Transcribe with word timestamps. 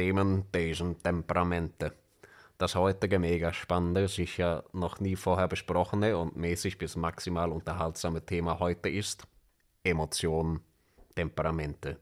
Themen, 0.00 0.44
diesen 0.54 0.96
Temperamente. 1.02 1.92
Das 2.56 2.74
heutige 2.74 3.18
Megaspannende, 3.18 4.08
sich 4.08 4.38
ja 4.38 4.62
noch 4.72 4.98
nie 4.98 5.14
vorher 5.14 5.46
besprochene 5.46 6.16
und 6.16 6.36
mäßig 6.36 6.78
bis 6.78 6.96
maximal 6.96 7.52
unterhaltsame 7.52 8.24
Thema 8.24 8.60
heute 8.60 8.88
ist 8.88 9.24
Emotionen, 9.84 10.60
Temperamente. 11.14 11.98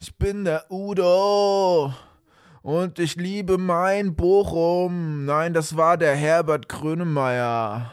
Ich 0.00 0.16
bin 0.16 0.46
der 0.46 0.70
Udo 0.70 1.92
und 2.62 2.98
ich 2.98 3.16
liebe 3.16 3.58
mein 3.58 4.16
Bochum. 4.16 5.26
Nein, 5.26 5.52
das 5.52 5.76
war 5.76 5.98
der 5.98 6.16
Herbert 6.16 6.70
Grönemeyer. 6.70 7.92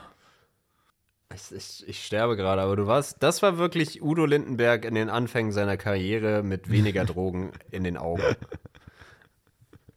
Ich, 1.34 1.52
ich, 1.52 1.90
ich, 1.90 2.06
sterbe 2.06 2.38
gerade, 2.38 2.62
aber 2.62 2.78
du 2.78 2.88
warst, 2.88 3.18
das 3.22 3.42
war 3.42 3.58
wirklich 3.58 4.02
Udo 4.02 4.26
Lindenberg 4.26 4.86
in 4.86 4.96
den 4.96 5.10
Anfängen 5.10 5.52
seiner 5.52 5.76
Karriere 5.76 6.42
mit 6.42 6.72
weniger 6.72 7.04
Drogen 7.06 7.52
in 7.70 7.84
den 7.84 7.98
Augen. 7.98 8.24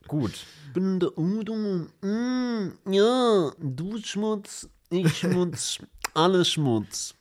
Gut. 0.08 0.46
Bin 0.72 0.98
der 1.00 1.16
Udo. 1.18 1.54
Mm, 1.54 2.72
ja, 2.90 3.52
du 3.58 3.98
Schmutz, 4.02 4.66
ich 4.88 5.14
Schmutz, 5.18 5.80
alles 6.14 6.50
Schmutz. 6.50 7.14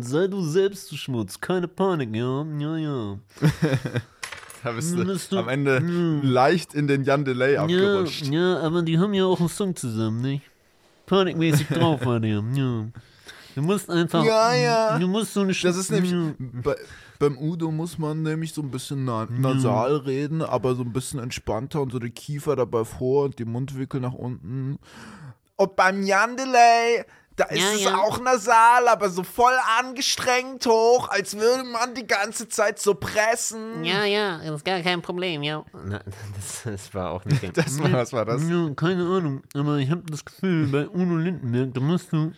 Sei 0.00 0.28
du 0.28 0.40
selbst 0.40 0.92
du 0.92 0.96
Schmutz, 0.96 1.40
keine 1.40 1.66
Panik, 1.66 2.14
ja, 2.14 2.44
ja, 2.44 2.76
ja. 2.76 3.18
da 4.62 4.70
bist 4.70 4.96
du, 4.96 5.04
du 5.04 5.38
am 5.38 5.48
Ende 5.48 5.82
ja. 5.82 6.30
leicht 6.30 6.74
in 6.74 6.86
den 6.86 7.02
Jan 7.02 7.24
Delay 7.24 7.56
abgerutscht. 7.56 8.26
Ja, 8.26 8.32
ja, 8.32 8.60
aber 8.60 8.82
die 8.82 8.96
haben 8.96 9.12
ja 9.12 9.24
auch 9.24 9.40
einen 9.40 9.48
Song 9.48 9.74
zusammen, 9.74 10.20
nicht? 10.20 10.44
Panikmäßig 11.06 11.66
drauf 11.66 12.06
war 12.06 12.20
der, 12.20 12.44
ja. 12.54 12.86
Du 13.56 13.62
musst 13.62 13.90
einfach. 13.90 14.24
Ja, 14.24 14.54
ja. 14.54 14.98
Du 15.00 15.08
musst 15.08 15.34
so 15.34 15.40
eine 15.40 15.52
Das 15.52 15.76
ist 15.76 15.90
nämlich. 15.90 16.14
Bei, 16.38 16.76
beim 17.24 17.38
Udo 17.38 17.70
muss 17.70 17.96
man 17.96 18.22
nämlich 18.22 18.52
so 18.52 18.60
ein 18.60 18.70
bisschen 18.70 19.06
na 19.06 19.26
nasal 19.30 19.92
ja. 19.92 19.96
reden, 19.98 20.42
aber 20.42 20.74
so 20.74 20.82
ein 20.82 20.92
bisschen 20.92 21.20
entspannter 21.20 21.80
und 21.80 21.90
so 21.90 21.98
die 21.98 22.10
Kiefer 22.10 22.54
dabei 22.54 22.84
vor 22.84 23.24
und 23.24 23.38
die 23.38 23.46
Mundwinkel 23.46 23.98
nach 24.00 24.12
unten. 24.12 24.78
Und 25.56 25.76
beim 25.76 26.02
Yandelay, 26.02 27.04
da 27.36 27.44
ist 27.46 27.62
ja, 27.62 27.72
es 27.72 27.84
ja. 27.84 27.96
auch 27.96 28.20
nasal, 28.20 28.88
aber 28.88 29.08
so 29.08 29.22
voll 29.22 29.54
angestrengt 29.80 30.66
hoch, 30.66 31.08
als 31.08 31.38
würde 31.38 31.64
man 31.64 31.94
die 31.94 32.06
ganze 32.06 32.46
Zeit 32.48 32.78
so 32.78 32.94
pressen. 32.94 33.84
Ja, 33.84 34.04
ja, 34.04 34.38
das 34.44 34.56
ist 34.56 34.64
gar 34.66 34.80
kein 34.80 35.00
Problem, 35.00 35.42
ja. 35.42 35.64
Na, 35.72 36.02
das, 36.34 36.62
das, 36.64 36.92
war 36.92 37.10
auch 37.10 37.24
nicht. 37.24 37.42
das 37.56 37.82
war, 37.82 37.90
was 37.90 38.12
war 38.12 38.26
das? 38.26 38.42
Ja, 38.46 38.68
keine 38.76 39.06
Ahnung, 39.06 39.42
aber 39.54 39.78
ich 39.78 39.90
habe 39.90 40.02
das 40.10 40.26
Gefühl, 40.26 40.66
bei 40.66 40.86
Udo 40.90 41.16
Lindenberg, 41.16 41.72
da 41.72 41.80
musst 41.80 42.12
du 42.12 42.32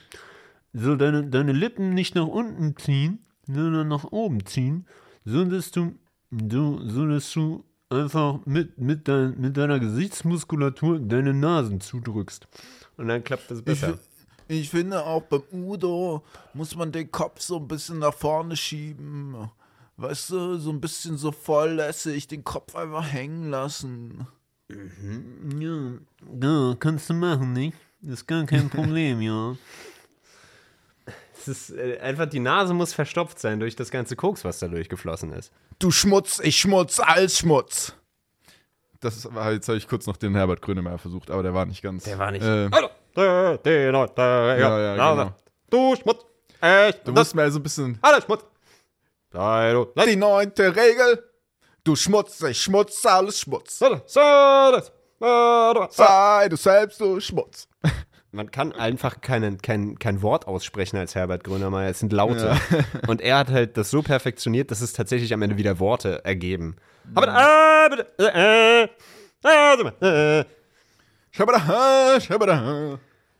so 0.72 0.94
deine, 0.94 1.24
deine 1.24 1.50
Lippen 1.50 1.92
nicht 1.92 2.14
nach 2.14 2.28
unten 2.28 2.76
ziehen, 2.76 3.25
sondern 3.46 3.88
nach 3.88 4.04
oben 4.04 4.44
ziehen, 4.46 4.86
so 5.24 5.44
dass 5.44 5.70
du, 5.70 5.94
du, 6.30 6.80
so 6.88 7.06
dass 7.06 7.32
du 7.32 7.64
einfach 7.88 8.44
mit, 8.46 8.78
mit, 8.78 9.08
dein, 9.08 9.40
mit 9.40 9.56
deiner 9.56 9.78
Gesichtsmuskulatur 9.78 10.98
deine 10.98 11.32
Nasen 11.32 11.80
zudrückst. 11.80 12.48
Und 12.96 13.08
dann 13.08 13.22
klappt 13.22 13.50
das 13.50 13.62
besser. 13.62 13.98
Ich, 14.48 14.60
ich 14.60 14.70
finde 14.70 15.04
auch 15.04 15.22
beim 15.22 15.42
Udo 15.52 16.22
muss 16.54 16.76
man 16.76 16.92
den 16.92 17.10
Kopf 17.10 17.40
so 17.40 17.58
ein 17.58 17.68
bisschen 17.68 18.00
nach 18.00 18.14
vorne 18.14 18.56
schieben. 18.56 19.50
Weißt 19.96 20.30
du, 20.30 20.58
so 20.58 20.70
ein 20.70 20.80
bisschen 20.80 21.16
so 21.16 21.32
volllässig 21.32 22.28
den 22.28 22.44
Kopf 22.44 22.76
einfach 22.76 23.10
hängen 23.10 23.50
lassen. 23.50 24.26
Mhm. 24.68 25.60
Ja, 25.60 26.48
ja, 26.48 26.76
kannst 26.78 27.08
du 27.08 27.14
machen, 27.14 27.52
nicht? 27.52 27.76
Das 28.02 28.20
ist 28.20 28.26
gar 28.26 28.44
kein 28.44 28.68
Problem, 28.70 29.22
ja. 29.22 29.56
Ist 31.48 31.70
äh, 31.70 31.98
einfach, 31.98 32.26
die 32.26 32.40
Nase 32.40 32.74
muss 32.74 32.92
verstopft 32.92 33.38
sein 33.38 33.60
durch 33.60 33.76
das 33.76 33.90
ganze 33.90 34.16
Koks, 34.16 34.44
was 34.44 34.58
da 34.58 34.68
durchgeflossen 34.68 35.32
ist. 35.32 35.52
Du 35.78 35.90
Schmutz, 35.90 36.40
ich 36.42 36.56
Schmutz, 36.56 37.00
alles 37.00 37.38
Schmutz. 37.38 37.94
Das 39.00 39.32
war, 39.34 39.52
jetzt 39.52 39.68
habe 39.68 39.78
ich 39.78 39.88
kurz 39.88 40.06
noch 40.06 40.16
den 40.16 40.34
Herbert 40.34 40.62
Grönemeyer 40.62 40.98
versucht, 40.98 41.30
aber 41.30 41.42
der 41.42 41.54
war 41.54 41.66
nicht 41.66 41.82
ganz. 41.82 42.04
Der 42.04 42.18
war 42.18 42.30
nicht. 42.30 42.42
Äh, 42.42 42.68
ja, 44.58 44.96
ja, 44.96 45.14
genau. 45.14 45.34
Du 45.70 45.96
Schmutz, 45.96 46.24
echt. 46.60 47.06
Du 47.06 47.12
musst 47.12 47.34
mir 47.34 47.42
also 47.42 47.58
ein 47.58 47.62
bisschen. 47.62 47.98
Alles 48.02 48.24
Schmutz. 48.24 48.44
Die 50.06 50.16
neunte 50.16 50.74
Regel. 50.74 51.22
Du 51.84 51.94
Schmutz, 51.94 52.42
ich 52.42 52.60
Schmutz, 52.60 53.04
alles 53.06 53.40
Schmutz. 53.40 53.78
Sei 53.78 53.88
du 56.48 56.56
selbst, 56.56 57.00
du 57.00 57.20
Schmutz. 57.20 57.68
Man 58.32 58.50
kann 58.50 58.72
einfach 58.72 59.20
kein, 59.20 59.58
kein, 59.58 59.98
kein 59.98 60.20
Wort 60.20 60.46
aussprechen 60.46 60.98
als 60.98 61.14
Herbert 61.14 61.44
Grönemeyer. 61.44 61.90
Es 61.90 62.00
sind 62.00 62.12
Laute. 62.12 62.56
Ja. 62.70 62.78
Und 63.06 63.20
er 63.20 63.38
hat 63.38 63.50
halt 63.50 63.76
das 63.76 63.90
so 63.90 64.02
perfektioniert, 64.02 64.70
dass 64.70 64.80
es 64.80 64.92
tatsächlich 64.92 65.32
am 65.32 65.42
Ende 65.42 65.56
wieder 65.56 65.78
Worte 65.78 66.24
ergeben. 66.24 66.76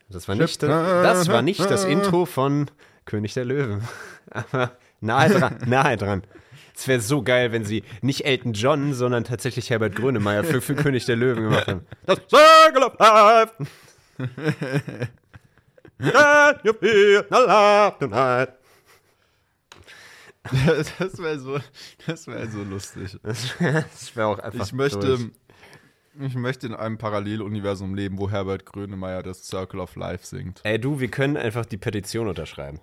Das 0.09 0.27
war 0.27 0.35
nicht, 0.35 0.63
das 0.63 1.27
war 1.27 1.41
nicht 1.41 1.69
das 1.69 1.83
Intro 1.83 2.25
von 2.25 2.71
König 3.05 3.33
der 3.33 3.45
Löwen. 3.45 3.81
Aber 4.31 4.71
nahe 5.01 5.29
dran, 5.29 5.57
nahe 5.65 5.97
dran. 5.97 6.23
Es 6.75 6.87
wäre 6.87 7.01
so 7.01 7.23
geil, 7.23 7.51
wenn 7.51 7.65
sie 7.65 7.83
nicht 8.01 8.23
Elton 8.25 8.53
John, 8.53 8.93
sondern 8.93 9.23
tatsächlich 9.23 9.69
Herbert 9.69 9.95
Grönemeyer 9.95 10.43
für, 10.43 10.61
für 10.61 10.75
König 10.75 11.05
der 11.05 11.15
Löwen 11.15 11.45
gemacht 11.45 11.67
haben. 11.67 11.87
Das 12.05 12.19
Circle 12.29 12.83
of 12.83 12.99
Life. 12.99 13.53
You 16.63 16.73
feel 16.73 17.25
alive 17.29 17.97
tonight? 17.99 18.49
Das 20.99 21.17
wäre 21.19 21.39
so, 21.39 21.59
das 22.05 22.27
wäre 22.27 22.47
so 22.47 22.63
lustig. 22.63 23.17
Das 23.23 24.15
wäre 24.15 24.27
auch 24.27 24.39
einfach. 24.39 24.65
Ich 24.65 24.73
möchte, 24.73 25.31
ich 26.19 26.35
möchte 26.35 26.67
in 26.67 26.73
einem 26.73 26.97
Paralleluniversum 26.97 27.95
leben, 27.95 28.17
wo 28.17 28.29
Herbert 28.29 28.65
Grönemeyer 28.65 29.23
das 29.23 29.45
Circle 29.45 29.79
of 29.81 29.95
Life 29.95 30.25
singt. 30.25 30.61
Ey, 30.63 30.79
du, 30.79 30.99
wir 30.99 31.09
können 31.09 31.35
einfach 31.37 31.65
die 31.65 31.77
Petition 31.77 32.27
unterschreiben. 32.27 32.79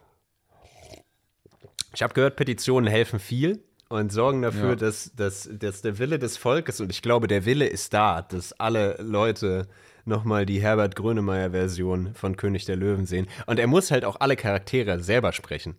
Ich 1.95 2.03
habe 2.03 2.12
gehört, 2.12 2.37
Petitionen 2.37 2.87
helfen 2.87 3.19
viel 3.19 3.62
und 4.00 4.12
sorgen 4.12 4.43
dafür, 4.43 4.71
ja. 4.71 4.77
dass, 4.77 5.12
dass, 5.15 5.49
dass 5.53 5.82
der 5.82 5.99
Wille 5.99 6.19
des 6.19 6.37
Volkes, 6.37 6.81
und 6.81 6.91
ich 6.91 7.03
glaube, 7.03 7.28
der 7.28 7.44
Wille 7.44 7.66
ist 7.66 7.94
da, 7.94 8.22
dass 8.22 8.53
alle 8.55 8.97
Leute 9.00 9.69
nochmal 10.05 10.47
die 10.47 10.60
Herbert 10.60 10.97
Grönemeyer-Version 10.97 12.15
von 12.15 12.37
König 12.37 12.65
der 12.65 12.77
Löwen 12.77 13.06
sehen. 13.06 13.27
Und 13.47 13.59
er 13.59 13.66
muss 13.66 13.91
halt 13.91 14.04
auch 14.04 14.16
alle 14.21 14.37
Charaktere 14.37 15.00
selber 15.00 15.33
sprechen. 15.33 15.77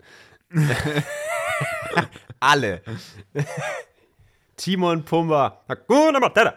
alle. 2.40 2.82
Timon, 4.56 5.04
Pumba, 5.04 5.64
Hakuna 5.68 6.20
Matata. 6.20 6.56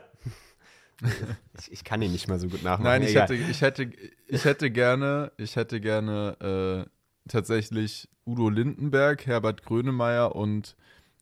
Ich, 1.58 1.72
ich, 1.72 1.84
kann 1.84 2.02
ihn 2.02 2.12
nicht 2.12 2.28
mal 2.28 2.38
so 2.38 2.48
gut 2.48 2.62
nachmachen. 2.62 2.84
Nein, 2.84 3.02
ich 3.02 3.14
hätte, 3.14 3.34
ich 3.34 3.60
hätte, 3.60 3.90
ich 4.26 4.44
hätte 4.44 4.70
gerne, 4.70 5.32
ich 5.36 5.56
hätte 5.56 5.80
gerne 5.80 6.86
äh, 6.86 7.28
tatsächlich 7.28 8.08
Udo 8.26 8.48
Lindenberg, 8.48 9.26
Herbert 9.26 9.64
Grönemeyer 9.64 10.34
und 10.34 10.76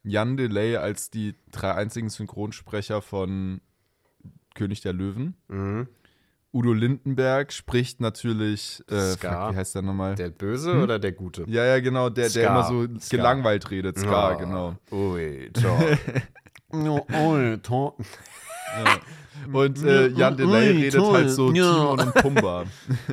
Jan 0.06 0.36
Delay 0.36 0.76
als 0.76 1.10
die 1.10 1.34
drei 1.50 1.72
einzigen 1.72 2.08
Synchronsprecher 2.10 3.02
von 3.02 3.60
König 4.54 4.80
der 4.80 4.92
Löwen. 4.92 5.34
Mhm. 5.48 5.88
Udo 6.52 6.72
Lindenberg 6.72 7.52
spricht 7.52 8.00
natürlich, 8.00 8.82
äh, 8.88 9.12
Ska. 9.12 9.46
Fuck, 9.46 9.52
wie 9.52 9.58
heißt 9.58 9.74
der 9.74 9.82
nochmal? 9.82 10.14
Der 10.14 10.30
Böse 10.30 10.72
hm? 10.72 10.82
oder 10.84 10.98
der 10.98 11.12
Gute? 11.12 11.44
Ja, 11.48 11.64
ja, 11.66 11.80
genau, 11.80 12.08
der, 12.08 12.30
der 12.30 12.48
immer 12.48 12.64
so 12.64 12.86
Ska. 12.98 13.16
gelangweilt 13.16 13.70
redet, 13.70 13.98
Ska, 13.98 14.34
oh. 14.34 14.38
genau. 14.38 14.76
Ui, 14.90 15.50
toll. 15.52 15.98
Ui, 16.72 17.58
toll. 17.58 17.92
Ja. 18.74 19.00
Und 19.52 19.82
äh, 19.84 20.08
Jan 20.08 20.36
Delay 20.36 20.70
ui, 20.70 20.82
redet 20.82 21.00
toll. 21.00 21.14
halt 21.14 21.30
so 21.30 21.52
ja. 21.52 21.72
Timon 21.72 22.00
und 22.00 22.14
Pumba. 22.14 22.64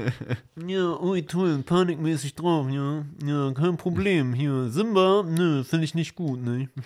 ja, 0.68 1.00
ui, 1.00 1.24
toll, 1.24 1.60
panikmäßig 1.64 2.36
drauf, 2.36 2.68
ja. 2.70 3.06
Ja, 3.26 3.52
kein 3.54 3.78
Problem. 3.78 4.34
Hier, 4.34 4.70
Simba, 4.70 5.24
nö, 5.28 5.64
finde 5.64 5.86
ich 5.86 5.96
nicht 5.96 6.16
gut, 6.16 6.44
ne? 6.44 6.70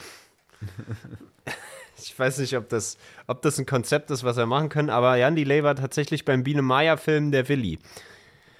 Ich 2.00 2.18
weiß 2.18 2.38
nicht, 2.40 2.56
ob 2.56 2.70
das, 2.70 2.98
ob 3.26 3.42
das 3.42 3.58
ein 3.58 3.66
Konzept 3.66 4.12
ist, 4.12 4.24
was 4.24 4.38
wir 4.38 4.46
machen 4.46 4.70
können, 4.70 4.92
aber 4.92 5.16
Jan 5.16 5.36
Delay 5.36 5.64
war 5.64 5.76
tatsächlich 5.76 6.26
beim 6.26 6.44
Biene 6.44 6.62
Meier-Film 6.62 7.32
der 7.32 7.50
Willi. 7.50 7.80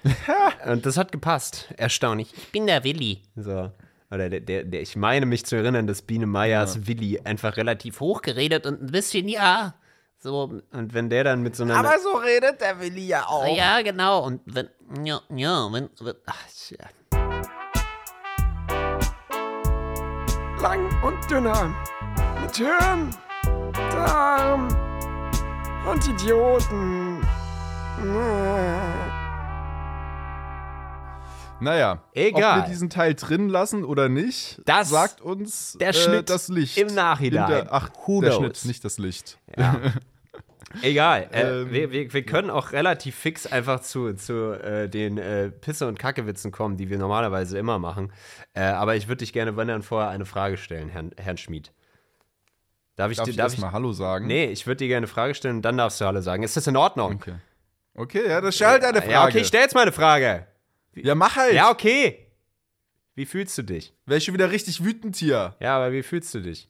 Und 0.66 0.86
das 0.86 0.96
hat 0.96 1.12
gepasst. 1.12 1.72
Erstaunlich. 1.76 2.32
Ich 2.36 2.50
bin 2.50 2.66
der 2.66 2.84
Willi. 2.84 3.22
So. 3.36 3.70
Oder 4.10 4.28
der, 4.28 4.40
der, 4.40 4.64
der, 4.64 4.82
ich 4.82 4.96
meine 4.96 5.26
mich 5.26 5.44
zu 5.44 5.56
erinnern, 5.56 5.86
dass 5.86 6.02
Biene 6.02 6.26
Meyers 6.26 6.76
ja. 6.76 6.86
Willi 6.88 7.20
einfach 7.20 7.56
relativ 7.56 8.00
hoch 8.00 8.22
geredet 8.22 8.66
und 8.66 8.82
ein 8.82 8.90
bisschen, 8.90 9.28
ja. 9.28 9.74
So, 10.28 10.60
und 10.72 10.92
wenn 10.92 11.08
der 11.08 11.24
dann 11.24 11.40
mit 11.42 11.56
so 11.56 11.62
einer. 11.62 11.76
Aber 11.76 11.98
so 12.00 12.10
redet 12.18 12.60
der 12.60 12.78
Willi 12.78 13.06
ja 13.06 13.24
auch. 13.24 13.46
Ja, 13.56 13.80
genau. 13.80 14.26
Und 14.26 14.42
wenn, 14.44 14.68
ja, 15.02 15.22
ja, 15.34 15.72
wenn, 15.72 15.88
wenn 16.00 16.14
ach, 16.26 16.36
ja. 16.68 17.18
Lang 20.60 21.02
und 21.02 21.30
dünner. 21.30 21.74
Mit 22.42 22.54
Hirn 22.58 23.16
Darm 23.72 24.68
und 25.90 26.06
Idioten. 26.06 27.26
Naja, 31.60 32.02
egal. 32.12 32.58
Ob 32.60 32.66
wir 32.66 32.68
diesen 32.68 32.90
Teil 32.90 33.14
drin 33.14 33.48
lassen 33.48 33.82
oder 33.82 34.10
nicht, 34.10 34.60
das 34.66 34.90
sagt 34.90 35.22
uns 35.22 35.78
der 35.80 35.94
Schnitt 35.94 36.20
äh, 36.20 36.24
das 36.24 36.48
Licht. 36.48 36.76
Im 36.76 36.88
Nachhinein. 36.88 37.48
Der, 37.48 37.72
ach, 37.72 37.88
Who 38.04 38.20
der 38.20 38.32
knows? 38.32 38.40
Schnitt, 38.40 38.64
nicht 38.66 38.84
das 38.84 38.98
Licht. 38.98 39.38
Ja. 39.56 39.80
Egal. 40.82 41.28
Äh, 41.32 41.42
Ähm, 41.62 41.70
wir, 41.72 41.92
wir, 41.92 42.12
wir 42.12 42.22
können 42.24 42.50
auch 42.50 42.72
relativ 42.72 43.14
fix 43.16 43.46
einfach 43.46 43.80
zu, 43.80 44.12
zu 44.14 44.52
äh, 44.52 44.88
den 44.88 45.16
äh, 45.18 45.50
Pisse- 45.50 45.86
und 45.88 45.98
Kackewitzen 45.98 46.52
kommen, 46.52 46.76
die 46.76 46.90
wir 46.90 46.98
normalerweise 46.98 47.58
immer 47.58 47.78
machen. 47.78 48.12
Äh, 48.54 48.62
aber 48.62 48.96
ich 48.96 49.08
würde 49.08 49.18
dich 49.18 49.32
gerne, 49.32 49.56
wenn 49.56 49.68
dann 49.68 49.82
vorher 49.82 50.10
eine 50.10 50.26
Frage 50.26 50.56
stellen, 50.56 50.88
Herrn, 50.88 51.12
Herrn 51.16 51.38
Schmid. 51.38 51.72
Darf 52.96 53.10
ich 53.10 53.16
Darf 53.16 53.26
dir, 53.28 53.34
darf 53.36 53.46
ich, 53.52 53.54
erstmal 53.54 53.72
Hallo 53.72 53.92
sagen? 53.92 54.26
Nee, 54.26 54.46
ich 54.46 54.66
würde 54.66 54.78
dir 54.78 54.88
gerne 54.88 54.98
eine 54.98 55.06
Frage 55.06 55.34
stellen 55.34 55.56
und 55.56 55.62
dann 55.62 55.78
darfst 55.78 56.00
du 56.00 56.04
Hallo 56.04 56.20
sagen. 56.20 56.42
Ist 56.42 56.56
das 56.56 56.66
in 56.66 56.76
Ordnung? 56.76 57.14
Okay. 57.14 57.34
Okay, 57.94 58.28
ja, 58.28 58.40
das 58.40 58.54
stell 58.54 58.68
halt 58.68 58.84
eine 58.84 58.98
Frage. 59.00 59.12
Ja, 59.12 59.24
okay, 59.26 59.38
ich 59.38 59.46
stell 59.48 59.62
jetzt 59.62 59.74
mal 59.74 59.82
eine 59.82 59.92
Frage. 59.92 60.46
Ja, 60.94 61.14
mach 61.14 61.36
halt. 61.36 61.54
Ja, 61.54 61.70
okay. 61.70 62.26
Wie 63.14 63.26
fühlst 63.26 63.56
du 63.58 63.62
dich? 63.62 63.94
Wär 64.06 64.18
ich 64.18 64.24
schon 64.24 64.34
wieder 64.34 64.50
richtig 64.50 64.84
wütend 64.84 65.16
hier. 65.16 65.56
Ja, 65.60 65.76
aber 65.76 65.92
wie 65.92 66.02
fühlst 66.02 66.32
du 66.34 66.40
dich? 66.40 66.68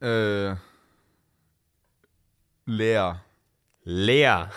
Äh. 0.00 0.56
Leer. 2.70 3.24
Leer. 3.82 4.50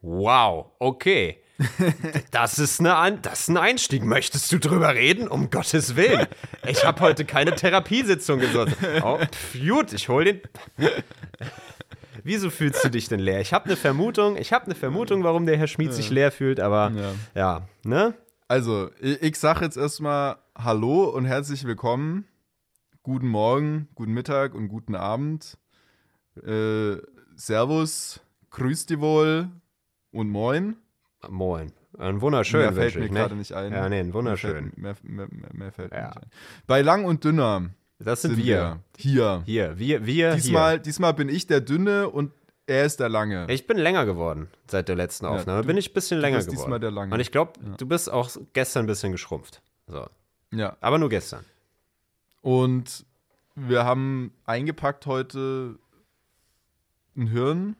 Wow, 0.00 0.70
okay. 0.78 1.38
Das 2.30 2.58
ist, 2.58 2.78
eine 2.80 2.94
An 2.94 3.22
das 3.22 3.40
ist 3.42 3.48
ein 3.48 3.56
Einstieg. 3.56 4.04
Möchtest 4.04 4.50
du 4.52 4.58
drüber 4.58 4.94
reden? 4.94 5.26
Um 5.28 5.50
Gottes 5.50 5.96
Willen. 5.96 6.26
Ich 6.66 6.84
habe 6.84 7.00
heute 7.00 7.24
keine 7.24 7.54
Therapiesitzung 7.54 8.38
gesucht. 8.40 8.76
Oh, 9.02 9.18
pf, 9.18 9.56
gut, 9.68 9.92
ich 9.92 10.08
hol 10.08 10.24
den. 10.24 10.40
Wieso 12.24 12.50
fühlst 12.50 12.84
du 12.84 12.88
dich 12.88 13.08
denn 13.08 13.20
leer? 13.20 13.40
Ich 13.40 13.52
habe 13.52 13.66
eine 13.66 13.76
Vermutung. 13.76 14.36
Ich 14.36 14.52
habe 14.52 14.66
eine 14.66 14.74
Vermutung, 14.76 15.24
warum 15.24 15.44
der 15.46 15.56
Herr 15.56 15.66
Schmid 15.66 15.92
sich 15.92 16.10
leer 16.10 16.30
fühlt, 16.32 16.58
aber 16.60 16.92
Ja. 16.94 17.12
ja, 17.34 17.68
ne? 17.84 18.14
Also, 18.48 18.90
ich, 19.00 19.22
ich 19.22 19.36
sag 19.38 19.60
jetzt 19.60 19.76
erstmal 19.76 20.36
Hallo 20.56 21.04
und 21.04 21.24
herzlich 21.24 21.64
willkommen. 21.64 22.26
Guten 23.02 23.26
Morgen, 23.28 23.88
guten 23.94 24.12
Mittag 24.12 24.54
und 24.54 24.68
guten 24.68 24.94
Abend. 24.94 25.58
Äh, 26.44 26.96
servus, 27.36 28.20
grüß 28.50 28.86
dich 28.86 29.00
wohl 29.00 29.48
und 30.12 30.28
moin. 30.30 30.76
Moin. 31.28 31.72
Ein 31.98 32.20
wunderschön. 32.20 32.60
mehr 32.60 32.72
fällt 32.72 32.96
mir 32.96 33.04
ich, 33.06 33.10
ne? 33.12 33.20
gerade 33.20 33.36
nicht 33.36 33.52
ein. 33.52 33.72
Ja, 33.72 33.88
nee, 33.88 34.12
wunderschön. 34.12 34.72
mehr, 34.76 34.94
mehr, 35.02 35.28
mehr, 35.30 35.50
mehr 35.52 35.72
fällt 35.72 35.92
mir 35.92 35.98
Ja. 35.98 36.06
nicht 36.08 36.16
ein. 36.18 36.30
Bei 36.66 36.82
Lang 36.82 37.04
und 37.04 37.22
Dünner 37.24 37.70
Das 37.98 38.22
sind, 38.22 38.34
sind 38.34 38.44
wir. 38.44 38.56
wir 38.56 38.80
hier. 38.96 39.42
Hier, 39.46 39.78
wir, 39.78 40.04
wir. 40.06 40.34
Diesmal, 40.34 40.80
diesmal 40.80 41.14
bin 41.14 41.28
ich 41.28 41.46
der 41.46 41.60
Dünne 41.60 42.08
und 42.10 42.32
er 42.66 42.84
ist 42.84 42.98
der 42.98 43.08
Lange. 43.08 43.46
hier. 43.46 43.54
Ich 43.54 43.66
bin 43.66 43.76
länger 43.78 44.06
geworden 44.06 44.48
seit 44.68 44.88
der 44.88 44.96
letzten 44.96 45.26
Aufnahme. 45.26 45.62
du- 45.62 45.66
bin 45.68 45.76
ich 45.76 45.90
ein 45.90 45.94
bisschen 45.94 46.18
länger 46.20 46.38
geworden. 46.38 46.56
diesmal 46.56 46.80
der 46.80 46.90
Lange. 46.90 47.14
Und 47.14 47.20
ich 47.20 47.30
glaube, 47.30 47.52
du 47.78 47.86
bist 47.86 48.10
auch 48.10 48.30
gestern 48.54 48.84
ein 48.84 48.86
bisschen 48.88 49.12
geschrumpft. 49.12 49.62
So. 49.86 50.06
Ja. 50.52 50.76
Aber 50.80 50.98
nur 50.98 51.08
gestern. 51.08 51.44
Und 52.42 53.06
wir 53.54 53.84
haben 53.84 54.32
eingepackt 54.46 55.06
heute 55.06 55.78
ein 57.16 57.28
Hirn, 57.28 57.76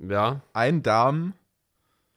Ja. 0.00 0.40
ein 0.52 0.82
Darm, 0.82 1.34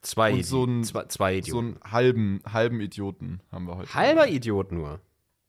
Zwei, 0.02 0.34
Und 0.34 0.46
so 0.46 0.66
ein- 0.66 0.84
zwei, 0.84 1.06
zwei 1.06 1.42
so 1.42 1.60
Idioten. 1.60 1.78
einen 1.82 1.92
halben, 1.92 2.40
halben 2.54 2.80
Idioten 2.80 3.42
haben 3.52 3.66
wir 3.66 3.78
heute. 3.78 3.92
Halber 3.96 4.28
Idiot 4.28 4.72
nur. 4.72 5.00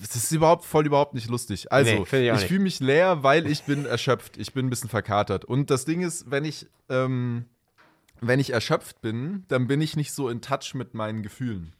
Das 0.00 0.16
ist 0.16 0.32
überhaupt 0.32 0.64
voll 0.64 0.86
überhaupt 0.86 1.14
nicht 1.14 1.28
lustig. 1.28 1.70
Also, 1.72 1.90
Nee, 1.92 2.02
ich 2.02 2.12
ich 2.42 2.48
fühle 2.48 2.60
mich 2.60 2.80
leer, 2.80 3.22
weil 3.22 3.46
ich 3.46 3.62
bin 3.64 3.84
erschöpft. 3.86 4.36
Ich 4.38 4.52
bin 4.52 4.66
ein 4.66 4.70
bisschen 4.70 4.90
verkatert. 4.90 5.44
Und 5.44 5.70
das 5.70 5.84
Ding 5.84 6.02
ist, 6.02 6.30
wenn 6.30 6.44
ich, 6.44 6.66
ähm, 6.88 7.44
wenn 8.20 8.40
ich 8.40 8.50
erschöpft 8.50 9.00
bin, 9.00 9.44
dann 9.48 9.66
bin 9.66 9.80
ich 9.80 9.96
nicht 9.96 10.12
so 10.12 10.28
in 10.28 10.40
Touch 10.40 10.74
mit 10.74 10.94
meinen 10.94 11.22
Gefühlen. 11.22 11.74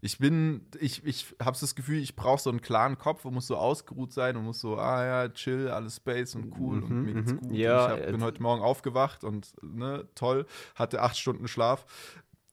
Ich 0.00 0.18
bin, 0.18 0.66
ich, 0.78 1.04
ich 1.06 1.34
habe 1.42 1.56
das 1.58 1.74
Gefühl, 1.74 1.98
ich 2.00 2.16
brauche 2.16 2.40
so 2.40 2.50
einen 2.50 2.60
klaren 2.60 2.98
Kopf 2.98 3.24
und 3.24 3.34
muss 3.34 3.46
so 3.46 3.56
ausgeruht 3.56 4.12
sein 4.12 4.36
und 4.36 4.44
muss 4.44 4.60
so, 4.60 4.76
ah 4.78 5.04
ja, 5.04 5.28
chill, 5.30 5.68
alles 5.68 5.96
Space 5.96 6.34
und 6.34 6.52
cool 6.58 6.82
und 6.82 6.90
mir 7.02 7.14
geht's 7.14 7.32
gut. 7.32 7.50
Mhm, 7.50 7.54
Ja, 7.54 7.86
und 7.86 7.92
ich 8.00 8.04
hab, 8.06 8.12
bin 8.12 8.22
heute 8.22 8.42
Morgen 8.42 8.62
aufgewacht 8.62 9.24
und 9.24 9.52
ne, 9.62 10.06
toll, 10.14 10.46
hatte 10.74 11.02
acht 11.02 11.18
Stunden 11.18 11.48
Schlaf. 11.48 11.86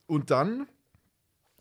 Und 0.06 0.30
dann, 0.30 0.66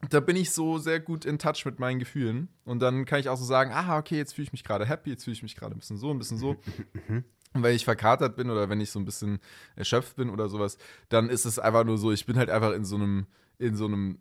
da 0.09 0.19
bin 0.19 0.35
ich 0.35 0.51
so 0.51 0.77
sehr 0.77 1.00
gut 1.00 1.25
in 1.25 1.38
Touch 1.39 1.63
mit 1.65 1.80
meinen 1.80 2.00
Gefühlen. 2.00 2.50
Und 2.65 2.79
dann 2.81 3.06
kann 3.06 3.19
ich 3.19 3.29
auch 3.29 3.38
so 3.38 3.45
sagen, 3.45 3.71
ah, 3.74 3.97
okay, 3.97 4.18
jetzt 4.18 4.33
fühle 4.33 4.45
ich 4.45 4.51
mich 4.51 4.63
gerade 4.63 4.86
happy, 4.86 5.09
jetzt 5.12 5.24
fühle 5.25 5.33
ich 5.36 5.44
mich 5.44 5.56
gerade 5.56 5.75
ein 5.75 5.79
bisschen 5.79 5.97
so, 5.97 6.12
ein 6.12 6.18
bisschen 6.18 6.38
so. 6.38 6.56
Und 7.56 7.62
wenn 7.62 7.75
ich 7.75 7.86
verkatert 7.86 8.36
bin 8.36 8.50
oder 8.50 8.68
wenn 8.68 8.81
ich 8.81 8.89
so 8.89 8.97
ein 9.00 9.06
bisschen 9.06 9.39
erschöpft 9.75 10.15
bin 10.15 10.31
oder 10.31 10.50
sowas, 10.50 10.77
dann 11.09 11.29
ist 11.29 11.45
es 11.45 11.59
einfach 11.59 11.83
nur 11.83 12.00
so, 12.00 12.12
ich 12.12 12.25
bin 12.25 12.36
halt 12.38 12.50
einfach 12.50 12.71
in 12.74 12.83
so 12.83 12.95
einem, 12.95 13.27
in 13.59 13.75
so 13.75 13.86
einem 13.86 14.18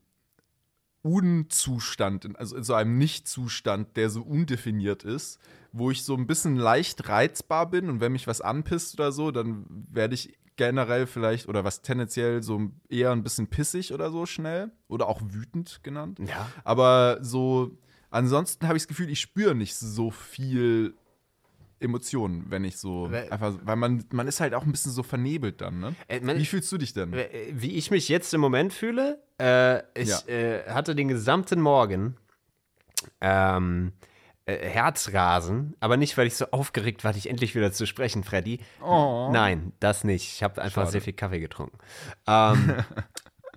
Unzustand, 1.02 2.38
also 2.38 2.56
in 2.56 2.62
so 2.64 2.74
einem 2.74 2.96
Nicht-Zustand, 2.96 3.96
der 3.96 4.08
so 4.08 4.22
undefiniert 4.22 5.02
ist, 5.02 5.40
wo 5.72 5.90
ich 5.90 6.04
so 6.04 6.14
ein 6.14 6.26
bisschen 6.26 6.56
leicht 6.56 7.08
reizbar 7.08 7.68
bin 7.68 7.88
und 7.88 8.00
wenn 8.00 8.12
mich 8.12 8.26
was 8.26 8.40
anpisst 8.40 8.94
oder 8.94 9.10
so, 9.10 9.30
dann 9.30 9.64
werde 9.90 10.14
ich 10.14 10.38
generell 10.56 11.06
vielleicht 11.06 11.48
oder 11.48 11.64
was 11.64 11.82
tendenziell 11.82 12.42
so 12.42 12.70
eher 12.88 13.10
ein 13.12 13.22
bisschen 13.22 13.48
pissig 13.48 13.92
oder 13.92 14.10
so 14.10 14.26
schnell 14.26 14.70
oder 14.86 15.08
auch 15.08 15.20
wütend 15.24 15.80
genannt. 15.82 16.20
Ja. 16.24 16.48
Aber 16.62 17.18
so, 17.22 17.76
ansonsten 18.10 18.68
habe 18.68 18.76
ich 18.76 18.82
das 18.84 18.88
Gefühl, 18.88 19.10
ich 19.10 19.20
spüre 19.20 19.54
nicht 19.54 19.74
so 19.74 20.10
viel 20.10 20.94
Emotionen, 21.82 22.46
wenn 22.48 22.64
ich 22.64 22.78
so 22.78 23.10
Weil- 23.10 23.30
einfach, 23.30 23.54
weil 23.62 23.76
man, 23.76 24.04
man 24.12 24.26
ist 24.28 24.40
halt 24.40 24.54
auch 24.54 24.64
ein 24.64 24.72
bisschen 24.72 24.92
so 24.92 25.02
vernebelt 25.02 25.60
dann, 25.60 25.80
ne? 25.80 25.94
Äh, 26.08 26.20
man- 26.20 26.38
Wie 26.38 26.46
fühlst 26.46 26.70
du 26.72 26.78
dich 26.78 26.94
denn? 26.94 27.12
Äh, 27.12 27.28
Wie 27.52 27.72
ich 27.76 27.90
mich 27.90 28.08
jetzt 28.08 28.32
im 28.32 28.40
Moment 28.40 28.72
fühle, 28.72 29.20
äh, 29.40 29.78
ich 30.00 30.08
Ja. 30.08 30.18
äh, 30.28 30.64
hatte 30.70 30.94
den 30.94 31.08
gesamten 31.08 31.60
Morgen 31.60 32.16
ähm, 33.20 33.92
äh, 34.46 34.56
Herzrasen, 34.56 35.74
aber 35.80 35.96
nicht, 35.96 36.16
weil 36.18 36.26
ich 36.26 36.34
so 36.36 36.46
aufgeregt 36.50 37.04
war, 37.04 37.12
dich 37.12 37.28
endlich 37.28 37.54
wieder 37.54 37.72
zu 37.72 37.86
sprechen, 37.86 38.24
Freddy. 38.24 38.60
Oh. 38.82 39.30
Nein, 39.32 39.72
das 39.80 40.04
nicht. 40.04 40.32
Ich 40.34 40.42
habe 40.42 40.60
einfach 40.60 40.82
Schade. 40.82 40.92
sehr 40.92 41.00
viel 41.02 41.12
Kaffee 41.12 41.40
getrunken. 41.40 41.78
Ähm, 42.26 42.74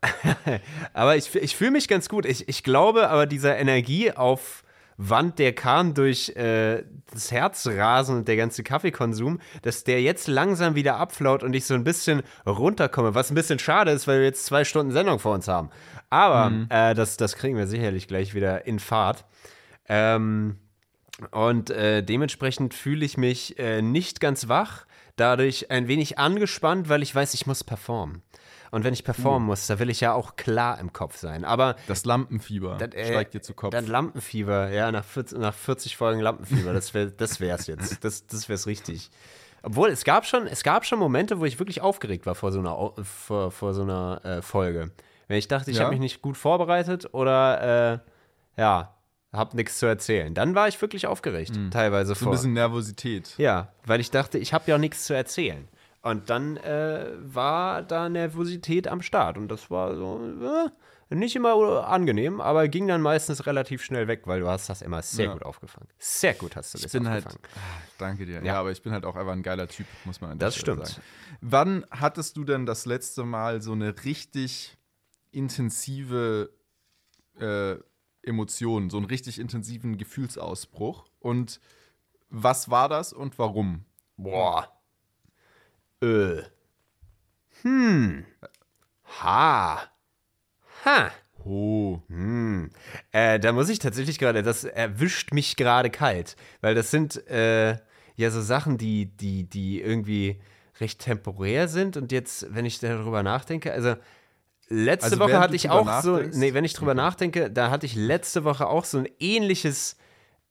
aber 0.94 1.16
ich, 1.16 1.34
ich 1.36 1.56
fühle 1.56 1.72
mich 1.72 1.88
ganz 1.88 2.10
gut. 2.10 2.26
Ich, 2.26 2.48
ich 2.48 2.64
glaube 2.64 3.10
aber, 3.10 3.26
dieser 3.26 3.58
Energieaufwand, 4.98 5.40
der 5.40 5.54
kam 5.54 5.94
durch 5.94 6.30
äh, 6.30 6.84
das 7.12 7.32
Herzrasen 7.32 8.18
und 8.18 8.28
der 8.28 8.38
ganze 8.38 8.64
Kaffeekonsum, 8.64 9.40
dass 9.62 9.84
der 9.84 10.02
jetzt 10.02 10.28
langsam 10.28 10.76
wieder 10.76 10.98
abflaut 10.98 11.44
und 11.44 11.54
ich 11.54 11.66
so 11.66 11.74
ein 11.74 11.84
bisschen 11.84 12.22
runterkomme. 12.46 13.16
Was 13.16 13.32
ein 13.32 13.36
bisschen 13.36 13.60
schade 13.60 13.92
ist, 13.92 14.08
weil 14.08 14.20
wir 14.20 14.26
jetzt 14.26 14.46
zwei 14.46 14.64
Stunden 14.64 14.92
Sendung 14.92 15.20
vor 15.20 15.34
uns 15.34 15.48
haben. 15.48 15.70
Aber 16.10 16.52
äh, 16.70 16.94
das, 16.94 17.18
das 17.18 17.36
kriegen 17.36 17.58
wir 17.58 17.68
sicherlich 17.68 18.08
gleich 18.08 18.34
wieder 18.34 18.66
in 18.66 18.80
Fahrt. 18.80 19.26
Ähm, 19.88 20.58
und 21.32 21.70
äh, 21.70 22.04
dementsprechend 22.04 22.74
fühle 22.74 23.06
ich 23.06 23.18
mich 23.18 23.58
äh, 23.58 23.82
nicht 23.82 24.20
ganz 24.20 24.50
wach, 24.50 24.86
dadurch 25.16 25.72
ein 25.72 25.88
wenig 25.88 26.20
angespannt, 26.20 26.90
weil 26.90 27.04
ich 27.04 27.16
weiß, 27.16 27.34
ich 27.34 27.48
muss 27.48 27.64
performen. 27.64 28.22
Und 28.76 28.84
wenn 28.84 28.94
ich 28.94 29.06
performen 29.06 29.48
muss, 29.48 29.68
da 29.68 29.80
will 29.80 29.90
ich 29.90 30.02
ja 30.02 30.12
auch 30.14 30.36
klar 30.36 30.80
im 30.80 30.92
Kopf 30.92 31.16
sein. 31.18 31.46
Aber 31.46 31.78
Das 31.88 32.04
Lampenfieber 32.04 32.76
das, 32.78 32.90
äh, 32.94 33.06
steigt 33.06 33.34
dir 33.34 33.42
zu 33.42 33.54
Kopf. 33.54 33.72
Dann 33.72 33.88
Lampenfieber, 33.88 34.70
ja, 34.70 34.92
nach 34.92 35.06
40, 35.06 35.38
nach 35.40 35.54
40 35.54 35.96
Folgen 35.96 36.20
Lampenfieber, 36.20 36.74
das 36.74 36.94
wäre 36.94 37.10
das 37.12 37.40
wär's 37.40 37.68
jetzt. 37.68 38.00
Das, 38.04 38.28
das 38.28 38.50
wär's 38.50 38.68
richtig. 38.68 39.10
Obwohl, 39.64 39.90
es 39.90 40.04
gab, 40.04 40.26
schon, 40.26 40.46
es 40.46 40.62
gab 40.62 40.86
schon 40.86 41.00
Momente, 41.00 41.40
wo 41.40 41.46
ich 41.46 41.58
wirklich 41.58 41.80
aufgeregt 41.80 42.26
war 42.26 42.36
vor 42.36 42.52
so 42.52 42.60
einer, 42.60 42.92
vor, 43.04 43.50
vor 43.50 43.74
so 43.74 43.84
einer 43.84 44.20
äh, 44.26 44.42
Folge. 44.42 44.92
Wenn 45.30 45.38
ich 45.38 45.48
dachte, 45.48 45.72
ich 45.72 45.78
Ja? 45.78 45.84
habe 45.86 45.92
mich 45.94 46.02
nicht 46.02 46.22
gut 46.22 46.36
vorbereitet 46.36 47.08
oder 47.14 47.94
äh, 48.58 48.62
ja, 48.62 48.94
habe 49.32 49.56
nichts 49.56 49.80
zu 49.80 49.86
erzählen. 49.86 50.34
Dann 50.34 50.54
war 50.54 50.68
ich 50.68 50.82
wirklich 50.82 51.08
aufgeregt, 51.08 51.58
teilweise 51.72 52.14
so 52.14 52.20
ein 52.20 52.24
vor. 52.26 52.32
bisschen 52.34 52.52
Nervosität. 52.54 53.34
Ja, 53.38 53.70
weil 53.86 54.02
ich 54.02 54.12
dachte, 54.12 54.38
ich 54.38 54.54
habe 54.54 54.70
ja 54.70 54.78
nichts 54.78 55.06
zu 55.06 55.14
erzählen. 55.16 55.68
Und 56.06 56.30
dann 56.30 56.58
äh, 56.58 57.14
war 57.20 57.82
da 57.82 58.10
Nervosität 58.10 58.88
am 58.88 59.02
Start. 59.02 59.38
Und 59.40 59.48
das 59.48 59.72
war 59.72 59.96
so 59.96 60.22
äh, 61.10 61.16
nicht 61.16 61.36
immer 61.36 61.88
angenehm, 61.88 62.40
aber 62.42 62.68
ging 62.68 62.88
dann 62.88 63.02
meistens 63.02 63.48
relativ 63.48 63.84
schnell 63.84 64.08
weg, 64.08 64.22
weil 64.26 64.40
du 64.42 64.48
hast 64.48 64.70
das 64.70 64.84
immer 64.84 65.02
sehr 65.02 65.26
Ja. 65.26 65.34
gut 65.34 65.44
aufgefangen. 65.44 65.88
Sehr 65.98 66.36
gut 66.36 66.56
hast 66.56 66.74
du 66.74 66.78
das 66.78 66.86
Ich 66.86 66.92
bin 66.92 67.10
halt, 67.10 67.26
aufgefangen. 67.26 67.50
ah, 67.56 67.82
danke 67.98 68.26
dir. 68.28 68.36
Ja. 68.36 68.44
Ja. 68.44 68.60
aber 68.60 68.72
ich 68.72 68.84
bin 68.84 68.92
halt 68.94 69.04
auch 69.04 69.16
einfach 69.16 69.32
ein 69.34 69.42
geiler 69.42 69.68
Typ, 69.68 69.88
muss 70.04 70.22
man 70.22 70.32
an 70.32 70.38
Das 70.40 70.56
stimmt. 70.56 70.86
sagen. 70.86 71.02
Wann 71.42 71.86
hattest 71.90 72.38
du 72.38 72.44
denn 72.44 72.68
das 72.68 72.86
letzte 72.86 73.24
Mal 73.24 73.62
so 73.64 73.72
eine 73.72 73.96
richtig 74.04 74.78
intensive 75.32 76.52
äh, 77.40 77.76
Emotion, 78.22 78.90
so 78.92 78.98
einen 78.98 79.08
richtig 79.08 79.40
intensiven 79.40 79.98
Gefühlsausbruch? 79.98 81.06
Und 81.20 81.60
was 82.30 82.70
war 82.70 82.90
das 82.90 83.12
und 83.12 83.40
warum? 83.40 83.86
Boah. 84.18 84.72
Äh. 86.06 86.44
Hm. 87.64 88.26
Ha. 89.22 89.84
Ha. 90.86 91.12
Oh. 91.44 92.00
Hm. 92.08 92.70
Äh, 93.12 93.40
da 93.40 93.52
muss 93.52 93.70
ich 93.70 93.80
tatsächlich 93.80 94.20
gerade, 94.20 94.44
das 94.44 94.64
erwischt 94.64 95.34
mich 95.34 95.56
gerade 95.56 95.90
kalt, 95.90 96.36
weil 96.62 96.76
das 96.76 96.92
sind 96.92 97.28
äh, 97.28 97.78
ja 98.16 98.32
so 98.32 98.42
Sachen, 98.42 98.78
die, 98.78 99.06
die, 99.06 99.44
die 99.44 99.82
irgendwie 99.82 100.42
recht 100.80 101.00
temporär 101.00 101.68
sind 101.68 101.98
und 101.98 102.12
jetzt, 102.12 102.54
wenn 102.54 102.66
ich 102.66 102.80
darüber 102.80 103.24
nachdenke, 103.24 103.72
also 103.72 103.96
Letzte 104.68 105.06
Also 105.06 105.20
Woche 105.20 105.40
hatte 105.40 105.56
ich 105.56 105.70
auch 105.70 106.02
so, 106.02 106.18
nee, 106.18 106.56
wenn 106.56 106.66
ich 106.66 106.74
drüber 106.74 106.96
nachdenke, 106.96 107.52
da 107.52 107.70
hatte 107.70 107.86
ich 107.86 107.96
letzte 107.96 108.44
Woche 108.46 108.68
auch 108.68 108.84
so 108.84 108.98
ein 108.98 109.08
ähnliches 109.20 109.96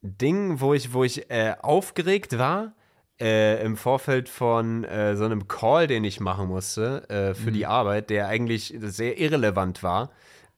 Ding, 0.03 0.61
wo 0.61 0.73
ich, 0.73 0.93
wo 0.93 1.03
ich 1.03 1.29
äh, 1.31 1.57
aufgeregt 1.61 2.39
war 2.39 2.75
äh, 3.21 3.63
im 3.65 3.77
Vorfeld 3.77 4.29
von 4.29 4.85
äh, 4.85 5.17
so 5.17 5.25
einem 5.25 5.47
Call, 5.49 5.87
den 5.87 6.05
ich 6.05 6.21
machen 6.21 6.49
musste 6.49 7.09
äh, 7.09 7.35
für 7.35 7.51
Mhm. 7.51 7.55
die 7.55 7.67
Arbeit, 7.67 8.11
der 8.11 8.27
eigentlich 8.29 8.75
sehr 8.81 9.19
irrelevant 9.19 9.83
war. 9.83 10.11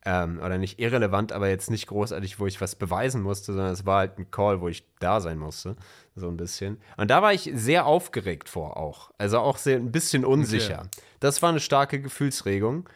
Ähm, 0.09 0.39
oder 0.39 0.57
nicht 0.57 0.79
irrelevant, 0.79 1.33
aber 1.33 1.49
jetzt 1.49 1.69
nicht 1.69 1.89
großartig, 1.89 2.39
wo 2.39 2.47
ich 2.47 2.61
was 2.61 2.77
beweisen 2.77 3.23
musste, 3.23 3.53
sondern 3.53 3.73
es 3.73 3.85
war 3.87 3.99
halt 3.99 4.19
ein 4.19 4.31
Call, 4.31 4.61
wo 4.61 4.69
ich 4.69 4.87
da 5.01 5.21
sein 5.21 5.37
musste. 5.37 5.75
So 6.15 6.29
ein 6.29 6.37
bisschen. 6.37 6.81
Und 6.97 7.11
da 7.11 7.23
war 7.23 7.33
ich 7.33 7.51
sehr 7.55 7.87
aufgeregt 7.87 8.49
vor 8.49 8.77
auch. 8.77 9.11
Also 9.19 9.41
auch 9.41 9.57
sehr 9.57 9.77
ein 9.79 9.91
bisschen 9.91 10.25
unsicher. 10.25 10.85
Das 11.19 11.43
war 11.43 11.49
eine 11.51 11.59
starke 11.59 12.01
Gefühlsregung. 12.01 12.89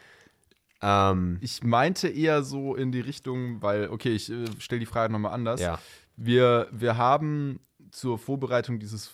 Ähm, 0.83 1.39
Ich 1.41 1.63
meinte 1.65 2.09
eher 2.09 2.43
so 2.45 2.75
in 2.77 2.93
die 2.93 3.01
Richtung, 3.01 3.61
weil, 3.61 3.89
okay, 3.91 4.11
ich 4.15 4.31
äh, 4.31 4.45
stelle 4.59 4.79
die 4.79 4.87
Frage 4.87 5.13
nochmal 5.13 5.33
anders. 5.33 5.61
Ja. 5.61 5.79
Wir, 6.17 6.69
wir 6.71 6.97
haben 6.97 7.59
zur 7.91 8.19
Vorbereitung 8.19 8.79
dieses 8.79 9.11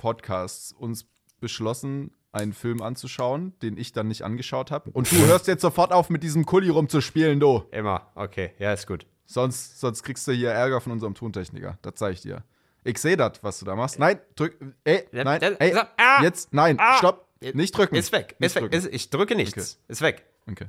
Podcasts 0.00 0.72
uns 0.72 1.06
beschlossen, 1.40 2.10
einen 2.32 2.54
Film 2.54 2.80
anzuschauen, 2.80 3.52
den 3.60 3.76
ich 3.76 3.92
dann 3.92 4.08
nicht 4.08 4.22
angeschaut 4.22 4.70
habe. 4.70 4.90
Und 4.92 5.12
du 5.12 5.16
hörst 5.26 5.46
jetzt 5.46 5.60
sofort 5.60 5.92
auf, 5.92 6.08
mit 6.08 6.22
diesem 6.22 6.46
Kuli 6.46 6.70
rumzuspielen, 6.70 7.38
du. 7.38 7.64
immer. 7.70 8.10
Okay, 8.14 8.52
ja, 8.58 8.72
ist 8.72 8.86
gut. 8.86 9.04
Sonst, 9.26 9.78
sonst 9.78 10.02
kriegst 10.02 10.26
du 10.26 10.32
hier 10.32 10.50
Ärger 10.50 10.80
von 10.80 10.92
unserem 10.92 11.14
Tontechniker. 11.14 11.78
Das 11.82 11.94
zeige 11.96 12.14
ich 12.14 12.20
dir. 12.22 12.42
Ich 12.82 12.96
sehe 12.98 13.16
das, 13.18 13.32
was 13.42 13.58
du 13.58 13.66
da 13.66 13.76
machst. 13.76 13.98
Nein, 13.98 14.18
drück. 14.36 14.56
Ey, 14.84 15.04
nein, 15.12 15.42
ey, 15.42 15.74
Ah! 15.98 16.22
jetzt, 16.22 16.52
nein, 16.54 16.76
Ah! 16.80 16.96
stopp. 16.96 17.28
Nicht 17.54 17.76
drücken. 17.76 17.94
Ist 17.96 18.10
weg. 18.12 18.36
Nicht 18.38 18.48
Ist 18.48 18.54
weg. 18.62 18.70
drücken. 18.70 18.88
Ich 18.94 19.10
drücke 19.10 19.34
nichts. 19.34 19.78
Ist 19.86 20.00
weg. 20.02 20.24
Okay. 20.50 20.66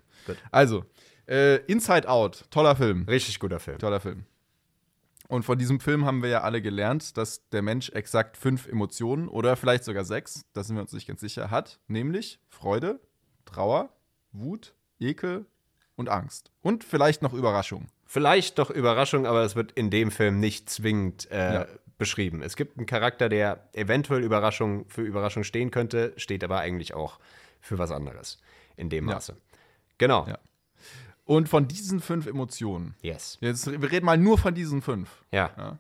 Also, 0.52 0.84
äh, 1.28 1.58
Inside 1.68 2.10
Out, 2.10 2.46
toller 2.50 2.76
Film. 2.76 3.06
Richtig 3.08 3.40
guter 3.40 3.60
Film. 3.60 3.78
Toller 3.80 4.00
Film. 4.02 4.26
Und 5.32 5.44
von 5.44 5.58
diesem 5.58 5.80
Film 5.80 6.04
haben 6.06 6.22
wir 6.22 6.30
ja 6.30 6.42
alle 6.42 6.62
gelernt, 6.62 7.16
dass 7.16 7.48
der 7.52 7.62
Mensch 7.62 7.90
exakt 7.92 8.36
fünf 8.36 8.68
Emotionen 8.68 9.30
oder 9.30 9.56
vielleicht 9.56 9.86
sogar 9.86 10.04
sechs, 10.04 10.44
da 10.52 10.62
sind 10.62 10.76
wir 10.76 10.82
uns 10.82 10.92
nicht 10.92 11.08
ganz 11.08 11.22
sicher, 11.22 11.50
hat. 11.50 11.80
Nämlich 11.88 12.42
Freude, 12.50 13.00
Trauer, 13.46 13.88
Wut, 14.34 14.74
Ekel 15.00 15.46
und 15.96 16.10
Angst. 16.10 16.52
Und 16.62 16.84
vielleicht 16.84 17.22
noch 17.22 17.32
Überraschung. 17.34 17.88
Vielleicht 18.06 18.60
doch 18.60 18.70
Überraschung, 18.70 19.26
aber 19.26 19.44
es 19.44 19.56
wird 19.56 19.72
in 19.72 19.90
dem 19.90 20.12
Film 20.12 20.42
nicht 20.42 20.70
zwingend 20.70 21.32
äh, 21.32 21.54
Ja. 21.54 21.66
beschrieben. 21.98 22.42
Es 22.42 22.58
gibt 22.58 22.78
einen 22.78 22.86
Charakter, 22.86 23.30
der 23.30 23.70
eventuell 23.72 24.24
Überraschung 24.24 24.90
für 24.90 25.02
Überraschung 25.02 25.46
stehen 25.46 25.72
könnte, 25.72 26.12
steht 26.18 26.44
aber 26.44 26.60
eigentlich 26.60 26.94
auch 26.94 27.20
für 27.62 27.78
was 27.78 27.92
anderes. 27.92 28.38
In 28.76 28.90
dem 28.90 29.08
Ja. 29.08 29.16
Maße. 29.16 29.38
Genau. 29.98 30.28
Ja. 30.28 30.40
Und 31.32 31.48
von 31.48 31.66
diesen 31.68 32.02
fünf 32.02 32.28
Emotionen, 32.28 32.94
Yes. 33.02 33.38
jetzt 33.40 33.72
wir 33.72 33.90
reden 33.92 34.06
mal 34.06 34.18
nur 34.18 34.38
von 34.38 34.54
diesen 34.54 34.82
fünf. 34.82 35.24
Ja. 35.32 35.50
Ja. 35.58 35.78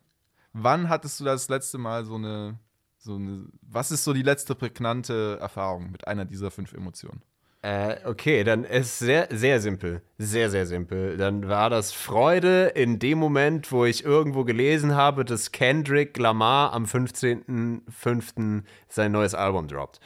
Wann 0.53 0.88
hattest 0.88 1.20
du 1.20 1.25
das 1.25 1.50
letzte 1.50 1.77
Mal 1.77 2.05
so 2.05 2.15
eine, 2.15 2.58
so 2.98 3.15
eine, 3.15 3.46
was 3.62 3.91
ist 3.91 4.05
so 4.05 4.13
die 4.13 4.22
letzte 4.22 4.55
prägnante 4.55 5.38
Erfahrung 5.41 5.91
mit 5.91 6.08
einer 6.08 6.24
dieser 6.24 6.51
fünf 6.51 6.72
Emotionen? 6.74 7.22
Äh, 7.63 7.98
okay, 8.05 8.43
dann 8.43 8.63
ist 8.63 8.98
sehr, 9.00 9.27
sehr 9.29 9.60
simpel. 9.60 10.01
Sehr, 10.17 10.50
sehr 10.50 10.65
simpel. 10.65 11.17
Dann 11.17 11.48
war 11.48 11.70
das 11.70 11.91
Freude 11.91 12.67
in 12.74 12.98
dem 12.98 13.20
Moment, 13.20 13.72
wo 13.74 13.84
ich 13.86 14.03
irgendwo 14.05 14.46
gelesen 14.46 14.96
habe, 14.96 15.25
dass 15.25 15.51
Kendrick 15.51 16.17
Lamar 16.17 16.74
am 16.74 16.86
15.05. 16.86 18.63
sein 18.88 19.12
neues 19.12 19.36
Album 19.36 19.67
droppt. 19.67 20.00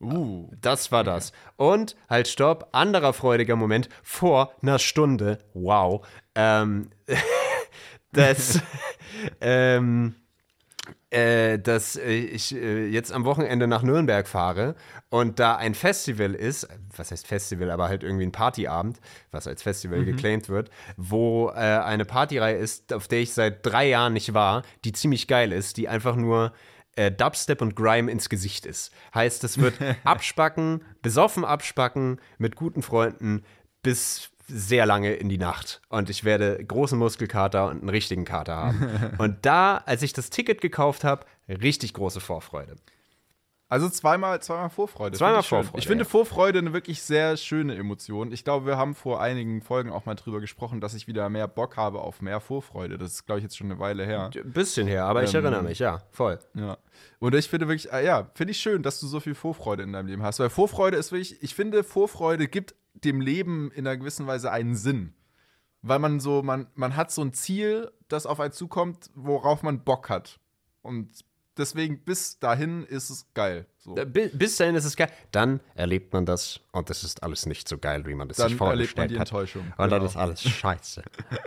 Uh. 0.00 0.50
Das 0.60 0.92
war 0.92 1.04
das. 1.04 1.32
Und 1.56 1.96
halt, 2.08 2.28
stopp, 2.28 2.68
anderer 2.72 3.12
freudiger 3.12 3.56
Moment 3.56 3.88
vor 4.02 4.52
einer 4.62 4.78
Stunde. 4.78 5.38
Wow. 5.54 6.06
Ähm, 6.34 6.90
das, 8.12 8.60
ähm, 9.40 10.14
äh, 11.10 11.58
dass 11.58 11.96
ich 11.96 12.54
äh, 12.54 12.86
jetzt 12.86 13.12
am 13.12 13.24
Wochenende 13.24 13.66
nach 13.66 13.82
Nürnberg 13.82 14.28
fahre 14.28 14.74
und 15.08 15.38
da 15.38 15.56
ein 15.56 15.74
Festival 15.74 16.34
ist, 16.34 16.68
was 16.94 17.10
heißt 17.10 17.26
Festival, 17.26 17.70
aber 17.70 17.88
halt 17.88 18.02
irgendwie 18.02 18.26
ein 18.26 18.32
Partyabend, 18.32 19.00
was 19.30 19.46
als 19.46 19.62
Festival 19.62 20.04
geclaimed 20.04 20.48
wird, 20.48 20.70
wo 20.96 21.48
äh, 21.48 21.54
eine 21.54 22.04
Partyreihe 22.04 22.56
ist, 22.56 22.92
auf 22.92 23.08
der 23.08 23.20
ich 23.20 23.32
seit 23.32 23.64
drei 23.64 23.88
Jahren 23.88 24.12
nicht 24.12 24.34
war, 24.34 24.62
die 24.84 24.92
ziemlich 24.92 25.28
geil 25.28 25.52
ist, 25.52 25.78
die 25.78 25.88
einfach 25.88 26.14
nur 26.14 26.52
äh, 26.98 27.12
Dubstep 27.12 27.62
und 27.62 27.76
Grime 27.76 28.10
ins 28.10 28.28
Gesicht 28.28 28.66
ist. 28.66 28.92
Heißt, 29.14 29.44
es 29.44 29.58
wird 29.58 29.74
abspacken, 30.04 30.82
besoffen 31.00 31.44
abspacken 31.44 32.20
mit 32.38 32.56
guten 32.56 32.82
Freunden 32.82 33.44
bis 33.82 34.30
sehr 34.48 34.86
lange 34.86 35.14
in 35.14 35.28
die 35.28 35.38
Nacht. 35.38 35.80
Und 35.88 36.10
ich 36.10 36.24
werde 36.24 36.62
großen 36.64 36.98
Muskelkater 36.98 37.66
und 37.66 37.80
einen 37.80 37.88
richtigen 37.90 38.24
Kater 38.24 38.56
haben. 38.56 39.14
und 39.18 39.46
da, 39.46 39.76
als 39.86 40.02
ich 40.02 40.12
das 40.12 40.30
Ticket 40.30 40.60
gekauft 40.60 41.04
habe, 41.04 41.24
richtig 41.48 41.94
große 41.94 42.20
Vorfreude. 42.20 42.76
Also 43.70 43.90
zweimal, 43.90 44.40
zweimal 44.40 44.70
Vorfreude. 44.70 45.18
Zweimal 45.18 45.40
ich. 45.40 45.46
Vorfreude, 45.46 45.78
Ich 45.78 45.86
finde 45.86 46.04
ja. 46.04 46.08
Vorfreude 46.08 46.58
eine 46.58 46.72
wirklich 46.72 47.02
sehr 47.02 47.36
schöne 47.36 47.76
Emotion. 47.76 48.32
Ich 48.32 48.42
glaube, 48.42 48.64
wir 48.64 48.78
haben 48.78 48.94
vor 48.94 49.20
einigen 49.20 49.60
Folgen 49.60 49.90
auch 49.90 50.06
mal 50.06 50.14
drüber 50.14 50.40
gesprochen, 50.40 50.80
dass 50.80 50.94
ich 50.94 51.06
wieder 51.06 51.28
mehr 51.28 51.46
Bock 51.48 51.76
habe 51.76 52.00
auf 52.00 52.22
mehr 52.22 52.40
Vorfreude. 52.40 52.96
Das 52.96 53.12
ist, 53.12 53.26
glaube 53.26 53.40
ich, 53.40 53.42
jetzt 53.42 53.58
schon 53.58 53.70
eine 53.70 53.78
Weile 53.78 54.06
her. 54.06 54.30
Ein 54.34 54.52
bisschen 54.52 54.86
her, 54.86 55.04
aber 55.04 55.22
ich 55.22 55.34
Ähm, 55.34 55.44
erinnere 55.44 55.62
mich, 55.62 55.80
ja, 55.80 56.02
voll. 56.10 56.38
Ja. 56.54 56.78
Und 57.18 57.34
ich 57.34 57.48
finde 57.50 57.68
wirklich, 57.68 57.92
ah, 57.92 58.00
ja, 58.00 58.30
finde 58.34 58.52
ich 58.52 58.58
schön, 58.58 58.82
dass 58.82 59.00
du 59.00 59.06
so 59.06 59.20
viel 59.20 59.34
Vorfreude 59.34 59.82
in 59.82 59.92
deinem 59.92 60.06
Leben 60.06 60.22
hast. 60.22 60.38
Weil 60.38 60.48
Vorfreude 60.48 60.96
ist 60.96 61.12
wirklich, 61.12 61.42
ich 61.42 61.54
finde, 61.54 61.84
Vorfreude 61.84 62.48
gibt 62.48 62.74
dem 62.94 63.20
Leben 63.20 63.70
in 63.72 63.86
einer 63.86 63.98
gewissen 63.98 64.26
Weise 64.26 64.50
einen 64.50 64.76
Sinn. 64.76 65.12
Weil 65.82 65.98
man 65.98 66.20
so, 66.20 66.42
man, 66.42 66.68
man 66.74 66.96
hat 66.96 67.10
so 67.10 67.22
ein 67.22 67.34
Ziel, 67.34 67.92
das 68.08 68.24
auf 68.24 68.40
einen 68.40 68.52
zukommt, 68.52 69.10
worauf 69.14 69.62
man 69.62 69.84
Bock 69.84 70.08
hat. 70.08 70.40
Und 70.80 71.10
deswegen 71.58 71.98
bis 72.04 72.38
dahin 72.38 72.84
ist 72.84 73.10
es 73.10 73.26
geil. 73.34 73.66
So. 73.78 73.96
Äh, 73.96 74.04
bi- 74.06 74.28
Bis 74.32 74.56
dahin 74.56 74.74
ist 74.74 74.84
es 74.84 74.96
geil. 74.96 75.10
Dann 75.32 75.60
erlebt 75.74 76.12
man 76.12 76.24
das 76.26 76.60
und 76.72 76.88
das 76.90 77.04
ist 77.04 77.22
alles 77.22 77.46
nicht 77.46 77.68
so 77.68 77.78
geil, 77.78 78.06
wie 78.06 78.14
man 78.14 78.28
das 78.28 78.36
Dann 78.38 78.48
sich 78.50 78.60
erlebt 78.60 78.96
man 78.96 79.08
vorgestellt 79.08 79.12
hat. 79.20 79.28
Enttäuschung. 79.28 79.62
Und 79.76 79.78
dann 79.78 79.90
Genau. 80.00 80.04
ist 80.04 80.16
alles 80.16 80.42
scheiße. 80.42 81.02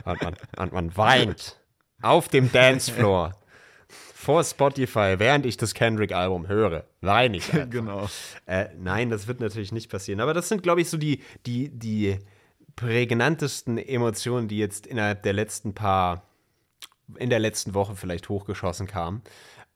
und, 0.05 0.21
man, 0.21 0.35
und 0.57 0.73
man 0.73 0.97
weint 0.97 1.59
auf 2.01 2.27
dem 2.27 2.51
Dancefloor 2.51 3.31
vor 3.87 4.43
Spotify, 4.43 5.15
während 5.17 5.45
ich 5.45 5.57
das 5.57 5.73
Kendrick-Album 5.73 6.47
höre. 6.47 6.85
Weine 7.01 7.37
ich 7.37 7.51
einfach. 7.53 7.69
Genau. 7.69 8.09
Äh, 8.45 8.67
nein, 8.77 9.09
das 9.09 9.27
wird 9.27 9.39
natürlich 9.39 9.71
nicht 9.71 9.89
passieren. 9.89 10.19
Aber 10.19 10.33
das 10.33 10.47
sind, 10.49 10.61
glaube 10.63 10.81
ich, 10.81 10.89
so 10.89 10.97
die, 10.97 11.23
die, 11.45 11.69
die 11.69 12.19
prägnantesten 12.75 13.77
Emotionen, 13.77 14.47
die 14.47 14.57
jetzt 14.57 14.87
innerhalb 14.87 15.23
der 15.23 15.33
letzten 15.33 15.73
paar, 15.73 16.23
in 17.17 17.29
der 17.29 17.39
letzten 17.39 17.73
Woche 17.73 17.95
vielleicht 17.95 18.27
hochgeschossen 18.29 18.87
kamen. 18.87 19.21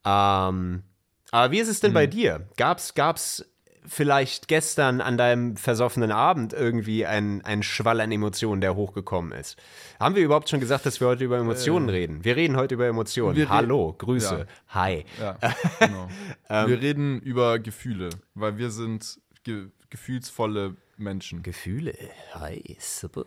Ähm, 0.06 0.84
aber 1.32 1.52
wie 1.52 1.60
ist 1.60 1.68
es 1.68 1.80
denn 1.80 1.94
bei 1.94 2.08
dir? 2.08 2.48
Gab's, 2.58 2.94
gab's 2.94 3.44
vielleicht 3.88 4.48
gestern 4.48 5.02
an 5.02 5.18
deinem 5.18 5.58
versoffenen 5.58 6.12
Abend 6.12 6.54
irgendwie 6.54 7.06
einen, 7.06 7.44
einen 7.44 7.64
Schwall 7.64 8.02
an 8.02 8.12
Emotionen, 8.12 8.62
der 8.62 8.76
hochgekommen 8.76 9.32
ist? 9.32 9.58
Haben 10.00 10.16
wir 10.16 10.24
überhaupt 10.24 10.50
schon 10.50 10.60
gesagt, 10.60 10.86
dass 10.86 11.00
wir 11.00 11.08
heute 11.08 11.24
über 11.24 11.38
Emotionen 11.38 11.90
reden? 11.90 12.24
Wir 12.24 12.36
reden 12.36 12.56
heute 12.56 12.76
über 12.76 12.88
Emotionen. 12.88 13.36
Wir 13.36 13.50
Hallo, 13.50 13.94
Grüße, 13.98 14.40
Ja. 14.40 14.46
hi. 14.70 15.06
Ja, 15.20 15.38
genau. 15.80 16.08
Ähm, 16.50 16.70
wir 16.70 16.82
reden 16.82 17.20
über 17.22 17.60
Gefühle, 17.60 18.10
weil 18.34 18.58
wir 18.58 18.70
sind 18.72 19.20
ge 19.44 19.68
gefühlsvolle 19.90 20.76
Menschen. 20.98 21.44
Gefühle, 21.44 21.94
hi, 22.34 22.76
super. 22.80 23.26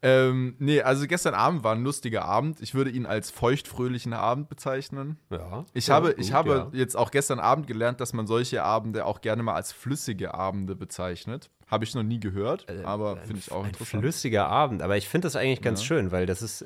Ähm, 0.00 0.54
nee, 0.60 0.80
also 0.80 1.06
gestern 1.08 1.34
Abend 1.34 1.64
war 1.64 1.74
ein 1.74 1.82
lustiger 1.82 2.24
Abend. 2.24 2.60
Ich 2.60 2.74
würde 2.74 2.90
ihn 2.90 3.04
als 3.04 3.30
feuchtfröhlichen 3.32 4.12
Abend 4.12 4.48
bezeichnen. 4.48 5.18
Ja. 5.30 5.64
Ich 5.74 5.88
ja, 5.88 5.94
habe, 5.96 6.10
gut, 6.10 6.18
ich 6.20 6.32
habe 6.32 6.50
ja. 6.72 6.78
jetzt 6.78 6.96
auch 6.96 7.10
gestern 7.10 7.40
Abend 7.40 7.66
gelernt, 7.66 8.00
dass 8.00 8.12
man 8.12 8.26
solche 8.28 8.62
Abende 8.62 9.04
auch 9.06 9.20
gerne 9.20 9.42
mal 9.42 9.54
als 9.54 9.72
flüssige 9.72 10.34
Abende 10.34 10.76
bezeichnet. 10.76 11.50
Habe 11.66 11.84
ich 11.84 11.94
noch 11.94 12.04
nie 12.04 12.20
gehört, 12.20 12.66
aber 12.84 13.16
finde 13.18 13.40
ich 13.40 13.50
auch 13.50 13.58
Äh, 13.62 13.64
ein 13.64 13.68
interessant. 13.70 14.02
flüssiger 14.02 14.46
Abend, 14.48 14.82
aber 14.82 14.96
ich 14.96 15.08
finde 15.08 15.26
das 15.26 15.34
eigentlich 15.36 15.62
ganz 15.62 15.82
schön, 15.82 16.12
weil 16.12 16.26
das 16.26 16.42
ist 16.42 16.64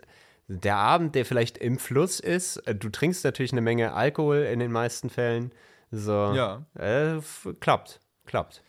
der 0.49 0.77
Abend, 0.77 1.15
der 1.15 1.25
vielleicht 1.25 1.57
im 1.59 1.79
Fluss 1.79 2.21
ist. 2.21 2.59
Äh, 2.69 2.75
Du 2.75 2.91
trinkst 2.91 3.25
natürlich 3.25 3.53
eine 3.53 3.63
Menge 3.63 3.95
Alkohol 3.95 4.39
in 4.53 4.59
den 4.59 4.71
meisten 4.73 5.09
Fällen. 5.09 5.53
So, 5.91 6.33
Ja. 6.35 6.67
Äh, 6.79 7.21
klappt, 7.61 8.01
klappt. 8.27 8.63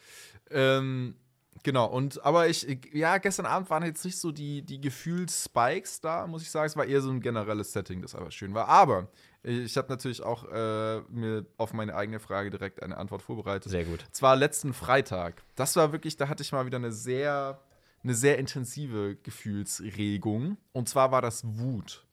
Ähm, 0.50 1.15
genau, 1.63 1.88
und 1.88 2.24
aber 2.24 2.48
ich, 2.48 2.67
ja, 2.93 3.17
gestern 3.17 3.46
Abend 3.46 3.70
waren 3.70 3.84
jetzt 3.84 4.05
nicht 4.05 4.17
so 4.17 4.32
die, 4.32 4.62
die 4.62 4.79
Gefühlsspikes 4.79 6.01
da, 6.01 6.27
muss 6.27 6.43
ich 6.43 6.51
sagen. 6.51 6.67
Es 6.67 6.77
war 6.77 6.86
eher 6.86 7.01
so 7.01 7.10
ein 7.10 7.22
generelles 7.22 7.74
Setting, 7.74 8.01
das 8.01 8.15
aber 8.15 8.32
schön 8.32 8.53
war. 8.53 8.67
Aber 8.67 9.08
ich 9.43 9.75
habe 9.75 9.89
natürlich 9.89 10.22
auch 10.22 10.46
äh, 10.51 11.01
mir 11.10 11.46
auf 11.58 11.74
meine 11.74 11.96
eigene 11.96 12.20
Frage 12.20 12.50
direkt 12.50 12.82
eine 12.82 12.98
Antwort 12.98 13.22
vorbereitet. 13.22 13.72
Sehr 13.72 13.86
gut. 13.86 14.05
Zwar 14.12 14.36
letzten 14.36 14.74
Freitag. 14.74 15.43
Das 15.55 15.75
war 15.75 15.91
wirklich, 15.91 16.15
da 16.15 16.29
hatte 16.29 16.43
ich 16.43 16.51
mal 16.51 16.65
wieder 16.65 16.77
eine 16.77 16.91
sehr, 16.91 17.60
eine 18.03 18.13
sehr 18.13 18.38
intensive 18.38 19.17
Gefühlsregung. 19.17 20.58
Und 20.72 20.88
zwar 20.88 21.12
war 21.12 21.22
das 21.22 21.43
Wut. 21.60 22.05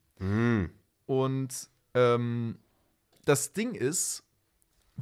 Und 1.05 1.69
ähm, 1.93 2.59
das 3.25 3.53
Ding 3.53 3.75
ist, 3.75 4.23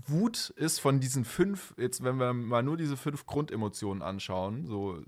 Wut 0.08 0.50
ist 0.51 0.79
von 0.79 1.00
diesen 1.00 1.25
fünf, 1.25 1.74
jetzt 1.77 2.03
wenn 2.03 2.18
wir 2.18 2.34
mal 2.34 2.63
nur 2.63 2.77
diese 2.77 2.98
fünf 2.98 3.25
Grundemotionen 3.25 4.03
anschauen, 4.03 4.65
so, 4.65 5.01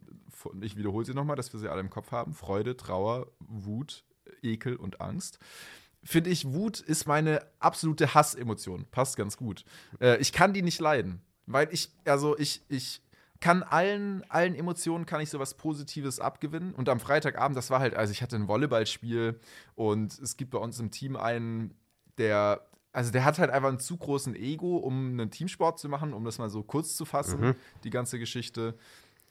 ich 0.61 0.75
wiederhole 0.75 1.05
sie 1.05 1.13
nochmal, 1.13 1.35
dass 1.35 1.53
wir 1.53 1.59
sie 1.59 1.69
alle 1.69 1.81
im 1.81 1.89
Kopf 1.89 2.11
haben: 2.11 2.33
Freude, 2.33 2.75
Trauer, 2.77 3.27
Wut, 3.39 4.03
Ekel 4.41 4.75
und 4.75 5.01
Angst. 5.01 5.39
Finde 6.03 6.31
ich, 6.31 6.51
Wut 6.51 6.79
ist 6.79 7.05
meine 7.05 7.45
absolute 7.59 8.15
Hassemotion. 8.15 8.85
Passt 8.89 9.17
ganz 9.17 9.37
gut. 9.37 9.63
Äh, 9.99 10.17
ich 10.17 10.31
kann 10.31 10.53
die 10.53 10.63
nicht 10.63 10.79
leiden. 10.79 11.21
Weil 11.45 11.69
ich, 11.71 11.91
also 12.05 12.37
ich, 12.39 12.63
ich 12.69 13.01
kann 13.39 13.63
allen, 13.63 14.23
allen 14.29 14.55
Emotionen 14.55 15.05
kann 15.05 15.21
ich 15.21 15.29
sowas 15.29 15.55
Positives 15.55 16.19
abgewinnen. 16.19 16.73
Und 16.73 16.89
am 16.89 16.99
Freitagabend, 16.99 17.57
das 17.57 17.69
war 17.69 17.79
halt, 17.79 17.93
also 17.95 18.11
ich 18.11 18.21
hatte 18.21 18.35
ein 18.35 18.47
Volleyballspiel 18.47 19.39
und 19.75 20.17
es 20.19 20.37
gibt 20.37 20.51
bei 20.51 20.59
uns 20.59 20.79
im 20.79 20.91
Team 20.91 21.15
einen, 21.15 21.75
der, 22.17 22.67
also 22.93 23.11
der 23.11 23.23
hat 23.25 23.39
halt 23.39 23.49
einfach 23.51 23.69
einen 23.69 23.79
zu 23.79 23.97
großen 23.97 24.35
Ego, 24.35 24.77
um 24.77 25.11
einen 25.11 25.31
Teamsport 25.31 25.79
zu 25.79 25.87
machen, 25.89 26.13
um 26.13 26.23
das 26.25 26.37
mal 26.37 26.49
so 26.49 26.63
kurz 26.63 26.95
zu 26.95 27.05
fassen, 27.05 27.39
Mhm. 27.41 27.55
die 27.83 27.89
ganze 27.89 28.19
Geschichte. 28.19 28.75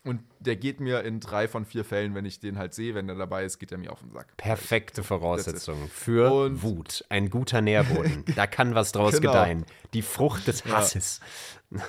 Und 0.02 0.22
der 0.38 0.56
geht 0.56 0.80
mir 0.80 1.04
in 1.04 1.20
drei 1.20 1.46
von 1.46 1.66
vier 1.66 1.84
Fällen, 1.84 2.14
wenn 2.14 2.24
ich 2.24 2.40
den 2.40 2.56
halt 2.56 2.72
sehe, 2.72 2.94
wenn 2.94 3.06
der 3.06 3.16
dabei 3.16 3.44
ist, 3.44 3.58
geht 3.58 3.70
er 3.70 3.76
mir 3.76 3.92
auf 3.92 4.00
den 4.00 4.10
Sack. 4.12 4.34
Perfekte 4.38 5.02
Voraussetzung 5.02 5.88
für 5.88 6.32
Und- 6.46 6.62
Wut. 6.62 7.04
Ein 7.10 7.28
guter 7.28 7.60
Nährboden. 7.60 8.24
da 8.34 8.46
kann 8.46 8.74
was 8.74 8.92
draus 8.92 9.20
Genau. 9.20 9.32
gedeihen. 9.32 9.66
Die 9.92 10.00
Frucht 10.00 10.46
des 10.46 10.64
Hasses. 10.64 11.20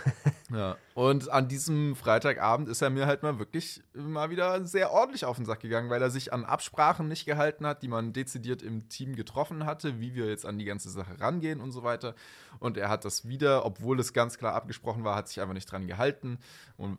Ja. 0.53 0.75
Und 0.95 1.29
an 1.29 1.47
diesem 1.47 1.95
Freitagabend 1.95 2.67
ist 2.67 2.81
er 2.81 2.89
mir 2.89 3.05
halt 3.05 3.23
mal 3.23 3.39
wirklich 3.39 3.81
mal 3.93 4.29
wieder 4.29 4.65
sehr 4.65 4.91
ordentlich 4.91 5.23
auf 5.23 5.38
den 5.38 5.45
Sack 5.45 5.61
gegangen, 5.61 5.89
weil 5.89 6.01
er 6.01 6.09
sich 6.09 6.33
an 6.33 6.43
Absprachen 6.43 7.07
nicht 7.07 7.25
gehalten 7.25 7.65
hat, 7.65 7.83
die 7.83 7.88
man 7.88 8.11
dezidiert 8.11 8.61
im 8.61 8.89
Team 8.89 9.15
getroffen 9.15 9.65
hatte, 9.65 10.01
wie 10.01 10.13
wir 10.13 10.27
jetzt 10.27 10.45
an 10.45 10.57
die 10.57 10.65
ganze 10.65 10.89
Sache 10.89 11.21
rangehen 11.21 11.61
und 11.61 11.71
so 11.71 11.83
weiter. 11.83 12.15
Und 12.59 12.75
er 12.77 12.89
hat 12.89 13.05
das 13.05 13.27
wieder, 13.27 13.65
obwohl 13.65 13.97
es 14.01 14.11
ganz 14.11 14.38
klar 14.38 14.53
abgesprochen 14.53 15.05
war, 15.05 15.15
hat 15.15 15.29
sich 15.29 15.39
einfach 15.39 15.53
nicht 15.53 15.71
dran 15.71 15.88
gehalten. 15.88 16.38
Und 16.75 16.97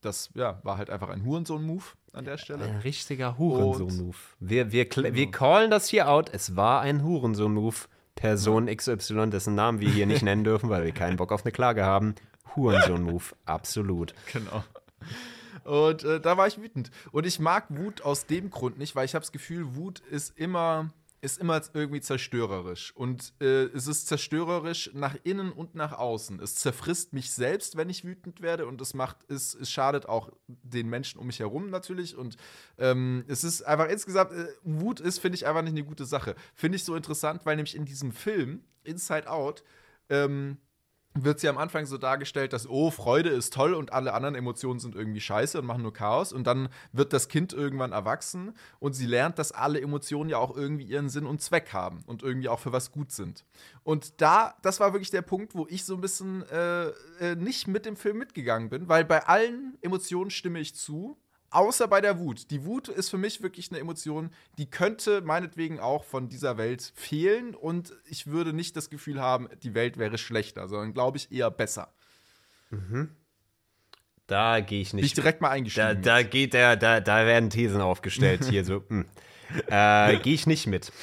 das 0.00 0.30
ja, 0.34 0.60
war 0.62 0.78
halt 0.78 0.90
einfach 0.90 1.08
ein 1.08 1.24
Hurensohn-Move 1.24 1.84
an 2.12 2.24
der 2.24 2.38
Stelle. 2.38 2.64
Ein 2.64 2.76
richtiger 2.76 3.38
Hurensohn-Move. 3.38 4.16
Wir, 4.38 4.70
wir, 4.70 4.86
wir 4.88 5.30
callen 5.30 5.70
das 5.70 5.88
hier 5.88 6.08
out. 6.08 6.30
Es 6.32 6.54
war 6.54 6.80
ein 6.80 7.02
Hurensohn-Move. 7.02 7.88
Person 8.14 8.66
XY, 8.66 9.30
dessen 9.30 9.54
Namen 9.54 9.80
wir 9.80 9.90
hier 9.90 10.06
nicht 10.06 10.22
nennen 10.24 10.44
dürfen, 10.44 10.70
weil 10.70 10.84
wir 10.84 10.92
keinen 10.92 11.16
Bock 11.16 11.32
auf 11.32 11.44
eine 11.44 11.52
Klage 11.52 11.84
haben. 11.84 12.14
Hurensohn-Move. 12.56 13.24
Absolut. 13.44 14.14
Genau. 14.32 14.64
Und 15.64 16.04
äh, 16.04 16.20
da 16.20 16.36
war 16.36 16.46
ich 16.46 16.60
wütend. 16.60 16.90
Und 17.10 17.26
ich 17.26 17.38
mag 17.40 17.66
Wut 17.70 18.02
aus 18.02 18.26
dem 18.26 18.50
Grund 18.50 18.78
nicht, 18.78 18.94
weil 18.94 19.06
ich 19.06 19.14
habe 19.14 19.22
das 19.22 19.32
Gefühl, 19.32 19.74
Wut 19.74 20.00
ist 20.00 20.38
immer, 20.38 20.90
ist 21.24 21.38
immer 21.38 21.60
irgendwie 21.72 22.00
zerstörerisch. 22.00 22.94
Und 22.94 23.32
äh, 23.40 23.64
es 23.64 23.86
ist 23.86 24.06
zerstörerisch 24.06 24.90
nach 24.92 25.16
innen 25.24 25.52
und 25.52 25.74
nach 25.74 25.92
außen. 25.92 26.38
Es 26.40 26.56
zerfrisst 26.56 27.14
mich 27.14 27.30
selbst, 27.32 27.76
wenn 27.76 27.88
ich 27.88 28.04
wütend 28.04 28.42
werde. 28.42 28.66
Und 28.66 28.80
es 28.80 28.92
macht, 28.92 29.16
es, 29.28 29.54
es 29.54 29.70
schadet 29.70 30.06
auch 30.06 30.30
den 30.46 30.88
Menschen 30.88 31.18
um 31.18 31.26
mich 31.26 31.40
herum 31.40 31.70
natürlich. 31.70 32.16
Und 32.16 32.36
ähm, 32.76 33.24
es 33.26 33.42
ist 33.42 33.62
einfach 33.62 33.88
insgesamt, 33.88 34.32
äh, 34.32 34.46
Wut 34.62 35.00
ist, 35.00 35.18
finde 35.18 35.36
ich, 35.36 35.46
einfach 35.46 35.62
nicht 35.62 35.72
eine 35.72 35.84
gute 35.84 36.04
Sache. 36.04 36.34
Finde 36.54 36.76
ich 36.76 36.84
so 36.84 36.94
interessant, 36.94 37.46
weil 37.46 37.56
nämlich 37.56 37.74
in 37.74 37.86
diesem 37.86 38.12
Film, 38.12 38.62
Inside 38.84 39.30
Out, 39.30 39.64
ähm, 40.10 40.58
wird 41.14 41.38
sie 41.38 41.48
am 41.48 41.58
Anfang 41.58 41.86
so 41.86 41.96
dargestellt, 41.96 42.52
dass, 42.52 42.68
oh, 42.68 42.90
Freude 42.90 43.30
ist 43.30 43.54
toll 43.54 43.74
und 43.74 43.92
alle 43.92 44.14
anderen 44.14 44.34
Emotionen 44.34 44.80
sind 44.80 44.96
irgendwie 44.96 45.20
scheiße 45.20 45.58
und 45.58 45.66
machen 45.66 45.82
nur 45.82 45.92
Chaos. 45.92 46.32
Und 46.32 46.46
dann 46.46 46.68
wird 46.92 47.12
das 47.12 47.28
Kind 47.28 47.52
irgendwann 47.52 47.92
erwachsen 47.92 48.54
und 48.80 48.94
sie 48.94 49.06
lernt, 49.06 49.38
dass 49.38 49.52
alle 49.52 49.80
Emotionen 49.80 50.28
ja 50.28 50.38
auch 50.38 50.56
irgendwie 50.56 50.84
ihren 50.84 51.08
Sinn 51.08 51.26
und 51.26 51.40
Zweck 51.40 51.72
haben 51.72 52.02
und 52.06 52.22
irgendwie 52.22 52.48
auch 52.48 52.58
für 52.58 52.72
was 52.72 52.90
gut 52.90 53.12
sind. 53.12 53.44
Und 53.84 54.20
da, 54.20 54.54
das 54.62 54.80
war 54.80 54.92
wirklich 54.92 55.10
der 55.10 55.22
Punkt, 55.22 55.54
wo 55.54 55.66
ich 55.70 55.84
so 55.84 55.94
ein 55.94 56.00
bisschen 56.00 56.42
äh, 56.48 56.88
äh, 57.20 57.36
nicht 57.36 57.68
mit 57.68 57.86
dem 57.86 57.96
Film 57.96 58.18
mitgegangen 58.18 58.68
bin, 58.68 58.88
weil 58.88 59.04
bei 59.04 59.24
allen 59.26 59.78
Emotionen 59.82 60.30
stimme 60.30 60.58
ich 60.58 60.74
zu. 60.74 61.16
Außer 61.54 61.86
bei 61.86 62.00
der 62.00 62.18
Wut. 62.18 62.50
Die 62.50 62.64
Wut 62.64 62.88
ist 62.88 63.10
für 63.10 63.16
mich 63.16 63.40
wirklich 63.40 63.70
eine 63.70 63.78
Emotion, 63.78 64.30
die 64.58 64.66
könnte 64.68 65.20
meinetwegen 65.20 65.78
auch 65.78 66.02
von 66.02 66.28
dieser 66.28 66.58
Welt 66.58 66.92
fehlen 66.96 67.54
und 67.54 67.92
ich 68.06 68.26
würde 68.26 68.52
nicht 68.52 68.74
das 68.76 68.90
Gefühl 68.90 69.20
haben, 69.20 69.48
die 69.62 69.72
Welt 69.72 69.96
wäre 69.96 70.18
schlechter, 70.18 70.66
sondern 70.66 70.92
glaube 70.94 71.16
ich 71.18 71.30
eher 71.30 71.52
besser. 71.52 71.94
Da 74.26 74.58
gehe 74.60 74.80
ich 74.80 74.90
Bin 74.90 74.98
ich 74.98 75.04
nicht. 75.04 75.16
direkt 75.16 75.40
mal 75.40 75.48
Da, 75.48 75.52
eingestiegen. 75.54 76.02
da 76.02 76.22
geht 76.24 76.54
der, 76.54 76.76
da, 76.76 77.00
da 77.00 77.24
werden 77.24 77.50
Thesen 77.50 77.80
aufgestellt 77.80 78.44
hier 78.44 78.64
so. 78.64 78.82
hm. 78.88 79.04
Äh, 79.68 80.16
Gehe 80.18 80.34
ich 80.34 80.46
nicht 80.46 80.66
mit. 80.66 80.92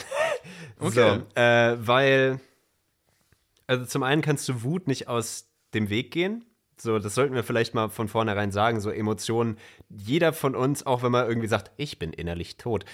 Okay. 0.79 1.21
So, 1.35 1.39
äh, 1.39 1.77
weil, 1.87 2.39
also 3.67 3.85
zum 3.85 4.01
einen 4.01 4.23
kannst 4.23 4.49
du 4.49 4.63
Wut 4.63 4.87
nicht 4.87 5.07
aus 5.07 5.45
dem 5.75 5.89
Weg 5.91 6.09
gehen. 6.09 6.43
So, 6.81 6.97
das 6.99 7.15
sollten 7.15 7.35
wir 7.35 7.43
vielleicht 7.43 7.73
mal 7.73 7.89
von 7.89 8.07
vornherein 8.07 8.51
sagen. 8.51 8.79
So 8.79 8.89
Emotionen, 8.89 9.57
jeder 9.89 10.33
von 10.33 10.55
uns, 10.55 10.85
auch 10.85 11.03
wenn 11.03 11.11
man 11.11 11.27
irgendwie 11.27 11.47
sagt, 11.47 11.71
ich 11.77 11.99
bin 11.99 12.11
innerlich 12.11 12.57
tot, 12.57 12.85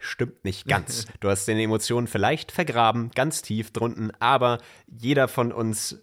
stimmt 0.00 0.44
nicht 0.44 0.66
ganz. 0.66 1.06
Du 1.20 1.30
hast 1.30 1.46
deine 1.46 1.62
Emotionen 1.62 2.06
vielleicht 2.06 2.52
vergraben, 2.52 3.10
ganz 3.14 3.42
tief 3.42 3.70
drunten, 3.70 4.12
aber 4.20 4.58
jeder 4.86 5.28
von 5.28 5.52
uns 5.52 6.02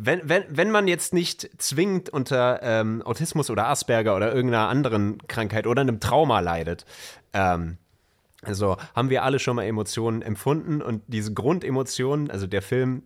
wenn, 0.00 0.20
wenn, 0.28 0.44
wenn 0.48 0.70
man 0.70 0.86
jetzt 0.86 1.12
nicht 1.12 1.50
zwingend 1.60 2.08
unter 2.08 2.60
ähm, 2.62 3.02
Autismus 3.02 3.50
oder 3.50 3.66
Asperger 3.66 4.14
oder 4.14 4.32
irgendeiner 4.32 4.68
anderen 4.68 5.18
Krankheit 5.26 5.66
oder 5.66 5.80
einem 5.80 5.98
Trauma 5.98 6.38
leidet, 6.38 6.84
ähm, 7.32 7.78
also 8.42 8.76
haben 8.94 9.10
wir 9.10 9.24
alle 9.24 9.40
schon 9.40 9.56
mal 9.56 9.64
Emotionen 9.64 10.22
empfunden 10.22 10.82
und 10.82 11.02
diese 11.08 11.34
Grundemotionen, 11.34 12.30
also 12.30 12.46
der 12.46 12.62
Film 12.62 13.02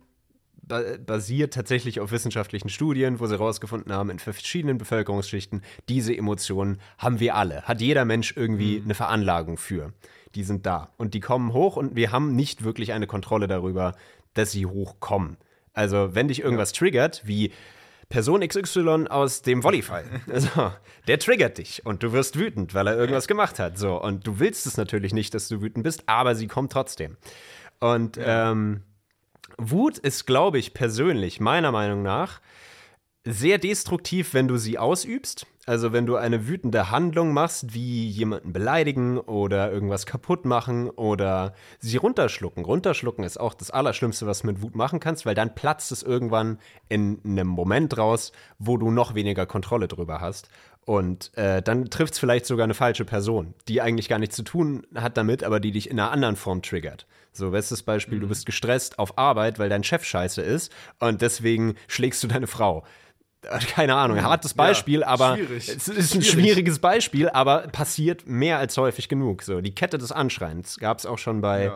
basiert 0.67 1.53
tatsächlich 1.53 1.99
auf 1.99 2.11
wissenschaftlichen 2.11 2.69
Studien, 2.69 3.19
wo 3.19 3.27
sie 3.27 3.33
herausgefunden 3.33 3.91
haben, 3.93 4.09
in 4.09 4.19
verschiedenen 4.19 4.77
Bevölkerungsschichten, 4.77 5.61
diese 5.89 6.15
Emotionen 6.15 6.79
haben 6.97 7.19
wir 7.19 7.35
alle. 7.35 7.63
Hat 7.63 7.81
jeder 7.81 8.05
Mensch 8.05 8.33
irgendwie 8.35 8.81
eine 8.83 8.93
Veranlagung 8.93 9.57
für. 9.57 9.93
Die 10.35 10.43
sind 10.43 10.65
da 10.65 10.89
und 10.97 11.13
die 11.13 11.19
kommen 11.19 11.53
hoch 11.53 11.75
und 11.75 11.95
wir 11.95 12.11
haben 12.11 12.35
nicht 12.35 12.63
wirklich 12.63 12.93
eine 12.93 13.07
Kontrolle 13.07 13.47
darüber, 13.47 13.93
dass 14.33 14.51
sie 14.51 14.65
hochkommen. 14.65 15.37
Also, 15.73 16.15
wenn 16.15 16.27
dich 16.27 16.41
irgendwas 16.41 16.71
triggert, 16.71 17.21
wie 17.25 17.51
Person 18.09 18.47
XY 18.47 19.07
aus 19.09 19.41
dem 19.41 19.63
Volleyball, 19.63 20.05
also, 20.31 20.71
der 21.07 21.19
triggert 21.19 21.57
dich 21.57 21.85
und 21.85 22.03
du 22.03 22.13
wirst 22.13 22.37
wütend, 22.37 22.73
weil 22.73 22.87
er 22.87 22.95
irgendwas 22.95 23.27
gemacht 23.27 23.59
hat. 23.59 23.77
So, 23.77 24.01
und 24.01 24.25
du 24.25 24.39
willst 24.39 24.65
es 24.65 24.77
natürlich 24.77 25.13
nicht, 25.13 25.33
dass 25.33 25.47
du 25.47 25.61
wütend 25.61 25.83
bist, 25.83 26.03
aber 26.07 26.35
sie 26.35 26.47
kommt 26.47 26.71
trotzdem. 26.71 27.17
Und 27.79 28.17
ähm, 28.21 28.83
Wut 29.57 29.97
ist, 29.97 30.25
glaube 30.25 30.57
ich, 30.57 30.73
persönlich, 30.73 31.39
meiner 31.39 31.71
Meinung 31.71 32.01
nach, 32.01 32.41
sehr 33.25 33.57
destruktiv, 33.57 34.33
wenn 34.33 34.47
du 34.47 34.57
sie 34.57 34.77
ausübst. 34.77 35.47
Also 35.65 35.93
wenn 35.93 36.05
du 36.05 36.17
eine 36.17 36.49
wütende 36.49 36.91
Handlung 36.91 37.31
machst, 37.31 37.73
wie 37.73 38.05
jemanden 38.09 38.51
beleidigen 38.51 39.17
oder 39.17 39.71
irgendwas 39.71 40.05
kaputt 40.05 40.43
machen 40.43 40.89
oder 40.89 41.53
sie 41.79 41.95
runterschlucken. 41.95 42.65
Runterschlucken 42.65 43.23
ist 43.23 43.39
auch 43.39 43.53
das 43.53 43.71
Allerschlimmste, 43.71 44.27
was 44.27 44.41
du 44.41 44.47
mit 44.47 44.61
Wut 44.61 44.75
machen 44.75 44.99
kannst, 44.99 45.25
weil 45.25 45.35
dann 45.35 45.55
platzt 45.55 45.93
es 45.93 46.03
irgendwann 46.03 46.59
in 46.89 47.21
einem 47.23 47.47
Moment 47.47 47.97
raus, 47.97 48.33
wo 48.59 48.75
du 48.75 48.91
noch 48.91 49.15
weniger 49.15 49.45
Kontrolle 49.45 49.87
drüber 49.87 50.19
hast. 50.19 50.49
Und 50.85 51.31
äh, 51.37 51.61
dann 51.61 51.89
trifft 51.89 52.13
es 52.13 52.19
vielleicht 52.19 52.45
sogar 52.45 52.65
eine 52.65 52.73
falsche 52.73 53.05
Person, 53.05 53.53
die 53.67 53.81
eigentlich 53.81 54.09
gar 54.09 54.19
nichts 54.19 54.35
zu 54.35 54.43
tun 54.43 54.85
hat 54.95 55.15
damit, 55.17 55.43
aber 55.43 55.59
die 55.59 55.71
dich 55.71 55.89
in 55.89 55.99
einer 55.99 56.11
anderen 56.11 56.35
Form 56.35 56.61
triggert. 56.61 57.05
So, 57.31 57.51
bestes 57.51 57.83
Beispiel, 57.83 58.19
du 58.19 58.27
bist 58.27 58.45
gestresst 58.45 58.99
auf 58.99 59.17
Arbeit, 59.17 59.59
weil 59.59 59.69
dein 59.69 59.83
Chef 59.83 60.03
scheiße 60.03 60.41
ist 60.41 60.71
und 60.99 61.21
deswegen 61.21 61.75
schlägst 61.87 62.21
du 62.23 62.27
deine 62.27 62.47
Frau. 62.47 62.83
Äh, 63.43 63.59
Keine 63.59 63.95
Ahnung, 63.95 64.21
hartes 64.21 64.53
Beispiel, 64.53 65.03
aber 65.03 65.37
schwierig. 65.37 65.69
es 65.69 65.87
ist 65.87 66.15
ein 66.15 66.21
Schwierig. 66.21 66.29
schwieriges 66.29 66.79
Beispiel, 66.79 67.29
aber 67.29 67.59
passiert 67.69 68.27
mehr 68.27 68.57
als 68.59 68.77
häufig 68.77 69.09
genug. 69.09 69.41
So, 69.43 69.61
die 69.61 69.73
Kette 69.73 69.97
des 69.97 70.11
Anschreins 70.11 70.77
gab 70.79 70.99
es 70.99 71.05
auch 71.05 71.17
schon 71.17 71.41
bei 71.41 71.71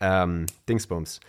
ähm, 0.00 0.46
Dingsbums. 0.68 1.20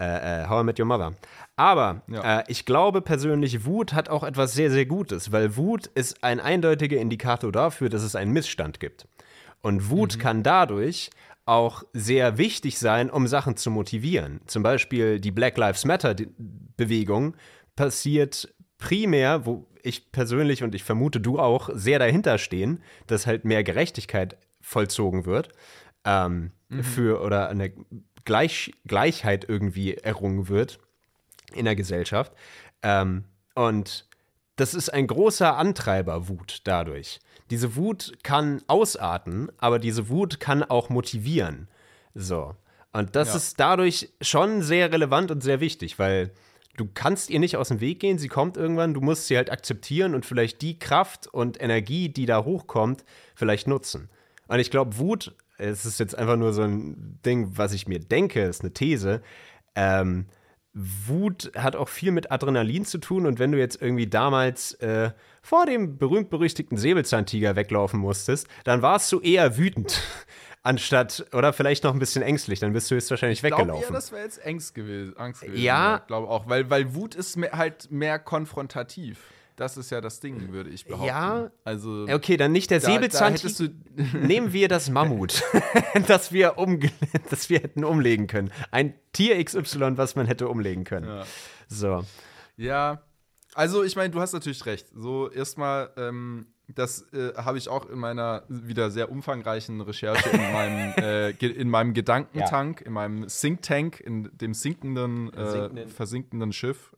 Äh, 0.00 0.42
äh, 0.44 0.48
How 0.48 0.62
I 0.62 0.64
Met 0.64 0.78
Your 0.78 0.86
Mother. 0.86 1.14
Aber 1.56 2.02
Ja. 2.06 2.40
äh, 2.40 2.44
ich 2.46 2.64
glaube 2.64 3.02
persönlich, 3.02 3.64
Wut 3.64 3.92
hat 3.92 4.08
auch 4.08 4.22
etwas 4.22 4.52
sehr, 4.52 4.70
sehr 4.70 4.86
Gutes, 4.86 5.32
weil 5.32 5.56
Wut 5.56 5.86
ist 5.88 6.22
ein 6.22 6.38
eindeutiger 6.38 6.98
Indikator 6.98 7.50
dafür, 7.50 7.88
dass 7.88 8.02
es 8.02 8.14
einen 8.14 8.32
Missstand 8.32 8.78
gibt. 8.78 9.08
Und 9.60 9.90
Wut 9.90 10.20
kann 10.20 10.44
dadurch 10.44 11.10
auch 11.46 11.82
sehr 11.92 12.38
wichtig 12.38 12.78
sein, 12.78 13.10
um 13.10 13.26
Sachen 13.26 13.56
zu 13.56 13.70
motivieren. 13.72 14.40
Zum 14.46 14.62
Beispiel 14.62 15.18
die 15.18 15.32
Black 15.32 15.56
Lives 15.56 15.84
Matter-Bewegung 15.84 17.34
passiert 17.74 18.54
primär, 18.78 19.46
wo 19.46 19.66
ich 19.82 20.12
persönlich 20.12 20.62
und 20.62 20.74
ich 20.74 20.84
vermute 20.84 21.20
du 21.20 21.38
auch 21.38 21.70
sehr 21.72 21.98
dahinter 21.98 22.38
stehen, 22.38 22.82
dass 23.06 23.26
halt 23.26 23.44
mehr 23.44 23.64
Gerechtigkeit 23.64 24.36
vollzogen 24.60 25.24
wird 25.26 25.48
ähm, 26.04 26.52
für 26.82 27.22
oder 27.22 27.48
eine 27.48 27.72
Gleich, 28.28 28.72
Gleichheit 28.86 29.46
irgendwie 29.48 29.94
errungen 29.94 30.48
wird 30.48 30.78
in 31.54 31.64
der 31.64 31.74
Gesellschaft. 31.76 32.30
Ähm, 32.82 33.24
und 33.54 34.06
das 34.56 34.74
ist 34.74 34.90
ein 34.90 35.06
großer 35.06 35.56
Antreiber, 35.56 36.28
Wut 36.28 36.60
dadurch. 36.64 37.20
Diese 37.48 37.74
Wut 37.74 38.12
kann 38.22 38.60
ausarten, 38.66 39.50
aber 39.56 39.78
diese 39.78 40.10
Wut 40.10 40.40
kann 40.40 40.62
auch 40.62 40.90
motivieren. 40.90 41.68
So. 42.14 42.54
Und 42.92 43.16
das 43.16 43.28
Ja. 43.28 43.36
ist 43.36 43.58
dadurch 43.60 44.10
schon 44.20 44.60
sehr 44.60 44.92
relevant 44.92 45.30
und 45.30 45.42
sehr 45.42 45.60
wichtig, 45.60 45.98
weil 45.98 46.30
du 46.76 46.86
kannst 46.92 47.30
ihr 47.30 47.38
nicht 47.40 47.56
aus 47.56 47.68
dem 47.68 47.80
Weg 47.80 47.98
gehen, 48.00 48.18
sie 48.18 48.28
kommt 48.28 48.58
irgendwann, 48.58 48.92
du 48.92 49.00
musst 49.00 49.26
sie 49.28 49.38
halt 49.38 49.50
akzeptieren 49.50 50.14
und 50.14 50.26
vielleicht 50.26 50.60
die 50.60 50.78
Kraft 50.78 51.28
und 51.28 51.62
Energie, 51.62 52.10
die 52.10 52.26
da 52.26 52.44
hochkommt, 52.44 53.04
vielleicht 53.34 53.68
nutzen. 53.68 54.10
Und 54.48 54.58
ich 54.58 54.70
glaube, 54.70 54.98
Wut, 54.98 55.34
es 55.58 55.84
ist 55.84 56.00
jetzt 56.00 56.16
einfach 56.16 56.36
nur 56.36 56.52
so 56.52 56.62
ein 56.62 57.20
Ding, 57.26 57.50
was 57.56 57.72
ich 57.72 57.86
mir 57.86 57.98
denke, 57.98 58.42
ist 58.42 58.62
eine 58.62 58.72
These. 58.72 59.22
Ähm, 59.74 60.26
Wut 60.72 61.50
hat 61.56 61.74
auch 61.74 61.88
viel 61.88 62.12
mit 62.12 62.30
Adrenalin 62.30 62.84
zu 62.84 62.98
tun 62.98 63.26
und 63.26 63.38
wenn 63.38 63.50
du 63.50 63.58
jetzt 63.58 63.82
irgendwie 63.82 64.06
damals 64.06 64.74
äh, 64.74 65.10
vor 65.42 65.66
dem 65.66 65.98
berühmt-berüchtigten 65.98 66.78
Säbelzahntiger 66.78 67.56
weglaufen 67.56 67.98
musstest, 67.98 68.46
dann 68.64 68.80
warst 68.82 69.10
du 69.10 69.20
eher 69.20 69.56
wütend 69.56 70.00
anstatt 70.62 71.26
oder 71.32 71.52
vielleicht 71.52 71.82
noch 71.84 71.92
ein 71.92 71.98
bisschen 71.98 72.22
ängstlich, 72.22 72.60
dann 72.60 72.72
bist 72.72 72.90
du 72.90 72.94
jetzt 72.94 73.10
wahrscheinlich 73.10 73.42
Ich 73.42 73.48
glaube 73.48 73.62
weggelaufen. 73.62 73.92
das 73.94 74.12
wäre 74.12 74.22
jetzt 74.22 74.44
Angst 74.44 74.74
gewesen. 74.74 75.16
Angst 75.16 75.40
gewesen 75.42 75.60
Ja. 75.60 75.96
Ich 75.96 76.06
glaube 76.06 76.28
auch, 76.28 76.48
weil, 76.48 76.70
weil 76.70 76.94
Wut 76.94 77.14
ist 77.16 77.36
mehr, 77.36 77.52
halt 77.52 77.90
mehr 77.90 78.18
konfrontativ. 78.20 79.18
Das 79.58 79.76
ist 79.76 79.90
ja 79.90 80.00
das 80.00 80.20
Ding, 80.20 80.52
würde 80.52 80.70
ich 80.70 80.84
behaupten. 80.84 81.08
Ja. 81.08 81.50
Also, 81.64 82.06
okay, 82.08 82.36
dann 82.36 82.52
nicht 82.52 82.70
der 82.70 82.78
da, 82.78 82.96
du. 82.96 83.68
Nehmen 84.16 84.52
wir 84.52 84.68
das 84.68 84.88
Mammut, 84.88 85.42
das 86.06 86.30
wir, 86.30 86.58
umge 86.58 86.92
das 87.28 87.50
wir 87.50 87.58
hätten 87.58 87.82
umlegen 87.82 88.28
können. 88.28 88.52
Ein 88.70 88.94
Tier 89.12 89.44
XY, 89.44 89.96
was 89.96 90.14
man 90.14 90.26
hätte 90.26 90.48
umlegen 90.48 90.84
können. 90.84 91.08
Ja. 91.08 91.24
So. 91.66 92.04
Ja, 92.56 93.02
also 93.54 93.82
ich 93.82 93.96
meine, 93.96 94.10
du 94.10 94.20
hast 94.20 94.32
natürlich 94.32 94.64
recht. 94.64 94.86
So 94.94 95.28
erstmal, 95.28 95.90
ähm, 95.96 96.46
das 96.68 97.12
äh, 97.12 97.34
habe 97.34 97.58
ich 97.58 97.68
auch 97.68 97.90
in 97.90 97.98
meiner 97.98 98.44
wieder 98.48 98.92
sehr 98.92 99.10
umfangreichen 99.10 99.80
Recherche 99.80 100.28
in 100.30 100.52
meinem, 100.52 100.92
äh, 100.98 101.30
in 101.30 101.68
meinem 101.68 101.94
Gedankentank, 101.94 102.82
in 102.82 102.92
meinem 102.92 103.26
Think 103.26 103.62
Tank, 103.62 103.98
in 103.98 104.30
dem 104.34 104.54
sinkenden, 104.54 105.32
äh, 105.32 105.36
Versinkenden. 105.36 105.88
versinkenden 105.88 106.52
Schiff 106.52 106.92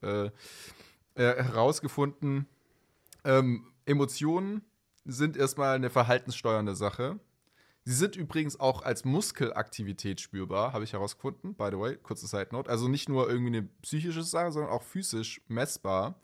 äh, 1.20 1.42
herausgefunden. 1.42 2.46
Ähm, 3.24 3.66
Emotionen 3.84 4.62
sind 5.04 5.36
erstmal 5.36 5.74
eine 5.76 5.90
verhaltenssteuernde 5.90 6.74
Sache. 6.74 7.18
Sie 7.84 7.94
sind 7.94 8.16
übrigens 8.16 8.58
auch 8.60 8.82
als 8.82 9.04
Muskelaktivität 9.04 10.20
spürbar, 10.20 10.72
habe 10.72 10.84
ich 10.84 10.92
herausgefunden, 10.92 11.54
by 11.54 11.68
the 11.70 11.78
way, 11.78 11.96
kurze 11.96 12.26
Side 12.26 12.48
Note. 12.52 12.70
Also 12.70 12.88
nicht 12.88 13.08
nur 13.08 13.28
irgendwie 13.28 13.56
eine 13.58 13.68
psychische 13.82 14.22
Sache, 14.22 14.52
sondern 14.52 14.70
auch 14.70 14.82
physisch 14.82 15.40
messbar. 15.48 16.20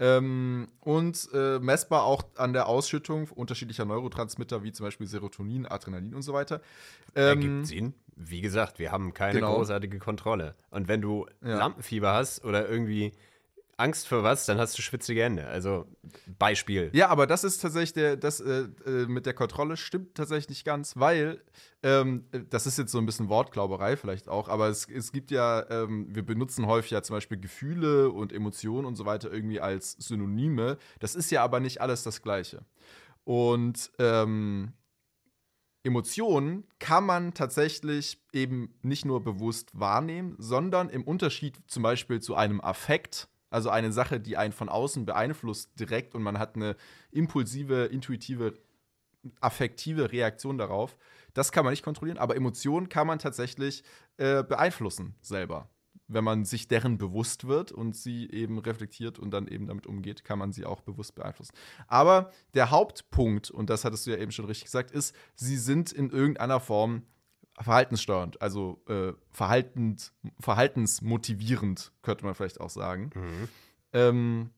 Ähm, 0.00 0.68
und 0.80 1.28
äh, 1.34 1.58
messbar 1.58 2.04
auch 2.04 2.22
an 2.36 2.52
der 2.52 2.68
Ausschüttung 2.68 3.28
unterschiedlicher 3.30 3.84
Neurotransmitter, 3.84 4.62
wie 4.62 4.70
zum 4.70 4.86
Beispiel 4.86 5.08
Serotonin, 5.08 5.66
Adrenalin 5.66 6.14
und 6.14 6.22
so 6.22 6.32
weiter. 6.32 6.60
Ähm, 7.16 7.26
Ergibt 7.40 7.66
Sinn. 7.66 7.94
Wie 8.14 8.40
gesagt, 8.40 8.78
wir 8.78 8.92
haben 8.92 9.12
keine 9.14 9.40
Genau. 9.40 9.56
großartige 9.56 9.98
Kontrolle. 9.98 10.54
Und 10.70 10.86
wenn 10.86 11.00
du 11.00 11.26
Ja. 11.42 11.58
Lampenfieber 11.58 12.12
hast 12.12 12.44
oder 12.44 12.68
irgendwie 12.68 13.12
Angst 13.78 14.08
vor 14.08 14.24
was, 14.24 14.44
dann 14.44 14.58
hast 14.58 14.76
du 14.76 14.82
schwitzige 14.82 15.22
Hände. 15.22 15.46
Also 15.46 15.86
Beispiel. 16.38 16.90
Ja, 16.92 17.08
aber 17.08 17.26
das 17.26 17.44
ist 17.44 17.60
tatsächlich 17.60 17.92
der, 17.92 18.16
das 18.16 18.40
äh, 18.40 18.68
äh, 18.84 19.06
mit 19.06 19.24
der 19.24 19.34
Kontrolle 19.34 19.76
stimmt 19.76 20.16
tatsächlich 20.16 20.48
nicht 20.48 20.64
ganz, 20.64 20.96
weil 20.96 21.40
ähm, 21.84 22.26
äh, 22.32 22.40
das 22.50 22.66
ist 22.66 22.76
jetzt 22.76 22.90
so 22.90 22.98
ein 22.98 23.06
bisschen 23.06 23.28
Wortglauberei 23.28 23.96
vielleicht 23.96 24.28
auch, 24.28 24.48
aber 24.48 24.68
es, 24.68 24.88
es 24.88 25.12
gibt 25.12 25.30
ja, 25.30 25.64
ähm, 25.70 26.08
wir 26.10 26.26
benutzen 26.26 26.66
häufig 26.66 26.90
ja 26.90 27.02
zum 27.02 27.14
Beispiel 27.14 27.38
Gefühle 27.38 28.10
und 28.10 28.32
Emotionen 28.32 28.84
und 28.84 28.96
so 28.96 29.06
weiter 29.06 29.32
irgendwie 29.32 29.60
als 29.60 29.92
Synonyme. 29.92 30.76
Das 30.98 31.14
ist 31.14 31.30
ja 31.30 31.44
aber 31.44 31.60
nicht 31.60 31.80
alles 31.80 32.02
das 32.02 32.20
Gleiche. 32.20 32.64
Und 33.22 33.92
ähm, 34.00 34.72
Emotionen 35.84 36.64
kann 36.80 37.04
man 37.04 37.32
tatsächlich 37.32 38.20
eben 38.32 38.74
nicht 38.82 39.04
nur 39.04 39.22
bewusst 39.22 39.70
wahrnehmen, 39.78 40.34
sondern 40.38 40.88
im 40.88 41.04
Unterschied 41.04 41.60
zum 41.68 41.84
Beispiel 41.84 42.20
zu 42.20 42.34
einem 42.34 42.60
Affekt, 42.60 43.28
also 43.50 43.70
eine 43.70 43.92
Sache, 43.92 44.20
die 44.20 44.36
einen 44.36 44.52
von 44.52 44.68
außen 44.68 45.06
beeinflusst 45.06 45.78
direkt 45.78 46.14
und 46.14 46.22
man 46.22 46.38
hat 46.38 46.56
eine 46.56 46.76
impulsive, 47.10 47.86
intuitive, 47.86 48.54
affektive 49.40 50.12
Reaktion 50.12 50.58
darauf, 50.58 50.96
das 51.34 51.52
kann 51.52 51.64
man 51.64 51.72
nicht 51.72 51.84
kontrollieren, 51.84 52.18
aber 52.18 52.36
Emotionen 52.36 52.88
kann 52.88 53.06
man 53.06 53.18
tatsächlich 53.18 53.84
äh, 54.16 54.42
beeinflussen 54.42 55.14
selber. 55.20 55.68
Wenn 56.10 56.24
man 56.24 56.46
sich 56.46 56.68
deren 56.68 56.96
bewusst 56.96 57.46
wird 57.46 57.70
und 57.70 57.94
sie 57.94 58.30
eben 58.30 58.58
reflektiert 58.58 59.18
und 59.18 59.30
dann 59.30 59.46
eben 59.46 59.66
damit 59.66 59.86
umgeht, 59.86 60.24
kann 60.24 60.38
man 60.38 60.52
sie 60.52 60.64
auch 60.64 60.80
bewusst 60.80 61.14
beeinflussen. 61.14 61.52
Aber 61.86 62.32
der 62.54 62.70
Hauptpunkt, 62.70 63.50
und 63.50 63.68
das 63.68 63.84
hattest 63.84 64.06
du 64.06 64.10
ja 64.12 64.16
eben 64.16 64.32
schon 64.32 64.46
richtig 64.46 64.64
gesagt, 64.64 64.90
ist, 64.90 65.14
sie 65.34 65.58
sind 65.58 65.92
in 65.92 66.08
irgendeiner 66.08 66.60
Form 66.60 67.02
verhaltenssteuernd, 67.60 68.40
also 68.40 68.82
äh, 68.88 69.12
verhaltend, 69.30 70.12
verhaltensmotivierend, 70.40 71.92
könnte 72.02 72.24
man 72.24 72.34
vielleicht 72.34 72.60
auch 72.60 72.70
sagen. 72.70 73.10
Ähm, 73.92 74.50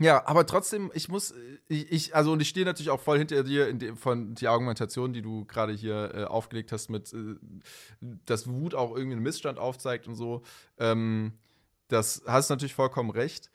ja, 0.00 0.26
aber 0.26 0.44
trotzdem, 0.44 0.90
ich 0.94 1.08
muss, 1.08 1.30
äh, 1.30 1.58
ich, 1.68 1.92
ich 1.92 2.16
also 2.16 2.32
und 2.32 2.40
ich 2.40 2.48
stehe 2.48 2.66
natürlich 2.66 2.90
auch 2.90 3.00
voll 3.00 3.18
hinter 3.18 3.44
dir 3.44 3.68
in 3.68 3.78
dem, 3.78 3.96
von 3.96 4.34
die 4.34 4.48
Argumentation, 4.48 5.12
die 5.12 5.22
du 5.22 5.44
gerade 5.44 5.72
hier 5.72 6.12
äh, 6.14 6.24
aufgelegt 6.24 6.72
hast, 6.72 6.90
mit, 6.90 7.12
äh, 7.12 7.36
dass 8.00 8.48
Wut 8.48 8.74
auch 8.74 8.90
irgendwie 8.90 9.14
einen 9.14 9.22
Missstand 9.22 9.58
aufzeigt 9.58 10.08
und 10.08 10.16
so. 10.16 10.42
Ähm, 10.78 11.34
das 11.88 12.22
hast 12.26 12.50
du 12.50 12.54
natürlich 12.54 12.74
vollkommen 12.74 13.10
recht. 13.10 13.50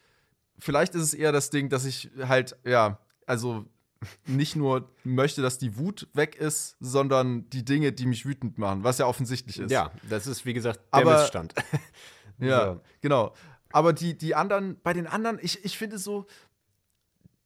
Vielleicht 0.59 0.95
ist 0.95 1.01
es 1.01 1.13
eher 1.13 1.31
das 1.31 1.49
Ding, 1.49 1.69
dass 1.69 1.83
ich 1.85 2.09
halt, 2.19 2.57
ja, 2.63 2.99
also 3.25 3.65
nicht 4.25 4.55
nur 4.55 4.89
möchte, 5.03 5.41
dass 5.41 5.57
die 5.57 5.77
Wut 5.77 6.07
weg 6.13 6.35
ist, 6.35 6.77
sondern 6.79 7.49
die 7.49 7.65
Dinge, 7.65 7.91
die 7.91 8.05
mich 8.05 8.25
wütend 8.25 8.57
machen, 8.57 8.83
was 8.83 8.97
ja 8.97 9.05
offensichtlich 9.05 9.59
ist. 9.59 9.71
Ja, 9.71 9.91
das 10.09 10.25
ist 10.27 10.45
wie 10.45 10.53
gesagt 10.53 10.79
der 10.93 11.01
Aber- 11.01 11.19
Missstand. 11.21 11.53
Ja, 12.41 12.73
So. 12.75 12.81
genau. 13.01 13.33
Aber 13.73 13.91
die, 13.91 14.17
die 14.17 14.33
anderen, 14.33 14.79
bei 14.81 14.93
den 14.93 15.07
anderen, 15.07 15.39
ich, 15.41 15.65
ich 15.65 15.77
finde 15.77 15.97
so, 15.97 16.25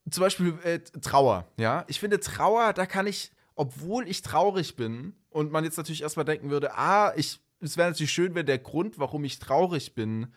zum 0.09 0.21
Beispiel 0.21 0.57
äh, 0.63 0.79
Trauer, 1.01 1.47
ja. 1.57 1.83
Ich 1.87 1.99
finde 1.99 2.19
Trauer, 2.19 2.73
da 2.73 2.85
kann 2.85 3.07
ich, 3.07 3.31
obwohl 3.55 4.07
ich 4.07 4.21
traurig 4.21 4.75
bin 4.75 5.15
und 5.31 5.51
man 5.51 5.63
jetzt 5.63 5.77
natürlich 5.77 6.03
erstmal 6.03 6.25
denken 6.25 6.51
würde, 6.51 6.75
ah, 6.77 7.11
ich, 7.15 7.39
es 7.59 7.75
wäre 7.75 7.89
natürlich 7.89 8.11
schön, 8.11 8.35
wenn 8.35 8.45
der 8.45 8.59
Grund, 8.59 8.99
warum 8.99 9.23
ich 9.23 9.39
traurig 9.39 9.95
bin, 9.95 10.27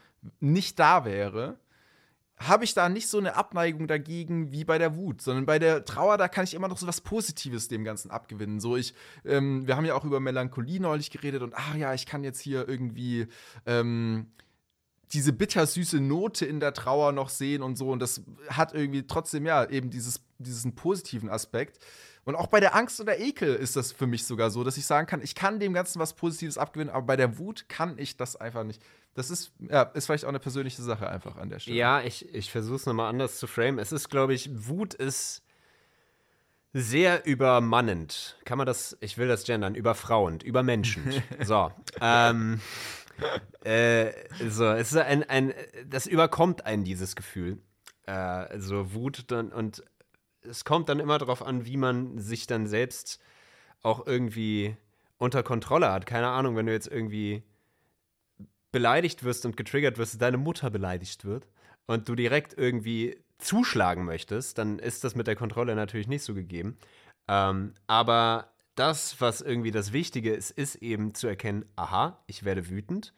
nicht 0.40 0.78
da 0.78 1.04
wäre, 1.04 1.58
habe 2.38 2.64
ich 2.64 2.74
da 2.74 2.88
nicht 2.88 3.08
so 3.08 3.18
eine 3.18 3.34
Abneigung 3.34 3.86
dagegen 3.86 4.52
wie 4.52 4.64
bei 4.64 4.76
der 4.78 4.96
Wut, 4.96 5.22
sondern 5.22 5.46
bei 5.46 5.58
der 5.58 5.84
Trauer, 5.84 6.18
da 6.18 6.28
kann 6.28 6.44
ich 6.44 6.54
immer 6.54 6.68
noch 6.68 6.76
so 6.76 6.86
was 6.86 7.00
Positives 7.00 7.68
dem 7.68 7.84
Ganzen 7.84 8.10
abgewinnen. 8.10 8.60
So, 8.60 8.76
ich, 8.76 8.94
ähm, 9.24 9.66
wir 9.66 9.76
haben 9.76 9.86
ja 9.86 9.94
auch 9.94 10.04
über 10.04 10.20
Melancholie 10.20 10.80
neulich 10.80 11.10
geredet 11.10 11.42
und 11.42 11.54
ach 11.56 11.74
ja, 11.74 11.94
ich 11.94 12.04
kann 12.04 12.24
jetzt 12.24 12.40
hier 12.40 12.68
irgendwie 12.68 13.28
ähm, 13.64 14.26
diese 15.12 15.32
bittersüße 15.32 16.00
Note 16.00 16.44
in 16.44 16.60
der 16.60 16.74
Trauer 16.74 17.12
noch 17.12 17.28
sehen 17.28 17.62
und 17.62 17.76
so. 17.76 17.90
Und 17.90 18.00
das 18.00 18.22
hat 18.48 18.74
irgendwie 18.74 19.06
trotzdem 19.06 19.46
ja 19.46 19.64
eben 19.68 19.90
dieses, 19.90 20.20
diesen 20.38 20.74
positiven 20.74 21.30
Aspekt. 21.30 21.78
Und 22.24 22.34
auch 22.34 22.48
bei 22.48 22.58
der 22.58 22.74
Angst 22.74 23.00
oder 23.00 23.20
Ekel 23.20 23.54
ist 23.54 23.76
das 23.76 23.92
für 23.92 24.08
mich 24.08 24.24
sogar 24.24 24.50
so, 24.50 24.64
dass 24.64 24.76
ich 24.76 24.84
sagen 24.84 25.06
kann, 25.06 25.22
ich 25.22 25.36
kann 25.36 25.60
dem 25.60 25.72
Ganzen 25.72 26.00
was 26.00 26.14
Positives 26.14 26.58
abgewinnen, 26.58 26.92
aber 26.92 27.06
bei 27.06 27.16
der 27.16 27.38
Wut 27.38 27.68
kann 27.68 27.98
ich 27.98 28.16
das 28.16 28.34
einfach 28.34 28.64
nicht. 28.64 28.82
Das 29.16 29.30
ist, 29.30 29.50
ja, 29.58 29.82
ist 29.82 30.06
vielleicht 30.06 30.26
auch 30.26 30.28
eine 30.28 30.38
persönliche 30.38 30.82
Sache 30.82 31.08
einfach 31.08 31.36
an 31.36 31.48
der 31.48 31.58
Stelle. 31.58 31.74
Ja, 31.74 32.02
ich, 32.02 32.34
ich 32.34 32.50
versuche 32.50 32.76
es 32.76 32.84
nochmal 32.84 33.08
anders 33.08 33.38
zu 33.38 33.46
framen. 33.46 33.78
Es 33.78 33.90
ist, 33.90 34.10
glaube 34.10 34.34
ich, 34.34 34.50
Wut 34.68 34.92
ist 34.92 35.42
sehr 36.74 37.24
übermannend. 37.24 38.36
Kann 38.44 38.58
man 38.58 38.66
das, 38.66 38.94
ich 39.00 39.16
will 39.16 39.26
das 39.26 39.44
gendern, 39.44 39.74
überfrauend, 39.74 40.42
übermenschend. 40.42 41.22
so. 41.42 41.72
Ähm, 42.02 42.60
äh, 43.64 44.12
so, 44.50 44.66
es 44.66 44.92
ist 44.92 44.98
ein, 44.98 45.22
ein, 45.24 45.54
das 45.88 46.06
überkommt 46.06 46.66
einen, 46.66 46.84
dieses 46.84 47.16
Gefühl. 47.16 47.56
Äh, 48.04 48.12
also 48.12 48.92
Wut 48.92 49.30
dann, 49.30 49.50
und 49.50 49.82
es 50.42 50.66
kommt 50.66 50.90
dann 50.90 51.00
immer 51.00 51.16
darauf 51.16 51.40
an, 51.40 51.64
wie 51.64 51.78
man 51.78 52.18
sich 52.18 52.46
dann 52.46 52.66
selbst 52.66 53.18
auch 53.82 54.06
irgendwie 54.06 54.76
unter 55.16 55.42
Kontrolle 55.42 55.90
hat. 55.90 56.04
Keine 56.04 56.28
Ahnung, 56.28 56.54
wenn 56.54 56.66
du 56.66 56.72
jetzt 56.72 56.88
irgendwie 56.88 57.42
beleidigt 58.76 59.24
wirst 59.24 59.46
und 59.46 59.56
getriggert 59.56 59.96
wirst, 59.96 60.20
deine 60.20 60.36
Mutter 60.36 60.68
beleidigt 60.68 61.24
wird 61.24 61.48
und 61.86 62.10
du 62.10 62.14
direkt 62.14 62.52
irgendwie 62.58 63.16
zuschlagen 63.38 64.04
möchtest, 64.04 64.58
dann 64.58 64.78
ist 64.78 65.02
das 65.02 65.14
mit 65.14 65.26
der 65.26 65.34
Kontrolle 65.34 65.74
natürlich 65.74 66.08
nicht 66.08 66.22
so 66.22 66.34
gegeben. 66.34 66.76
Ähm, 67.26 67.72
aber 67.86 68.52
das, 68.74 69.18
was 69.18 69.40
irgendwie 69.40 69.70
das 69.70 69.94
Wichtige 69.94 70.34
ist, 70.34 70.50
ist 70.50 70.74
eben 70.74 71.14
zu 71.14 71.26
erkennen, 71.26 71.64
aha, 71.76 72.22
ich 72.26 72.44
werde 72.44 72.68
wütend. 72.68 73.14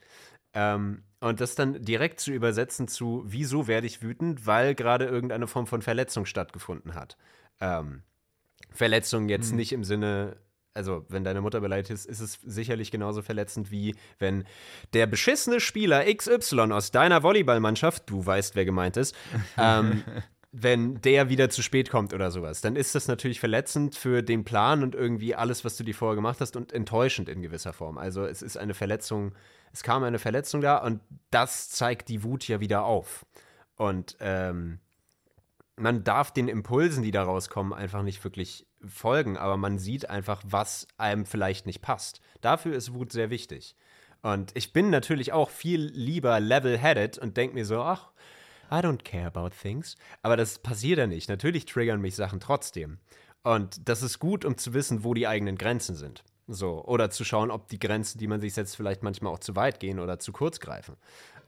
Ähm, 0.54 1.02
und 1.18 1.40
das 1.40 1.56
dann 1.56 1.82
direkt 1.82 2.20
zu 2.20 2.30
übersetzen 2.30 2.86
zu, 2.86 3.24
wieso 3.26 3.66
werde 3.66 3.88
ich 3.88 4.00
wütend, 4.00 4.46
weil 4.46 4.76
gerade 4.76 5.06
irgendeine 5.06 5.48
Form 5.48 5.66
von 5.66 5.82
Verletzung 5.82 6.24
stattgefunden 6.24 6.94
hat. 6.94 7.16
Ähm, 7.60 8.04
Verletzung 8.70 9.28
jetzt 9.28 9.52
nicht 9.52 9.72
im 9.72 9.82
Sinne, 9.82 10.36
also 10.74 11.04
wenn 11.08 11.24
deine 11.24 11.40
Mutter 11.40 11.60
beleidigt 11.60 11.90
ist, 11.90 12.06
ist 12.06 12.20
es 12.20 12.38
sicherlich 12.44 12.90
genauso 12.90 13.22
verletzend 13.22 13.70
wie 13.70 13.96
wenn 14.18 14.44
der 14.92 15.06
beschissene 15.06 15.60
Spieler 15.60 16.04
XY 16.12 16.72
aus 16.72 16.90
deiner 16.90 17.22
Volleyballmannschaft, 17.22 18.08
du 18.08 18.24
weißt, 18.24 18.54
wer 18.54 18.64
gemeint 18.64 18.96
ist, 18.96 19.14
ähm, 19.58 20.04
wenn 20.50 21.00
der 21.02 21.28
wieder 21.28 21.50
zu 21.50 21.62
spät 21.62 21.90
kommt 21.90 22.14
oder 22.14 22.30
sowas, 22.30 22.60
dann 22.60 22.74
ist 22.74 22.94
das 22.94 23.06
natürlich 23.06 23.40
verletzend 23.40 23.94
für 23.94 24.22
den 24.22 24.44
Plan 24.44 24.82
und 24.82 24.94
irgendwie 24.94 25.34
alles, 25.34 25.64
was 25.64 25.76
du 25.76 25.84
dir 25.84 25.94
vorher 25.94 26.16
gemacht 26.16 26.40
hast 26.40 26.56
und 26.56 26.72
enttäuschend 26.72 27.28
in 27.28 27.42
gewisser 27.42 27.72
Form. 27.72 27.98
Also 27.98 28.24
es 28.24 28.40
ist 28.40 28.56
eine 28.56 28.74
Verletzung, 28.74 29.34
es 29.72 29.82
kam 29.82 30.04
eine 30.04 30.18
Verletzung 30.18 30.60
da 30.60 30.78
und 30.78 31.00
das 31.30 31.68
zeigt 31.68 32.08
die 32.08 32.22
Wut 32.22 32.48
ja 32.48 32.60
wieder 32.60 32.84
auf. 32.84 33.26
Und 33.76 34.16
ähm, 34.20 34.80
man 35.76 36.02
darf 36.02 36.32
den 36.32 36.48
Impulsen, 36.48 37.02
die 37.02 37.10
da 37.10 37.22
rauskommen, 37.22 37.72
einfach 37.72 38.02
nicht 38.02 38.24
wirklich 38.24 38.66
folgen, 38.86 39.36
aber 39.36 39.56
man 39.56 39.78
sieht 39.78 40.08
einfach, 40.08 40.42
was 40.46 40.86
einem 40.96 41.26
vielleicht 41.26 41.66
nicht 41.66 41.82
passt. 41.82 42.20
Dafür 42.40 42.74
ist 42.74 42.94
Wut 42.94 43.12
sehr 43.12 43.30
wichtig. 43.30 43.76
Und 44.22 44.50
ich 44.56 44.72
bin 44.72 44.90
natürlich 44.90 45.32
auch 45.32 45.50
viel 45.50 45.80
lieber 45.80 46.40
level-headed 46.40 47.18
und 47.18 47.36
denke 47.36 47.54
mir 47.54 47.64
so, 47.64 47.80
ach, 47.80 48.10
I 48.70 48.76
don't 48.76 49.04
care 49.04 49.26
about 49.26 49.50
things. 49.50 49.96
Aber 50.22 50.36
das 50.36 50.58
passiert 50.58 50.98
ja 50.98 51.06
nicht. 51.06 51.28
Natürlich 51.28 51.66
triggern 51.66 52.00
mich 52.00 52.16
Sachen 52.16 52.40
trotzdem. 52.40 52.98
Und 53.42 53.88
das 53.88 54.02
ist 54.02 54.18
gut, 54.18 54.44
um 54.44 54.58
zu 54.58 54.74
wissen, 54.74 55.04
wo 55.04 55.14
die 55.14 55.26
eigenen 55.26 55.56
Grenzen 55.56 55.94
sind. 55.94 56.24
So, 56.48 56.84
oder 56.84 57.10
zu 57.10 57.24
schauen, 57.24 57.50
ob 57.50 57.68
die 57.68 57.78
Grenzen, 57.78 58.18
die 58.18 58.26
man 58.26 58.40
sich 58.40 58.54
setzt, 58.54 58.76
vielleicht 58.76 59.02
manchmal 59.02 59.32
auch 59.32 59.38
zu 59.38 59.54
weit 59.54 59.80
gehen 59.80 60.00
oder 60.00 60.18
zu 60.18 60.32
kurz 60.32 60.60
greifen. 60.60 60.96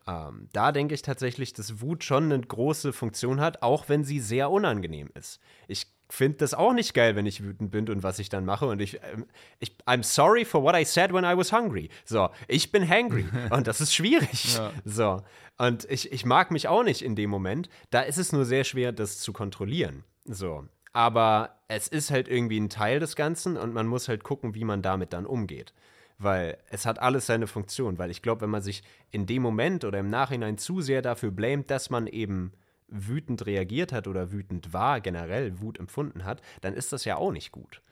Ähm, 0.06 0.48
da 0.52 0.72
denke 0.72 0.94
ich 0.94 1.02
tatsächlich, 1.02 1.52
dass 1.52 1.80
Wut 1.80 2.04
schon 2.04 2.32
eine 2.32 2.40
große 2.40 2.92
Funktion 2.92 3.40
hat, 3.40 3.62
auch 3.62 3.88
wenn 3.88 4.04
sie 4.04 4.20
sehr 4.20 4.50
unangenehm 4.50 5.10
ist. 5.14 5.40
Ich 5.68 5.86
finde 6.12 6.38
das 6.38 6.54
auch 6.54 6.72
nicht 6.72 6.94
geil, 6.94 7.16
wenn 7.16 7.26
ich 7.26 7.42
wütend 7.42 7.70
bin 7.70 7.88
und 7.88 8.02
was 8.02 8.18
ich 8.18 8.28
dann 8.28 8.44
mache. 8.44 8.66
Und 8.66 8.80
ich, 8.80 9.00
ähm, 9.02 9.26
ich, 9.58 9.74
I'm 9.86 10.02
sorry 10.02 10.44
for 10.44 10.62
what 10.62 10.74
I 10.74 10.84
said 10.84 11.12
when 11.12 11.24
I 11.24 11.36
was 11.36 11.52
hungry. 11.52 11.88
So, 12.04 12.30
ich 12.48 12.72
bin 12.72 12.88
hangry. 12.88 13.26
und 13.50 13.66
das 13.66 13.80
ist 13.80 13.94
schwierig. 13.94 14.56
Ja. 14.56 14.72
So. 14.84 15.22
Und 15.58 15.84
ich, 15.90 16.12
ich 16.12 16.24
mag 16.24 16.50
mich 16.50 16.68
auch 16.68 16.82
nicht 16.82 17.02
in 17.02 17.16
dem 17.16 17.30
Moment. 17.30 17.68
Da 17.90 18.00
ist 18.00 18.18
es 18.18 18.32
nur 18.32 18.44
sehr 18.44 18.64
schwer, 18.64 18.92
das 18.92 19.18
zu 19.18 19.32
kontrollieren. 19.32 20.04
So. 20.24 20.64
Aber 20.92 21.60
es 21.68 21.86
ist 21.86 22.10
halt 22.10 22.28
irgendwie 22.28 22.58
ein 22.58 22.70
Teil 22.70 22.98
des 22.98 23.14
Ganzen 23.14 23.56
und 23.56 23.72
man 23.72 23.86
muss 23.86 24.08
halt 24.08 24.24
gucken, 24.24 24.54
wie 24.54 24.64
man 24.64 24.82
damit 24.82 25.12
dann 25.12 25.26
umgeht. 25.26 25.72
Weil 26.18 26.58
es 26.70 26.86
hat 26.86 26.98
alles 26.98 27.26
seine 27.26 27.46
Funktion. 27.46 27.98
Weil 27.98 28.10
ich 28.10 28.22
glaube, 28.22 28.42
wenn 28.42 28.50
man 28.50 28.62
sich 28.62 28.82
in 29.10 29.26
dem 29.26 29.42
Moment 29.42 29.84
oder 29.84 29.98
im 29.98 30.10
Nachhinein 30.10 30.58
zu 30.58 30.80
sehr 30.80 31.02
dafür 31.02 31.30
blamet, 31.30 31.70
dass 31.70 31.90
man 31.90 32.06
eben 32.06 32.52
wütend 32.90 33.46
reagiert 33.46 33.92
hat 33.92 34.06
oder 34.08 34.32
wütend 34.32 34.72
war, 34.72 35.00
generell 35.00 35.60
Wut 35.60 35.78
empfunden 35.78 36.24
hat, 36.24 36.42
dann 36.60 36.74
ist 36.74 36.92
das 36.92 37.04
ja 37.04 37.16
auch 37.16 37.32
nicht 37.32 37.52
gut. 37.52 37.82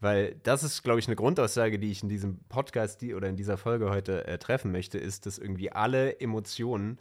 Weil 0.00 0.34
das 0.42 0.64
ist, 0.64 0.82
glaube 0.82 0.98
ich, 0.98 1.06
eine 1.06 1.14
Grundaussage, 1.14 1.78
die 1.78 1.92
ich 1.92 2.02
in 2.02 2.08
diesem 2.08 2.38
Podcast 2.48 3.00
die, 3.02 3.14
oder 3.14 3.28
in 3.28 3.36
dieser 3.36 3.56
Folge 3.56 3.88
heute 3.88 4.26
äh, 4.26 4.36
treffen 4.36 4.72
möchte, 4.72 4.98
ist, 4.98 5.26
dass 5.26 5.38
irgendwie 5.38 5.70
alle 5.70 6.18
Emotionen, 6.18 6.98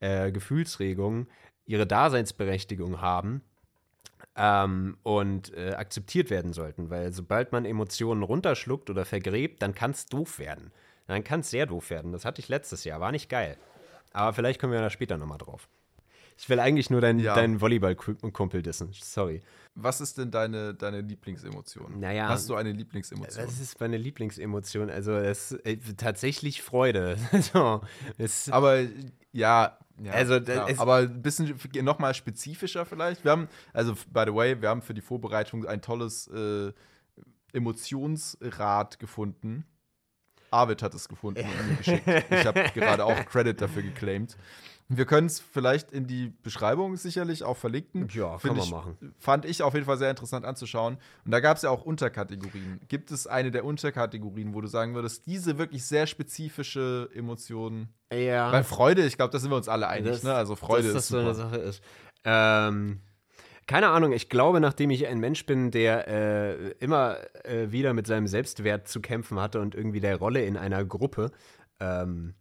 äh, 0.00 0.32
Gefühlsregungen 0.32 1.28
ihre 1.66 1.86
Daseinsberechtigung 1.86 3.02
haben 3.02 3.42
ähm, 4.34 4.96
und 5.02 5.52
äh, 5.54 5.74
akzeptiert 5.74 6.30
werden 6.30 6.54
sollten. 6.54 6.88
Weil 6.88 7.12
sobald 7.12 7.52
man 7.52 7.66
Emotionen 7.66 8.22
runterschluckt 8.22 8.88
oder 8.88 9.04
vergräbt, 9.04 9.60
dann 9.60 9.74
kann 9.74 9.90
es 9.90 10.06
doof 10.06 10.38
werden. 10.38 10.72
Dann 11.06 11.24
kann 11.24 11.40
es 11.40 11.50
sehr 11.50 11.66
doof 11.66 11.90
werden. 11.90 12.12
Das 12.12 12.24
hatte 12.24 12.40
ich 12.40 12.48
letztes 12.48 12.84
Jahr, 12.84 13.00
war 13.00 13.12
nicht 13.12 13.28
geil. 13.28 13.58
Aber 14.12 14.32
vielleicht 14.32 14.60
kommen 14.60 14.72
wir 14.72 14.80
da 14.80 14.90
später 14.90 15.18
nochmal 15.18 15.38
drauf. 15.38 15.68
Ich 16.38 16.48
will 16.48 16.60
eigentlich 16.60 16.88
nur 16.88 17.00
deinen, 17.00 17.18
ja. 17.18 17.34
deinen 17.34 17.60
Volleyball-Kumpel 17.60 18.62
dissen. 18.62 18.90
Sorry. 18.92 19.42
Was 19.74 20.00
ist 20.00 20.18
denn 20.18 20.30
deine, 20.30 20.72
deine 20.72 21.00
Lieblingsemotion? 21.00 21.98
Naja. 21.98 22.28
Hast 22.28 22.48
du 22.48 22.54
eine 22.54 22.70
Lieblingsemotion? 22.70 23.44
Was 23.44 23.58
ist 23.58 23.80
meine 23.80 23.96
Lieblingsemotion? 23.96 24.88
Also, 24.88 25.12
es 25.12 25.52
ist 25.52 25.66
äh, 25.66 25.76
tatsächlich 25.96 26.62
Freude. 26.62 27.16
so, 27.52 27.80
es, 28.18 28.50
Aber 28.50 28.80
ja, 29.32 29.78
ja, 30.00 30.12
also, 30.12 30.36
ja, 30.36 30.66
aber 30.76 30.98
ein 30.98 31.22
bisschen 31.22 31.58
nochmal 31.82 32.14
spezifischer 32.14 32.86
vielleicht. 32.86 33.24
Wir 33.24 33.32
haben, 33.32 33.48
also 33.72 33.94
by 34.12 34.22
the 34.26 34.34
way, 34.34 34.60
wir 34.60 34.68
haben 34.68 34.82
für 34.82 34.94
die 34.94 35.00
Vorbereitung 35.00 35.66
ein 35.66 35.82
tolles 35.82 36.28
äh, 36.28 36.72
Emotionsrad 37.52 39.00
gefunden. 39.00 39.64
Arvid 40.50 40.82
hat 40.82 40.94
es 40.94 41.08
gefunden 41.08 41.44
und 41.44 41.68
mir 41.68 41.76
geschickt. 41.76 42.06
Ich 42.30 42.46
habe 42.46 42.64
gerade 42.74 43.04
auch 43.04 43.26
Credit 43.26 43.60
dafür 43.60 43.82
geclaimed. 43.82 44.36
Wir 44.90 45.04
können 45.04 45.26
es 45.26 45.38
vielleicht 45.38 45.92
in 45.92 46.06
die 46.06 46.32
Beschreibung 46.42 46.96
sicherlich 46.96 47.44
auch 47.44 47.58
verlinken. 47.58 48.08
Ja, 48.10 48.38
kann 48.38 48.56
man 48.56 48.64
ich, 48.64 48.70
machen. 48.70 49.14
Fand 49.18 49.44
ich 49.44 49.62
auf 49.62 49.74
jeden 49.74 49.84
Fall 49.84 49.98
sehr 49.98 50.08
interessant 50.08 50.46
anzuschauen. 50.46 50.96
Und 51.26 51.30
da 51.30 51.40
gab 51.40 51.58
es 51.58 51.62
ja 51.62 51.70
auch 51.70 51.82
Unterkategorien. 51.82 52.80
Gibt 52.88 53.10
es 53.10 53.26
eine 53.26 53.50
der 53.50 53.66
Unterkategorien, 53.66 54.54
wo 54.54 54.62
du 54.62 54.66
sagen 54.66 54.94
würdest, 54.94 55.26
diese 55.26 55.58
wirklich 55.58 55.84
sehr 55.84 56.06
spezifische 56.06 57.10
Emotionen? 57.14 57.90
Ja. 58.10 58.50
Weil 58.50 58.64
Freude, 58.64 59.04
ich 59.04 59.16
glaube, 59.18 59.30
da 59.30 59.38
sind 59.38 59.50
wir 59.50 59.56
uns 59.56 59.68
alle 59.68 59.88
einig. 59.88 60.10
Das, 60.10 60.22
ne? 60.22 60.32
Also 60.32 60.56
Freude 60.56 60.88
dass 60.88 60.96
ist 60.96 60.96
das 60.96 61.08
so 61.08 61.18
eine 61.18 61.34
Sache 61.34 61.56
ist. 61.56 61.82
Ähm, 62.24 63.00
keine 63.66 63.88
Ahnung, 63.88 64.12
ich 64.12 64.30
glaube, 64.30 64.60
nachdem 64.60 64.88
ich 64.88 65.06
ein 65.06 65.20
Mensch 65.20 65.44
bin, 65.44 65.70
der 65.70 66.08
äh, 66.08 66.70
immer 66.80 67.18
äh, 67.44 67.70
wieder 67.70 67.92
mit 67.92 68.06
seinem 68.06 68.26
Selbstwert 68.26 68.88
zu 68.88 69.02
kämpfen 69.02 69.38
hatte 69.38 69.60
und 69.60 69.74
irgendwie 69.74 70.00
der 70.00 70.16
Rolle 70.16 70.42
in 70.46 70.56
einer 70.56 70.82
Gruppe, 70.86 71.30
ähm, 71.78 72.34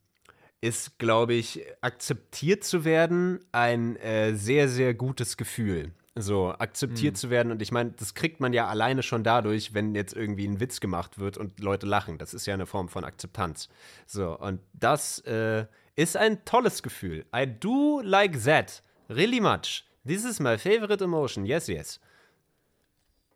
ist, 0.62 0.98
glaube 0.98 1.34
ich, 1.34 1.66
akzeptiert 1.82 2.64
zu 2.64 2.84
werden 2.84 3.40
ein 3.52 3.96
äh, 3.98 4.34
sehr, 4.36 4.68
sehr 4.68 4.94
gutes 4.94 5.38
Gefühl. 5.38 5.92
So, 6.16 6.50
akzeptiert 6.50 7.14
mhm. 7.14 7.18
zu 7.18 7.30
werden. 7.30 7.52
Und 7.52 7.62
ich 7.62 7.72
meine, 7.72 7.92
das 7.92 8.16
kriegt 8.16 8.40
man 8.40 8.52
ja 8.52 8.68
alleine 8.68 9.04
schon 9.04 9.24
dadurch, 9.24 9.76
wenn 9.76 9.94
jetzt 9.94 10.16
irgendwie 10.16 10.48
ein 10.48 10.60
Witz 10.60 10.80
gemacht 10.80 11.20
wird 11.20 11.38
und 11.38 11.60
Leute 11.60 11.86
lachen. 11.86 12.18
Das 12.18 12.34
ist 12.34 12.48
ja 12.48 12.56
eine 12.56 12.66
Form 12.66 12.90
von 12.90 13.04
Akzeptanz. 13.04 13.70
So, 14.08 14.38
und 14.38 14.60
das 14.74 15.20
äh, 15.20 15.68
ist 15.96 16.18
ein 16.18 16.44
tolles 16.44 16.82
Gefühl. 16.82 17.26
I 17.36 17.46
do 17.46 18.02
like 18.04 18.44
that. 18.44 18.82
Really 19.10 19.40
much. 19.40 19.86
This 20.06 20.26
is 20.26 20.40
my 20.40 20.58
favorite 20.58 21.04
emotion. 21.04 21.46
Yes, 21.46 21.68
yes. 21.68 22.00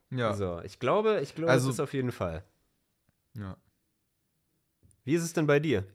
Ja. 0.10 0.34
So, 0.34 0.60
ich 0.64 0.80
glaube, 0.80 1.20
ich 1.22 1.36
glaube, 1.36 1.52
also, 1.52 1.68
das 1.68 1.76
ist 1.76 1.80
auf 1.80 1.94
jeden 1.94 2.12
Fall. 2.12 2.44
Ja. 3.36 3.58
Wie 5.04 5.14
ist 5.14 5.24
es 5.24 5.34
denn 5.34 5.48
bei 5.48 5.60
dir? 5.60 5.86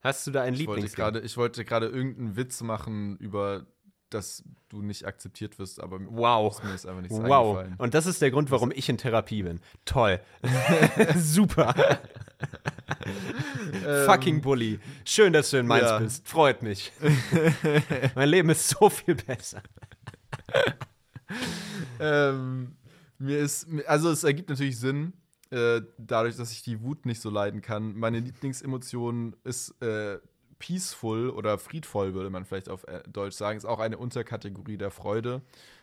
Hast 0.00 0.26
du 0.26 0.30
da 0.30 0.42
einen 0.42 0.56
Lieblings? 0.56 0.94
Ich 1.22 1.36
wollte 1.36 1.64
gerade 1.64 1.86
irgendeinen 1.86 2.36
Witz 2.36 2.62
machen 2.62 3.16
über 3.18 3.66
dass 4.10 4.42
du 4.68 4.82
nicht 4.82 5.06
akzeptiert 5.06 5.58
wirst, 5.58 5.80
aber 5.80 6.00
wow. 6.00 6.62
mir 6.62 6.74
ist 6.74 6.86
einfach 6.86 7.00
nichts 7.00 7.16
wow. 7.16 7.64
Und 7.78 7.94
das 7.94 8.06
ist 8.06 8.20
der 8.20 8.30
Grund, 8.30 8.50
warum 8.50 8.72
ich 8.72 8.88
in 8.88 8.98
Therapie 8.98 9.42
bin. 9.42 9.60
Toll. 9.84 10.20
Super. 11.16 11.74
ähm, 13.86 14.06
Fucking 14.06 14.40
Bully. 14.40 14.80
Schön, 15.04 15.32
dass 15.32 15.50
du 15.50 15.58
in 15.58 15.66
Mainz 15.66 15.88
ja. 15.88 15.98
bist. 15.98 16.28
Freut 16.28 16.62
mich. 16.62 16.92
mein 18.14 18.28
Leben 18.28 18.50
ist 18.50 18.68
so 18.68 18.90
viel 18.90 19.14
besser. 19.14 19.62
ähm, 22.00 22.76
mir 23.18 23.38
ist, 23.38 23.66
also 23.86 24.10
es 24.10 24.24
ergibt 24.24 24.50
natürlich 24.50 24.78
Sinn, 24.78 25.12
äh, 25.50 25.82
dadurch, 25.98 26.36
dass 26.36 26.52
ich 26.52 26.62
die 26.62 26.80
Wut 26.82 27.06
nicht 27.06 27.20
so 27.20 27.30
leiden 27.30 27.60
kann. 27.60 27.96
Meine 27.96 28.20
Lieblingsemotion 28.20 29.36
ist 29.44 29.80
äh, 29.82 30.18
peaceful 30.58 31.30
oder 31.30 31.58
friedvoll, 31.58 32.14
würde 32.14 32.30
man 32.30 32.44
vielleicht 32.44 32.68
auf 32.68 32.84
äh, 32.84 33.02
Deutsch 33.08 33.36
sagen. 33.36 33.56
Ist 33.56 33.64
auch 33.64 33.80
eine 33.80 33.98
Unterkategorie 33.98 34.76
der 34.76 34.90
Freude. 34.90 35.42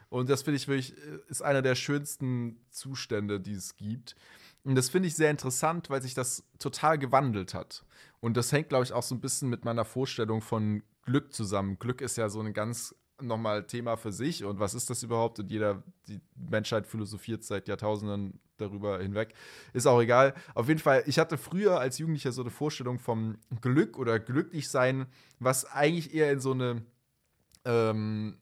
Und 0.09 0.29
das 0.29 0.43
finde 0.43 0.57
ich 0.57 0.67
wirklich, 0.67 0.95
äh, 0.97 1.19
ist 1.27 1.41
einer 1.41 1.61
der 1.61 1.75
schönsten 1.75 2.61
Zustände, 2.69 3.41
die 3.41 3.53
es 3.53 3.75
gibt. 3.75 4.15
Und 4.63 4.75
das 4.75 4.89
finde 4.89 5.07
ich 5.07 5.15
sehr 5.15 5.31
interessant, 5.31 5.89
weil 5.89 6.01
sich 6.01 6.13
das 6.13 6.43
total 6.59 6.97
gewandelt 6.97 7.53
hat. 7.53 7.83
Und 8.19 8.37
das 8.37 8.51
hängt, 8.51 8.69
glaube 8.69 8.83
ich, 8.83 8.93
auch 8.93 9.03
so 9.03 9.15
ein 9.15 9.21
bisschen 9.21 9.49
mit 9.49 9.65
meiner 9.65 9.85
Vorstellung 9.85 10.41
von 10.41 10.83
Glück 11.03 11.33
zusammen. 11.33 11.79
Glück 11.79 12.01
ist 12.01 12.17
ja 12.17 12.29
so 12.29 12.41
ein 12.41 12.53
ganz 12.53 12.95
nochmal 13.21 13.65
Thema 13.65 13.97
für 13.97 14.11
sich 14.11 14.43
und 14.43 14.59
was 14.59 14.73
ist 14.73 14.89
das 14.89 15.03
überhaupt? 15.03 15.39
Und 15.39 15.51
jeder, 15.51 15.83
die 16.07 16.19
Menschheit 16.35 16.87
philosophiert 16.87 17.43
seit 17.43 17.67
Jahrtausenden 17.67 18.39
darüber 18.57 18.99
hinweg. 18.99 19.33
Ist 19.73 19.87
auch 19.87 20.01
egal. 20.01 20.33
Auf 20.55 20.67
jeden 20.67 20.79
Fall, 20.79 21.03
ich 21.05 21.19
hatte 21.19 21.37
früher 21.37 21.79
als 21.79 21.97
Jugendlicher 21.97 22.31
so 22.31 22.41
eine 22.41 22.51
Vorstellung 22.51 22.99
vom 22.99 23.37
Glück 23.61 23.97
oder 23.97 24.19
glücklich 24.19 24.69
sein, 24.69 25.07
was 25.39 25.65
eigentlich 25.65 26.13
eher 26.13 26.31
in 26.31 26.39
so 26.39 26.51
eine 26.51 26.83
ähm, 27.65 28.37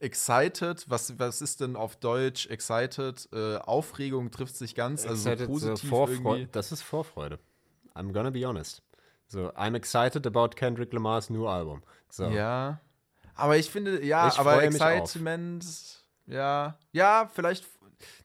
excited, 0.00 0.84
was, 0.88 1.18
was 1.18 1.42
ist 1.42 1.60
denn 1.60 1.76
auf 1.76 1.96
Deutsch 1.96 2.46
excited? 2.48 3.28
Äh, 3.32 3.56
Aufregung 3.56 4.30
trifft 4.30 4.56
sich 4.56 4.74
ganz, 4.74 5.06
also 5.06 5.36
so 5.36 5.46
positiv 5.46 5.90
so 5.90 6.06
irgendwie. 6.08 6.48
Das 6.52 6.72
ist 6.72 6.82
Vorfreude. 6.82 7.38
I'm 7.94 8.12
gonna 8.12 8.30
be 8.30 8.46
honest. 8.46 8.82
So, 9.26 9.50
I'm 9.52 9.74
excited 9.74 10.26
about 10.26 10.50
Kendrick 10.56 10.92
Lamar's 10.92 11.28
new 11.28 11.46
album. 11.46 11.82
So. 12.08 12.28
Ja. 12.28 12.80
Aber 13.38 13.56
ich 13.56 13.70
finde, 13.70 14.04
ja, 14.04 14.28
ich 14.28 14.38
aber 14.38 14.62
Excitement, 14.64 15.64
ja, 16.26 16.76
ja, 16.92 17.30
vielleicht. 17.32 17.66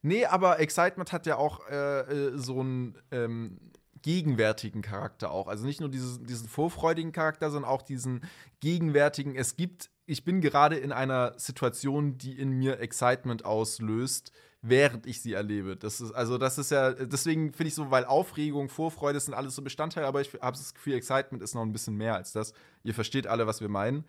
Nee, 0.02 0.26
aber 0.26 0.60
Excitement 0.60 1.12
hat 1.12 1.26
ja 1.26 1.38
auch 1.38 1.68
äh, 1.70 2.02
äh, 2.02 2.38
so 2.38 2.60
einen 2.60 2.98
ähm, 3.12 3.60
gegenwärtigen 4.02 4.82
Charakter 4.82 5.32
auch. 5.32 5.48
Also 5.48 5.66
nicht 5.66 5.80
nur 5.80 5.90
dieses, 5.90 6.22
diesen 6.22 6.48
vorfreudigen 6.48 7.12
Charakter, 7.12 7.52
sondern 7.52 7.70
auch 7.70 7.84
diesen 7.84 8.22
gegenwärtigen. 8.60 9.36
Es 9.36 9.56
gibt, 9.56 9.92
ich 10.08 10.26
bin 10.26 10.42
gerade 10.42 10.78
in 10.78 10.92
einer 10.92 11.38
Situation, 11.38 12.18
die 12.18 12.38
in 12.38 12.52
mir 12.52 12.80
Excitement 12.80 13.46
auslöst, 13.46 14.32
während 14.62 15.06
ich 15.06 15.22
sie 15.22 15.34
erlebe. 15.34 15.76
Das 15.78 16.02
ist, 16.02 16.12
also, 16.12 16.40
das 16.40 16.58
ist 16.58 16.72
ja, 16.72 16.92
deswegen 16.92 17.54
finde 17.54 17.68
ich 17.68 17.76
so, 17.76 17.92
weil 17.92 18.06
Aufregung, 18.06 18.68
Vorfreude 18.68 19.20
sind 19.20 19.36
alles 19.36 19.56
so 19.56 19.62
Bestandteile, 19.62 20.08
aber 20.08 20.22
ich 20.22 20.34
habe 20.34 20.58
das 20.58 20.74
Gefühl, 20.74 20.96
Excitement 20.96 21.44
ist 21.44 21.54
noch 21.54 21.62
ein 21.62 21.72
bisschen 21.72 21.96
mehr 21.96 22.16
als 22.16 22.32
das. 22.32 22.54
Ihr 22.84 22.96
versteht 22.96 23.28
alle, 23.28 23.46
was 23.46 23.62
wir 23.62 23.70
meinen 23.70 24.06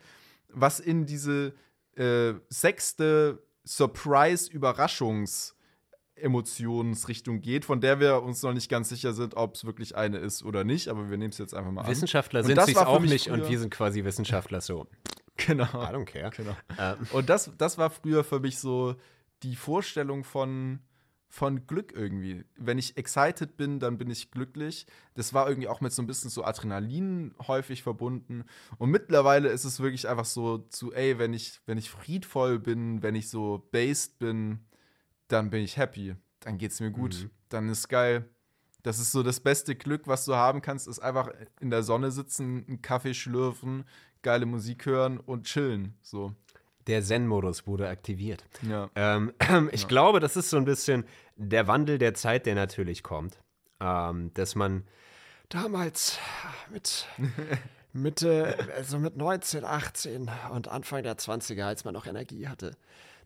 was 0.55 0.81
in 0.81 1.07
diese 1.07 1.55
äh, 1.97 2.35
sechste 2.49 3.43
Surprise-Überraschungs- 3.65 5.53
Emotionsrichtung 6.17 7.41
geht, 7.41 7.65
von 7.65 7.81
der 7.81 7.99
wir 7.99 8.23
uns 8.23 8.41
noch 8.43 8.53
nicht 8.53 8.69
ganz 8.71 8.89
sicher 8.89 9.13
sind, 9.13 9.37
ob 9.37 9.57
es 9.57 9.65
wirklich 9.65 9.97
eine 9.97 10.19
ist 10.19 10.45
oder 10.45 10.63
nicht, 10.63 10.87
aber 10.87 11.11
wir 11.11 11.19
nehmen 11.19 11.33
es 11.33 11.39
jetzt 11.39 11.55
einfach 11.55 11.73
mal 11.73 11.83
an. 11.83 11.91
Wissenschaftler 11.91 12.41
Und 12.41 12.47
sind 12.47 12.61
für 12.71 12.87
auch 12.87 13.01
nicht 13.01 13.29
und 13.31 13.41
früher- 13.41 13.51
wir 13.51 13.59
sind 13.59 13.71
quasi 13.75 14.05
Wissenschaftler 14.05 14.61
so. 14.61 14.87
Genau. 15.37 15.65
I 15.65 15.93
don't 15.93 16.05
care. 16.05 16.31
Genau. 16.31 16.57
Ähm, 16.79 16.99
Und 17.13 17.29
das, 17.29 17.51
das 17.59 17.77
war 17.77 17.91
früher 17.91 18.23
für 18.23 18.39
mich 18.39 18.61
so 18.61 18.95
die 19.43 19.57
Vorstellung 19.57 20.23
von, 20.23 20.79
von 21.35 21.67
Glück 21.67 21.93
irgendwie. 21.93 22.45
Wenn 22.57 22.79
ich 22.79 22.97
excited 22.97 23.57
bin, 23.57 23.81
dann 23.81 23.99
bin 23.99 24.09
ich 24.09 24.31
glücklich. 24.31 24.87
Das 25.15 25.35
war 25.35 25.49
irgendwie 25.49 25.67
auch 25.67 25.81
mit 25.81 25.93
so 25.93 26.01
ein 26.01 26.07
bisschen 26.07 26.31
so 26.31 26.45
Adrenalin 26.45 27.35
häufig 27.49 27.83
verbunden. 27.83 28.45
Und 28.79 28.91
mittlerweile 28.91 29.49
ist 29.49 29.65
es 29.65 29.81
wirklich 29.81 30.09
einfach 30.09 30.27
so 30.27 30.59
zu, 30.59 30.93
ey, 30.93 31.19
wenn 31.19 31.35
ich, 31.35 31.61
wenn 31.67 31.77
ich 31.77 31.91
friedvoll 31.91 32.61
bin, 32.61 33.03
wenn 33.03 33.17
ich 33.17 33.31
so 33.31 33.67
based 33.73 34.21
bin, 34.21 34.61
dann 35.27 35.51
bin 35.51 35.65
ich 35.65 35.77
happy. 35.77 36.15
Dann 36.39 36.57
geht's 36.57 36.79
mir 36.79 36.93
gut. 36.93 37.29
Dann 37.49 37.69
ist 37.69 37.89
geil. 37.89 38.29
Das 38.85 39.01
ist 39.01 39.11
so 39.11 39.25
das 39.25 39.41
beste 39.41 39.75
Glück, 39.75 40.07
was 40.07 40.27
du 40.27 40.37
haben 40.37 40.63
kannst, 40.63 40.87
ist 40.87 41.01
einfach 41.01 41.31
in 41.61 41.71
der 41.71 41.83
Sonne 41.83 42.13
sitzen, 42.13 42.65
einen 42.69 42.81
Kaffee 42.81 43.15
schlürfen, 43.15 43.87
geile 44.23 44.47
Musik 44.47 44.87
hören 44.87 45.19
und 45.19 45.47
chillen. 45.47 45.99
So. 46.01 46.33
der 46.87 47.03
Zen-Modus 47.03 47.67
wurde 47.67 47.89
aktiviert. 47.89 48.45
Ja. 48.63 48.91
Ähm, 48.95 49.33
ich 49.73 49.89
glaube, 49.89 50.21
das 50.21 50.37
ist 50.37 50.51
so 50.51 50.57
ein 50.57 50.65
bisschen 50.65 51.05
der 51.37 51.67
Wandel 51.67 51.99
der 51.99 52.15
Zeit, 52.15 52.47
der 52.47 52.55
natürlich 52.55 53.03
kommt. 53.03 53.39
Ähm, 53.81 54.33
dass 54.35 54.55
man 54.55 54.85
damals 55.49 56.19
mit 56.71 57.07
Mitte, 57.93 58.57
also 58.77 58.99
mit 58.99 59.17
19, 59.17 59.65
18 59.65 60.31
und 60.53 60.69
Anfang 60.69 61.03
der 61.03 61.17
20er, 61.17 61.65
als 61.65 61.85
man 61.85 61.95
noch 61.95 62.07
Energie 62.07 62.49
hatte, 62.49 62.77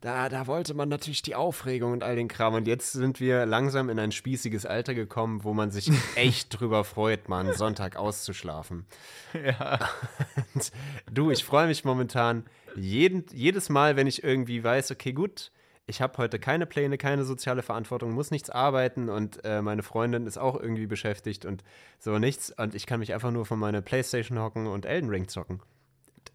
da, 0.01 0.29
da 0.29 0.47
wollte 0.47 0.75
man 0.75 0.89
natürlich 0.89 1.23
die 1.23 1.35
Aufregung 1.35 1.93
und 1.93 2.05
all 2.05 2.15
den 2.15 2.29
Kram. 2.29 2.55
Und 2.55 2.69
jetzt 2.69 2.93
sind 2.93 3.19
wir 3.19 3.47
langsam 3.47 3.91
in 3.91 3.99
ein 3.99 4.13
spießiges 4.13 4.65
Alter 4.65 4.95
gekommen, 4.95 5.43
wo 5.43 5.55
man 5.55 5.73
sich 5.73 5.91
echt 6.15 6.59
drüber 6.59 6.85
freut, 6.85 7.29
mal 7.29 7.41
einen 7.41 7.55
Sonntag 7.55 7.97
auszuschlafen. 7.97 8.87
Und 10.55 10.71
du, 11.11 11.31
ich 11.33 11.45
freue 11.45 11.67
mich 11.67 11.85
momentan 11.85 12.45
jeden, 12.77 13.25
jedes 13.33 13.71
Mal, 13.71 13.97
wenn 13.97 14.07
ich 14.07 14.23
irgendwie 14.23 14.63
weiß, 14.63 14.93
okay, 14.93 15.13
gut, 15.13 15.51
ich 15.89 16.03
habe 16.03 16.19
heute 16.19 16.39
keine 16.39 16.67
Pläne, 16.67 16.99
keine 16.99 17.25
soziale 17.25 17.63
Verantwortung, 17.63 18.13
muss 18.13 18.31
nichts 18.31 18.51
arbeiten 18.51 19.09
und 19.09 19.45
äh, 19.45 19.63
meine 19.63 19.83
Freundin 19.83 20.27
ist 20.27 20.37
auch 20.37 20.55
irgendwie 20.55 20.87
beschäftigt 20.87 21.47
und 21.47 21.65
so 21.99 22.19
nichts. 22.19 22.53
Und 22.57 22.75
ich 22.75 22.87
kann 22.87 23.01
mich 23.01 23.15
einfach 23.15 23.31
nur 23.31 23.47
von 23.47 23.59
meiner 23.59 23.81
Playstation 23.81 24.39
hocken 24.39 24.67
und 24.67 24.85
Elden 24.85 25.09
Ring 25.09 25.29
zocken. 25.29 25.61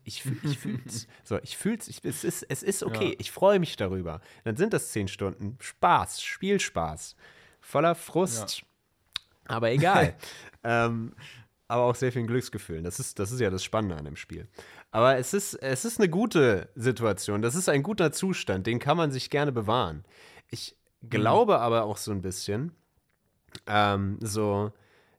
Ich, 0.04 0.26
ich 0.44 0.58
fühl's. 0.58 1.08
So, 1.24 1.40
ich 1.44 1.56
fühl's. 1.56 1.88
Ich, 1.88 2.04
es, 2.04 2.24
ist, 2.24 2.44
es 2.50 2.64
ist 2.64 2.84
okay. 2.84 3.12
Ja. 3.12 3.16
Ich 3.20 3.32
freue 3.32 3.60
mich 3.60 3.76
darüber. 3.76 4.22
Dann 4.44 4.58
sind 4.58 4.74
das 4.74 4.92
zehn 4.92 5.08
Stunden 5.08 5.58
Spaß, 5.62 6.22
Spielspaß. 6.22 7.16
Voller 7.62 7.96
Frust. 7.96 8.64
Aber 9.46 9.72
egal. 9.72 10.16
ähm, 10.64 11.14
aber 11.68 11.84
auch 11.84 11.96
sehr 11.96 12.12
viel 12.12 12.26
Glücksgefühl. 12.26 12.82
Das 12.82 13.00
ist, 13.00 13.20
das 13.20 13.32
ist 13.32 13.40
ja 13.40 13.50
das 13.50 13.64
Spannende 13.64 13.96
an 13.96 14.06
dem 14.06 14.16
Spiel. 14.16 14.48
Aber 14.94 15.18
es 15.18 15.34
ist, 15.34 15.56
es 15.56 15.86
ist 15.86 16.00
eine 16.00 16.08
gute 16.08 16.70
Situation. 16.76 17.42
Das 17.42 17.56
ist 17.56 17.68
ein 17.68 17.82
guter 17.82 18.12
Zustand. 18.12 18.68
Den 18.68 18.78
kann 18.78 18.96
man 18.96 19.12
sich 19.12 19.32
gerne 19.32 19.52
bewahren. 19.52 20.06
Ich 20.52 20.78
glaube 21.10 21.60
aber 21.60 21.84
auch 21.86 21.98
so 21.98 22.12
ein 22.12 22.22
bisschen, 22.22 22.74
ähm, 23.66 24.20
so, 24.22 24.72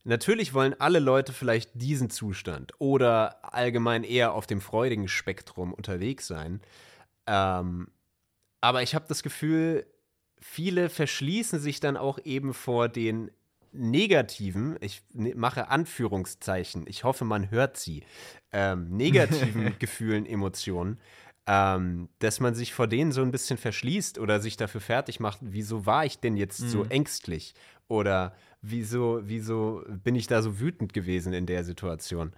natürlich 0.04 0.54
wollen 0.54 0.76
alle 0.78 1.00
Leute 1.00 1.32
vielleicht 1.32 1.72
diesen 1.74 2.08
Zustand 2.08 2.72
oder 2.78 3.52
allgemein 3.52 4.04
eher 4.04 4.34
auf 4.34 4.46
dem 4.46 4.60
freudigen 4.60 5.08
Spektrum 5.08 5.74
unterwegs 5.74 6.28
sein. 6.28 6.60
Ähm, 7.26 7.88
aber 8.60 8.84
ich 8.84 8.94
habe 8.94 9.06
das 9.08 9.24
Gefühl, 9.24 9.86
viele 10.40 10.88
verschließen 10.88 11.58
sich 11.58 11.80
dann 11.80 11.96
auch 11.96 12.20
eben 12.24 12.54
vor 12.54 12.88
den 12.88 13.32
negativen, 13.74 14.76
ich 14.80 15.02
ne- 15.12 15.34
mache 15.34 15.68
Anführungszeichen, 15.68 16.84
ich 16.86 17.04
hoffe, 17.04 17.24
man 17.24 17.50
hört 17.50 17.76
sie, 17.76 18.02
ähm, 18.52 18.88
negativen 18.96 19.74
Gefühlen, 19.78 20.26
Emotionen, 20.26 20.98
ähm, 21.46 22.08
dass 22.20 22.40
man 22.40 22.54
sich 22.54 22.72
vor 22.72 22.86
denen 22.86 23.12
so 23.12 23.20
ein 23.22 23.30
bisschen 23.30 23.58
verschließt 23.58 24.18
oder 24.18 24.40
sich 24.40 24.56
dafür 24.56 24.80
fertig 24.80 25.20
macht, 25.20 25.38
wieso 25.42 25.84
war 25.84 26.04
ich 26.06 26.18
denn 26.18 26.36
jetzt 26.36 26.58
so 26.70 26.84
ängstlich 26.84 27.54
oder 27.88 28.34
wieso, 28.62 29.20
wieso 29.24 29.82
bin 30.02 30.14
ich 30.14 30.26
da 30.26 30.40
so 30.40 30.58
wütend 30.58 30.94
gewesen 30.94 31.32
in 31.34 31.44
der 31.46 31.64
Situation. 31.64 32.32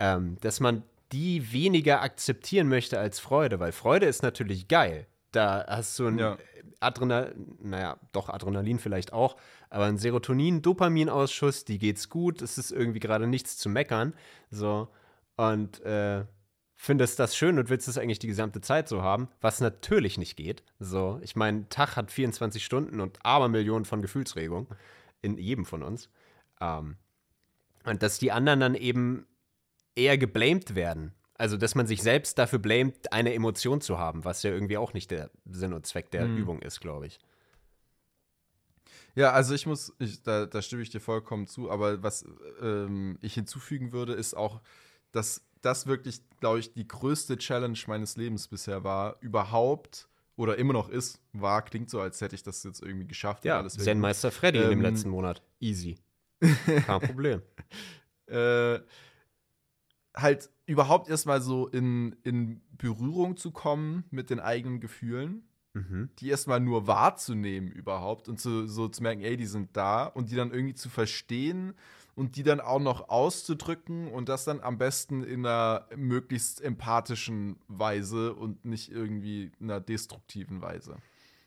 Ähm, 0.00 0.36
dass 0.40 0.60
man 0.60 0.82
die 1.12 1.52
weniger 1.52 2.00
akzeptieren 2.02 2.68
möchte 2.68 2.98
als 2.98 3.18
Freude, 3.20 3.60
weil 3.60 3.72
Freude 3.72 4.06
ist 4.06 4.22
natürlich 4.22 4.68
geil. 4.68 5.06
Da 5.32 5.64
hast 5.68 5.98
du 5.98 6.06
ein 6.06 6.18
Ja. 6.18 6.38
Adrenalin, 6.80 7.56
naja, 7.62 7.98
doch 8.12 8.28
Adrenalin 8.28 8.78
vielleicht 8.78 9.12
auch, 9.12 9.36
aber 9.70 9.84
ein 9.84 9.98
Serotonin-Dopaminausschuss, 9.98 11.64
die 11.64 11.78
geht's 11.78 12.08
gut, 12.08 12.42
es 12.42 12.58
ist 12.58 12.70
irgendwie 12.70 13.00
gerade 13.00 13.26
nichts 13.26 13.56
zu 13.56 13.68
meckern. 13.68 14.14
So. 14.50 14.88
Und 15.36 15.80
äh, 15.82 16.24
findest 16.76 17.18
das 17.18 17.36
schön 17.36 17.58
und 17.58 17.70
willst 17.70 17.88
es 17.88 17.98
eigentlich 17.98 18.18
die 18.18 18.26
gesamte 18.26 18.60
Zeit 18.60 18.88
so 18.88 19.02
haben, 19.02 19.28
was 19.40 19.60
natürlich 19.60 20.18
nicht 20.18 20.36
geht. 20.36 20.62
So, 20.78 21.18
ich 21.22 21.34
meine, 21.34 21.60
ein 21.60 21.68
Tag 21.68 21.96
hat 21.96 22.12
24 22.12 22.64
Stunden 22.64 23.00
und 23.00 23.18
Abermillionen 23.24 23.84
von 23.84 24.02
Gefühlsregungen 24.02 24.68
in 25.22 25.38
jedem 25.38 25.64
von 25.64 25.82
uns. 25.82 26.10
Ähm, 26.60 26.96
und 27.84 28.02
dass 28.02 28.18
die 28.18 28.30
anderen 28.32 28.60
dann 28.60 28.74
eben 28.74 29.26
eher 29.94 30.18
geblamed 30.18 30.74
werden. 30.74 31.12
Also, 31.38 31.56
dass 31.56 31.74
man 31.74 31.86
sich 31.86 32.02
selbst 32.02 32.38
dafür 32.38 32.58
blamet, 32.58 33.12
eine 33.12 33.34
Emotion 33.34 33.80
zu 33.80 33.98
haben, 33.98 34.24
was 34.24 34.42
ja 34.42 34.50
irgendwie 34.50 34.78
auch 34.78 34.94
nicht 34.94 35.10
der 35.10 35.30
Sinn 35.44 35.74
und 35.74 35.86
Zweck 35.86 36.10
der 36.10 36.26
Übung 36.26 36.62
ist, 36.62 36.80
glaube 36.80 37.06
ich. 37.06 37.18
Ja, 39.16 39.32
also 39.32 39.54
ich 39.54 39.66
muss, 39.66 39.94
ich, 39.98 40.22
da, 40.22 40.44
da 40.46 40.62
stimme 40.62 40.82
ich 40.82 40.90
dir 40.90 41.00
vollkommen 41.00 41.46
zu, 41.46 41.70
aber 41.70 42.02
was 42.02 42.24
ähm, 42.60 43.18
ich 43.22 43.34
hinzufügen 43.34 43.92
würde, 43.92 44.12
ist 44.12 44.34
auch, 44.34 44.60
dass 45.10 45.42
das 45.62 45.86
wirklich, 45.86 46.20
glaube 46.38 46.60
ich, 46.60 46.74
die 46.74 46.86
größte 46.86 47.38
Challenge 47.38 47.78
meines 47.86 48.16
Lebens 48.18 48.46
bisher 48.46 48.84
war, 48.84 49.16
überhaupt 49.20 50.08
oder 50.36 50.58
immer 50.58 50.74
noch 50.74 50.90
ist, 50.90 51.18
war, 51.32 51.62
klingt 51.62 51.88
so, 51.88 51.98
als 51.98 52.20
hätte 52.20 52.34
ich 52.34 52.42
das 52.42 52.62
jetzt 52.62 52.82
irgendwie 52.82 53.06
geschafft. 53.06 53.46
Ja, 53.46 53.66
Zen-Meister 53.66 54.30
Freddy 54.30 54.58
in 54.58 54.68
dem 54.68 54.78
Ähm, 54.80 54.84
letzten 54.84 55.08
Monat. 55.08 55.42
Easy. 55.60 55.96
Kein 56.40 57.00
Problem. 57.00 57.40
äh, 58.26 58.80
halt 60.14 60.50
überhaupt 60.66 61.08
erstmal 61.08 61.40
so 61.40 61.68
in, 61.68 62.16
in 62.22 62.60
Berührung 62.76 63.38
zu 63.38 63.50
kommen 63.50 64.04
mit 64.10 64.28
den 64.28 64.40
eigenen 64.40 64.80
Gefühlen, 64.80 65.45
Mhm. 65.76 66.08
die 66.20 66.30
erstmal 66.30 66.58
nur 66.58 66.86
wahrzunehmen 66.86 67.70
überhaupt 67.70 68.30
und 68.30 68.40
zu, 68.40 68.66
so 68.66 68.88
zu 68.88 69.02
merken, 69.02 69.20
ey, 69.20 69.36
die 69.36 69.44
sind 69.44 69.76
da 69.76 70.06
und 70.06 70.30
die 70.30 70.34
dann 70.34 70.50
irgendwie 70.50 70.74
zu 70.74 70.88
verstehen 70.88 71.74
und 72.14 72.36
die 72.36 72.42
dann 72.42 72.60
auch 72.60 72.80
noch 72.80 73.10
auszudrücken 73.10 74.08
und 74.08 74.30
das 74.30 74.44
dann 74.44 74.60
am 74.60 74.78
besten 74.78 75.22
in 75.22 75.44
einer 75.44 75.86
möglichst 75.94 76.62
empathischen 76.62 77.58
Weise 77.68 78.32
und 78.32 78.64
nicht 78.64 78.90
irgendwie 78.90 79.52
in 79.60 79.70
einer 79.70 79.80
destruktiven 79.80 80.62
Weise. 80.62 80.96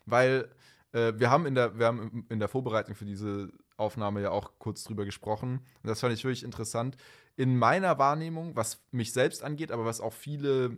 Weil 0.05 0.47
äh, 0.91 1.13
wir 1.17 1.31
haben 1.31 1.47
in 1.47 1.55
der, 1.55 1.79
wir 1.79 1.87
haben 1.87 2.27
in 2.29 2.37
der 2.37 2.49
Vorbereitung 2.49 2.93
für 2.93 3.05
diese 3.05 3.51
Aufnahme 3.77 4.21
ja 4.21 4.29
auch 4.29 4.51
kurz 4.59 4.83
drüber 4.83 5.05
gesprochen. 5.05 5.65
Und 5.81 5.87
das 5.89 6.01
fand 6.01 6.13
ich 6.13 6.23
wirklich 6.23 6.43
interessant. 6.43 6.97
In 7.35 7.57
meiner 7.57 7.97
Wahrnehmung, 7.97 8.55
was 8.55 8.79
mich 8.91 9.11
selbst 9.11 9.43
angeht, 9.43 9.71
aber 9.71 9.85
was 9.85 10.01
auch 10.01 10.13
viele 10.13 10.77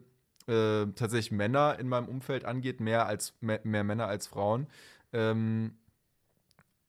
äh, 0.51 0.87
tatsächlich 0.93 1.31
Männer 1.31 1.79
in 1.79 1.87
meinem 1.87 2.09
Umfeld 2.09 2.43
angeht, 2.43 2.81
mehr 2.81 3.05
als 3.05 3.33
mehr, 3.39 3.61
mehr 3.63 3.83
Männer 3.83 4.07
als 4.07 4.27
Frauen, 4.27 4.67
ähm, 5.13 5.77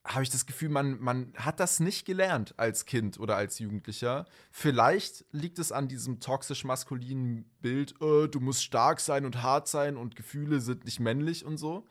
habe 0.05 0.25
ich 0.25 0.31
das 0.31 0.47
Gefühl, 0.47 0.69
man, 0.69 0.99
man 1.01 1.33
hat 1.37 1.61
das 1.61 1.79
nicht 1.79 2.05
gelernt 2.05 2.55
als 2.57 2.87
Kind 2.87 3.21
oder 3.21 3.37
als 3.37 3.61
Jugendlicher. 3.61 4.27
Vielleicht 4.51 5.25
liegt 5.31 5.61
es 5.61 5.71
an 5.71 5.87
diesem 5.87 6.19
toxisch-maskulinen 6.19 7.45
Bild, 7.61 7.95
äh, 8.03 8.27
du 8.27 8.41
musst 8.41 8.65
stark 8.65 8.99
sein 8.99 9.25
und 9.25 9.43
hart 9.43 9.69
sein 9.69 9.97
und 9.97 10.17
Gefühle 10.17 10.61
sind 10.61 10.85
nicht 10.85 10.99
männlich 10.99 11.45
und 11.45 11.57
so. 11.57 11.87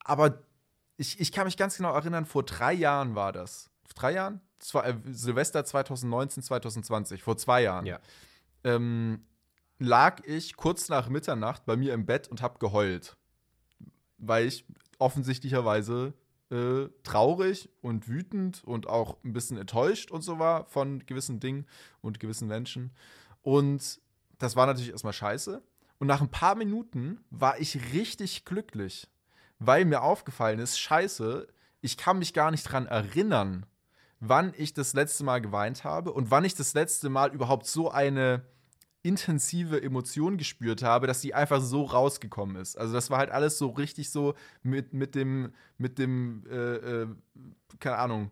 Aber 0.00 0.42
ich, 0.96 1.20
ich 1.20 1.30
kann 1.30 1.44
mich 1.44 1.56
ganz 1.56 1.76
genau 1.76 1.94
erinnern, 1.94 2.26
vor 2.26 2.42
drei 2.42 2.72
Jahren 2.72 3.14
war 3.14 3.30
das. 3.30 3.70
Vor 3.84 3.94
drei 3.94 4.12
Jahren? 4.14 4.40
Zwei, 4.58 4.88
äh, 4.88 4.94
Silvester 5.12 5.64
2019, 5.64 6.42
2020, 6.42 7.22
vor 7.22 7.36
zwei 7.36 7.62
Jahren. 7.62 7.86
Ja. 7.86 8.00
Ähm, 8.64 9.24
lag 9.78 10.24
ich 10.24 10.56
kurz 10.56 10.88
nach 10.88 11.08
Mitternacht 11.08 11.64
bei 11.66 11.76
mir 11.76 11.94
im 11.94 12.06
Bett 12.06 12.28
und 12.28 12.42
habe 12.42 12.58
geheult. 12.58 13.16
Weil 14.18 14.46
ich 14.46 14.64
offensichtlicherweise 14.98 16.14
äh, 16.50 16.88
traurig 17.02 17.68
und 17.82 18.08
wütend 18.08 18.64
und 18.64 18.88
auch 18.88 19.16
ein 19.24 19.32
bisschen 19.32 19.58
enttäuscht 19.58 20.10
und 20.10 20.22
so 20.22 20.38
war 20.38 20.66
von 20.66 21.04
gewissen 21.06 21.40
Dingen 21.40 21.66
und 22.00 22.20
gewissen 22.20 22.48
Menschen. 22.48 22.92
Und 23.42 24.00
das 24.38 24.56
war 24.56 24.66
natürlich 24.66 24.90
erstmal 24.90 25.12
scheiße. 25.12 25.62
Und 25.98 26.06
nach 26.06 26.20
ein 26.20 26.30
paar 26.30 26.54
Minuten 26.54 27.20
war 27.30 27.58
ich 27.58 27.92
richtig 27.92 28.44
glücklich, 28.44 29.08
weil 29.58 29.84
mir 29.84 30.02
aufgefallen 30.02 30.58
ist, 30.58 30.78
scheiße, 30.78 31.46
ich 31.80 31.96
kann 31.96 32.18
mich 32.18 32.34
gar 32.34 32.50
nicht 32.50 32.64
dran 32.64 32.86
erinnern, 32.86 33.66
wann 34.20 34.52
ich 34.56 34.74
das 34.74 34.94
letzte 34.94 35.24
Mal 35.24 35.40
geweint 35.40 35.84
habe 35.84 36.12
und 36.12 36.30
wann 36.30 36.44
ich 36.44 36.54
das 36.54 36.74
letzte 36.74 37.08
Mal 37.08 37.32
überhaupt 37.32 37.66
so 37.66 37.90
eine 37.90 38.44
intensive 39.02 39.80
Emotion 39.82 40.36
gespürt 40.36 40.82
habe, 40.82 41.06
dass 41.06 41.20
die 41.20 41.34
einfach 41.34 41.60
so 41.60 41.84
rausgekommen 41.84 42.56
ist. 42.56 42.76
Also 42.76 42.92
das 42.94 43.10
war 43.10 43.18
halt 43.18 43.30
alles 43.30 43.58
so 43.58 43.68
richtig 43.68 44.10
so 44.10 44.34
mit, 44.62 44.92
mit 44.92 45.14
dem, 45.14 45.52
mit 45.76 45.98
dem, 45.98 46.44
äh, 46.50 46.54
äh, 47.02 47.06
keine 47.78 47.96
Ahnung, 47.96 48.30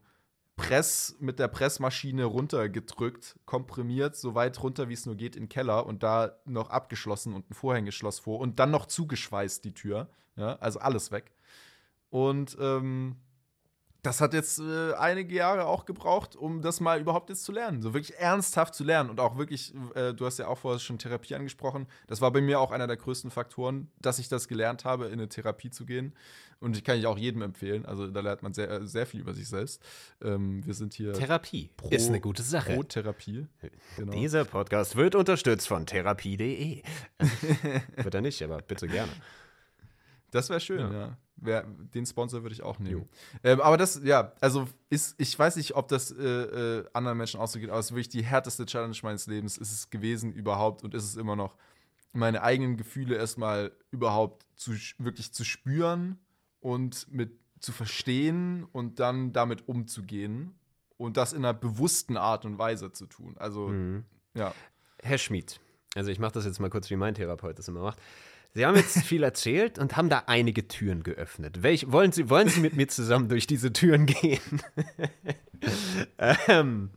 Press, 0.57 1.17
mit 1.21 1.39
der 1.39 1.49
Pressmaschine 1.49 2.25
runtergedrückt, 2.25 3.39
komprimiert, 3.45 4.17
so 4.17 4.35
weit 4.35 4.63
runter, 4.63 4.89
wie 4.89 4.95
es 4.95 5.05
nur 5.05 5.15
geht, 5.15 5.37
in 5.37 5.45
den 5.45 5.49
Keller 5.51 5.85
und 5.87 6.03
da 6.03 6.39
noch 6.47 6.71
abgeschlossen 6.71 7.35
und 7.35 7.51
ein 7.51 7.55
Vorhängeschloss 7.55 8.19
vor 8.19 8.41
und 8.41 8.59
dann 8.59 8.71
noch 8.71 8.87
zugeschweißt 8.87 9.65
die 9.65 9.75
Tür. 9.75 10.09
Ja, 10.37 10.57
also 10.57 10.79
alles 10.81 11.13
weg. 11.13 11.33
Und 12.09 12.57
ähm, 12.59 13.17
das 14.07 14.21
hat 14.21 14.35
jetzt 14.35 14.61
äh, 14.61 14.93
einige 14.95 15.35
Jahre 15.35 15.67
auch 15.67 15.85
gebraucht, 15.85 16.37
um 16.37 16.63
das 16.63 16.79
mal 16.79 17.01
überhaupt 17.01 17.29
jetzt 17.29 17.43
zu 17.43 17.51
lernen. 17.51 17.83
So 17.83 17.93
wirklich 17.93 18.17
ernsthaft 18.17 18.75
zu 18.75 18.85
lernen 18.85 19.11
und 19.11 19.19
auch 19.19 19.37
wirklich, 19.37 19.75
äh, 19.95 20.15
du 20.15 20.25
hast 20.25 20.39
ja 20.39 20.47
auch 20.47 20.59
vorher 20.59 20.79
schon 20.79 20.99
Therapie 20.99 21.35
angesprochen. 21.35 21.89
Das 22.07 22.21
war 22.21 22.31
bei 22.31 22.41
mir 22.41 22.61
auch 22.61 22.71
einer 22.71 22.87
der 22.87 22.97
größten 22.97 23.33
Faktoren, 23.33 23.91
dass 24.01 24.21
ich 24.21 24.29
das 24.29 24.47
gelernt 24.47 24.85
habe, 24.85 25.07
in 25.07 25.15
eine 25.15 25.29
Therapie 25.29 25.71
zu 25.71 25.85
gehen. 25.87 26.15
Und 26.61 26.77
ich 26.77 26.85
kann 26.85 26.99
ich 26.99 27.07
auch 27.07 27.19
jedem 27.19 27.43
empfehlen. 27.43 27.85
Also 27.85 28.07
da 28.07 28.21
lernt 28.21 28.43
man 28.43 28.55
sehr, 28.55 28.87
sehr 28.87 29.07
viel 29.07 29.21
über 29.21 29.35
sich 29.35 29.49
selbst. 29.49 29.83
Ähm, 30.23 30.65
wir 30.65 30.75
sind 30.75 30.95
hier. 30.95 31.13
Therapie 31.13 31.71
pro, 31.77 31.89
ist 31.89 32.09
eine 32.09 32.21
gute 32.21 32.43
Sache. 32.43 32.75
Pro 32.75 32.85
Therapie. 32.85 33.47
Genau. 33.97 34.13
Dieser 34.13 34.45
Podcast 34.45 34.95
wird 34.95 35.17
unterstützt 35.17 35.67
von 35.67 35.85
therapie.de. 35.85 36.83
wird 37.97 38.15
er 38.15 38.21
nicht, 38.21 38.41
aber 38.43 38.63
bitte 38.63 38.87
gerne. 38.87 39.13
Das 40.31 40.49
wäre 40.49 40.61
schön, 40.61 40.93
ja. 40.93 40.93
ja. 40.93 41.19
Wer, 41.39 41.65
den 41.65 42.07
Sponsor 42.07 42.43
würde 42.43 42.55
ich 42.55 42.63
auch 42.63 42.79
nehmen. 42.79 43.09
Ähm, 43.45 43.61
aber 43.61 43.77
das, 43.77 44.01
ja, 44.03 44.33
also 44.41 44.67
ist, 44.89 45.15
ich 45.19 45.39
weiß 45.39 45.57
nicht, 45.57 45.77
ob 45.77 45.89
das 45.89 46.11
äh, 46.11 46.25
äh, 46.25 46.85
anderen 46.95 47.19
Menschen 47.19 47.41
auch 47.41 47.49
so 47.49 47.59
geht, 47.59 47.69
aber 47.69 47.79
es 47.79 47.87
ist 47.87 47.93
wirklich 47.93 48.09
die 48.09 48.25
härteste 48.25 48.65
Challenge 48.65 48.97
meines 49.03 49.27
Lebens 49.27 49.59
ist 49.59 49.73
es 49.73 49.91
gewesen 49.91 50.33
überhaupt 50.33 50.83
und 50.83 50.95
ist 50.95 51.05
es 51.05 51.17
immer 51.17 51.37
noch, 51.37 51.55
meine 52.15 52.43
eigenen 52.43 52.79
Gefühle 52.79 53.17
erstmal 53.17 53.73
überhaupt 53.91 54.47
zu, 54.57 54.73
wirklich 54.99 55.33
zu 55.33 55.45
spüren 55.45 56.19
und 56.61 57.07
mit 57.13 57.39
zu 57.61 57.73
verstehen 57.73 58.65
und 58.73 59.01
dann 59.01 59.33
damit 59.33 59.69
umzugehen 59.69 60.55
und 60.97 61.17
das 61.17 61.33
in 61.33 61.45
einer 61.45 61.55
bewussten 61.55 62.17
Art 62.17 62.45
und 62.45 62.59
Weise 62.59 62.93
zu 62.93 63.07
tun. 63.07 63.37
Also, 63.39 63.69
mhm. 63.69 64.05
ja. 64.35 64.55
Herr 65.03 65.19
Schmid, 65.19 65.61
also 65.95 66.11
ich 66.11 66.19
mache 66.19 66.33
das 66.33 66.45
jetzt 66.45 66.61
mal 66.61 66.71
kurz, 66.71 66.91
wie 66.91 66.97
mein 66.97 67.15
Therapeut 67.15 67.59
das 67.59 67.69
immer 67.69 67.83
macht. 67.83 67.99
Sie 68.57 68.65
haben 68.65 68.75
jetzt 68.75 69.03
viel 69.03 69.23
erzählt 69.23 69.79
und 69.79 69.99
haben 69.99 70.09
da 70.09 70.23
einige 70.29 70.67
Türen 70.67 71.03
geöffnet. 71.03 71.63
Welch, 71.63 71.93
wollen, 71.93 72.13
Sie, 72.13 72.31
wollen 72.31 72.49
Sie 72.49 72.61
mit 72.61 72.75
mir 72.75 72.89
zusammen 72.89 73.29
durch 73.29 73.47
diese 73.47 73.71
Türen 73.71 74.07
gehen? 74.07 74.41
ähm, 76.49 76.89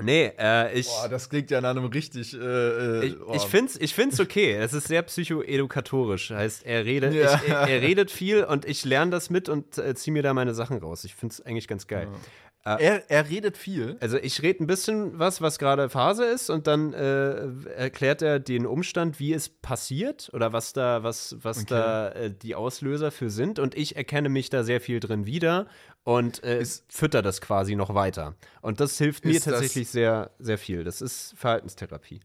nee, 0.00 0.30
äh, 0.38 0.78
ich. 0.78 0.86
Boah, 0.86 1.08
das 1.08 1.30
klingt 1.30 1.50
ja 1.50 1.60
nach 1.60 1.70
einem 1.70 1.86
richtig. 1.86 2.32
Äh, 2.32 2.38
äh 2.38 3.06
ich, 3.06 3.16
ich 3.34 3.42
finde 3.42 3.72
es 3.72 3.80
ich 3.80 3.92
find's 3.92 4.20
okay. 4.20 4.52
Es 4.52 4.72
ist 4.72 4.86
sehr 4.86 5.02
psychoedukatorisch. 5.02 6.30
Heißt, 6.30 6.64
er 6.64 6.84
redet, 6.84 7.12
ja. 7.12 7.34
ich, 7.34 7.48
er, 7.48 7.68
er, 7.68 7.82
redet 7.82 8.12
viel 8.12 8.44
und 8.44 8.64
ich 8.64 8.84
lerne 8.84 9.10
das 9.10 9.30
mit 9.30 9.48
und 9.48 9.78
äh, 9.78 9.96
ziehe 9.96 10.12
mir 10.12 10.22
da 10.22 10.32
meine 10.32 10.54
Sachen 10.54 10.78
raus. 10.78 11.02
Ich 11.02 11.16
finde 11.16 11.32
es 11.32 11.40
eigentlich 11.40 11.66
ganz 11.66 11.88
geil. 11.88 12.06
Ja. 12.08 12.18
Äh, 12.64 12.84
er, 12.84 13.10
er 13.10 13.28
redet 13.28 13.56
viel. 13.56 13.96
Also 14.00 14.18
ich 14.18 14.42
rede 14.42 14.62
ein 14.62 14.66
bisschen 14.66 15.18
was, 15.18 15.40
was 15.40 15.58
gerade 15.58 15.88
Phase 15.88 16.24
ist, 16.24 16.50
und 16.50 16.66
dann 16.66 16.92
äh, 16.92 17.48
erklärt 17.76 18.20
er 18.22 18.40
den 18.40 18.66
Umstand, 18.66 19.20
wie 19.20 19.32
es 19.32 19.48
passiert 19.48 20.30
oder 20.32 20.52
was 20.52 20.72
da, 20.72 21.02
was, 21.02 21.36
was 21.40 21.58
okay. 21.58 21.66
da 21.68 22.08
äh, 22.10 22.30
die 22.30 22.54
Auslöser 22.54 23.10
für 23.10 23.30
sind. 23.30 23.58
Und 23.58 23.76
ich 23.76 23.96
erkenne 23.96 24.28
mich 24.28 24.50
da 24.50 24.64
sehr 24.64 24.80
viel 24.80 25.00
drin 25.00 25.24
wieder 25.24 25.66
und 26.04 26.42
äh, 26.42 26.64
fütter 26.88 27.22
das 27.22 27.40
quasi 27.40 27.76
noch 27.76 27.94
weiter. 27.94 28.34
Und 28.60 28.80
das 28.80 28.98
hilft 28.98 29.24
mir 29.24 29.40
tatsächlich 29.40 29.88
sehr, 29.88 30.30
sehr 30.38 30.58
viel. 30.58 30.84
Das 30.84 31.00
ist 31.00 31.34
Verhaltenstherapie. 31.36 32.20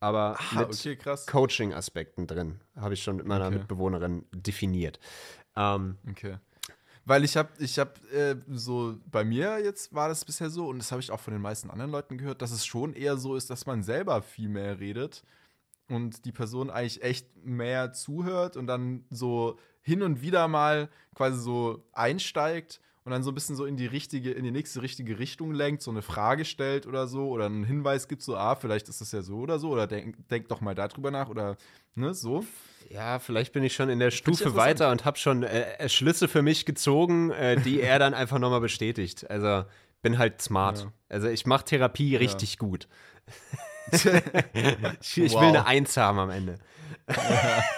Aber 0.00 0.36
ah, 0.38 0.60
mit 0.60 0.68
okay, 0.68 0.96
Coaching-Aspekten 1.26 2.28
drin, 2.28 2.60
habe 2.76 2.94
ich 2.94 3.02
schon 3.02 3.16
mit 3.16 3.26
meiner 3.26 3.46
okay. 3.46 3.58
Mitbewohnerin 3.58 4.26
definiert. 4.32 5.00
Ähm, 5.56 5.98
okay. 6.08 6.36
Weil 7.08 7.24
ich 7.24 7.38
habe, 7.38 7.48
ich 7.58 7.78
habe 7.78 7.92
äh, 8.12 8.36
so, 8.50 8.98
bei 9.10 9.24
mir 9.24 9.58
jetzt 9.64 9.94
war 9.94 10.08
das 10.08 10.26
bisher 10.26 10.50
so, 10.50 10.68
und 10.68 10.76
das 10.76 10.92
habe 10.92 11.00
ich 11.00 11.10
auch 11.10 11.20
von 11.20 11.32
den 11.32 11.40
meisten 11.40 11.70
anderen 11.70 11.90
Leuten 11.90 12.18
gehört, 12.18 12.42
dass 12.42 12.50
es 12.50 12.66
schon 12.66 12.92
eher 12.92 13.16
so 13.16 13.34
ist, 13.34 13.48
dass 13.48 13.64
man 13.64 13.82
selber 13.82 14.20
viel 14.20 14.50
mehr 14.50 14.78
redet 14.78 15.24
und 15.88 16.26
die 16.26 16.32
Person 16.32 16.68
eigentlich 16.68 17.02
echt 17.02 17.26
mehr 17.46 17.94
zuhört 17.94 18.58
und 18.58 18.66
dann 18.66 19.06
so 19.08 19.58
hin 19.80 20.02
und 20.02 20.20
wieder 20.20 20.48
mal 20.48 20.90
quasi 21.14 21.40
so 21.40 21.82
einsteigt 21.94 22.78
und 23.04 23.12
dann 23.12 23.22
so 23.22 23.30
ein 23.30 23.34
bisschen 23.34 23.56
so 23.56 23.64
in 23.64 23.78
die 23.78 23.86
richtige, 23.86 24.32
in 24.32 24.44
die 24.44 24.50
nächste 24.50 24.82
richtige 24.82 25.18
Richtung 25.18 25.54
lenkt, 25.54 25.80
so 25.80 25.90
eine 25.90 26.02
Frage 26.02 26.44
stellt 26.44 26.86
oder 26.86 27.06
so 27.06 27.30
oder 27.30 27.46
einen 27.46 27.64
Hinweis 27.64 28.08
gibt, 28.08 28.20
so, 28.20 28.36
ah, 28.36 28.54
vielleicht 28.54 28.86
ist 28.90 29.00
das 29.00 29.12
ja 29.12 29.22
so 29.22 29.38
oder 29.38 29.58
so, 29.58 29.70
oder 29.70 29.86
denk, 29.86 30.28
denk 30.28 30.48
doch 30.48 30.60
mal 30.60 30.74
darüber 30.74 31.10
nach 31.10 31.30
oder 31.30 31.56
ne, 31.94 32.12
so. 32.12 32.44
Ja, 32.90 33.18
vielleicht 33.18 33.52
bin 33.52 33.62
ich 33.62 33.74
schon 33.74 33.88
in 33.90 33.98
der 33.98 34.10
Stufe 34.10 34.54
weiter 34.54 34.90
und 34.90 35.04
habe 35.04 35.18
schon 35.18 35.42
äh, 35.42 35.88
Schlüsse 35.88 36.28
für 36.28 36.42
mich 36.42 36.64
gezogen, 36.64 37.30
äh, 37.30 37.60
die 37.60 37.80
er 37.80 37.98
dann 37.98 38.14
einfach 38.14 38.38
nochmal 38.38 38.60
bestätigt. 38.60 39.28
Also 39.30 39.64
bin 40.02 40.18
halt 40.18 40.40
smart. 40.40 40.80
Ja. 40.80 40.92
Also 41.08 41.28
ich 41.28 41.46
mache 41.46 41.64
Therapie 41.64 42.12
ja. 42.12 42.18
richtig 42.18 42.58
gut. 42.58 42.88
ich, 43.92 45.18
ich 45.18 45.32
wow. 45.32 45.40
will 45.40 45.48
eine 45.48 45.66
Eins 45.66 45.96
haben 45.96 46.18
am 46.18 46.30
Ende. 46.30 46.58
Ja. 47.08 47.64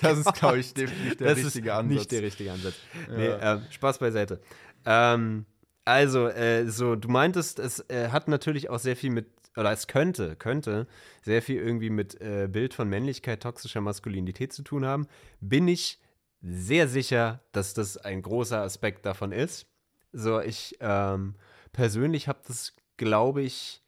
Das 0.00 0.18
ist, 0.18 0.34
glaube 0.34 0.58
ich, 0.58 0.74
definitiv 0.74 1.16
der 1.16 1.34
das 1.34 1.44
richtige 1.44 1.70
ist 1.70 1.74
Ansatz. 1.74 1.98
Nicht 1.98 2.12
der 2.12 2.22
richtige 2.22 2.52
Ansatz. 2.52 2.74
Nee, 3.08 3.28
äh, 3.28 3.60
Spaß 3.70 3.98
beiseite. 3.98 4.40
Ähm, 4.84 5.46
also, 5.84 6.28
äh, 6.28 6.68
so, 6.68 6.96
du 6.96 7.08
meintest, 7.08 7.58
es 7.58 7.80
äh, 7.88 8.08
hat 8.10 8.28
natürlich 8.28 8.70
auch 8.70 8.78
sehr 8.78 8.96
viel 8.96 9.10
mit, 9.10 9.26
oder 9.56 9.72
es 9.72 9.86
könnte, 9.86 10.36
könnte 10.36 10.86
sehr 11.22 11.42
viel 11.42 11.60
irgendwie 11.60 11.90
mit 11.90 12.20
äh, 12.20 12.48
Bild 12.50 12.74
von 12.74 12.88
Männlichkeit, 12.88 13.42
toxischer 13.42 13.80
Maskulinität 13.80 14.52
zu 14.52 14.62
tun 14.62 14.84
haben. 14.84 15.06
Bin 15.40 15.68
ich 15.68 16.00
sehr 16.42 16.88
sicher, 16.88 17.40
dass 17.52 17.74
das 17.74 17.96
ein 17.96 18.22
großer 18.22 18.60
Aspekt 18.60 19.06
davon 19.06 19.32
ist. 19.32 19.66
So, 20.12 20.40
ich 20.40 20.76
ähm, 20.80 21.34
persönlich 21.72 22.28
habe 22.28 22.40
das, 22.46 22.74
glaube 22.96 23.42
ich, 23.42 23.82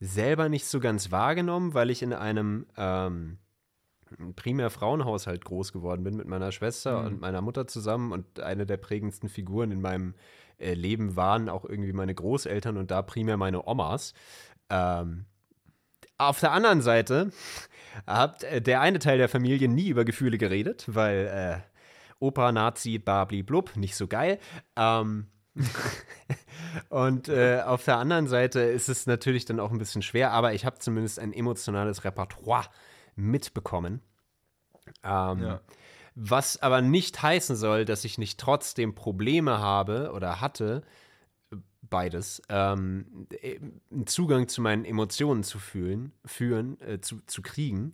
selber 0.00 0.48
nicht 0.48 0.66
so 0.66 0.80
ganz 0.80 1.10
wahrgenommen, 1.10 1.74
weil 1.74 1.90
ich 1.90 2.02
in 2.02 2.12
einem 2.12 2.66
ähm, 2.76 3.38
primär 4.36 4.70
Frauenhaushalt 4.70 5.44
groß 5.44 5.72
geworden 5.72 6.04
bin 6.04 6.16
mit 6.16 6.26
meiner 6.26 6.52
Schwester 6.52 7.00
mhm. 7.00 7.06
und 7.06 7.20
meiner 7.20 7.40
Mutter 7.40 7.66
zusammen 7.66 8.12
und 8.12 8.40
eine 8.40 8.66
der 8.66 8.76
prägendsten 8.76 9.28
Figuren 9.28 9.70
in 9.70 9.80
meinem 9.80 10.14
äh, 10.58 10.74
Leben 10.74 11.16
waren 11.16 11.48
auch 11.48 11.64
irgendwie 11.64 11.92
meine 11.92 12.14
Großeltern 12.14 12.76
und 12.76 12.90
da 12.90 13.02
primär 13.02 13.36
meine 13.36 13.66
Omas. 13.66 14.12
Ähm, 14.72 15.26
auf 16.16 16.40
der 16.40 16.52
anderen 16.52 16.80
Seite 16.80 17.30
hat 18.06 18.42
äh, 18.44 18.62
der 18.62 18.80
eine 18.80 18.98
Teil 18.98 19.18
der 19.18 19.28
Familie 19.28 19.68
nie 19.68 19.88
über 19.88 20.04
Gefühle 20.04 20.38
geredet, 20.38 20.84
weil 20.88 21.62
äh, 21.62 21.72
Opa, 22.18 22.52
Nazi, 22.52 22.98
Babli, 22.98 23.42
Blub, 23.42 23.76
nicht 23.76 23.96
so 23.96 24.06
geil. 24.06 24.38
Ähm, 24.76 25.26
und 26.88 27.28
äh, 27.28 27.60
auf 27.66 27.84
der 27.84 27.98
anderen 27.98 28.28
Seite 28.28 28.60
ist 28.60 28.88
es 28.88 29.06
natürlich 29.06 29.44
dann 29.44 29.60
auch 29.60 29.70
ein 29.70 29.78
bisschen 29.78 30.00
schwer, 30.00 30.30
aber 30.30 30.54
ich 30.54 30.64
habe 30.64 30.78
zumindest 30.78 31.18
ein 31.18 31.34
emotionales 31.34 32.04
Repertoire 32.04 32.68
mitbekommen. 33.14 34.00
Ähm, 35.04 35.42
ja. 35.42 35.60
Was 36.14 36.62
aber 36.62 36.80
nicht 36.80 37.22
heißen 37.22 37.56
soll, 37.56 37.84
dass 37.84 38.04
ich 38.04 38.18
nicht 38.18 38.40
trotzdem 38.40 38.94
Probleme 38.94 39.58
habe 39.58 40.12
oder 40.14 40.40
hatte, 40.40 40.82
beides, 41.92 42.42
ähm, 42.48 43.28
einen 43.90 44.06
Zugang 44.06 44.48
zu 44.48 44.62
meinen 44.62 44.84
Emotionen 44.84 45.44
zu 45.44 45.58
fühlen, 45.58 46.12
führen, 46.24 46.80
äh, 46.80 47.00
zu, 47.00 47.20
zu 47.26 47.42
kriegen, 47.42 47.92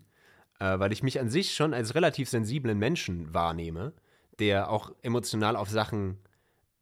äh, 0.60 0.78
weil 0.78 0.92
ich 0.92 1.02
mich 1.02 1.20
an 1.20 1.28
sich 1.28 1.54
schon 1.54 1.74
als 1.74 1.94
relativ 1.94 2.30
sensiblen 2.30 2.78
Menschen 2.78 3.34
wahrnehme, 3.34 3.92
der 4.38 4.70
auch 4.70 4.92
emotional 5.02 5.56
auf 5.56 5.68
Sachen 5.68 6.18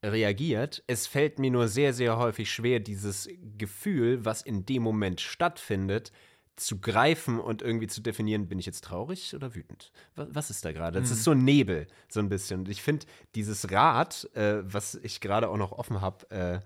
reagiert. 0.04 0.84
Es 0.86 1.06
fällt 1.06 1.38
mir 1.38 1.50
nur 1.50 1.68
sehr, 1.68 1.94
sehr 1.94 2.18
häufig 2.18 2.52
schwer, 2.52 2.80
dieses 2.80 3.28
Gefühl, 3.56 4.24
was 4.26 4.42
in 4.42 4.66
dem 4.66 4.82
Moment 4.82 5.22
stattfindet, 5.22 6.12
zu 6.56 6.80
greifen 6.80 7.38
und 7.40 7.62
irgendwie 7.62 7.86
zu 7.86 8.00
definieren, 8.00 8.48
bin 8.48 8.58
ich 8.58 8.66
jetzt 8.66 8.84
traurig 8.84 9.34
oder 9.34 9.54
wütend? 9.54 9.92
Was, 10.14 10.50
ist 10.50 10.64
da 10.64 10.72
gerade? 10.72 11.00
Das 11.00 11.10
mhm. 11.10 11.14
ist 11.14 11.24
so 11.24 11.30
ein 11.32 11.44
Nebel, 11.44 11.86
so 12.08 12.20
ein 12.20 12.28
bisschen. 12.28 12.60
Und 12.60 12.68
ich 12.68 12.82
finde, 12.82 13.06
dieses 13.34 13.70
Rad, 13.70 14.28
äh, 14.34 14.60
was 14.62 14.94
ich 14.96 15.20
gerade 15.20 15.48
auch 15.48 15.58
noch 15.58 15.72
offen 15.72 16.00
habe, 16.00 16.30
äh, 16.30 16.60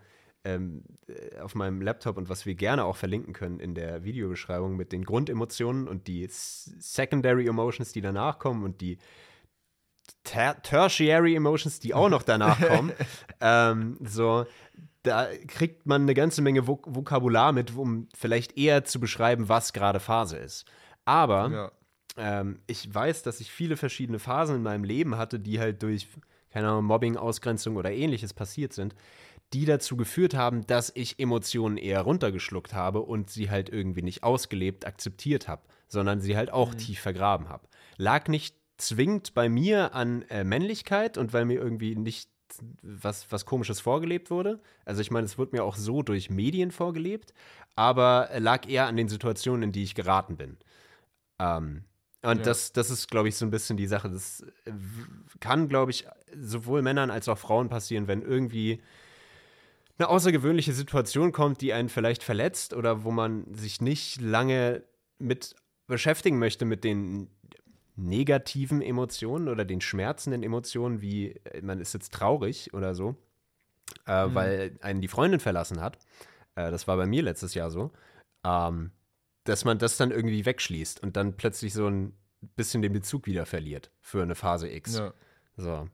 ähm, 0.44 0.84
äh, 1.06 1.38
auf 1.38 1.54
meinem 1.54 1.82
Laptop 1.82 2.16
und 2.16 2.28
was 2.28 2.46
wir 2.46 2.54
gerne 2.54 2.84
auch 2.84 2.96
verlinken 2.96 3.32
können 3.32 3.60
in 3.60 3.74
der 3.74 4.04
Videobeschreibung 4.04 4.76
mit 4.76 4.92
den 4.92 5.04
Grundemotionen 5.04 5.88
und 5.88 6.06
die 6.06 6.26
Secondary 6.30 7.46
Emotions, 7.46 7.92
die 7.92 8.00
danach 8.00 8.38
kommen 8.38 8.64
und 8.64 8.80
die 8.80 8.98
Ter 10.24 10.60
Tertiary 10.62 11.34
Emotions, 11.34 11.80
die 11.80 11.94
auch 11.94 12.08
noch 12.08 12.22
danach 12.22 12.60
kommen. 12.68 12.92
ähm, 13.40 13.96
so, 14.02 14.46
da 15.02 15.28
kriegt 15.46 15.86
man 15.86 16.02
eine 16.02 16.14
ganze 16.14 16.42
Menge 16.42 16.66
Vok 16.66 16.86
Vokabular 16.88 17.52
mit, 17.52 17.76
um 17.76 18.08
vielleicht 18.14 18.58
eher 18.58 18.84
zu 18.84 19.00
beschreiben, 19.00 19.48
was 19.48 19.72
gerade 19.72 20.00
Phase 20.00 20.36
ist. 20.36 20.64
Aber 21.04 21.50
ja. 21.50 22.40
ähm, 22.40 22.60
ich 22.66 22.92
weiß, 22.92 23.22
dass 23.22 23.40
ich 23.40 23.50
viele 23.50 23.76
verschiedene 23.76 24.18
Phasen 24.18 24.56
in 24.56 24.62
meinem 24.62 24.84
Leben 24.84 25.16
hatte, 25.16 25.38
die 25.38 25.58
halt 25.58 25.82
durch, 25.82 26.08
keine 26.50 26.68
Ahnung, 26.68 26.84
Mobbing, 26.84 27.16
Ausgrenzung 27.16 27.76
oder 27.76 27.90
ähnliches 27.90 28.34
passiert 28.34 28.72
sind, 28.72 28.94
die 29.52 29.64
dazu 29.64 29.96
geführt 29.96 30.34
haben, 30.34 30.66
dass 30.66 30.92
ich 30.94 31.18
Emotionen 31.18 31.76
eher 31.76 32.02
runtergeschluckt 32.02 32.72
habe 32.72 33.00
und 33.00 33.30
sie 33.30 33.50
halt 33.50 33.68
irgendwie 33.68 34.02
nicht 34.02 34.22
ausgelebt 34.22 34.86
akzeptiert 34.86 35.48
habe, 35.48 35.62
sondern 35.88 36.20
sie 36.20 36.36
halt 36.36 36.52
auch 36.52 36.74
tief 36.74 37.00
vergraben 37.00 37.48
habe. 37.48 37.66
Lag 37.96 38.28
nicht 38.28 38.54
zwingend 38.76 39.34
bei 39.34 39.48
mir 39.48 39.94
an 39.94 40.22
äh, 40.30 40.44
Männlichkeit 40.44 41.18
und 41.18 41.32
weil 41.32 41.44
mir 41.44 41.60
irgendwie 41.60 41.96
nicht 41.96 42.30
was, 42.82 43.30
was 43.30 43.46
Komisches 43.46 43.80
vorgelebt 43.80 44.30
wurde. 44.30 44.60
Also 44.84 45.00
ich 45.00 45.10
meine, 45.10 45.24
es 45.24 45.38
wurde 45.38 45.56
mir 45.56 45.64
auch 45.64 45.76
so 45.76 46.02
durch 46.02 46.30
Medien 46.30 46.70
vorgelebt, 46.70 47.32
aber 47.76 48.28
lag 48.38 48.68
eher 48.68 48.86
an 48.86 48.96
den 48.96 49.08
Situationen, 49.08 49.64
in 49.64 49.72
die 49.72 49.82
ich 49.82 49.94
geraten 49.94 50.36
bin. 50.36 50.56
Ähm, 51.38 51.84
und 52.22 52.38
Ja. 52.38 52.44
das, 52.44 52.72
das 52.72 52.90
ist, 52.90 53.10
glaube 53.10 53.28
ich, 53.28 53.36
so 53.36 53.46
ein 53.46 53.50
bisschen 53.50 53.76
die 53.76 53.86
Sache. 53.86 54.10
Das 54.10 54.42
äh, 54.64 54.72
kann, 55.40 55.68
glaube 55.68 55.90
ich, 55.90 56.06
sowohl 56.36 56.82
Männern 56.82 57.10
als 57.10 57.28
auch 57.28 57.38
Frauen 57.38 57.68
passieren, 57.68 58.08
wenn 58.08 58.22
irgendwie 58.22 58.82
eine 60.00 60.08
außergewöhnliche 60.08 60.72
Situation 60.72 61.30
kommt, 61.30 61.60
die 61.60 61.72
einen 61.72 61.90
vielleicht 61.90 62.22
verletzt 62.22 62.72
oder 62.72 63.04
wo 63.04 63.10
man 63.10 63.52
sich 63.54 63.80
nicht 63.80 64.20
lange 64.20 64.82
mit 65.18 65.54
beschäftigen 65.86 66.38
möchte 66.38 66.64
mit 66.64 66.84
den 66.84 67.28
negativen 67.96 68.80
Emotionen 68.80 69.48
oder 69.48 69.66
den 69.66 69.82
schmerzenden 69.82 70.42
Emotionen, 70.42 71.02
wie 71.02 71.32
äh, 71.44 71.60
man 71.60 71.80
ist 71.80 71.92
jetzt 71.92 72.14
traurig 72.14 72.72
oder 72.72 72.94
so, 72.94 73.14
äh, 74.06 74.26
weil 74.28 74.78
einen 74.80 75.02
die 75.02 75.08
Freundin 75.08 75.40
verlassen 75.40 75.80
hat. 75.80 75.98
Äh, 76.54 76.70
das 76.70 76.88
war 76.88 76.96
bei 76.96 77.06
mir 77.06 77.22
letztes 77.22 77.52
Jahr 77.54 77.70
so. 77.70 77.90
Ähm, 78.42 78.92
dass 79.44 79.64
man 79.64 79.78
das 79.78 79.96
dann 79.96 80.10
irgendwie 80.10 80.46
wegschließt 80.46 81.02
und 81.02 81.16
dann 81.16 81.36
plötzlich 81.36 81.74
so 81.74 81.86
ein 81.86 82.14
bisschen 82.56 82.80
den 82.82 82.92
Bezug 82.92 83.26
wieder 83.26 83.44
verliert 83.44 83.90
für 84.00 84.22
eine 84.22 84.34
Phase 84.34 84.70
X. 84.70 84.96
Ja. 84.96 85.12
So. 85.56 85.88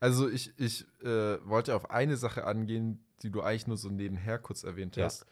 Also 0.00 0.28
ich, 0.28 0.52
ich 0.58 0.84
äh, 1.02 1.38
wollte 1.48 1.74
auf 1.74 1.90
eine 1.90 2.16
Sache 2.16 2.44
angehen, 2.44 3.04
die 3.22 3.30
du 3.30 3.42
eigentlich 3.42 3.66
nur 3.66 3.76
so 3.76 3.88
nebenher 3.88 4.38
kurz 4.38 4.62
erwähnt 4.64 4.96
Ja. 4.96 5.04
hast. 5.06 5.26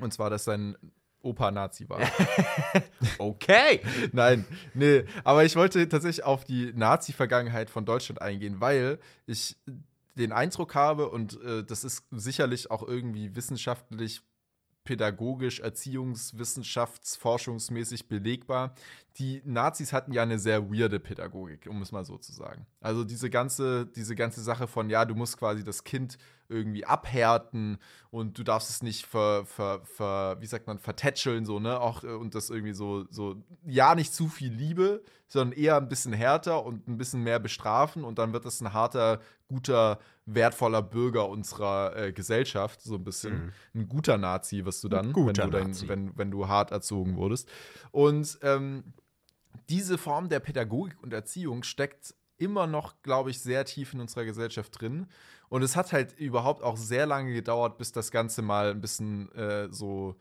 Und 0.00 0.12
zwar, 0.12 0.30
dass 0.30 0.44
dein 0.44 0.76
Opa 1.22 1.50
Nazi 1.50 1.88
war. 1.88 2.00
Okay. 3.18 3.80
Nein, 4.12 4.44
nee, 4.74 5.04
aber 5.24 5.44
ich 5.44 5.54
wollte 5.56 5.88
tatsächlich 5.88 6.24
auf 6.24 6.44
die 6.44 6.72
Nazi-Vergangenheit 6.74 7.70
von 7.70 7.84
Deutschland 7.84 8.20
eingehen, 8.20 8.60
weil 8.60 8.98
ich 9.26 9.56
den 10.16 10.32
Eindruck 10.32 10.74
habe, 10.74 11.08
und 11.08 11.40
äh, 11.42 11.64
das 11.64 11.84
ist 11.84 12.04
sicherlich 12.10 12.70
auch 12.70 12.82
irgendwie 12.86 13.34
wissenschaftlich, 13.36 14.22
pädagogisch, 14.84 15.60
erziehungswissenschafts-, 15.60 17.18
forschungsmäßig 17.18 18.08
belegbar. 18.08 18.74
Die 19.18 19.42
Nazis 19.44 19.92
hatten 19.92 20.12
ja 20.12 20.22
eine 20.22 20.38
sehr 20.38 20.70
weirde 20.70 20.98
Pädagogik, 20.98 21.66
um 21.68 21.82
es 21.82 21.92
mal 21.92 22.04
so 22.04 22.16
zu 22.16 22.32
sagen. 22.32 22.66
Also 22.80 23.04
diese 23.04 23.30
ganze, 23.30 23.86
diese 23.86 24.16
ganze 24.16 24.42
Sache 24.42 24.66
von, 24.66 24.88
ja, 24.88 25.04
du 25.04 25.14
musst 25.14 25.36
quasi 25.36 25.62
das 25.62 25.84
Kind 25.84 26.16
irgendwie 26.48 26.84
abhärten 26.84 27.78
und 28.10 28.38
du 28.38 28.42
darfst 28.42 28.70
es 28.70 28.82
nicht 28.82 29.06
ver, 29.06 29.44
ver, 29.44 29.82
ver 29.84 30.36
wie 30.40 30.46
sagt 30.46 30.66
man, 30.66 30.78
vertätscheln, 30.78 31.44
so, 31.44 31.60
ne? 31.60 31.80
Auch, 31.80 32.04
äh, 32.04 32.08
und 32.08 32.34
das 32.34 32.50
irgendwie 32.50 32.74
so, 32.74 33.04
so, 33.10 33.36
ja, 33.64 33.94
nicht 33.94 34.14
zu 34.14 34.28
viel 34.28 34.52
Liebe, 34.52 35.02
sondern 35.28 35.58
eher 35.58 35.76
ein 35.76 35.88
bisschen 35.88 36.12
härter 36.12 36.64
und 36.64 36.88
ein 36.88 36.98
bisschen 36.98 37.22
mehr 37.22 37.38
bestrafen 37.38 38.04
und 38.04 38.18
dann 38.18 38.32
wird 38.32 38.44
das 38.44 38.60
ein 38.60 38.72
harter, 38.72 39.20
guter, 39.48 39.98
wertvoller 40.34 40.82
Bürger 40.82 41.28
unserer 41.28 41.96
äh, 41.96 42.12
Gesellschaft, 42.12 42.82
so 42.82 42.96
ein 42.96 43.04
bisschen. 43.04 43.52
Ein 43.74 43.88
guter 43.88 44.18
Nazi 44.18 44.64
wirst 44.64 44.82
du 44.84 44.88
dann, 44.88 45.12
guter 45.12 45.44
wenn, 45.44 45.50
du 45.50 45.58
dein, 45.58 45.88
wenn, 45.88 46.18
wenn 46.18 46.30
du 46.30 46.48
hart 46.48 46.70
erzogen 46.70 47.16
wurdest. 47.16 47.48
Und 47.90 48.38
ähm, 48.42 48.84
diese 49.68 49.98
Form 49.98 50.28
der 50.28 50.40
Pädagogik 50.40 51.02
und 51.02 51.12
Erziehung 51.12 51.62
steckt 51.62 52.14
immer 52.38 52.66
noch, 52.66 53.00
glaube 53.02 53.30
ich, 53.30 53.40
sehr 53.40 53.64
tief 53.64 53.94
in 53.94 54.00
unserer 54.00 54.24
Gesellschaft 54.24 54.80
drin. 54.80 55.06
Und 55.48 55.62
es 55.62 55.76
hat 55.76 55.92
halt 55.92 56.18
überhaupt 56.18 56.62
auch 56.62 56.76
sehr 56.76 57.06
lange 57.06 57.32
gedauert, 57.32 57.78
bis 57.78 57.92
das 57.92 58.10
Ganze 58.10 58.42
mal 58.42 58.70
ein 58.70 58.80
bisschen 58.80 59.30
äh, 59.32 59.68
so 59.70 60.16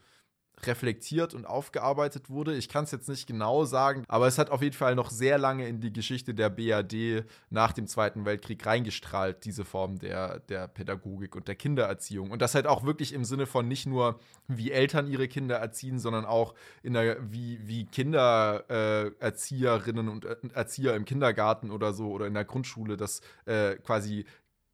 reflektiert 0.68 1.34
und 1.34 1.46
aufgearbeitet 1.46 2.30
wurde. 2.30 2.56
Ich 2.56 2.70
kann 2.70 2.86
es 2.86 2.92
jetzt 2.92 3.10
nicht 3.10 3.28
genau 3.28 3.66
sagen, 3.66 4.06
aber 4.08 4.28
es 4.28 4.38
hat 4.38 4.50
auf 4.50 4.62
jeden 4.62 4.76
Fall 4.76 4.96
noch 4.96 5.10
sehr 5.10 5.38
lange 5.38 5.68
in 5.68 5.82
die 5.82 5.94
Geschichte 5.94 6.34
der 6.34 6.50
BAD 6.50 7.26
nach 7.50 7.74
dem 7.74 7.88
Zweiten 7.88 8.26
Weltkrieg 8.26 8.66
reingestrahlt, 8.66 9.44
diese 9.46 9.66
Form 9.66 10.00
der, 10.00 10.40
der 10.40 10.68
Pädagogik 10.68 11.36
und 11.36 11.48
der 11.48 11.56
Kindererziehung. 11.56 12.32
Und 12.32 12.42
das 12.42 12.56
halt 12.56 12.66
auch 12.68 12.84
wirklich 12.84 13.14
im 13.14 13.26
Sinne 13.26 13.46
von 13.46 13.68
nicht 13.68 13.86
nur, 13.86 14.20
wie 14.48 14.72
Eltern 14.72 15.08
ihre 15.08 15.28
Kinder 15.28 15.58
erziehen, 15.58 16.00
sondern 16.00 16.26
auch 16.26 16.56
in 16.84 16.94
der, 16.94 17.18
wie, 17.32 17.60
wie 17.68 17.86
Kindererzieherinnen 17.86 20.08
äh, 20.08 20.12
und 20.12 20.26
äh, 20.26 20.36
Erzieher 20.54 20.96
im 20.96 21.06
Kindergarten 21.06 21.72
oder 21.72 21.94
so 21.94 22.12
oder 22.12 22.28
in 22.28 22.34
der 22.34 22.46
Grundschule 22.46 22.98
das 22.98 23.22
äh, 23.46 23.76
quasi 23.76 24.26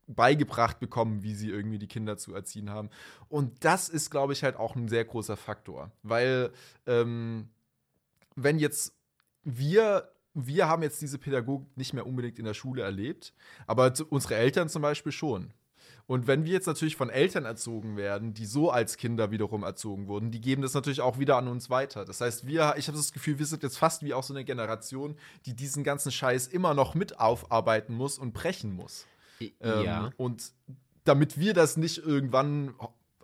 beigebracht 0.08 0.80
bekommen, 0.80 1.22
wie 1.22 1.36
sie 1.36 1.50
irgendwie 1.50 1.80
die 1.80 1.88
Kinder 1.88 2.18
zu 2.18 2.34
erziehen 2.34 2.70
haben. 2.70 2.90
Und 3.30 3.64
das 3.66 3.90
ist, 3.90 4.10
glaube 4.10 4.34
ich, 4.34 4.44
halt 4.44 4.56
auch 4.56 4.76
ein 4.76 4.88
sehr 4.88 5.06
großer 5.06 5.38
Faktor. 5.38 5.92
Weil, 6.02 6.52
ähm, 6.86 7.50
wenn 8.36 8.58
jetzt 8.60 8.94
wir, 9.44 10.12
wir 10.34 10.68
haben 10.68 10.84
jetzt 10.84 11.02
diese 11.02 11.18
Pädagogik 11.18 11.76
nicht 11.78 11.94
mehr 11.94 12.06
unbedingt 12.06 12.40
in 12.40 12.46
der 12.46 12.54
Schule 12.54 12.84
erlebt, 12.84 13.34
aber 13.66 13.94
unsere 14.10 14.36
Eltern 14.36 14.70
zum 14.70 14.82
Beispiel 14.82 15.12
schon. 15.12 15.54
Und 16.06 16.26
wenn 16.26 16.46
wir 16.46 16.54
jetzt 16.54 16.68
natürlich 16.68 16.96
von 16.96 17.10
Eltern 17.10 17.44
erzogen 17.44 17.98
werden, 17.98 18.34
die 18.34 18.46
so 18.46 18.72
als 18.72 18.96
Kinder 18.96 19.30
wiederum 19.30 19.64
erzogen 19.64 20.08
wurden, 20.08 20.32
die 20.32 20.40
geben 20.40 20.62
das 20.62 20.74
natürlich 20.74 21.02
auch 21.02 21.20
wieder 21.20 21.38
an 21.38 21.50
uns 21.50 21.70
weiter. 21.70 22.06
Das 22.06 22.22
heißt, 22.22 22.48
wir, 22.48 22.76
ich 22.78 22.88
habe 22.88 22.98
das 22.98 23.12
Gefühl, 23.12 23.40
wir 23.40 23.46
sind 23.46 23.64
jetzt 23.64 23.78
fast 23.78 24.04
wie 24.04 24.14
auch 24.14 24.24
so 24.24 24.34
eine 24.34 24.46
Generation, 24.46 25.18
die 25.46 25.54
diesen 25.54 25.84
ganzen 25.84 26.12
Scheiß 26.12 26.48
immer 26.48 26.74
noch 26.74 26.96
mit 26.96 27.20
aufarbeiten 27.20 27.94
muss 27.94 28.18
und 28.18 28.34
brechen 28.34 28.72
muss. 28.72 29.06
Ähm, 29.42 29.84
ja. 29.84 30.10
Und 30.18 30.52
damit 31.04 31.40
wir 31.40 31.54
das 31.54 31.78
nicht 31.78 32.00
irgendwann 32.00 32.74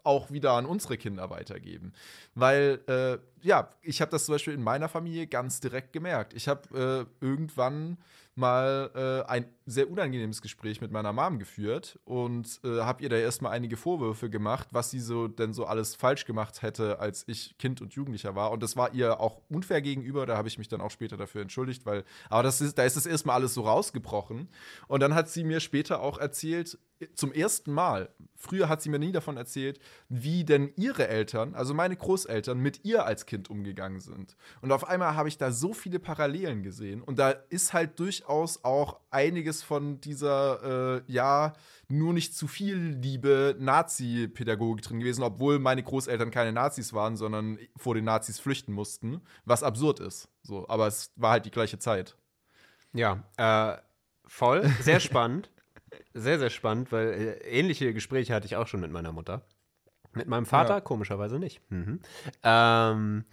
auch 0.03 0.31
wieder 0.31 0.53
an 0.53 0.65
unsere 0.65 0.97
Kinder 0.97 1.29
weitergeben. 1.29 1.93
Weil, 2.35 2.81
äh, 2.87 3.17
ja, 3.45 3.69
ich 3.81 4.01
habe 4.01 4.11
das 4.11 4.25
zum 4.25 4.35
Beispiel 4.35 4.53
in 4.53 4.63
meiner 4.63 4.89
Familie 4.89 5.27
ganz 5.27 5.59
direkt 5.59 5.93
gemerkt. 5.93 6.33
Ich 6.33 6.47
habe 6.47 7.07
äh, 7.21 7.25
irgendwann 7.25 7.97
mal 8.35 8.91
äh, 8.95 9.29
ein 9.29 9.45
sehr 9.65 9.89
unangenehmes 9.89 10.41
Gespräch 10.41 10.81
mit 10.81 10.91
meiner 10.91 11.13
Mom 11.13 11.39
geführt 11.39 11.99
und 12.05 12.59
äh, 12.63 12.81
habe 12.81 13.03
ihr 13.03 13.09
da 13.09 13.15
erstmal 13.15 13.53
einige 13.53 13.77
Vorwürfe 13.77 14.29
gemacht, 14.29 14.69
was 14.71 14.91
sie 14.91 14.99
so 14.99 15.27
denn 15.27 15.53
so 15.53 15.65
alles 15.65 15.95
falsch 15.95 16.25
gemacht 16.25 16.61
hätte, 16.61 16.99
als 16.99 17.23
ich 17.27 17.57
Kind 17.57 17.81
und 17.81 17.93
Jugendlicher 17.93 18.35
war. 18.35 18.51
Und 18.51 18.63
das 18.63 18.75
war 18.75 18.93
ihr 18.93 19.19
auch 19.19 19.41
unfair 19.49 19.81
gegenüber. 19.81 20.25
Da 20.25 20.37
habe 20.37 20.47
ich 20.47 20.57
mich 20.57 20.67
dann 20.67 20.81
auch 20.81 20.91
später 20.91 21.17
dafür 21.17 21.41
entschuldigt, 21.41 21.85
weil, 21.85 22.03
aber 22.29 22.43
das 22.43 22.61
ist, 22.61 22.77
da 22.77 22.83
ist 22.83 22.97
es 22.97 23.05
erstmal 23.05 23.35
alles 23.35 23.53
so 23.53 23.61
rausgebrochen. 23.61 24.49
Und 24.87 24.99
dann 25.01 25.15
hat 25.15 25.29
sie 25.29 25.43
mir 25.43 25.59
später 25.59 26.01
auch 26.01 26.17
erzählt, 26.17 26.77
zum 27.15 27.31
ersten 27.33 27.71
Mal, 27.73 28.09
früher 28.35 28.69
hat 28.69 28.81
sie 28.81 28.89
mir 28.89 28.99
nie 28.99 29.11
davon 29.11 29.37
erzählt, 29.37 29.79
wie 30.09 30.43
denn 30.43 30.71
ihre 30.75 31.07
Eltern, 31.07 31.53
also 31.55 31.73
meine 31.73 31.95
Großeltern, 31.95 32.59
mit 32.59 32.85
ihr 32.85 33.05
als 33.05 33.25
Kind 33.25 33.49
umgegangen 33.49 33.99
sind. 33.99 34.35
Und 34.61 34.71
auf 34.71 34.87
einmal 34.87 35.15
habe 35.15 35.29
ich 35.29 35.37
da 35.37 35.51
so 35.51 35.73
viele 35.73 35.99
Parallelen 35.99 36.63
gesehen. 36.63 37.01
Und 37.01 37.19
da 37.19 37.31
ist 37.31 37.73
halt 37.73 37.99
durchaus 37.99 38.63
auch 38.63 38.99
einiges 39.11 39.52
von 39.61 39.99
dieser, 40.01 40.97
äh, 40.97 41.11
ja, 41.11 41.53
nur 41.89 42.13
nicht 42.13 42.35
zu 42.35 42.47
viel 42.47 42.77
Liebe 42.77 43.55
Nazi-Pädagogik 43.59 44.83
drin 44.83 44.99
gewesen, 44.99 45.23
obwohl 45.23 45.59
meine 45.59 45.83
Großeltern 45.83 46.31
keine 46.31 46.51
Nazis 46.53 46.93
waren, 46.93 47.17
sondern 47.17 47.59
vor 47.77 47.93
den 47.93 48.05
Nazis 48.05 48.39
flüchten 48.39 48.73
mussten, 48.73 49.21
was 49.45 49.61
absurd 49.63 49.99
ist. 49.99 50.29
So, 50.41 50.67
aber 50.69 50.87
es 50.87 51.11
war 51.15 51.31
halt 51.31 51.45
die 51.45 51.51
gleiche 51.51 51.77
Zeit. 51.77 52.15
Ja, 52.93 53.23
äh, 53.37 53.77
voll. 54.25 54.67
Sehr 54.81 54.99
spannend. 54.99 55.51
Sehr, 56.13 56.39
sehr 56.39 56.49
spannend, 56.49 56.91
weil 56.91 57.07
äh, 57.09 57.31
ähnliche 57.47 57.93
Gespräche 57.93 58.33
hatte 58.33 58.47
ich 58.47 58.55
auch 58.55 58.67
schon 58.67 58.79
mit 58.79 58.91
meiner 58.91 59.11
Mutter. 59.11 59.45
Mit 60.13 60.27
meinem 60.27 60.45
Vater, 60.45 60.75
Ja. 60.75 60.81
komischerweise 60.81 61.37
nicht. 61.39 61.61
Mhm. 61.69 61.99
Ähm, 62.43 63.25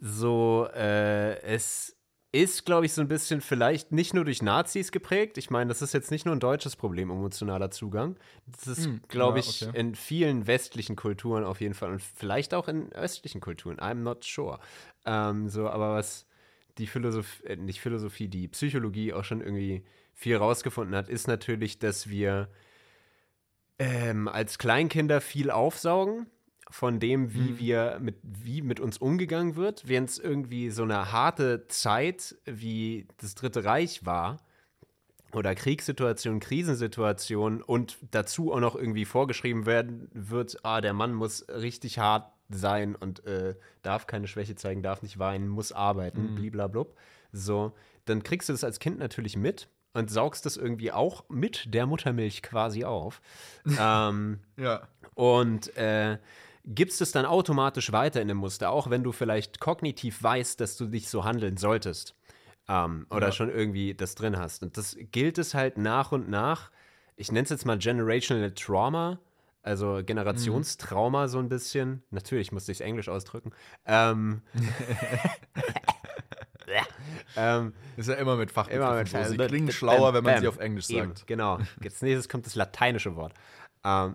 so, 0.00 0.66
äh, 0.74 1.40
es 1.42 1.96
ist, 2.32 2.64
glaube 2.64 2.86
ich, 2.86 2.94
so 2.94 3.02
ein 3.02 3.08
bisschen 3.08 3.42
vielleicht 3.42 3.92
nicht 3.92 4.14
nur 4.14 4.24
durch 4.24 4.40
Nazis 4.40 4.90
geprägt. 4.90 5.36
Ich 5.36 5.50
meine, 5.50 5.68
das 5.68 5.82
ist 5.82 5.92
jetzt 5.92 6.10
nicht 6.10 6.24
nur 6.24 6.34
ein 6.34 6.40
deutsches 6.40 6.76
Problem, 6.76 7.10
emotionaler 7.10 7.70
Zugang. 7.70 8.16
Das 8.46 8.66
ist, 8.66 8.88
glaube 9.08 9.38
ja, 9.38 9.44
ich, 9.44 9.68
okay. 9.68 9.78
in 9.78 9.94
vielen 9.94 10.46
westlichen 10.46 10.96
Kulturen 10.96 11.44
auf 11.44 11.60
jeden 11.60 11.74
Fall 11.74 11.92
und 11.92 12.02
vielleicht 12.02 12.54
auch 12.54 12.68
in 12.68 12.90
östlichen 12.92 13.42
Kulturen. 13.42 13.76
I'm 13.76 13.96
not 13.96 14.24
sure. 14.24 14.58
Ähm, 15.04 15.50
so, 15.50 15.68
aber 15.68 15.94
was 15.94 16.26
die 16.78 16.86
Philosophie, 16.86 17.44
äh, 17.44 17.56
nicht 17.56 17.82
Philosophie, 17.82 18.28
die 18.28 18.48
Psychologie 18.48 19.12
auch 19.12 19.24
schon 19.24 19.42
irgendwie 19.42 19.84
viel 20.14 20.36
rausgefunden 20.36 20.96
hat, 20.96 21.10
ist 21.10 21.28
natürlich, 21.28 21.80
dass 21.80 22.08
wir 22.08 22.48
ähm, 23.78 24.26
als 24.26 24.56
Kleinkinder 24.56 25.20
viel 25.20 25.50
aufsaugen 25.50 26.26
von 26.72 26.98
dem, 26.98 27.34
wie 27.34 27.58
wir 27.58 27.98
mit, 28.00 28.16
wie 28.22 28.62
mit 28.62 28.80
uns 28.80 28.96
umgegangen 28.96 29.56
wird, 29.56 29.86
während 29.86 30.08
es 30.08 30.18
irgendwie 30.18 30.70
so 30.70 30.82
eine 30.82 31.12
harte 31.12 31.68
Zeit 31.68 32.34
wie 32.46 33.06
das 33.20 33.34
Dritte 33.34 33.64
Reich 33.64 34.06
war 34.06 34.40
oder 35.34 35.54
Kriegssituation, 35.54 36.40
Krisensituation 36.40 37.62
und 37.62 37.98
dazu 38.10 38.52
auch 38.52 38.60
noch 38.60 38.74
irgendwie 38.74 39.04
vorgeschrieben 39.04 39.66
werden 39.66 40.08
wird, 40.14 40.64
ah, 40.64 40.80
der 40.80 40.94
Mann 40.94 41.12
muss 41.12 41.46
richtig 41.48 41.98
hart 41.98 42.32
sein 42.48 42.94
und 42.96 43.24
äh, 43.26 43.54
darf 43.82 44.06
keine 44.06 44.26
Schwäche 44.26 44.54
zeigen, 44.54 44.82
darf 44.82 45.02
nicht 45.02 45.18
weinen, 45.18 45.48
muss 45.48 45.72
arbeiten, 45.72 46.34
bliblablub. 46.34 46.96
So, 47.32 47.72
dann 48.06 48.22
kriegst 48.22 48.48
du 48.48 48.52
das 48.52 48.64
als 48.64 48.78
Kind 48.78 48.98
natürlich 48.98 49.36
mit 49.36 49.68
und 49.94 50.10
saugst 50.10 50.46
das 50.46 50.56
irgendwie 50.56 50.90
auch 50.92 51.24
mit 51.28 51.74
der 51.74 51.86
Muttermilch 51.86 52.42
quasi 52.42 52.84
auf. 52.84 53.20
ähm, 53.78 54.38
Ja. 54.56 54.88
und 55.14 55.76
äh, 55.76 56.18
gibst 56.64 57.00
es 57.00 57.12
dann 57.12 57.26
automatisch 57.26 57.92
weiter 57.92 58.20
in 58.22 58.28
dem 58.28 58.36
Muster, 58.38 58.70
auch 58.70 58.90
wenn 58.90 59.02
du 59.02 59.12
vielleicht 59.12 59.60
kognitiv 59.60 60.22
weißt, 60.22 60.60
dass 60.60 60.76
du 60.76 60.86
dich 60.86 61.08
so 61.08 61.24
handeln 61.24 61.56
solltest. 61.56 62.14
Ähm, 62.68 63.06
oder 63.10 63.26
Ja. 63.26 63.32
schon 63.32 63.50
irgendwie 63.50 63.94
das 63.94 64.14
drin 64.14 64.38
hast. 64.38 64.62
Und 64.62 64.76
das 64.76 64.96
gilt 65.10 65.38
es 65.38 65.54
halt 65.54 65.78
nach 65.78 66.12
und 66.12 66.28
nach, 66.30 66.70
ich 67.16 67.32
nenne 67.32 67.44
es 67.44 67.50
jetzt 67.50 67.66
mal 67.66 67.78
Generational 67.78 68.52
Trauma, 68.52 69.18
also 69.62 70.00
Generationstrauma 70.04 71.28
so 71.28 71.38
ein 71.38 71.48
bisschen. 71.48 72.02
Natürlich 72.10 72.52
musste 72.52 72.72
ich 72.72 72.78
es 72.78 72.80
Englisch 72.80 73.08
ausdrücken. 73.08 73.50
Ähm, 73.84 74.42
ähm, 77.36 77.72
Ist 77.96 78.08
ja 78.08 78.14
immer 78.14 78.36
mit 78.36 78.50
Fachbegriffen 78.50 78.86
Immer 78.88 78.98
mit 78.98 79.08
so. 79.08 79.22
Sie 79.24 79.36
klingen 79.36 79.66
bam, 79.66 79.74
schlauer, 79.74 80.14
wenn 80.14 80.24
man 80.24 80.34
bam. 80.34 80.40
sie 80.42 80.48
auf 80.48 80.58
Englisch 80.58 80.90
Eben, 80.90 81.08
sagt. 81.08 81.26
Genau. 81.26 81.58
Jetzt 81.82 82.02
nächstes 82.02 82.28
kommt 82.28 82.46
das 82.46 82.54
lateinische 82.54 83.16
Wort. 83.16 83.34
Ähm, 83.84 84.14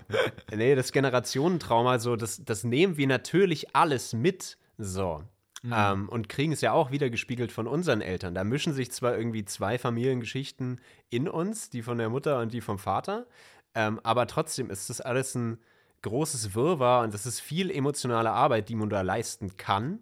nee, 0.56 0.76
das 0.76 0.92
Generationentrauma, 0.92 2.00
so, 2.00 2.16
das, 2.16 2.44
das 2.44 2.64
nehmen 2.64 2.98
wir 2.98 3.08
natürlich 3.08 3.76
alles 3.76 4.14
mit. 4.14 4.58
So. 4.78 5.24
Mhm. 5.64 5.74
Ähm, 5.76 6.10
und 6.10 6.30
kriegen 6.30 6.52
es 6.52 6.62
ja 6.62 6.72
auch 6.72 6.92
wieder 6.92 7.10
gespiegelt 7.10 7.52
von 7.52 7.68
unseren 7.68 8.02
Eltern. 8.02 8.36
Da 8.36 8.44
mischen 8.44 8.74
sich 8.74 8.92
zwar 8.92 9.18
irgendwie 9.18 9.46
zwei 9.46 9.78
Familiengeschichten 9.78 10.80
in 11.10 11.28
uns, 11.28 11.70
die 11.70 11.82
von 11.82 11.98
der 11.98 12.10
Mutter 12.10 12.40
und 12.40 12.54
die 12.54 12.62
vom 12.62 12.78
Vater, 12.78 13.26
ähm, 13.74 14.00
aber 14.04 14.28
trotzdem 14.28 14.70
ist 14.70 14.90
das 14.90 15.02
alles 15.02 15.36
ein 15.36 15.60
großes 16.04 16.56
Wirrwarr 16.56 17.04
und 17.04 17.14
das 17.14 17.26
ist 17.26 17.40
viel 17.40 17.72
emotionale 17.72 18.32
Arbeit, 18.32 18.70
die 18.70 18.76
man 18.76 18.90
da 18.90 19.02
leisten 19.02 19.58
kann 19.58 20.00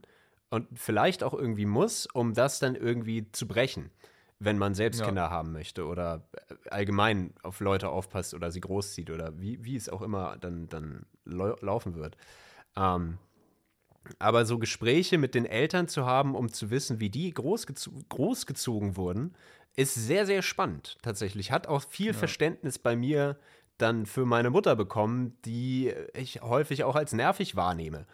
und 0.49 0.68
vielleicht 0.74 1.24
auch 1.24 1.34
irgendwie 1.34 1.66
muss, 1.66 2.05
um 2.05 2.34
das 2.34 2.59
dann 2.59 2.76
irgendwie 2.76 3.32
zu 3.32 3.47
brechen, 3.47 3.91
wenn 4.46 4.58
man 4.58 4.74
selbst 4.74 5.00
Ja. 5.00 5.08
Kinder 5.08 5.30
haben 5.30 5.52
möchte 5.52 5.86
oder 5.86 6.28
äh, 6.34 6.70
allgemein 6.70 7.34
auf 7.43 7.60
Leute 7.60 7.89
aufpasst 7.89 8.34
oder 8.34 8.52
sie 8.52 8.62
großzieht 8.62 9.10
oder 9.10 9.39
wie, 9.39 9.64
wie 9.64 9.76
es 9.76 9.89
auch 9.89 10.02
immer 10.02 10.38
dann, 10.38 10.70
dann 10.70 11.06
lau 11.26 11.56
laufen 11.62 11.96
wird. 11.96 12.16
Ähm, 12.78 13.18
aber 14.20 14.46
so 14.46 14.60
Gespräche 14.60 15.18
mit 15.18 15.34
den 15.34 15.46
Eltern 15.46 15.88
zu 15.88 16.06
haben, 16.06 16.36
um 16.36 16.52
zu 16.52 16.70
wissen, 16.70 17.00
wie 17.00 17.10
die 17.10 17.34
großgezo 17.34 17.91
großgezogen 18.10 18.98
wurden, 18.98 19.36
ist 19.76 19.96
sehr, 19.96 20.26
sehr 20.26 20.41
spannend 20.41 20.98
tatsächlich. 21.02 21.52
Hat 21.52 21.68
auch 21.68 21.84
viel 21.84 22.14
Verständnis 22.14 22.80
bei 22.80 22.96
mir 22.96 23.38
dann 23.78 24.06
für 24.06 24.26
meine 24.26 24.50
Mutter 24.52 24.76
bekommen, 24.76 25.38
die 25.43 25.93
ich 26.14 26.41
häufig 26.41 26.84
auch 26.84 26.96
als 26.96 27.12
nervig 27.14 27.56
wahrnehme. 27.56 28.06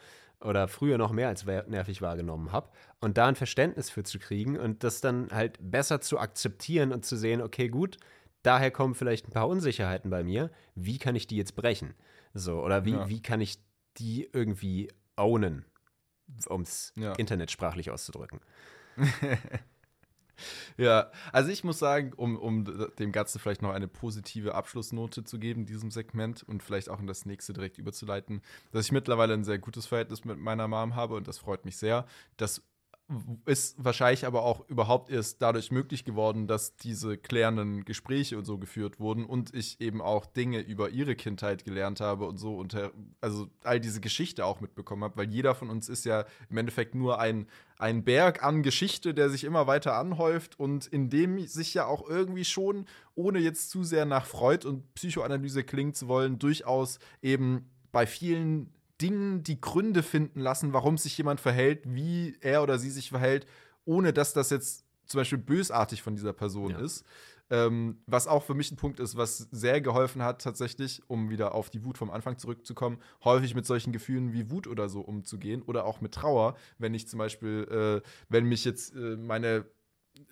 Oder 0.44 0.68
früher 0.68 0.98
noch 0.98 1.12
mehr 1.12 1.28
als 1.28 1.46
nervig 1.46 2.02
wahrgenommen 2.02 2.52
habe. 2.52 2.70
Und 3.00 3.18
da 3.18 3.28
ein 3.28 3.36
Verständnis 3.36 3.90
für 3.90 4.04
zu 4.04 4.18
kriegen 4.20 4.58
und 4.58 4.84
das 4.84 5.02
dann 5.02 5.30
halt 5.32 5.58
besser 5.62 6.02
zu 6.02 6.18
akzeptieren 6.20 6.92
und 6.92 7.06
zu 7.06 7.16
sehen, 7.16 7.42
okay, 7.42 7.70
gut, 7.70 7.98
daher 8.44 8.72
kommen 8.72 8.96
vielleicht 8.96 9.28
ein 9.28 9.32
paar 9.32 9.48
Unsicherheiten 9.48 10.10
bei 10.10 10.24
mir. 10.24 10.50
Wie 10.76 10.98
kann 10.98 11.16
ich 11.16 11.28
die 11.28 11.38
jetzt 11.38 11.56
brechen? 11.56 11.94
So, 12.34 12.62
oder 12.64 12.86
wie, 12.86 12.92
Ja. 12.94 13.08
wie 13.10 13.22
kann 13.22 13.40
ich 13.42 13.60
die 13.98 14.30
irgendwie 14.34 14.92
ownen? 15.16 15.66
um 16.48 16.62
es 16.62 16.94
Ja. 16.96 17.14
internetsprachlich 17.14 17.92
auszudrücken. 17.92 18.40
Ja, 20.78 21.12
also 21.32 21.50
ich 21.50 21.64
muss 21.64 21.80
sagen, 21.80 22.14
um, 22.16 22.38
um 22.38 22.66
dem 22.98 23.12
Ganzen 23.12 23.40
vielleicht 23.40 23.62
noch 23.62 23.72
eine 23.72 23.88
positive 23.88 24.56
Abschlussnote 24.56 25.24
zu 25.24 25.40
geben, 25.40 25.66
diesem 25.66 25.92
Segment 25.92 26.44
und 26.44 26.64
vielleicht 26.64 26.90
auch 26.90 27.00
in 27.00 27.08
das 27.08 27.26
nächste 27.26 27.54
direkt 27.54 27.78
überzuleiten, 27.78 28.42
dass 28.72 28.86
ich 28.86 28.92
mittlerweile 28.92 29.34
ein 29.34 29.44
sehr 29.44 29.60
gutes 29.60 29.86
Verhältnis 29.86 30.26
mit 30.26 30.40
meiner 30.40 30.68
Mom 30.68 30.96
habe 30.96 31.16
und 31.16 31.28
das 31.28 31.38
freut 31.38 31.66
mich 31.66 31.78
sehr. 31.78 32.06
Das 32.38 32.64
ist 33.46 33.76
wahrscheinlich 33.84 34.26
aber 34.26 34.44
auch 34.44 34.68
überhaupt 34.70 35.10
erst 35.10 35.42
dadurch 35.42 35.72
möglich 35.72 36.06
geworden, 36.06 36.48
dass 36.48 36.76
diese 36.76 37.18
klärenden 37.18 37.84
Gespräche 37.86 38.38
und 38.38 38.46
so 38.46 38.58
geführt 38.58 39.00
wurden 39.00 39.26
und 39.26 39.54
ich 39.54 39.82
eben 39.82 40.02
auch 40.02 40.26
Dinge 40.26 40.60
über 40.60 40.90
ihre 40.90 41.16
Kindheit 41.16 41.64
gelernt 41.64 42.00
habe 42.00 42.26
und 42.26 42.38
so 42.38 42.56
und 42.56 42.76
also 43.20 43.48
all 43.64 43.80
diese 43.80 44.02
Geschichte 44.02 44.46
auch 44.46 44.62
mitbekommen 44.62 45.04
habe, 45.04 45.18
weil 45.18 45.30
jeder 45.30 45.56
von 45.56 45.70
uns 45.70 45.90
ist 45.90 46.06
ja 46.06 46.26
im 46.50 46.58
Endeffekt 46.58 46.96
nur 46.96 47.20
ein, 47.20 47.48
ein 47.78 48.04
Berg 48.04 48.44
an 48.44 48.64
Geschichte, 48.64 49.14
der 49.14 49.30
sich 49.30 49.44
immer 49.44 49.68
weiter 49.68 49.96
anhäuft 49.96 50.60
und 50.60 50.88
in 50.88 51.10
dem 51.10 51.46
sich 51.48 51.74
ja 51.74 51.86
auch 51.86 52.08
irgendwie 52.08 52.46
schon, 52.46 52.86
ohne 53.16 53.40
jetzt 53.40 53.70
zu 53.70 53.84
sehr 53.84 54.06
nach 54.06 54.26
Freud 54.26 54.68
und 54.68 54.94
Psychoanalyse 54.94 55.64
klingen 55.64 55.94
zu 55.94 56.08
wollen, 56.08 56.40
durchaus 56.40 57.00
eben 57.22 57.70
bei 57.92 58.08
vielen 58.08 58.70
Dingen 59.02 59.44
die 59.44 59.60
Gründe 59.60 60.04
finden 60.04 60.40
lassen, 60.40 60.74
warum 60.74 60.98
sich 60.98 61.18
jemand 61.18 61.40
verhält, 61.42 61.82
wie 61.86 62.38
er 62.42 62.64
oder 62.64 62.78
sie 62.80 62.90
sich 62.90 63.10
verhält, 63.10 63.46
ohne 63.86 64.14
dass 64.14 64.34
das 64.34 64.50
jetzt 64.50 64.86
zum 65.06 65.20
Beispiel 65.20 65.38
bösartig 65.40 66.02
von 66.02 66.16
dieser 66.16 66.34
Person 66.34 66.72
Ja. 66.72 66.80
ist. 66.80 67.04
Ähm, 67.50 67.98
was 68.06 68.28
auch 68.28 68.44
für 68.44 68.54
mich 68.54 68.72
ein 68.72 68.78
Punkt 68.78 69.02
ist, 69.02 69.18
was 69.18 69.40
sehr 69.52 69.82
geholfen 69.82 70.24
hat, 70.24 70.42
tatsächlich, 70.42 71.02
um 71.08 71.30
wieder 71.30 71.54
auf 71.54 71.70
die 71.70 71.84
Wut 71.84 71.98
vom 71.98 72.10
Anfang 72.10 72.38
zurückzukommen, 72.38 72.98
häufig 73.26 73.56
mit 73.56 73.66
solchen 73.66 73.92
Gefühlen 73.92 74.32
wie 74.32 74.50
Wut 74.50 74.68
oder 74.68 74.88
so 74.88 75.02
umzugehen 75.02 75.62
oder 75.62 75.84
auch 75.84 76.00
mit 76.00 76.14
Trauer, 76.14 76.56
wenn 76.78 76.94
ich 76.94 77.10
zum 77.10 77.18
Beispiel, 77.18 77.68
äh, 78.04 78.08
wenn 78.30 78.46
mich 78.46 78.64
jetzt 78.64 78.96
äh, 78.96 79.18
meine 79.18 79.66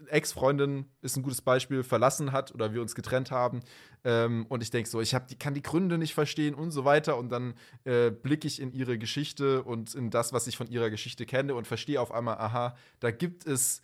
Ex-Freundin 0.08 0.86
ist 1.02 1.16
ein 1.18 1.24
gutes 1.24 1.42
Beispiel, 1.42 1.84
verlassen 1.84 2.32
hat 2.32 2.54
oder 2.54 2.74
wir 2.74 2.82
uns 2.82 2.96
getrennt 2.96 3.32
haben 3.32 3.62
ähm, 4.04 4.46
und 4.50 4.64
ich 4.64 4.72
denke 4.72 4.90
so, 4.90 5.02
ich 5.02 5.16
hab 5.16 5.28
die, 5.28 5.38
kann 5.38 5.54
die 5.54 5.62
Gründe 5.62 5.98
nicht 5.98 6.14
verstehen 6.14 6.54
und 6.56 6.72
so 6.72 6.86
weiter 6.86 7.18
und 7.18 7.30
dann 7.30 7.54
äh, 7.84 8.10
blicke 8.12 8.48
ich 8.48 8.62
in 8.62 8.72
ihre 8.72 8.98
Geschichte 8.98 9.64
und 9.64 9.96
in 9.96 10.10
das, 10.10 10.34
was 10.34 10.48
ich 10.48 10.58
von 10.58 10.68
ihrer 10.68 10.90
Geschichte 10.90 11.26
kenne 11.26 11.56
und 11.56 11.68
verstehe 11.68 12.02
auf 12.02 12.12
einmal, 12.12 12.38
aha, 12.38 12.76
da 13.00 13.12
gibt 13.12 13.46
es 13.46 13.82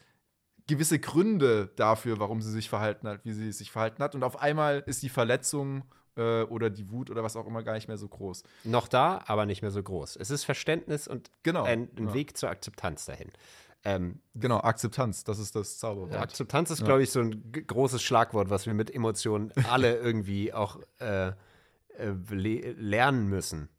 gewisse 0.67 0.99
Gründe 0.99 1.71
dafür, 1.75 2.19
warum 2.19 2.41
sie 2.41 2.51
sich 2.51 2.69
verhalten 2.69 3.07
hat, 3.07 3.25
wie 3.25 3.33
sie 3.33 3.51
sich 3.51 3.71
verhalten 3.71 4.03
hat 4.03 4.15
und 4.15 4.23
auf 4.23 4.41
einmal 4.41 4.83
ist 4.85 5.03
die 5.03 5.09
Verletzung 5.09 5.83
äh, 6.17 6.43
oder 6.43 6.69
die 6.69 6.89
Wut 6.91 7.09
oder 7.09 7.23
was 7.23 7.35
auch 7.35 7.45
immer 7.45 7.63
gar 7.63 7.73
nicht 7.73 7.87
mehr 7.87 7.97
so 7.97 8.07
groß. 8.07 8.43
Noch 8.63 8.87
da, 8.87 9.23
aber 9.27 9.45
nicht 9.45 9.61
mehr 9.61 9.71
so 9.71 9.81
groß. 9.81 10.15
Es 10.15 10.29
ist 10.29 10.43
Verständnis 10.43 11.07
und 11.07 11.29
Genau, 11.43 11.63
ein, 11.63 11.89
ein 11.97 12.07
ja. 12.07 12.13
Weg 12.13 12.37
zur 12.37 12.49
Akzeptanz 12.49 13.05
dahin. 13.05 13.29
Ähm, 13.85 14.19
Genau, 14.33 14.59
Akzeptanz, 14.59 15.23
das 15.23 15.39
ist 15.39 15.55
das 15.55 15.77
Zauberwort. 15.77 16.19
Akzeptanz 16.19 16.71
ist, 16.71 16.83
glaube 16.83 17.03
ich, 17.03 17.11
so 17.11 17.21
ein 17.21 17.51
großes 17.51 18.01
Schlagwort, 18.01 18.49
was 18.49 18.65
wir 18.65 18.73
mit 18.73 18.93
Emotionen 18.93 19.53
alle 19.69 19.95
irgendwie 19.97 20.53
auch 20.53 20.79
äh, 20.99 21.27
äh, 21.29 21.33
le 22.29 22.73
lernen 22.73 23.29
müssen. 23.29 23.69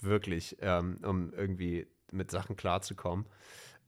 Wirklich, 0.00 0.56
ähm, 0.60 1.00
um 1.04 1.32
irgendwie 1.32 1.88
mit 2.12 2.30
Sachen 2.30 2.56
klarzukommen. 2.56 3.26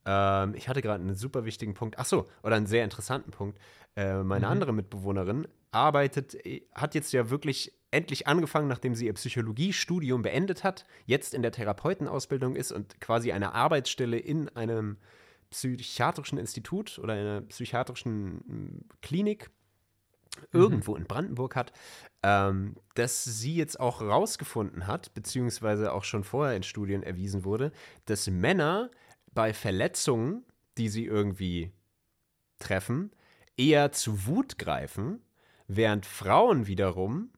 Ähm, 0.04 0.54
ich 0.54 0.68
hatte 0.68 0.82
gerade 0.82 1.02
einen 1.02 1.14
super 1.14 1.44
wichtigen 1.44 1.74
Punkt. 1.74 1.98
Ach 1.98 2.04
so, 2.04 2.28
oder 2.42 2.56
einen 2.56 2.66
sehr 2.66 2.84
interessanten 2.84 3.30
Punkt. 3.30 3.58
Äh, 3.96 4.22
meine 4.22 4.48
andere 4.48 4.72
Mitbewohnerin 4.72 5.46
arbeitet, 5.70 6.34
äh, 6.44 6.62
hat 6.74 6.94
jetzt 6.94 7.12
ja 7.12 7.30
wirklich 7.30 7.72
endlich 7.90 8.26
angefangen, 8.26 8.68
nachdem 8.68 8.94
sie 8.94 9.06
ihr 9.06 9.14
Psychologiestudium 9.14 10.22
beendet 10.22 10.64
hat, 10.64 10.84
jetzt 11.06 11.32
in 11.32 11.42
der 11.42 11.52
Therapeutenausbildung 11.52 12.56
ist 12.56 12.72
und 12.72 13.00
quasi 13.00 13.32
eine 13.32 13.54
Arbeitsstelle 13.54 14.18
in 14.18 14.48
einem 14.50 14.98
psychiatrischen 15.51 16.38
Institut 16.38 16.98
oder 16.98 17.14
einer 17.14 17.40
psychiatrischen 17.42 18.36
mm, 18.36 18.88
Klinik 19.03 19.51
irgendwo 20.53 20.96
in 20.96 21.05
Brandenburg 21.05 21.57
hat, 21.57 21.72
ähm, 22.22 22.76
dass 22.94 23.24
sie 23.24 23.57
jetzt 23.57 23.80
auch 23.80 24.01
rausgefunden 24.01 24.86
hat, 24.86 25.12
beziehungsweise 25.14 25.92
auch 25.92 26.05
schon 26.05 26.24
vorher 26.24 26.57
in 26.57 26.62
Studien 26.62 27.03
erwiesen 27.03 27.44
wurde, 27.44 27.72
dass 28.07 28.28
Männer 28.28 28.90
bei 29.32 29.53
Verletzungen, 29.53 30.44
die 30.78 30.88
sie 30.88 31.05
irgendwie 31.05 31.72
treffen, 32.59 33.11
eher 33.57 33.92
zu 33.92 34.26
Wut 34.26 34.59
greifen, 34.59 35.22
während 35.66 36.07
Frauen 36.07 36.66
wiederum 36.66 37.32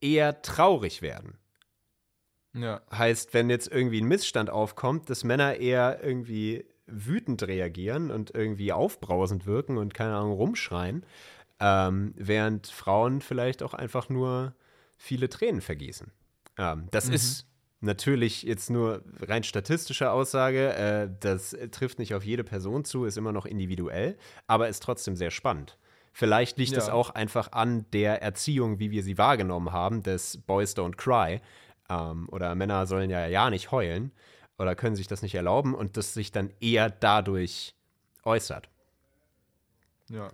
eher 0.00 0.42
traurig 0.42 1.02
werden. 1.02 1.38
Ja. 2.52 2.80
Heißt, 2.92 3.32
wenn 3.32 3.48
jetzt 3.48 3.68
irgendwie 3.68 4.00
ein 4.00 4.08
Missstand 4.08 4.50
aufkommt, 4.50 5.08
dass 5.08 5.24
Männer 5.24 5.56
eher 5.56 6.02
irgendwie 6.02 6.64
wütend 6.92 7.42
reagieren 7.46 8.10
und 8.10 8.34
irgendwie 8.34 8.72
aufbrausend 8.72 9.46
wirken 9.46 9.78
und 9.78 9.94
keine 9.94 10.14
Ahnung 10.16 10.32
rumschreien, 10.32 11.04
ähm, 11.60 12.14
während 12.16 12.66
Frauen 12.68 13.20
vielleicht 13.20 13.62
auch 13.62 13.74
einfach 13.74 14.08
nur 14.08 14.54
viele 14.96 15.28
Tränen 15.28 15.60
vergießen. 15.60 16.10
Ähm, 16.58 16.88
das 16.90 17.08
ist 17.08 17.46
natürlich 17.80 18.42
jetzt 18.42 18.70
nur 18.70 19.02
rein 19.20 19.42
statistische 19.42 20.10
Aussage. 20.10 20.74
Äh, 20.74 21.10
das 21.20 21.56
trifft 21.70 21.98
nicht 21.98 22.14
auf 22.14 22.24
jede 22.24 22.44
Person 22.44 22.84
zu, 22.84 23.04
ist 23.04 23.16
immer 23.16 23.32
noch 23.32 23.46
individuell, 23.46 24.16
aber 24.46 24.68
ist 24.68 24.82
trotzdem 24.82 25.16
sehr 25.16 25.30
spannend. 25.30 25.78
Vielleicht 26.12 26.58
liegt 26.58 26.76
es 26.76 26.88
Ja. 26.88 26.92
auch 26.92 27.10
einfach 27.10 27.52
an 27.52 27.86
der 27.92 28.20
Erziehung, 28.20 28.78
wie 28.80 28.90
wir 28.90 29.02
sie 29.02 29.16
wahrgenommen 29.16 29.72
haben, 29.72 30.02
des 30.02 30.38
Boys 30.38 30.76
Don't 30.76 30.96
Cry. 30.96 31.40
Ähm, 31.88 32.28
oder 32.30 32.54
Männer 32.54 32.86
sollen 32.86 33.10
ja 33.10 33.26
ja 33.26 33.48
nicht 33.50 33.70
heulen 33.70 34.12
oder 34.60 34.74
können 34.74 34.94
sich 34.94 35.08
das 35.08 35.22
nicht 35.22 35.34
erlauben 35.34 35.74
und 35.74 35.96
das 35.96 36.12
sich 36.12 36.32
dann 36.32 36.50
eher 36.60 36.90
dadurch 36.90 37.74
äußert. 38.24 38.68
Ja. 40.10 40.28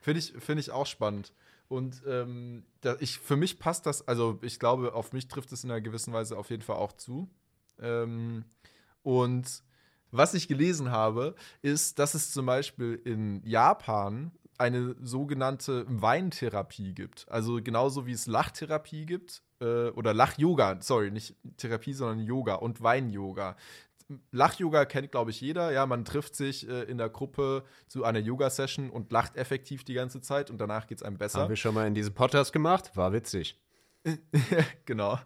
Finde 0.00 0.18
ich, 0.18 0.32
find 0.32 0.58
ich 0.58 0.72
auch 0.72 0.86
spannend. 0.86 1.32
Und 1.68 2.02
ähm, 2.06 2.64
ich, 2.98 3.18
für 3.18 3.36
mich 3.36 3.60
passt 3.60 3.86
das, 3.86 4.06
also 4.08 4.38
ich 4.42 4.58
glaube, 4.58 4.94
auf 4.94 5.12
mich 5.12 5.28
trifft 5.28 5.52
es 5.52 5.62
in 5.62 5.70
einer 5.70 5.80
gewissen 5.80 6.12
Weise 6.12 6.36
auf 6.36 6.50
jeden 6.50 6.62
Fall 6.62 6.76
auch 6.76 6.92
zu. 6.92 7.28
Ähm, 7.80 8.44
und 9.04 9.62
was 10.10 10.34
ich 10.34 10.48
gelesen 10.48 10.90
habe, 10.90 11.36
ist, 11.62 12.00
dass 12.00 12.14
es 12.14 12.32
zum 12.32 12.46
Beispiel 12.46 13.00
in 13.04 13.42
Japan 13.44 14.32
eine 14.56 14.96
sogenannte 15.00 15.84
Weintherapie 15.86 16.94
gibt. 16.94 17.28
Also 17.28 17.62
genauso 17.62 18.06
wie 18.06 18.12
es 18.12 18.26
Lachtherapie 18.26 19.06
gibt 19.06 19.42
äh, 19.60 19.88
oder 19.90 20.14
Lach-Yoga, 20.14 20.78
sorry, 20.80 21.10
nicht 21.10 21.34
Therapie, 21.56 21.92
sondern 21.92 22.20
Yoga 22.20 22.54
und 22.54 22.82
Wein-Yoga. 22.82 23.56
Lach-Yoga 24.32 24.86
kennt, 24.86 25.10
glaube 25.10 25.30
ich, 25.30 25.40
jeder. 25.40 25.70
Ja, 25.70 25.84
man 25.86 26.04
trifft 26.04 26.34
sich 26.34 26.68
äh, 26.68 26.84
in 26.84 26.98
der 26.98 27.10
Gruppe 27.10 27.64
zu 27.88 28.04
einer 28.04 28.20
Yoga-Session 28.20 28.90
und 28.90 29.12
lacht 29.12 29.36
effektiv 29.36 29.84
die 29.84 29.94
ganze 29.94 30.20
Zeit 30.20 30.50
und 30.50 30.58
danach 30.58 30.86
geht 30.86 30.98
es 30.98 31.02
einem 31.02 31.18
besser. 31.18 31.40
Haben 31.40 31.50
wir 31.50 31.56
schon 31.56 31.74
mal 31.74 31.86
in 31.86 31.94
diesem 31.94 32.14
Podcast 32.14 32.52
gemacht? 32.52 32.96
War 32.96 33.12
witzig. 33.12 33.60
genau. 34.86 35.18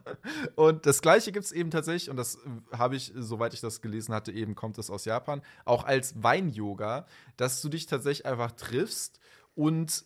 Und 0.57 0.87
das 0.87 1.03
gleiche 1.03 1.31
gibt 1.31 1.45
es 1.45 1.53
eben 1.53 1.71
tatsächlich, 1.71 2.11
und 2.11 2.17
das 2.17 2.37
äh, 2.37 2.77
habe 2.77 2.97
ich, 2.97 3.13
soweit 3.15 3.55
ich 3.55 3.61
das 3.61 3.81
gelesen 3.83 4.15
hatte, 4.15 4.33
eben 4.33 4.55
kommt 4.55 4.79
es 4.79 4.91
aus 4.91 5.05
Japan, 5.05 5.43
auch 5.65 5.85
als 5.85 6.23
Wein-Yoga, 6.23 7.07
dass 7.37 7.63
du 7.63 7.69
dich 7.69 7.87
tatsächlich 7.87 8.27
einfach 8.27 8.53
triffst 8.53 9.21
und 9.55 10.05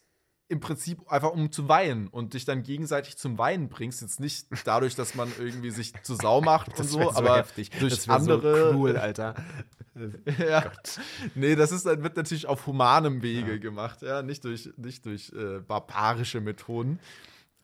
im 0.49 0.61
Prinzip 0.61 1.11
einfach 1.11 1.31
um 1.33 1.51
zu 1.51 1.69
weinen 1.69 2.09
und 2.09 2.35
dich 2.35 2.45
dann 2.45 2.63
gegenseitig 2.63 3.17
zum 3.17 3.37
Weinen 3.39 3.69
bringst. 3.69 4.01
Jetzt 4.01 4.21
nicht 4.21 4.47
dadurch, 4.65 4.95
dass 4.95 5.15
man 5.15 5.33
irgendwie 5.39 5.71
sich 5.71 5.93
zu 6.03 6.15
Sau 6.15 6.41
macht 6.41 6.79
und 6.79 6.89
so, 6.89 7.03
so 7.03 7.13
aber 7.13 7.39
heftig. 7.39 7.71
durch 7.71 7.95
Das 7.95 8.09
andere. 8.09 8.73
So 8.73 8.79
cool, 8.79 8.97
Alter. 8.97 9.35
ja. 10.39 10.71
Nee, 11.35 11.57
das 11.57 11.73
ist, 11.73 11.85
wird 11.85 12.17
natürlich 12.17 12.47
auf 12.47 12.67
humanem 12.67 13.23
Wege 13.23 13.59
gemacht, 13.59 14.03
ja, 14.03 14.23
nicht 14.23 14.45
durch, 14.45 14.71
nicht 14.77 15.05
durch 15.07 15.33
äh, 15.33 15.61
barbarische 15.61 16.41
Methoden. 16.41 17.01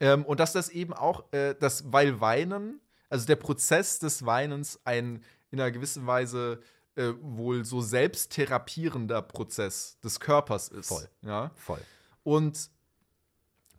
Ähm, 0.01 0.24
und 0.24 0.41
dass 0.41 0.53
das 0.53 0.68
eben 0.68 0.93
auch, 0.93 1.33
äh, 1.33 1.55
das, 1.59 1.93
weil 1.93 2.20
Weinen, 2.20 2.80
also 3.09 3.26
der 3.26 3.37
Prozess 3.37 3.99
des 4.01 4.26
Weinens 4.26 4.80
ein 4.85 5.22
in 5.53 5.61
einer 5.61 5.70
gewissen 5.70 6.07
Weise 6.07 6.61
äh, 6.97 7.12
wohl 7.20 7.64
so 7.64 7.80
selbsttherapierender 7.80 9.22
Prozess 9.22 9.99
des 10.03 10.18
Körpers 10.18 10.68
ist. 10.68 10.89
Voll. 10.89 11.09
Ja. 11.22 11.51
Voll. 11.55 11.80
Und 12.23 12.70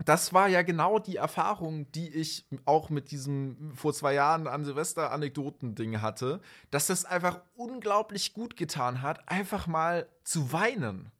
das 0.05 0.33
war 0.33 0.47
ja 0.47 0.63
genau 0.63 0.99
die 0.99 1.15
Erfahrung, 1.15 1.89
die 1.91 2.09
ich 2.09 2.45
auch 2.65 2.89
mit 2.89 3.11
diesem 3.11 3.73
vor 3.75 3.93
zwei 3.93 4.13
Jahren 4.13 4.47
an 4.47 4.65
Silvester-Anekdoten-Ding 4.65 6.01
hatte, 6.01 6.41
dass 6.71 6.87
das 6.87 7.05
einfach 7.05 7.41
unglaublich 7.55 8.33
gut 8.33 8.57
getan 8.57 9.01
hat, 9.01 9.29
einfach 9.29 9.67
mal 9.67 10.09
zu 10.23 10.51
weinen. 10.51 11.11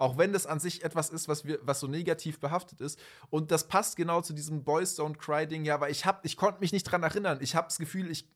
Auch 0.00 0.16
wenn 0.16 0.32
das 0.32 0.46
an 0.46 0.60
sich 0.60 0.84
etwas 0.84 1.10
ist, 1.10 1.26
was, 1.26 1.44
wir, 1.44 1.58
was 1.62 1.80
so 1.80 1.88
negativ 1.88 2.38
behaftet 2.38 2.80
ist. 2.80 3.00
Und 3.30 3.50
das 3.50 3.66
passt 3.66 3.96
genau 3.96 4.20
zu 4.20 4.32
diesem 4.32 4.62
Boys 4.62 4.96
Don't 4.96 5.16
Cry-Ding, 5.16 5.64
ja, 5.64 5.80
weil 5.80 5.90
ich, 5.90 6.04
ich 6.22 6.36
konnte 6.36 6.60
mich 6.60 6.72
nicht 6.72 6.84
dran 6.84 7.02
erinnern. 7.02 7.38
Ich 7.40 7.56
habe 7.56 7.66
das 7.66 7.78
Gefühl, 7.78 8.08
ich 8.08 8.28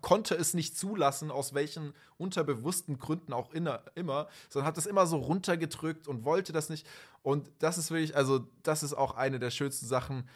konnte 0.00 0.34
es 0.34 0.54
nicht 0.54 0.76
zulassen, 0.76 1.30
aus 1.30 1.54
welchen 1.54 1.94
unterbewussten 2.18 2.98
Gründen 2.98 3.32
auch 3.32 3.52
inner, 3.52 3.82
immer, 3.94 4.28
sondern 4.48 4.66
hat 4.68 4.78
es 4.78 4.86
immer 4.86 5.06
so 5.06 5.16
runtergedrückt 5.18 6.08
und 6.08 6.24
wollte 6.24 6.52
das 6.52 6.68
nicht. 6.68 6.86
Und 7.22 7.50
das 7.58 7.78
ist 7.78 7.90
wirklich, 7.90 8.16
also 8.16 8.46
das 8.62 8.82
ist 8.82 8.94
auch 8.94 9.16
eine 9.16 9.38
der 9.38 9.50
schönsten 9.50 9.86
Sachen, 9.86 10.28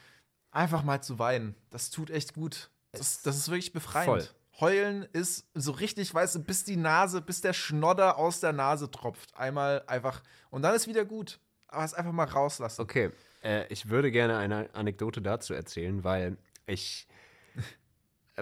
einfach 0.51 0.82
mal 0.82 1.03
zu 1.03 1.18
weinen. 1.18 1.55
Das 1.70 1.91
tut 1.91 2.11
echt 2.11 2.35
gut. 2.35 2.70
Das, 2.93 3.22
das 3.22 3.37
ist 3.37 3.49
wirklich 3.49 3.72
befreiend. 3.72 4.07
Voll. 4.07 4.28
Heulen 4.61 5.09
ist 5.12 5.49
so 5.55 5.72
richtig, 5.72 6.14
weißt 6.14 6.37
du, 6.37 6.41
bis 6.41 6.64
die 6.64 6.76
Nase, 6.76 7.20
bis 7.20 7.41
der 7.41 7.53
Schnodder 7.53 8.18
aus 8.18 8.39
der 8.41 8.53
Nase 8.53 8.89
tropft. 8.91 9.37
Einmal 9.37 9.82
einfach 9.89 10.22
und 10.51 10.62
dann 10.62 10.74
ist 10.74 10.87
wieder 10.87 11.05
gut. 11.05 11.41
Aber 11.66 11.85
es 11.85 11.93
einfach 11.93 12.12
mal 12.12 12.24
rauslassen. 12.24 12.80
Okay, 12.80 13.11
äh, 13.43 13.66
ich 13.66 13.89
würde 13.91 14.12
gerne 14.12 14.37
eine 14.37 14.72
Anekdote 14.74 15.20
dazu 15.20 15.55
erzählen, 15.55 16.05
weil 16.05 16.37
ich 16.66 17.09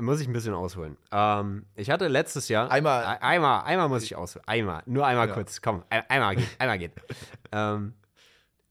muss 0.01 0.21
ich 0.21 0.27
ein 0.29 0.33
bisschen 0.33 0.55
ausholen. 0.55 0.97
Ähm, 1.13 1.67
ich 1.75 1.91
hatte 1.91 2.09
letztes 2.09 2.49
Jahr 2.49 2.71
Einmal- 2.71 3.05
Ei- 3.05 3.21
einmal, 3.23 3.63
einmal 3.65 3.89
muss 3.89 4.03
ich 4.05 4.17
ausholen, 4.17 4.47
einmal, 4.49 4.83
nur 4.87 5.07
einmal 5.07 5.29
Ja. 5.29 5.35
kurz, 5.35 5.61
komm, 5.61 5.83
ein, 5.91 6.03
einmal 6.09 6.37
geht, 6.37 6.49
einmal 6.59 6.79
geht. 6.79 6.93
ähm, 7.53 7.95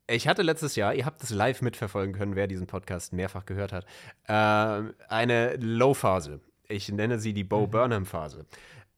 ich 0.07 0.27
hatte 0.27 0.41
letztes 0.41 0.75
Jahr, 0.75 0.93
ihr 0.93 1.05
habt 1.05 1.23
es 1.23 1.29
live 1.29 1.61
mitverfolgen 1.61 2.13
können, 2.15 2.35
wer 2.35 2.47
diesen 2.47 2.67
Podcast 2.67 3.13
mehrfach 3.13 3.45
gehört 3.45 3.71
hat, 3.71 3.85
ähm, 4.27 4.93
eine 5.07 5.55
Low-Phase. 5.57 6.41
Ich 6.67 6.91
nenne 6.91 7.19
sie 7.19 7.33
die 7.33 7.43
Bo 7.43 7.67
Burnham-Phase. 7.67 8.45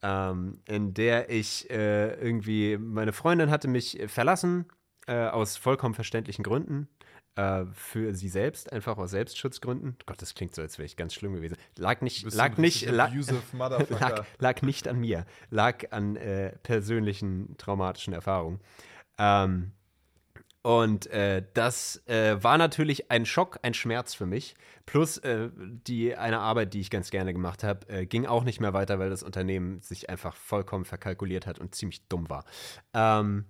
Ähm, 0.01 0.59
in 0.65 0.93
der 0.93 1.30
ich 1.30 1.69
äh, 1.69 2.13
irgendwie, 2.15 2.78
meine 2.78 3.13
Freundin 3.13 3.49
hatte 3.51 3.67
mich 3.67 4.01
verlassen, 4.07 4.65
äh, 5.07 5.28
aus 5.28 5.55
vollkommen 5.57 5.93
verständlichen 5.95 6.43
Gründen. 6.43 6.88
Äh, 7.36 7.66
für 7.74 8.14
sie 8.14 8.30
selbst, 8.30 8.72
einfach 8.72 8.98
aus 8.98 9.10
Selbstschutzgründen. 9.10 9.98
Gott, 10.06 10.22
das 10.22 10.36
klingt 10.36 10.54
so, 10.54 10.62
als 10.62 10.78
wäre 10.78 10.86
ich 10.86 10.96
ganz 10.96 11.16
schlimm 11.16 11.34
gewesen. 11.34 11.58
Lag 11.78 12.02
nicht, 12.02 12.32
lag 12.32 12.58
nicht, 12.58 12.86
lag, 12.92 13.12
lag, 13.90 14.26
lag 14.38 14.62
nicht 14.62 14.88
an 14.88 15.00
mir, 15.00 15.26
lag 15.50 15.92
an 15.92 16.16
äh, 16.16 16.52
persönlichen 16.62 17.58
traumatischen 17.58 18.14
Erfahrungen. 18.14 18.60
Ähm, 19.18 19.72
und 20.62 21.08
äh, 21.08 21.44
das 21.56 22.08
äh, 22.08 22.42
war 22.42 22.60
natürlich 22.60 23.10
ein 23.10 23.26
Schock, 23.26 23.60
ein 23.64 23.74
Schmerz 23.74 24.14
für 24.14 24.28
mich. 24.28 24.56
Plus 24.86 25.18
äh, 25.18 25.50
die 25.58 26.16
eine 26.16 26.40
Arbeit, 26.40 26.74
die 26.74 26.82
ich 26.82 26.92
ganz 26.92 27.10
gerne 27.10 27.34
gemacht 27.34 27.64
habe, 27.64 27.90
äh, 27.90 28.06
ging 28.06 28.28
auch 28.28 28.44
nicht 28.44 28.62
mehr 28.62 28.74
weiter, 28.74 29.00
weil 29.00 29.10
das 29.10 29.24
Unternehmen 29.24 29.82
sich 29.82 30.10
einfach 30.10 30.36
vollkommen 30.36 30.86
verkalkuliert 30.86 31.48
hat 31.48 31.60
und 31.60 31.74
ziemlich 31.74 32.08
dumm 32.08 32.30
war. 32.30 32.46
Ähm, 32.94 33.46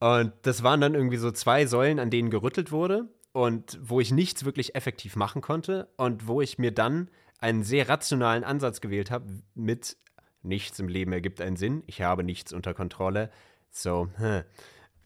Und 0.00 0.32
das 0.42 0.62
waren 0.62 0.80
dann 0.80 0.94
irgendwie 0.94 1.16
so 1.16 1.30
zwei 1.30 1.66
Säulen, 1.66 1.98
an 1.98 2.10
denen 2.10 2.30
gerüttelt 2.30 2.72
wurde 2.72 3.08
und 3.32 3.78
wo 3.82 4.00
ich 4.00 4.12
nichts 4.12 4.44
wirklich 4.44 4.74
effektiv 4.74 5.16
machen 5.16 5.40
konnte 5.40 5.88
und 5.96 6.26
wo 6.26 6.40
ich 6.40 6.58
mir 6.58 6.72
dann 6.72 7.10
einen 7.40 7.62
sehr 7.62 7.88
rationalen 7.88 8.44
Ansatz 8.44 8.80
gewählt 8.80 9.10
habe 9.10 9.26
mit 9.54 9.96
nichts 10.42 10.78
im 10.78 10.88
Leben 10.88 11.12
ergibt 11.12 11.40
einen 11.40 11.56
Sinn, 11.56 11.82
ich 11.86 12.02
habe 12.02 12.22
nichts 12.22 12.52
unter 12.52 12.74
Kontrolle. 12.74 13.30
So, 13.70 14.08
hm. 14.16 14.42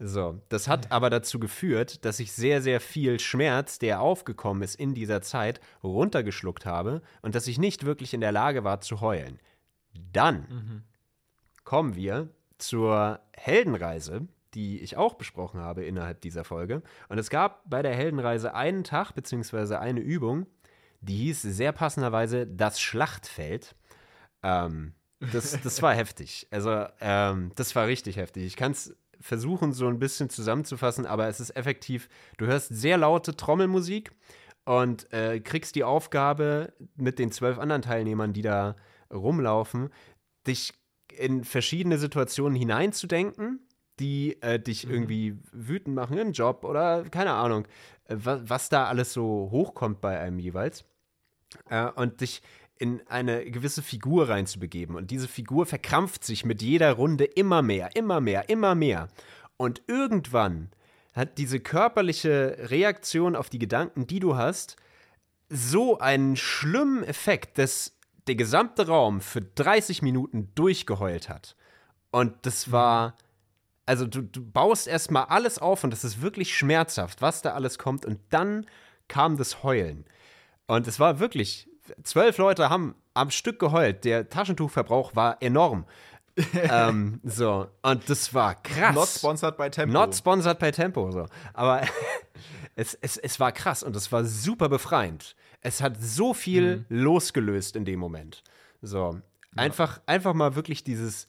So, 0.01 0.41
das 0.49 0.69
hat 0.69 0.93
aber 0.93 1.11
dazu 1.11 1.41
geführt, 1.41 2.05
dass 2.05 2.21
ich 2.21 2.31
sehr, 2.31 2.63
sehr 2.63 2.81
viel 2.81 3.19
Schmerz, 3.19 3.81
der 3.81 4.01
aufgekommen 4.01 4.63
ist 4.63 4.77
in 4.77 4.95
dieser 4.95 5.23
Zeit, 5.23 5.61
runtergeschluckt 5.83 6.67
habe 6.67 7.03
und 7.21 7.35
dass 7.35 7.49
ich 7.49 7.59
nicht 7.59 7.85
wirklich 7.85 8.15
in 8.15 8.21
der 8.21 8.31
Lage 8.31 8.63
war 8.63 8.81
zu 8.81 9.01
heulen. 9.01 9.41
Dann 10.13 10.85
kommen 11.65 11.97
wir 11.97 12.29
zur 12.59 13.21
Heldenreise, 13.33 14.29
die 14.55 14.81
ich 14.81 14.97
auch 14.97 15.15
besprochen 15.15 15.61
habe 15.61 15.85
innerhalb 15.85 16.21
dieser 16.21 16.45
Folge. 16.45 16.83
Und 17.09 17.19
es 17.19 17.31
gab 17.31 17.69
bei 17.69 17.83
der 17.83 17.95
Heldenreise 17.95 18.55
einen 18.55 18.85
Tag 18.85 19.13
beziehungsweise 19.13 19.81
eine 19.81 20.01
Übung, 20.01 20.47
die 21.01 21.17
hieß 21.17 21.43
sehr 21.43 21.73
passenderweise 21.73 22.47
das 22.47 22.81
Schlachtfeld. 22.81 23.75
Ähm, 24.43 24.95
das, 25.33 25.61
das 25.61 25.83
war 25.83 25.95
heftig. 25.97 26.49
Also, 26.51 26.87
ähm, 27.01 27.53
das 27.55 27.75
war 27.77 27.87
richtig 27.87 28.17
heftig. 28.17 28.45
Ich 28.45 28.57
kann 28.57 28.73
es 28.73 28.97
versuchen, 29.21 29.73
so 29.73 29.87
ein 29.89 29.99
bisschen 29.99 30.31
zusammenzufassen, 30.31 31.07
aber 31.07 31.29
es 31.29 31.41
ist 31.41 31.57
effektiv. 31.57 32.09
Du 32.37 32.47
hörst 32.47 32.69
sehr 32.69 32.97
laute 32.97 33.37
Trommelmusik 33.37 34.13
und 34.65 35.13
äh, 35.13 35.41
kriegst 35.41 35.75
die 35.75 35.85
Aufgabe, 35.85 36.73
mit 36.97 37.19
den 37.19 37.33
zwölf 37.33 37.59
anderen 37.59 37.83
Teilnehmern, 37.83 38.33
die 38.33 38.43
da 38.43 38.77
rumlaufen, 39.13 39.91
dich 40.47 40.73
in 41.17 41.43
verschiedene 41.45 41.99
Situationen 41.99 42.57
hineinzudenken, 42.57 43.61
die 44.01 44.41
äh, 44.43 44.59
dich 44.59 44.89
irgendwie 44.89 45.37
wütend 45.53 45.95
machen 45.95 46.19
im 46.19 46.33
Job 46.33 46.65
oder 46.65 47.05
keine 47.05 47.33
Ahnung, 47.33 47.67
äh, 48.07 48.17
was, 48.17 48.41
was 48.45 48.69
da 48.69 48.87
alles 48.87 49.13
so 49.13 49.49
hochkommt 49.51 50.01
bei 50.01 50.19
einem 50.19 50.39
jeweils. 50.39 50.85
Äh, 51.71 51.89
und 51.91 52.21
dich 52.21 52.43
in 52.79 53.03
eine 53.09 53.51
gewisse 53.51 53.83
Figur 53.83 54.29
reinzubegeben. 54.29 54.95
Und 54.97 55.11
diese 55.11 55.29
Figur 55.29 55.67
verkrampft 55.67 56.25
sich 56.25 56.45
mit 56.45 56.63
jeder 56.63 56.93
Runde 56.93 57.25
immer 57.25 57.63
mehr, 57.63 57.97
immer 57.97 58.21
mehr, 58.21 58.49
immer 58.49 58.75
mehr. 58.75 59.09
Und 59.57 59.83
irgendwann 59.89 60.71
hat 61.13 61.39
diese 61.39 61.59
körperliche 61.59 62.57
Reaktion 62.71 63.35
auf 63.35 63.51
die 63.51 63.59
Gedanken, 63.59 64.07
die 64.07 64.21
du 64.21 64.37
hast, 64.37 64.77
so 65.49 65.99
einen 65.99 66.37
schlimmen 66.37 67.03
Effekt, 67.03 67.59
dass 67.59 67.97
der 68.29 68.37
gesamte 68.37 68.87
Raum 68.87 69.21
für 69.21 69.41
30 69.41 70.03
Minuten 70.03 70.53
durchgeheult 70.55 71.29
hat. 71.29 71.57
Und 72.11 72.35
das 72.43 72.71
war, 72.71 73.17
also 73.89 74.07
du, 74.07 74.21
du 74.21 74.45
baust 74.45 74.87
erstmal 74.87 75.25
alles 75.25 75.59
auf 75.59 75.83
und 75.83 75.91
das 75.91 76.05
ist 76.05 76.21
wirklich 76.21 76.55
schmerzhaft, 76.55 77.23
was 77.23 77.41
da 77.41 77.55
alles 77.55 77.79
kommt. 77.79 78.05
Und 78.05 78.21
dann 78.29 78.67
kam 79.09 79.39
das 79.39 79.63
Heulen. 79.63 80.05
Und 80.67 80.87
es 80.87 81.01
war 81.01 81.21
wirklich, 81.21 81.71
zwölf 82.03 82.37
Leute 82.37 82.69
haben 82.69 82.95
am 83.15 83.31
Stück 83.31 83.59
geheult. 83.59 84.05
Der 84.05 84.29
Taschentuchverbrauch 84.29 85.17
war 85.17 85.39
enorm. 85.41 85.87
ähm, 86.53 87.21
so, 87.25 87.67
und 87.81 88.09
das 88.11 88.35
war 88.35 88.57
krass. 88.63 88.95
Not 88.95 89.09
sponsored 89.09 89.57
by 89.57 89.71
Tempo. 89.71 89.93
Not 89.93 90.15
sponsored 90.15 90.59
by 90.59 90.71
Tempo, 90.71 91.11
so. 91.11 91.27
Aber 91.55 91.81
es, 92.77 92.93
es, 93.01 93.17
es 93.17 93.41
war 93.41 93.53
krass 93.53 93.83
und 93.83 93.97
es 93.97 94.13
war 94.13 94.23
super 94.27 94.69
befreiend. 94.69 95.35
Es 95.63 95.81
hat 95.81 95.97
so 95.99 96.35
viel 96.35 96.85
losgelöst 96.91 97.75
in 97.75 97.87
dem 97.87 97.99
Moment. 97.99 98.45
So. 98.83 99.19
Einfach, 99.57 100.03
einfach 100.05 100.35
mal 100.35 100.55
wirklich 100.57 100.85
dieses. 100.85 101.27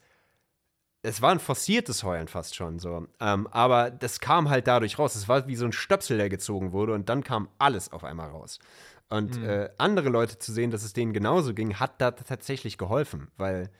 Es 1.02 1.22
war 1.22 1.30
ein 1.30 1.38
forciertes 1.40 2.04
Heulen 2.04 2.28
fast 2.28 2.54
schon 2.54 2.78
so. 2.78 3.06
Ähm, 3.20 3.46
aber 3.48 3.90
das 3.90 4.20
kam 4.20 4.50
halt 4.50 4.66
dadurch 4.66 4.98
raus. 4.98 5.14
Es 5.14 5.28
war 5.28 5.46
wie 5.48 5.56
so 5.56 5.64
ein 5.64 5.72
Stöpsel, 5.72 6.18
der 6.18 6.28
gezogen 6.28 6.72
wurde 6.72 6.92
und 6.94 7.08
dann 7.08 7.24
kam 7.24 7.48
alles 7.58 7.90
auf 7.92 8.04
einmal 8.04 8.28
raus. 8.30 8.58
Und 9.08 9.42
äh, 9.42 9.70
andere 9.78 10.08
Leute 10.08 10.38
zu 10.38 10.52
sehen, 10.52 10.70
dass 10.70 10.84
es 10.84 10.92
denen 10.92 11.12
genauso 11.12 11.52
ging, 11.54 11.76
hat 11.80 12.00
da 12.00 12.12
tatsächlich 12.12 12.78
geholfen, 12.78 13.28
weil 13.36 13.70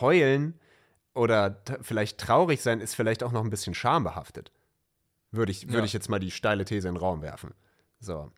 heulen 0.00 0.58
oder 1.14 1.60
vielleicht 1.82 2.18
traurig 2.18 2.62
sein 2.62 2.80
ist 2.80 2.94
vielleicht 2.94 3.22
auch 3.22 3.32
noch 3.32 3.42
ein 3.42 3.50
bisschen 3.50 3.74
schambehaftet. 3.74 4.52
Würde 5.32 5.50
ich, 5.50 5.66
würde 5.66 5.78
Ja. 5.78 5.84
ich 5.84 5.92
jetzt 5.92 6.08
mal 6.08 6.20
die 6.20 6.30
steile 6.30 6.64
These 6.64 6.88
in 6.88 6.94
den 6.94 7.00
Raum 7.00 7.20
werfen. 7.22 7.52
So. 8.00 8.30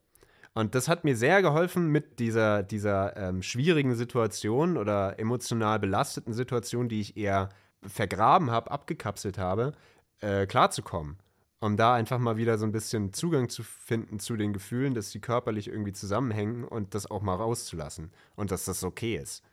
Und 0.55 0.75
das 0.75 0.89
hat 0.89 1.05
mir 1.05 1.17
sehr 1.17 1.43
geholfen, 1.43 1.89
mit 1.89 2.19
dieser, 2.19 2.63
dieser 2.63 3.17
ähm, 3.17 3.43
schwierigen 3.43 3.95
Situation 3.95 4.77
oder 4.79 5.19
emotional 5.21 5.79
belasteten 5.79 6.33
Situation, 6.33 6.89
die 6.89 7.01
ich 7.01 7.17
eher 7.17 7.51
vergraben 7.83 8.51
habe, 8.51 8.71
abgekapselt 8.71 9.39
habe, 9.39 9.73
äh, 10.21 10.47
klarzukommen. 10.47 11.19
Um 11.63 11.77
da 11.77 11.95
einfach 11.95 12.19
mal 12.19 12.39
wieder 12.39 12.57
so 12.57 12.65
ein 12.65 12.73
bisschen 12.73 13.13
Zugang 13.13 13.51
zu 13.51 13.63
finden 13.63 14.19
zu 14.19 14.37
den 14.37 14.55
Gefühlen, 14.55 14.95
dass 14.95 15.11
die 15.11 15.21
körperlich 15.21 15.69
irgendwie 15.69 15.93
zusammenhängen 15.93 16.65
und 16.65 16.95
das 16.95 17.11
auch 17.11 17.21
mal 17.21 17.35
rauszulassen. 17.35 18.11
Und 18.35 18.51
dass 18.51 18.65
das 18.65 18.83
okay 18.83 19.17
ist. 19.17 19.45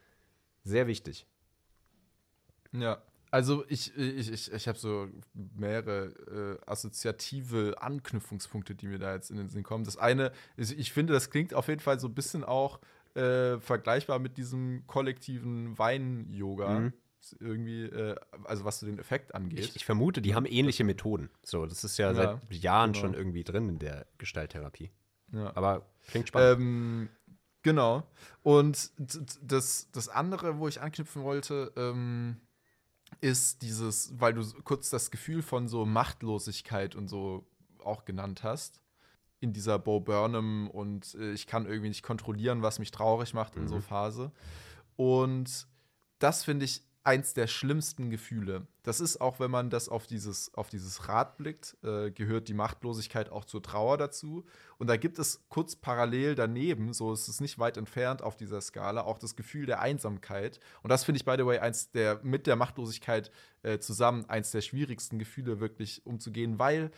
Sehr 0.63 0.87
wichtig. 0.87 1.27
Ja, 2.71 3.01
also 3.29 3.65
ich, 3.67 3.95
ich, 3.97 4.31
ich, 4.31 4.51
ich 4.51 4.67
habe 4.69 4.77
so 4.77 5.09
mehrere 5.33 6.57
äh, 6.65 6.69
assoziative 6.69 7.75
Anknüpfungspunkte, 7.79 8.73
die 8.73 8.87
mir 8.87 8.99
da 8.99 9.13
jetzt 9.13 9.29
in 9.29 9.37
den 9.37 9.49
Sinn 9.49 9.63
kommen. 9.63 9.83
Das 9.83 9.97
eine, 9.97 10.31
ist, 10.55 10.71
ich 10.71 10.93
finde, 10.93 11.13
das 11.13 11.29
klingt 11.29 11.53
auf 11.53 11.67
jeden 11.67 11.81
Fall 11.81 11.99
so 11.99 12.07
ein 12.07 12.13
bisschen 12.13 12.45
auch 12.45 12.79
äh, 13.15 13.59
vergleichbar 13.59 14.19
mit 14.19 14.37
diesem 14.37 14.85
kollektiven 14.87 15.77
Wein-Yoga. 15.77 16.79
Mhm. 16.79 16.93
Irgendwie, 17.39 17.83
äh, 17.83 18.15
also 18.45 18.65
was 18.65 18.79
so 18.79 18.85
den 18.85 18.99
Effekt 18.99 19.33
angeht. 19.35 19.59
Ich, 19.59 19.75
ich 19.75 19.85
vermute, 19.85 20.21
die 20.21 20.35
haben 20.35 20.45
ähnliche 20.45 20.83
Methoden. 20.83 21.29
So, 21.43 21.65
das 21.65 21.83
ist 21.83 21.97
ja, 21.97 22.11
Ja, 22.11 22.39
seit 22.49 22.53
Jahren 22.53 22.93
genau. 22.93 23.01
schon 23.05 23.13
irgendwie 23.13 23.43
drin 23.43 23.69
in 23.69 23.79
der 23.79 24.05
Gestalttherapie. 24.17 24.91
ja. 25.33 25.55
Aber 25.55 25.85
klingt 26.07 26.29
spannend. 26.29 26.59
Ähm, 26.61 27.09
genau. 27.63 28.03
Und 28.43 28.91
das, 29.41 29.89
das 29.91 30.09
andere, 30.09 30.59
wo 30.59 30.67
ich 30.67 30.81
anknüpfen 30.81 31.23
wollte, 31.23 31.71
ähm, 31.75 32.37
ist 33.21 33.61
dieses, 33.61 34.19
weil 34.19 34.33
du 34.33 34.43
kurz 34.63 34.89
das 34.89 35.11
Gefühl 35.11 35.41
von 35.41 35.67
so 35.67 35.85
Machtlosigkeit 35.85 36.95
und 36.95 37.07
so 37.07 37.45
auch 37.83 38.05
genannt 38.05 38.43
hast. 38.43 38.81
In 39.39 39.53
dieser 39.53 39.77
Bo 39.77 39.99
Burnham 39.99 40.67
und 40.67 41.13
äh, 41.13 41.31
ich 41.31 41.45
kann 41.45 41.67
irgendwie 41.67 41.89
nicht 41.89 42.01
kontrollieren, 42.01 42.63
was 42.63 42.79
mich 42.79 42.89
traurig 42.89 43.35
macht 43.35 43.55
in 43.55 43.67
so 43.67 43.81
Phase. 43.81 44.31
Und 44.95 45.67
das 46.17 46.43
finde 46.43 46.65
ich 46.65 46.81
eins 47.07 47.33
der 47.33 47.47
schlimmsten 47.47 48.09
Gefühle. 48.09 48.67
Das 48.83 48.99
ist 48.99 49.21
auch, 49.21 49.39
wenn 49.39 49.49
man 49.49 49.69
das 49.69 49.87
auf 49.87 50.07
dieses, 50.07 50.53
auf 50.55 50.67
dieses 50.67 51.07
Rad 51.07 51.37
blickt, 51.37 51.77
äh, 51.81 52.11
gehört 52.11 52.49
die 52.49 52.53
Machtlosigkeit 52.53 53.29
auch 53.29 53.45
zur 53.45 53.63
Trauer 53.63 53.97
dazu. 53.97 54.45
Und 54.77 54.87
da 54.87 54.97
gibt 54.97 55.17
es 55.17 55.45
kurz 55.47 55.77
parallel 55.77 56.35
daneben, 56.35 56.91
so 56.91 57.13
ist 57.13 57.29
es 57.29 57.39
nicht 57.39 57.59
weit 57.59 57.77
entfernt 57.77 58.21
auf 58.21 58.35
dieser 58.35 58.59
Skala, 58.59 59.05
auch 59.05 59.19
das 59.19 59.37
Gefühl 59.37 59.65
der 59.65 59.79
Einsamkeit. 59.79 60.59
Und 60.83 60.89
das 60.89 61.05
finde 61.05 61.17
ich, 61.19 61.25
by 61.25 61.35
the 61.37 61.45
way, 61.45 61.59
eins 61.59 61.91
der 61.91 62.19
mit 62.23 62.45
der 62.45 62.57
Machtlosigkeit 62.57 63.31
äh, 63.63 63.79
zusammen 63.79 64.25
eins 64.29 64.51
der 64.51 64.61
schwierigsten 64.61 65.17
Gefühle 65.17 65.61
wirklich 65.61 66.05
umzugehen, 66.05 66.59
weil 66.59 66.91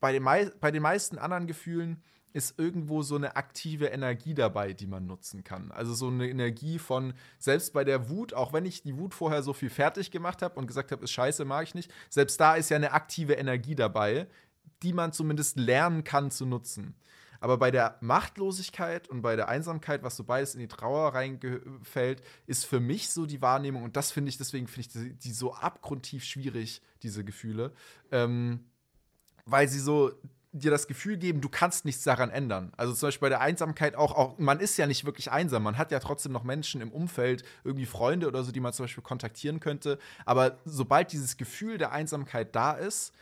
bei 0.00 0.12
den, 0.12 0.24
bei 0.24 0.70
den 0.70 0.82
meisten 0.82 1.18
anderen 1.18 1.46
Gefühlen 1.46 2.02
ist 2.32 2.58
irgendwo 2.58 3.02
so 3.02 3.16
eine 3.16 3.36
aktive 3.36 3.86
Energie 3.86 4.34
dabei, 4.34 4.72
die 4.72 4.86
man 4.86 5.06
nutzen 5.06 5.44
kann. 5.44 5.70
Also 5.72 5.94
so 5.94 6.08
eine 6.08 6.28
Energie 6.28 6.78
von, 6.78 7.14
selbst 7.38 7.72
bei 7.72 7.84
der 7.84 8.08
Wut, 8.08 8.34
auch 8.34 8.52
wenn 8.52 8.64
ich 8.64 8.82
die 8.82 8.96
Wut 8.96 9.14
vorher 9.14 9.42
so 9.42 9.52
viel 9.52 9.70
fertig 9.70 10.10
gemacht 10.10 10.42
habe 10.42 10.58
und 10.58 10.66
gesagt 10.66 10.92
habe, 10.92 11.04
ist 11.04 11.12
scheiße, 11.12 11.44
mag 11.44 11.64
ich 11.64 11.74
nicht, 11.74 11.92
selbst 12.10 12.40
da 12.40 12.54
ist 12.54 12.70
ja 12.70 12.76
eine 12.76 12.92
aktive 12.92 13.34
Energie 13.34 13.74
dabei, 13.74 14.26
die 14.82 14.92
man 14.92 15.12
zumindest 15.12 15.56
lernen 15.58 16.04
kann 16.04 16.30
zu 16.30 16.46
nutzen. 16.46 16.94
Aber 17.42 17.58
bei 17.58 17.72
der 17.72 17.98
Machtlosigkeit 18.00 19.08
und 19.08 19.20
bei 19.20 19.34
der 19.34 19.48
Einsamkeit, 19.48 20.04
was 20.04 20.16
so 20.16 20.22
beides 20.22 20.54
in 20.54 20.60
die 20.60 20.68
Trauer 20.68 21.12
reingefällt, 21.12 22.22
ist 22.46 22.64
für 22.64 22.78
mich 22.78 23.10
so 23.10 23.26
die 23.26 23.42
Wahrnehmung, 23.42 23.82
und 23.82 23.96
das 23.96 24.12
finde 24.12 24.28
ich, 24.28 24.38
deswegen 24.38 24.68
finde 24.68 24.80
ich 24.80 24.88
die, 24.92 25.12
die 25.14 25.32
so 25.32 25.52
abgrundtief 25.52 26.22
schwierig, 26.22 26.82
diese 27.02 27.24
Gefühle, 27.24 27.72
ähm, 28.12 28.60
weil 29.44 29.66
sie 29.66 29.80
so 29.80 30.12
dir 30.52 30.70
das 30.70 30.86
Gefühl 30.86 31.16
geben, 31.16 31.40
du 31.40 31.48
kannst 31.48 31.86
nichts 31.86 32.04
daran 32.04 32.30
ändern. 32.30 32.72
Also 32.76 32.92
zum 32.92 33.06
Beispiel 33.06 33.26
bei 33.26 33.30
der 33.30 33.40
Einsamkeit 33.40 33.96
auch, 33.96 34.14
auch, 34.14 34.38
man 34.38 34.60
ist 34.60 34.76
ja 34.76 34.86
nicht 34.86 35.06
wirklich 35.06 35.30
einsam, 35.30 35.62
man 35.62 35.78
hat 35.78 35.90
ja 35.90 35.98
trotzdem 35.98 36.32
noch 36.32 36.44
Menschen 36.44 36.82
im 36.82 36.92
Umfeld, 36.92 37.42
irgendwie 37.64 37.86
Freunde 37.86 38.28
oder 38.28 38.44
so, 38.44 38.52
die 38.52 38.60
man 38.60 38.74
zum 38.74 38.84
Beispiel 38.84 39.02
kontaktieren 39.02 39.60
könnte. 39.60 39.98
Aber 40.26 40.58
sobald 40.66 41.12
dieses 41.12 41.38
Gefühl 41.38 41.78
der 41.78 41.92
Einsamkeit 41.92 42.54
da 42.54 42.72
ist, 42.72 43.14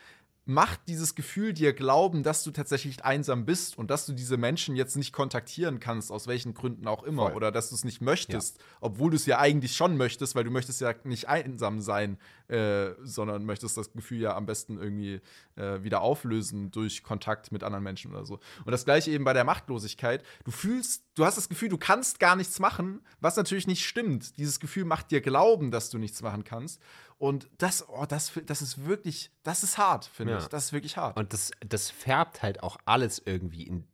macht 0.46 0.80
dieses 0.88 1.14
Gefühl 1.14 1.52
dir 1.52 1.72
glauben, 1.72 2.22
dass 2.22 2.42
du 2.42 2.50
tatsächlich 2.50 3.04
einsam 3.04 3.44
bist 3.44 3.78
und 3.78 3.90
dass 3.90 4.06
du 4.06 4.12
diese 4.12 4.36
Menschen 4.36 4.74
jetzt 4.74 4.96
nicht 4.96 5.12
kontaktieren 5.12 5.80
kannst, 5.80 6.10
aus 6.10 6.26
welchen 6.26 6.54
Gründen 6.54 6.88
auch 6.88 7.02
immer, 7.04 7.26
Voll. 7.26 7.34
oder 7.34 7.52
dass 7.52 7.68
du 7.68 7.74
es 7.74 7.84
nicht 7.84 8.00
möchtest, 8.00 8.58
obwohl 8.80 9.10
du 9.10 9.16
es 9.16 9.26
ja 9.26 9.38
eigentlich 9.38 9.76
schon 9.76 9.96
möchtest, 9.96 10.34
weil 10.34 10.44
du 10.44 10.50
möchtest 10.50 10.80
ja 10.80 10.94
nicht 11.04 11.28
einsam 11.28 11.80
sein, 11.80 12.18
äh, 12.48 12.92
sondern 13.02 13.44
möchtest 13.44 13.76
das 13.76 13.92
Gefühl 13.92 14.20
ja 14.20 14.34
am 14.34 14.46
besten 14.46 14.78
irgendwie 14.78 15.20
äh, 15.56 15.82
wieder 15.82 16.00
auflösen 16.00 16.70
durch 16.70 17.02
Kontakt 17.02 17.52
mit 17.52 17.62
anderen 17.62 17.84
Menschen 17.84 18.10
oder 18.10 18.24
so. 18.24 18.40
Und 18.64 18.72
das 18.72 18.84
gleiche 18.84 19.10
eben 19.10 19.24
bei 19.24 19.34
der 19.34 19.44
Machtlosigkeit. 19.44 20.24
Du 20.44 20.50
fühlst, 20.50 21.04
du 21.14 21.24
hast 21.24 21.36
das 21.36 21.48
Gefühl, 21.48 21.68
du 21.68 21.78
kannst 21.78 22.18
gar 22.18 22.34
nichts 22.34 22.58
machen, 22.58 23.02
was 23.20 23.36
natürlich 23.36 23.66
nicht 23.66 23.86
stimmt. 23.86 24.36
Dieses 24.38 24.58
Gefühl 24.58 24.84
macht 24.84 25.10
dir 25.10 25.20
glauben, 25.20 25.70
dass 25.70 25.90
du 25.90 25.98
nichts 25.98 26.22
machen 26.22 26.44
kannst. 26.44 26.80
Und 27.20 27.50
das, 27.58 27.86
oh, 27.86 28.06
das, 28.08 28.32
das 28.46 28.62
ist 28.62 28.86
wirklich, 28.86 29.30
das 29.42 29.62
ist 29.62 29.76
hart, 29.76 30.06
finde 30.06 30.32
Ja. 30.32 30.38
ich. 30.38 30.46
Das 30.48 30.64
ist 30.64 30.72
wirklich 30.72 30.96
hart. 30.96 31.18
Und 31.18 31.34
das, 31.34 31.50
das 31.60 31.90
färbt 31.90 32.42
halt 32.42 32.62
auch 32.62 32.78
alles 32.86 33.20
irgendwie 33.22 33.64
in 33.64 33.84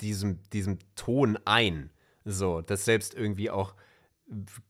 diesem, 0.00 0.40
diesem 0.54 0.78
Ton 0.94 1.38
ein. 1.44 1.90
So, 2.24 2.62
dass 2.62 2.86
selbst 2.86 3.12
irgendwie 3.12 3.50
auch 3.50 3.74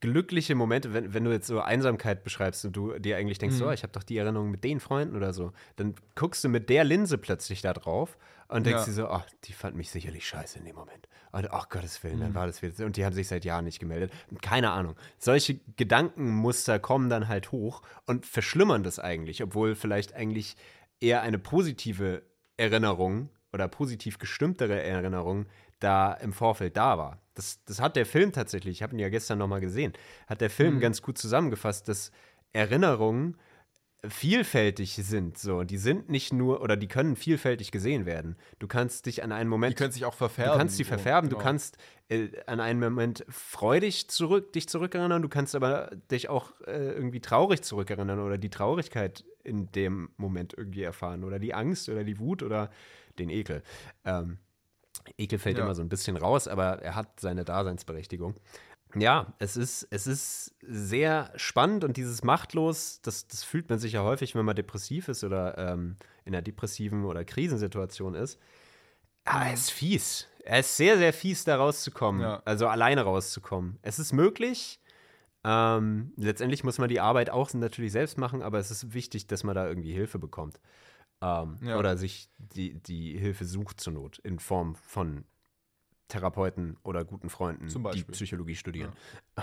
glückliche 0.01 0.57
Momente, 0.57 0.93
wenn, 0.95 1.15
wenn 1.15 1.23
du 1.25 1.31
jetzt 1.31 1.47
so 1.47 1.61
Einsamkeit 1.61 2.25
beschreibst 2.25 2.65
und 2.65 2.73
du 2.75 2.99
dir 2.99 3.17
eigentlich 3.17 3.39
denkst, 3.39 3.61
oh, 3.63 3.71
ich 3.71 3.85
habe 3.85 3.93
doch 3.93 4.03
die 4.03 4.19
Erinnerung 4.19 4.51
mit 4.51 4.65
den 4.65 4.81
Freunden 4.81 5.15
oder 5.15 5.33
so, 5.33 5.53
dann 5.77 5.95
guckst 6.17 6.43
du 6.43 6.49
mit 6.49 6.69
der 6.69 6.83
Linse 6.83 7.19
plötzlich 7.19 7.63
da 7.63 7.73
drauf 7.73 8.19
und 8.49 8.65
denkst 8.67 8.81
Ja. 8.81 8.85
dir 8.87 8.93
so, 8.93 9.09
ach, 9.09 9.27
die 9.45 9.53
fand 9.53 9.77
mich 9.77 9.91
sicherlich 9.91 10.27
scheiße 10.27 10.59
in 10.59 10.65
dem 10.65 10.77
Moment. 10.77 11.09
Und 11.33 11.51
ach 11.53 11.69
Gottes 11.69 12.03
Willen, 12.03 12.21
dann 12.21 12.35
war 12.35 12.47
das 12.47 12.63
wieder. 12.63 12.87
Und 12.87 12.97
die 12.97 13.05
haben 13.05 13.13
sich 13.13 13.29
seit 13.29 13.45
Jahren 13.45 13.65
nicht 13.65 13.79
gemeldet. 13.79 14.13
Keine 14.41 14.71
Ahnung. 14.71 14.97
Solche 15.19 15.61
Gedankenmuster 15.77 16.79
kommen 16.79 17.11
dann 17.11 17.29
halt 17.29 17.53
hoch 17.53 17.83
und 18.07 18.25
verschlimmern 18.27 18.83
das 18.83 18.99
eigentlich, 18.99 19.43
obwohl 19.43 19.75
vielleicht 19.75 20.15
eigentlich 20.15 20.57
eher 21.01 21.23
eine 21.23 21.39
positive 21.39 22.23
Erinnerung 22.57 23.29
oder 23.53 23.69
positiv 23.69 24.19
gestimmtere 24.19 24.83
Erinnerung 24.83 25.47
da 25.79 26.13
im 26.15 26.33
Vorfeld 26.33 26.77
da 26.77 26.97
war. 26.97 27.21
Das, 27.35 27.63
das 27.65 27.81
hat 27.81 27.97
der 27.97 28.07
Film 28.07 28.33
tatsächlich, 28.33 28.77
ich 28.79 28.83
habe 28.83 28.95
ihn 28.95 28.99
ja 28.99 29.11
gestern 29.11 29.39
nochmal 29.39 29.61
gesehen, 29.61 29.93
hat 30.27 30.41
der 30.41 30.49
Film 30.49 30.81
ganz 30.81 31.03
gut 31.03 31.19
zusammengefasst, 31.19 31.87
dass 31.89 32.13
Erinnerungen 32.55 33.37
vielfältig 34.05 34.95
sind. 34.95 35.39
So, 35.39 35.65
die 35.65 35.79
sind 35.79 36.09
nicht 36.09 36.33
nur 36.33 36.61
oder 36.61 36.77
die 36.77 36.89
können 36.89 37.17
vielfältig 37.17 37.73
gesehen 37.73 38.07
werden. 38.07 38.37
Du 38.59 38.67
kannst 38.67 39.07
dich 39.07 39.23
an 39.23 39.33
einen 39.33 39.49
Die 39.49 39.51
Moment 39.51 39.77
können 39.77 39.93
sich 39.93 40.05
auch 40.05 40.15
verfärben. 40.15 40.53
Du 40.53 40.59
kannst 40.59 40.79
die 40.79 40.85
so, 40.85 40.89
verfärben, 40.89 41.31
du 41.31 41.37
genau. 41.37 41.49
kannst 41.49 41.77
äh, 42.09 42.29
an 42.47 42.61
einen 42.61 42.81
Moment 42.81 43.25
freudig 43.29 44.09
zurück, 44.09 44.53
dich 44.53 44.69
zurückerinnern, 44.69 45.23
du 45.23 45.29
kannst 45.29 45.55
aber 45.55 45.91
dich 46.11 46.29
auch 46.29 46.53
äh, 46.67 46.93
irgendwie 46.93 47.21
traurig 47.21 47.63
zurückerinnern 47.63 48.21
oder 48.21 48.39
die 48.39 48.51
Traurigkeit 48.51 49.25
in 49.43 49.71
dem 49.73 50.11
Moment 50.17 50.55
irgendwie 50.57 50.83
erfahren 50.83 51.25
oder 51.25 51.39
die 51.39 51.55
Angst 51.55 51.89
oder 51.89 52.05
die 52.05 52.19
Wut 52.19 52.43
oder 52.43 52.71
den 53.19 53.31
Ekel. 53.31 53.63
Ähm, 54.05 54.39
Ekel 55.19 55.39
fällt 55.39 55.59
Ja. 55.59 55.65
immer 55.65 55.75
so 55.75 55.83
ein 55.83 55.89
bisschen 55.89 56.17
raus, 56.17 56.49
aber 56.49 56.83
er 56.83 56.95
hat 56.95 57.21
seine 57.21 57.45
Daseinsberechtigung. 57.45 58.35
Ja, 58.99 59.35
es 59.39 59.57
ist, 59.57 59.87
es 59.91 60.07
ist 60.07 60.55
sehr 60.63 61.33
spannend 61.37 61.85
und 61.85 61.97
dieses 61.97 62.25
Machtlos, 62.25 63.01
das, 63.03 63.27
das 63.29 63.45
fühlt 63.45 63.69
man 63.69 63.79
sich 63.79 63.93
ja 63.93 64.03
häufig, 64.03 64.35
wenn 64.35 64.45
man 64.45 64.57
depressiv 64.57 65.09
ist 65.09 65.23
oder 65.23 65.57
ähm, 65.59 65.97
in 66.25 66.35
einer 66.35 66.43
depressiven 66.43 67.05
oder 67.05 67.25
Krisensituation 67.25 68.15
ist. 68.15 68.41
Aber 69.25 69.47
er 69.47 69.55
ist 69.55 69.71
fies. 69.71 70.29
Er 70.45 70.61
ist 70.61 70.77
sehr, 70.77 70.97
sehr 70.97 71.13
fies, 71.13 71.45
da 71.45 71.57
rauszukommen. 71.57 72.23
Ja. 72.23 72.43
Also 72.45 72.69
alleine 72.69 73.03
rauszukommen. 73.03 73.79
Es 73.83 73.99
ist 73.99 74.13
möglich. 74.13 74.81
Ähm, 75.45 76.13
letztendlich 76.17 76.65
muss 76.65 76.79
man 76.79 76.89
die 76.89 77.01
Arbeit 77.01 77.31
auch 77.31 77.53
natürlich 77.53 77.93
selbst 77.93 78.19
machen, 78.19 78.43
aber 78.43 78.59
es 78.59 78.71
ist 78.71 78.95
wichtig, 78.95 79.27
dass 79.27 79.45
man 79.45 79.55
da 79.55 79.67
irgendwie 79.67 79.93
Hilfe 79.93 80.19
bekommt. 80.19 80.61
Ähm, 81.21 81.57
Ja. 81.63 81.79
Oder 81.79 81.97
sich 81.97 82.29
die, 82.39 82.75
die 82.75 83.19
Hilfe 83.19 83.45
sucht 83.45 83.81
zur 83.81 83.93
Not 83.93 84.19
in 84.19 84.39
Form 84.39 84.75
von 84.77 85.25
Therapeuten 86.09 86.77
oder 86.83 87.05
guten 87.05 87.29
Freunden, 87.29 87.69
Zum 87.69 87.83
die. 87.83 88.05
Psychologie 88.05 88.55
studieren. 88.55 88.93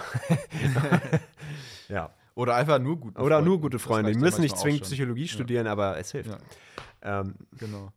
Ja. 1.89 2.13
Oder 2.35 2.55
einfach 2.55 2.79
nur 2.79 2.99
gute 2.99 3.21
Oder 3.21 3.35
Freunde. 3.35 3.49
nur 3.49 3.61
gute 3.61 3.79
Freunde. 3.79 4.11
Die 4.11 4.17
ja 4.17 4.21
müssen 4.23 4.41
nicht 4.41 4.57
zwingend. 4.57 4.83
Psychologie 4.83 5.27
studieren, 5.27 5.67
aber 5.67 5.97
es 5.99 6.11
hilft. 6.11 6.31
Ja. 6.31 7.19
Ähm, 7.21 7.35
Genau. 7.59 7.91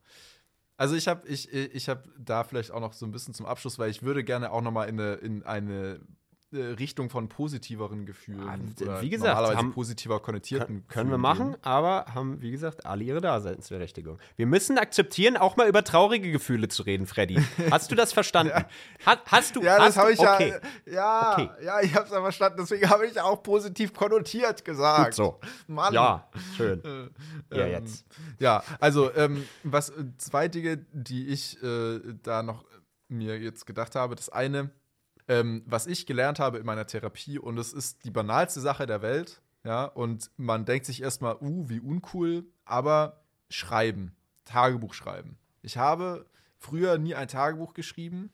Also 0.79 0.95
ich 0.95 1.09
habe 1.09 1.27
ich, 1.27 1.51
ich 1.51 1.89
hab 1.89 2.05
da 2.19 2.45
vielleicht 2.45 2.71
auch 2.71 2.81
noch 2.81 2.93
so 2.93 3.07
ein 3.07 3.11
bisschen 3.12 3.33
zum 3.33 3.47
Abschluss, 3.47 3.79
weil 3.79 3.89
ich 3.91 4.03
würde 4.03 4.23
gerne 4.25 4.51
auch 4.53 4.61
noch 4.61 4.73
mal 4.73 4.85
in 4.85 5.01
eine, 5.01 5.14
in 5.14 5.43
eine 5.45 6.01
Richtung 6.53 7.11
von 7.11 7.28
positiveren 7.28 8.07
Gefühlen. 8.07 8.49
Ah, 8.49 8.57
oder 8.82 9.03
wie 9.03 9.11
gesagt, 9.11 9.28
normalerweise 9.34 9.59
haben- 9.59 9.72
positiver 9.72 10.20
konnotierten 10.20 10.66
Können, 10.66 10.88
können 10.88 11.11
wir 11.11 11.18
machen, 11.18 11.53
gehen. 11.53 11.64
aber 11.64 12.07
haben, 12.14 12.40
wie 12.40 12.51
gesagt, 12.53 12.86
alle 12.86 13.03
ihre 13.05 13.20
Daseinsberechtigung. 13.20 14.18
Wir 14.36 14.47
müssen 14.47 14.78
akzeptieren, 14.78 15.36
auch 15.36 15.57
mal 15.57 15.68
über 15.68 15.82
traurige 15.82 16.30
Gefühle 16.30 16.68
zu 16.68 16.84
reden, 16.84 17.07
Freddy. 17.07 17.42
Hast 17.70 17.90
du 17.90 17.97
das 17.97 18.12
verstanden? 18.14 18.53
Ha, 19.05 19.16
hast 19.26 19.57
du? 19.57 19.62
Ja, 19.62 19.78
das 19.78 19.97
habe 19.97 20.12
ich 20.12 20.20
okay. 20.20 20.55
ja. 20.86 20.92
Ja, 20.92 21.32
Okay. 21.32 21.51
ja, 21.64 21.80
ich 21.80 21.94
habe 21.94 22.07
es 22.07 22.12
ja 22.12 22.20
verstanden. 22.20 22.59
Deswegen 22.61 22.88
habe 22.90 23.07
ich 23.07 23.20
auch 23.20 23.42
positiv 23.42 23.92
konnotiert 23.92 24.64
gesagt. 24.64 25.05
Gut 25.07 25.14
so. 25.14 25.40
Mann. 25.66 25.92
Ja, 25.92 26.28
schön. 26.57 26.80
ja, 27.53 27.59
Ähm, 27.66 27.70
jetzt. 27.72 28.05
Ja, 28.38 28.62
also 28.80 29.12
ähm, 29.14 29.44
was 29.64 29.90
äh, 29.90 30.05
zwei 30.18 30.47
Dinge, 30.49 30.78
die 30.92 31.26
ich 31.28 31.61
äh, 31.62 32.01
da 32.22 32.42
noch 32.42 32.64
mir 33.09 33.38
jetzt 33.38 33.66
gedacht 33.66 33.94
habe. 33.94 34.14
Das 34.16 34.28
eine, 34.28 34.70
ähm, 35.29 35.62
was 35.66 35.87
ich 35.87 36.07
gelernt 36.07 36.39
habe 36.39 36.59
in 36.59 36.66
meiner 36.66 36.87
Therapie, 36.87 37.39
und 37.39 37.59
es 37.59 37.72
ist 37.72 38.05
die 38.05 38.11
banalste 38.11 38.61
Sache 38.61 38.87
der 38.87 39.03
Welt, 39.03 39.41
ja, 39.64 39.85
und 39.85 40.31
man 40.37 40.64
denkt 40.64 40.87
sich 40.87 41.03
erstmal, 41.03 41.37
uh, 41.41 41.68
wie 41.68 41.81
uncool, 41.81 42.45
aber 42.64 43.24
schreiben, 43.49 44.14
Tagebuch 44.45 44.95
schreiben. 44.95 45.39
Ich 45.62 45.77
habe 45.77 46.27
früher 46.59 46.99
nie 46.99 47.14
ein 47.14 47.29
Tagebuch 47.29 47.74
geschrieben. 47.74 48.31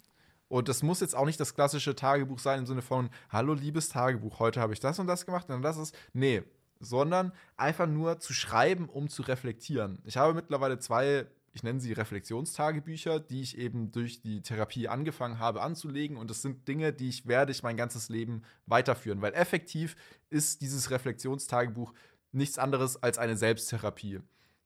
Und 0.48 0.68
das 0.68 0.82
muss 0.82 1.00
jetzt 1.00 1.16
auch 1.16 1.24
nicht 1.24 1.40
das 1.40 1.54
klassische 1.54 1.96
Tagebuch 1.96 2.38
sein 2.38 2.58
im 2.58 2.66
Sinne 2.66 2.82
von, 2.82 3.08
hallo 3.30 3.54
liebes 3.54 3.88
Tagebuch, 3.88 4.38
heute 4.38 4.60
habe 4.60 4.74
ich 4.74 4.80
das 4.80 4.98
und 4.98 5.06
das 5.06 5.24
gemacht 5.24 5.48
und 5.48 5.62
das 5.62 5.78
ist, 5.78 5.96
nee, 6.12 6.42
sondern 6.78 7.32
einfach 7.56 7.86
nur 7.86 8.20
zu 8.20 8.34
schreiben, 8.34 8.90
um 8.90 9.08
zu 9.08 9.22
reflektieren. 9.22 10.02
Ich 10.04 10.18
habe 10.18 10.34
mittlerweile 10.34 10.78
zwei, 10.78 11.26
ich 11.52 11.62
nenne 11.62 11.80
sie 11.80 11.92
Reflexionstagebücher, 11.92 13.20
die 13.20 13.42
ich 13.42 13.58
eben 13.58 13.92
durch 13.92 14.20
die 14.22 14.42
Therapie 14.42 14.88
angefangen 14.88 15.38
habe 15.38 15.62
anzulegen 15.62 16.16
und 16.16 16.30
das 16.30 16.42
sind 16.42 16.66
Dinge, 16.66 16.92
die 16.92 17.08
ich 17.08 17.26
werde 17.26 17.52
ich 17.52 17.62
mein 17.62 17.76
ganzes 17.76 18.08
Leben 18.08 18.42
weiterführen, 18.66 19.20
weil 19.20 19.34
effektiv 19.34 19.96
ist 20.30 20.62
dieses 20.62 20.90
Reflexionstagebuch 20.90 21.92
nichts 22.32 22.58
anderes 22.58 23.02
als 23.02 23.18
eine 23.18 23.36
Selbsttherapie. 23.36 24.20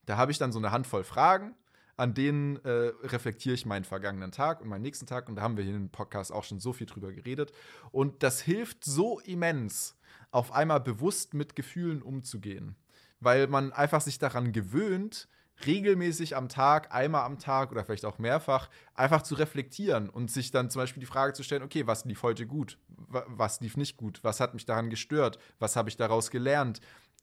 Da 0.05 0.17
habe 0.17 0.31
ich 0.31 0.37
dann 0.37 0.53
so 0.53 0.59
eine 0.59 0.71
Handvoll 0.71 1.03
Fragen, 1.03 1.53
an 1.97 2.13
denen 2.13 2.57
äh, 2.63 2.93
reflektiere 3.03 3.55
ich 3.55 3.65
meinen 3.65 3.83
vergangenen 3.83 4.31
Tag 4.31 4.61
und 4.61 4.69
meinen 4.69 4.83
nächsten 4.83 5.07
Tag. 5.07 5.27
Und 5.27 5.35
da 5.35 5.41
haben 5.41 5.57
wir 5.57 5.63
hier 5.63 5.75
im 5.75 5.89
Podcast 5.89 6.31
auch 6.31 6.43
schon 6.43 6.59
so 6.59 6.71
viel 6.71 6.87
drüber 6.87 7.11
geredet. 7.11 7.51
Und 7.91 8.23
das 8.23 8.39
hilft 8.39 8.85
so 8.85 9.19
immens, 9.19 9.97
auf 10.31 10.51
einmal 10.51 10.79
bewusst 10.79 11.33
mit 11.33 11.55
Gefühlen 11.55 12.01
umzugehen. 12.01 12.75
Weil 13.19 13.47
man 13.47 13.73
einfach 13.73 14.01
sich 14.01 14.19
daran 14.19 14.53
gewöhnt, 14.53 15.27
regelmäßig 15.65 16.35
am 16.35 16.49
Tag, 16.49 16.93
einmal 16.93 17.23
am 17.25 17.39
Tag 17.39 17.71
oder 17.71 17.83
vielleicht 17.83 18.05
auch 18.05 18.19
mehrfach, 18.19 18.69
einfach 18.93 19.21
zu 19.23 19.35
reflektieren 19.35 20.09
und 20.09 20.29
sich 20.31 20.51
dann 20.51 20.69
zum 20.69 20.81
Beispiel 20.81 20.99
die 21.01 21.07
Frage 21.07 21.33
zu 21.33 21.43
stellen, 21.43 21.63
okay, 21.63 21.87
was 21.87 22.05
lief 22.05 22.23
heute 22.23 22.45
gut? 22.45 22.77
Wa- 22.89 23.25
Was 23.27 23.59
lief 23.61 23.77
nicht 23.77 23.97
gut? 23.97 24.19
Was 24.23 24.39
hat 24.39 24.53
mich 24.53 24.65
daran 24.65 24.89
gestört? 24.89 25.39
Was 25.59 25.75
habe 25.75 25.89
ich 25.89 25.97
daraus 25.97 26.29
gelernt? 26.31 26.79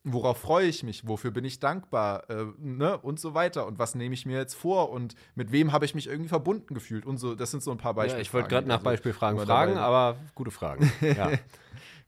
Worauf 0.06 0.36
freue 0.38 0.66
ich 0.66 0.82
mich? 0.82 1.08
Wofür 1.08 1.30
bin 1.30 1.46
ich 1.46 1.60
dankbar? 1.60 2.28
Äh, 2.28 2.44
ne? 2.58 2.98
Und 2.98 3.18
so 3.18 3.32
weiter. 3.32 3.66
Und 3.66 3.78
was 3.78 3.94
nehme 3.94 4.12
ich 4.14 4.26
mir 4.26 4.36
jetzt 4.36 4.52
vor? 4.54 4.90
Und 4.90 5.14
mit 5.34 5.50
wem 5.50 5.72
habe 5.72 5.86
ich 5.86 5.94
mich 5.94 6.08
irgendwie 6.08 6.28
verbunden 6.28 6.74
gefühlt? 6.74 7.06
Und 7.06 7.16
so, 7.16 7.34
das 7.34 7.50
sind 7.50 7.62
so 7.62 7.70
ein 7.70 7.78
paar 7.78 7.92
Ja, 7.92 7.96
Beispiele. 7.96 8.20
ich 8.22 8.34
wollte 8.34 8.48
gerade 8.48 8.68
nach 8.68 8.82
Beispielfragen 8.82 9.38
immer 9.38 9.46
fragen, 9.46 9.78
aber 9.78 10.18
gute 10.34 10.50
Fragen. 10.50 10.92
Ja. 11.00 11.30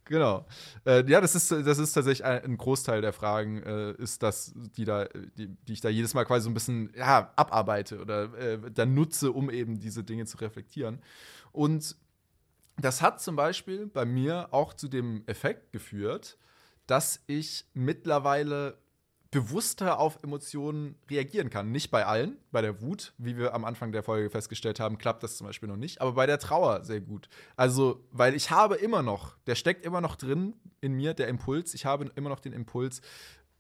Genau. 0.09 0.47
Äh, 0.85 1.05
ja, 1.11 1.21
das 1.21 1.35
ist, 1.35 1.51
das 1.51 1.79
ist 1.79 1.93
tatsächlich 1.93 2.25
ein, 2.25 2.57
Großteil 2.57 3.01
der 3.01 3.13
Fragen, 3.13 3.63
äh, 3.63 3.93
ist 3.93 4.23
das, 4.23 4.53
die, 4.55 4.85
da, 4.85 5.07
die, 5.37 5.49
die 5.49 5.73
ich 5.73 5.81
da 5.81 5.89
jedes 5.89 6.15
Mal 6.15 6.25
quasi 6.25 6.45
so 6.45 6.51
ein 6.51 6.55
bisschen 6.55 6.93
ja, 6.97 7.33
abarbeite 7.35 8.01
oder 8.01 8.33
äh, 8.35 8.71
dann 8.71 8.95
nutze, 8.95 9.33
um 9.33 9.51
eben 9.51 9.81
diese 9.81 10.05
Dinge 10.05 10.25
zu 10.27 10.39
reflektieren. 10.39 11.03
Und 11.53 11.97
das 12.79 13.03
hat 13.03 13.21
zum 13.21 13.37
Beispiel 13.37 13.87
bei 13.87 14.05
mir 14.05 14.49
auch 14.53 14.75
zu 14.75 14.89
dem 14.89 15.25
Effekt 15.27 15.73
geführt, 15.73 16.39
dass 16.87 17.25
ich 17.27 17.65
mittlerweile 17.75 18.79
bewusster 19.37 19.99
auf 19.99 20.23
Emotionen 20.23 20.95
reagieren 21.11 21.51
kann. 21.51 21.71
Nicht 21.71 21.91
bei 21.91 22.07
allen, 22.07 22.39
bei 22.53 22.63
der 22.63 22.81
Wut, 22.81 23.13
wie 23.19 23.37
wir 23.37 23.53
am 23.53 23.67
Anfang 23.67 23.93
der 23.93 24.03
Folge 24.03 24.31
festgestellt 24.31 24.81
haben, 24.81 24.97
klappt 24.97 25.23
das 25.23 25.37
zum 25.37 25.47
Beispiel 25.47 25.69
noch 25.69 25.77
nicht, 25.77 26.01
aber 26.01 26.13
bei 26.13 26.25
der 26.25 26.39
Trauer 26.39 26.85
sehr 26.85 27.03
gut. 27.03 27.29
Also, 27.55 28.03
weil 28.13 28.35
ich 28.35 28.51
habe 28.51 28.77
immer 28.77 29.03
noch, 29.03 29.37
der 29.47 29.55
steckt 29.55 29.85
immer 29.85 30.01
noch 30.01 30.17
drin 30.17 30.55
in 30.81 30.95
mir, 30.95 31.13
der 31.13 31.29
Impuls, 31.29 31.75
ich 31.75 31.85
habe 31.85 32.11
immer 32.15 32.31
noch 32.31 32.41
den 32.41 32.55
Impuls, 32.55 33.03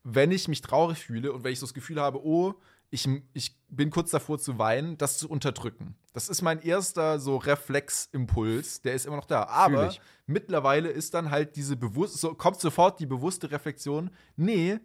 wenn 0.02 0.30
ich 0.30 0.48
mich 0.48 0.62
traurig 0.62 1.04
fühle 1.04 1.30
und 1.30 1.44
wenn 1.44 1.52
ich 1.52 1.60
so 1.60 1.66
das 1.66 1.74
Gefühl 1.74 2.00
habe, 2.00 2.24
oh, 2.24 2.54
ich, 2.88 3.06
ich 3.34 3.54
bin 3.68 3.90
kurz 3.90 4.12
davor 4.12 4.38
zu 4.38 4.58
weinen, 4.58 4.96
das 4.96 5.18
zu 5.18 5.28
unterdrücken. 5.28 5.94
Das 6.14 6.30
ist 6.30 6.40
mein 6.40 6.62
erster 6.62 7.18
so 7.18 7.36
Refleximpuls, 7.36 8.80
der 8.80 8.94
ist 8.94 9.04
immer 9.04 9.16
noch 9.16 9.26
da. 9.26 9.42
Aber 9.48 9.92
mittlerweile 10.26 10.88
ist 10.88 11.12
dann 11.12 11.30
halt 11.30 11.56
diese 11.56 11.76
bewusst, 11.76 12.16
so, 12.16 12.32
kommt 12.32 12.60
sofort 12.60 12.98
die 12.98 13.04
bewusste 13.04 13.50
Reflexion, 13.50 14.08
nee, 14.36 14.78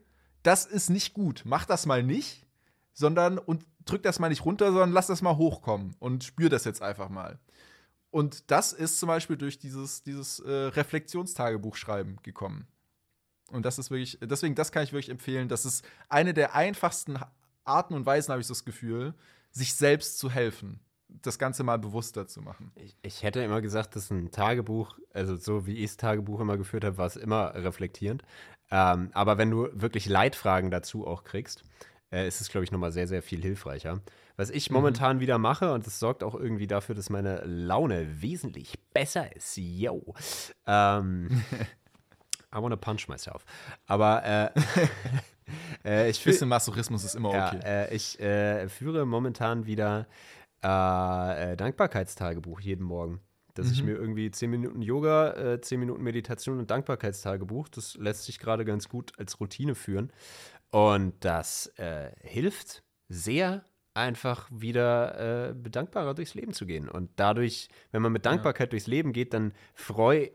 das 0.44 0.66
ist 0.66 0.90
nicht 0.90 1.14
gut. 1.14 1.44
Mach 1.46 1.66
das 1.66 1.86
mal 1.86 2.04
nicht, 2.04 2.46
sondern 2.94 3.38
und 3.38 3.66
drück 3.86 4.04
das 4.04 4.20
mal 4.20 4.30
nicht 4.30 4.46
runter, 4.46 4.68
sondern 4.72 4.92
lass 4.92 5.08
das 5.08 5.22
mal 5.22 5.38
hochkommen 5.38 5.96
und 6.00 6.24
spür 6.24 6.50
das 6.50 6.66
jetzt 6.66 6.82
einfach 6.82 7.10
mal. 7.10 7.40
Und 8.12 8.52
das 8.52 8.74
ist 8.74 9.00
zum 9.00 9.08
Beispiel 9.08 9.38
durch 9.38 9.58
dieses, 9.58 10.04
dieses 10.04 10.40
äh, 10.40 10.52
Reflexionstagebuchschreiben 10.52 12.18
gekommen. 12.24 12.68
Und 13.52 13.66
das 13.66 13.80
ist 13.80 13.90
wirklich, 13.90 14.18
deswegen, 14.22 14.56
das 14.56 14.72
kann 14.72 14.84
ich 14.84 14.92
wirklich 14.92 15.10
empfehlen. 15.10 15.48
Das 15.48 15.66
ist 15.66 15.86
eine 16.10 16.34
der 16.34 16.56
einfachsten 16.56 17.20
Arten 17.64 17.94
und 17.94 18.06
Weisen, 18.06 18.32
habe 18.32 18.42
ich 18.42 18.48
so 18.48 18.54
das 18.54 18.66
Gefühl, 18.66 19.14
sich 19.52 19.74
selbst 19.74 20.20
zu 20.20 20.30
helfen. 20.30 20.80
Das 21.08 21.38
Ganze 21.38 21.64
mal 21.64 21.78
bewusster 21.78 22.28
zu 22.28 22.42
machen. 22.42 22.72
Ich, 22.76 22.96
ich 23.02 23.24
hätte 23.24 23.42
immer 23.42 23.62
gesagt, 23.62 23.96
dass 23.96 24.12
ein 24.12 24.32
Tagebuch, 24.32 24.98
also 25.14 25.36
so 25.36 25.66
wie 25.66 25.76
ich 25.76 25.92
das 25.92 25.98
Tagebuch 25.98 26.40
immer 26.40 26.58
geführt 26.58 26.86
habe, 26.86 26.98
war 26.98 27.08
es 27.08 27.18
immer 27.18 27.54
reflektierend. 27.54 28.24
Ähm, 28.72 29.10
aber 29.14 29.38
wenn 29.38 29.52
du 29.52 29.68
wirklich 29.74 30.08
Leitfragen 30.08 30.72
dazu 30.72 31.06
auch 31.06 31.24
kriegst, 31.24 31.64
äh, 32.12 32.28
ist 32.28 32.42
es, 32.42 32.50
glaube 32.50 32.64
ich, 32.64 32.72
nochmal 32.72 32.92
sehr, 32.92 33.08
sehr 33.08 33.22
viel 33.22 33.42
hilfreicher. 33.42 34.02
Was 34.38 34.50
ich 34.50 34.72
momentan 34.72 35.20
wieder 35.20 35.38
mache, 35.38 35.74
und 35.74 35.86
das 35.86 36.00
sorgt 36.00 36.24
auch 36.24 36.36
irgendwie 36.36 36.68
dafür, 36.68 36.96
dass 36.96 37.10
meine 37.10 37.42
Laune 37.46 38.22
wesentlich 38.22 38.80
besser 38.94 39.36
ist. 39.36 39.58
Yo. 39.58 40.16
Ähm, 40.66 41.44
I 42.54 42.58
wanna 42.58 42.76
punch 42.76 43.08
myself. 43.08 43.46
Aber 43.86 44.24
äh, 44.26 44.50
äh, 45.86 46.10
ich 46.10 46.20
fühl- 46.20 46.32
bisschen 46.32 46.50
Masochismus 46.50 47.04
ist 47.04 47.16
immer 47.16 47.34
ja, 47.34 47.48
okay. 47.48 47.60
äh, 47.64 47.96
ich 47.96 48.20
äh, 48.20 48.68
führe 48.68 49.06
momentan 49.06 49.66
wieder 49.66 50.08
äh, 50.64 51.54
äh, 51.54 51.58
Dankbarkeitstagebuch 51.58 52.60
jeden 52.60 52.86
Morgen. 52.86 53.20
Dass 53.54 53.68
Mhm. 53.68 53.74
ich 53.74 53.84
mir 53.84 53.96
irgendwie 53.96 54.32
10 54.32 54.50
Minuten 54.50 54.82
Yoga, 54.82 55.34
äh, 55.34 55.62
10 55.62 55.80
Minuten 55.80 56.04
Meditation 56.04 56.60
und 56.60 56.72
Dankbarkeitstagebuch, 56.72 57.68
das 57.70 57.96
lässt 57.96 58.24
sich 58.26 58.40
gerade 58.40 58.66
ganz 58.66 58.90
gut 58.90 59.14
als 59.18 59.40
Routine 59.40 59.76
führen. 59.76 60.12
Und 60.70 61.14
das 61.26 61.68
äh, 61.78 62.12
hilft 62.22 62.84
sehr, 63.10 63.66
einfach 63.94 64.48
wieder 64.54 65.50
äh, 65.50 65.54
dankbarer 65.70 66.14
durchs 66.14 66.34
Leben 66.34 66.54
zu 66.54 66.66
gehen. 66.66 66.88
Und 66.88 67.10
dadurch, 67.18 67.68
wenn 67.92 68.02
man 68.02 68.14
mit 68.14 68.26
Dankbarkeit 68.26 68.72
durchs 68.72 68.88
Leben 68.88 69.12
geht, 69.12 69.34
dann 69.34 69.52
freuen 69.74 70.30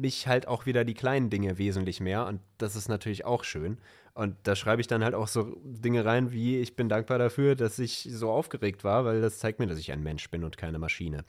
mich 0.00 0.26
halt 0.26 0.48
auch 0.48 0.66
wieder 0.66 0.84
die 0.84 0.94
kleinen 0.94 1.30
Dinge 1.30 1.56
wesentlich 1.56 2.00
mehr. 2.00 2.26
Und 2.26 2.40
das 2.58 2.74
ist 2.74 2.88
natürlich 2.88 3.24
auch 3.24 3.44
schön. 3.44 3.78
Und 4.14 4.34
da 4.42 4.56
schreibe 4.56 4.80
ich 4.80 4.88
dann 4.88 5.04
halt 5.04 5.14
auch 5.14 5.28
so 5.28 5.56
Dinge 5.62 6.04
rein, 6.04 6.32
wie 6.32 6.58
ich 6.58 6.74
bin 6.74 6.88
dankbar 6.88 7.18
dafür, 7.18 7.54
dass 7.54 7.78
ich 7.78 8.08
so 8.10 8.28
aufgeregt 8.32 8.82
war, 8.82 9.04
weil 9.04 9.20
das 9.20 9.38
zeigt 9.38 9.60
mir, 9.60 9.68
dass 9.68 9.78
ich 9.78 9.92
ein 9.92 10.02
Mensch 10.02 10.28
bin 10.28 10.42
und 10.42 10.56
keine 10.56 10.80
Maschine. 10.80 11.24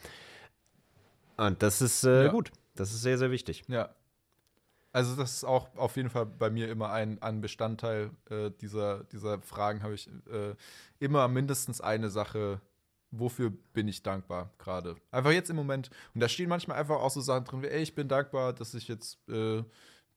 Und 1.38 1.62
das 1.64 1.82
ist 1.82 2.04
äh, 2.04 2.26
Ja. 2.26 2.32
gut. 2.32 2.52
Das 2.76 2.92
ist 2.92 3.02
sehr, 3.02 3.18
sehr 3.18 3.32
wichtig. 3.32 3.64
Ja. 3.68 3.90
Also 4.94 5.16
das 5.16 5.34
ist 5.34 5.44
auch 5.44 5.68
auf 5.76 5.96
jeden 5.96 6.10
Fall 6.10 6.26
bei 6.26 6.50
mir 6.50 6.70
immer 6.70 6.92
ein, 6.92 7.22
ein 7.22 7.42
Bestandteil 7.42 8.12
äh, 8.30 8.50
dieser, 8.62 9.04
dieser 9.06 9.42
Fragen, 9.42 9.84
habe 9.84 9.94
ich 9.94 10.08
äh, 10.32 10.56
immer 11.00 11.28
mindestens 11.28 11.82
eine 11.82 12.10
Sache, 12.10 12.62
wofür 13.12 13.52
bin 13.74 13.88
ich 13.88 14.02
dankbar 14.02 14.52
gerade. 14.58 14.96
Einfach 15.12 15.32
jetzt 15.32 15.50
im 15.50 15.56
Moment. 15.56 15.92
Und 16.16 16.22
da 16.22 16.28
stehen 16.30 16.50
manchmal 16.50 16.78
einfach 16.80 16.96
auch 16.98 17.12
so 17.12 17.22
Sachen 17.22 17.46
drin 17.46 17.62
wie, 17.62 17.68
ey, 17.68 17.82
ich 17.84 17.94
bin 17.96 18.08
dankbar, 18.08 18.54
dass 18.54 18.74
ich 18.74 18.88
jetzt 18.88 19.20
äh, 19.30 19.64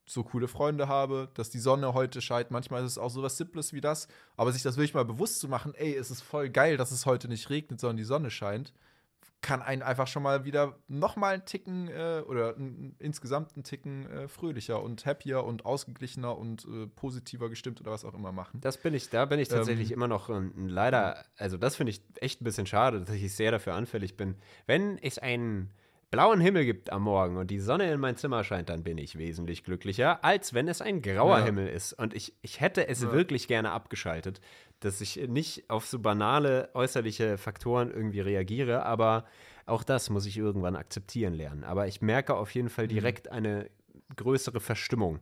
so 0.06 0.24
coole 0.24 0.48
Freunde 0.48 0.88
habe, 0.88 1.28
dass 1.34 1.50
die 1.50 1.58
Sonne 1.58 1.92
heute 1.92 2.20
scheint. 2.22 2.50
Manchmal 2.50 2.82
ist 2.84 2.92
es 2.92 2.98
auch 2.98 3.10
so 3.10 3.22
was 3.22 3.36
Simples 3.36 3.72
wie 3.72 3.80
das. 3.82 4.08
Aber 4.36 4.50
sich 4.52 4.62
das 4.62 4.76
wirklich 4.76 4.94
mal 4.94 5.04
bewusst 5.04 5.40
zu 5.40 5.48
machen, 5.48 5.74
ey, 5.74 5.94
es 5.94 6.10
ist 6.10 6.22
voll 6.22 6.48
geil, 6.48 6.76
dass 6.78 6.90
es 6.90 7.04
heute 7.06 7.28
nicht 7.28 7.50
regnet, 7.50 7.80
sondern 7.80 7.96
die 7.98 8.04
Sonne 8.04 8.30
scheint, 8.30 8.72
kann 9.42 9.62
einen 9.62 9.82
einfach 9.82 10.06
schon 10.06 10.22
mal 10.22 10.44
wieder 10.44 10.76
noch 10.88 11.16
mal 11.16 11.34
einen 11.34 11.44
Ticken 11.46 11.88
äh, 11.88 12.22
oder 12.26 12.54
insgesamt 12.98 13.54
einen 13.54 13.64
Ticken 13.64 14.06
äh, 14.10 14.28
fröhlicher 14.28 14.82
und 14.82 15.06
happier 15.06 15.44
und 15.44 15.64
ausgeglichener 15.64 16.36
und 16.36 16.64
äh, 16.66 16.86
positiver 16.88 17.48
gestimmt 17.48 17.80
oder 17.80 17.90
was 17.90 18.04
auch 18.04 18.14
immer 18.14 18.32
machen. 18.32 18.60
Das 18.60 18.76
bin 18.76 18.92
ich, 18.94 19.08
da 19.08 19.24
bin 19.24 19.38
ich 19.38 19.48
tatsächlich 19.48 19.90
Ähm, 19.90 19.94
immer 19.96 20.08
noch 20.08 20.28
ein 20.28 20.68
leider, 20.68 21.24
also 21.38 21.56
das 21.56 21.76
finde 21.76 21.90
ich 21.90 22.02
echt 22.16 22.40
ein 22.40 22.44
bisschen 22.44 22.66
schade, 22.66 23.00
dass 23.00 23.14
ich 23.14 23.34
sehr 23.34 23.50
dafür 23.50 23.74
anfällig 23.74 24.16
bin. 24.16 24.36
Wenn 24.66 24.98
es 24.98 25.18
einen 25.18 25.70
blauen 26.10 26.40
Himmel 26.40 26.64
gibt 26.64 26.90
am 26.92 27.02
Morgen 27.02 27.36
und 27.36 27.52
die 27.52 27.60
Sonne 27.60 27.90
in 27.92 28.00
mein 28.00 28.16
Zimmer 28.16 28.42
scheint, 28.42 28.68
dann 28.68 28.82
bin 28.82 28.98
ich 28.98 29.16
wesentlich 29.16 29.62
glücklicher, 29.62 30.24
als 30.24 30.52
wenn 30.54 30.66
es 30.66 30.82
ein 30.82 31.02
grauer 31.02 31.38
Ja. 31.38 31.44
Himmel 31.44 31.68
ist. 31.68 31.92
Und 31.92 32.14
ich, 32.14 32.34
ich 32.42 32.60
hätte 32.60 32.88
es 32.88 33.02
Ja. 33.02 33.12
wirklich 33.12 33.46
gerne 33.46 33.70
abgeschaltet, 33.70 34.40
dass 34.80 35.00
ich 35.00 35.16
nicht 35.28 35.70
auf 35.70 35.86
so 35.86 35.98
banale 35.98 36.70
äußerliche 36.74 37.38
Faktoren 37.38 37.90
irgendwie 37.90 38.20
reagiere, 38.20 38.84
aber 38.84 39.24
Auch 39.66 39.84
das 39.84 40.10
muss 40.10 40.26
ich 40.26 40.36
irgendwann 40.36 40.74
akzeptieren 40.74 41.32
lernen. 41.32 41.62
Aber 41.62 41.86
ich 41.86 42.00
merke 42.02 42.34
auf 42.34 42.52
jeden 42.54 42.66
Mhm. 42.66 42.70
Fall 42.70 42.88
direkt 42.88 43.30
eine 43.30 43.70
größere 44.16 44.58
Verstimmung, 44.58 45.20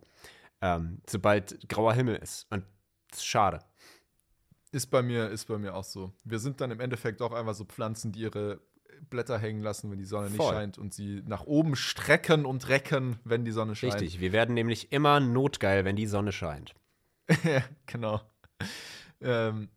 ähm, 0.62 1.02
sobald 1.06 1.68
grauer 1.68 1.92
Himmel 1.92 2.16
ist. 2.16 2.46
Und 2.50 2.64
das 3.10 3.18
ist 3.18 3.26
schade. 3.26 3.58
Ist 4.72 4.86
bei 4.86 5.02
mir, 5.02 5.28
ist 5.28 5.46
bei 5.48 5.58
mir 5.58 5.74
auch 5.74 5.84
so. 5.84 6.12
Wir 6.24 6.38
sind 6.38 6.62
dann 6.62 6.70
im 6.70 6.80
Endeffekt 6.80 7.20
auch 7.20 7.32
einfach 7.32 7.52
so 7.54 7.64
Pflanzen, 7.66 8.12
die 8.12 8.20
ihre 8.20 8.60
Blätter 9.10 9.38
hängen 9.38 9.60
lassen, 9.62 9.90
wenn 9.90 9.98
die 9.98 10.06
Sonne 10.06 10.28
nicht 10.28 10.36
Voll. 10.36 10.54
scheint 10.54 10.78
und 10.78 10.94
sie 10.94 11.22
nach 11.26 11.44
oben 11.44 11.76
strecken 11.76 12.46
und 12.46 12.68
recken, 12.70 13.18
wenn 13.24 13.44
die 13.44 13.52
Sonne 13.52 13.74
scheint. 13.76 13.94
Richtig. 13.94 14.18
Wir 14.20 14.32
werden 14.32 14.54
nämlich 14.54 14.92
immer 14.92 15.20
notgeil, 15.20 15.84
wenn 15.84 15.96
die 15.96 16.06
Sonne 16.06 16.32
scheint. 16.32 16.74
Ja, 17.44 17.62
genau. 17.86 18.20
Ähm, 19.20 19.68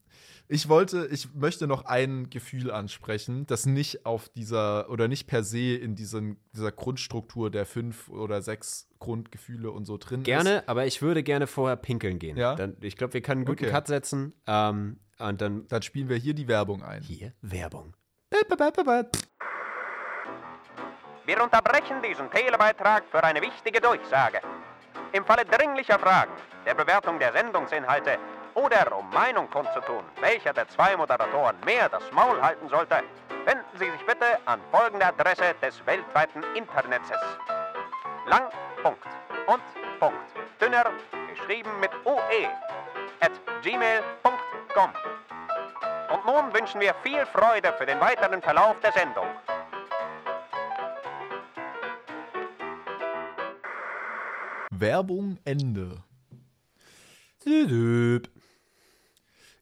ich 0.48 0.68
wollte, 0.68 1.08
ich 1.12 1.34
möchte 1.34 1.66
noch 1.66 1.86
ein 1.86 2.30
Gefühl 2.30 2.72
ansprechen, 2.72 3.46
das 3.48 3.66
nicht 3.66 4.06
auf 4.06 4.28
dieser 4.28 4.90
oder 4.90 5.08
nicht 5.08 5.26
per 5.26 5.44
se 5.44 5.76
in 5.76 5.96
diesen, 5.96 6.44
dieser 6.54 6.74
Grundstruktur 6.74 7.50
der 7.50 7.66
fünf 7.66 8.10
oder 8.10 8.42
sechs 8.42 8.90
Grundgefühle 9.00 9.72
und 9.72 9.86
so 9.86 9.98
drin 9.98 10.20
ist. 10.22 10.26
Gerne, 10.26 10.64
aber 10.68 10.86
ich 10.86 11.02
würde 11.02 11.24
gerne 11.24 11.48
vorher 11.48 11.78
pinkeln 11.78 12.20
gehen. 12.20 12.36
Ja? 12.36 12.56
Dann, 12.56 12.76
ich 12.82 12.98
glaube, 12.98 13.14
wir 13.14 13.22
können 13.22 13.40
einen 13.40 13.46
guten 13.46 13.64
Okay. 13.64 13.72
Cut 13.72 13.88
setzen. 13.88 14.34
Ähm, 14.46 15.00
und 15.20 15.40
dann 15.40 15.68
Dann 15.70 15.82
spielen 15.84 16.10
wir 16.10 16.18
hier 16.18 16.34
die 16.34 16.48
Werbung 16.50 16.84
ein. 16.84 17.02
hier 17.02 17.34
Werbung. 17.42 17.96
Wir 21.26 21.42
unterbrechen 21.42 22.02
diesen 22.04 22.30
Telebeitrag 22.30 23.04
für 23.10 23.24
eine 23.24 23.42
wichtige 23.42 23.80
Durchsage. 23.80 24.42
Im 25.14 25.24
Falle 25.24 25.46
dringlicher 25.46 26.00
Fragen, 26.00 26.32
der 26.66 26.74
Bewertung 26.74 27.20
der 27.20 27.32
Sendungsinhalte 27.32 28.18
oder 28.56 28.98
um 28.98 29.10
Meinung 29.12 29.50
kundzutun, 29.50 30.04
welcher 30.20 30.54
der 30.54 30.68
zwei 30.70 30.96
Moderatoren 30.98 31.56
mehr 31.66 31.90
das 31.90 32.04
Maul 32.12 32.42
halten 32.42 32.68
sollte, 32.70 33.04
wenden 33.46 33.78
Sie 33.78 33.90
sich 33.90 34.06
bitte 34.06 34.26
an 34.46 34.60
folgende 34.72 35.06
Adresse 35.06 35.56
des 35.62 35.86
weltweiten 35.86 36.44
Internets. 36.56 37.10
Lang, 38.28 38.50
Punkt 38.84 39.04
und 39.48 40.00
Punkt. 40.00 40.20
Dünner, 40.60 40.86
geschrieben 41.30 41.72
mit 41.80 41.92
UE, 42.06 42.48
at 43.20 43.32
gmail.com. 43.62 44.92
Und 46.14 46.26
nun 46.26 46.54
wünschen 46.54 46.82
wir 46.82 46.94
viel 47.04 47.26
Freude 47.28 47.74
für 47.78 47.86
den 47.86 48.00
weiteren 48.00 48.42
Verlauf 48.42 48.80
der 48.82 48.92
Sendung. 48.92 49.28
Werbung 54.72 55.38
Ende. 55.46 56.04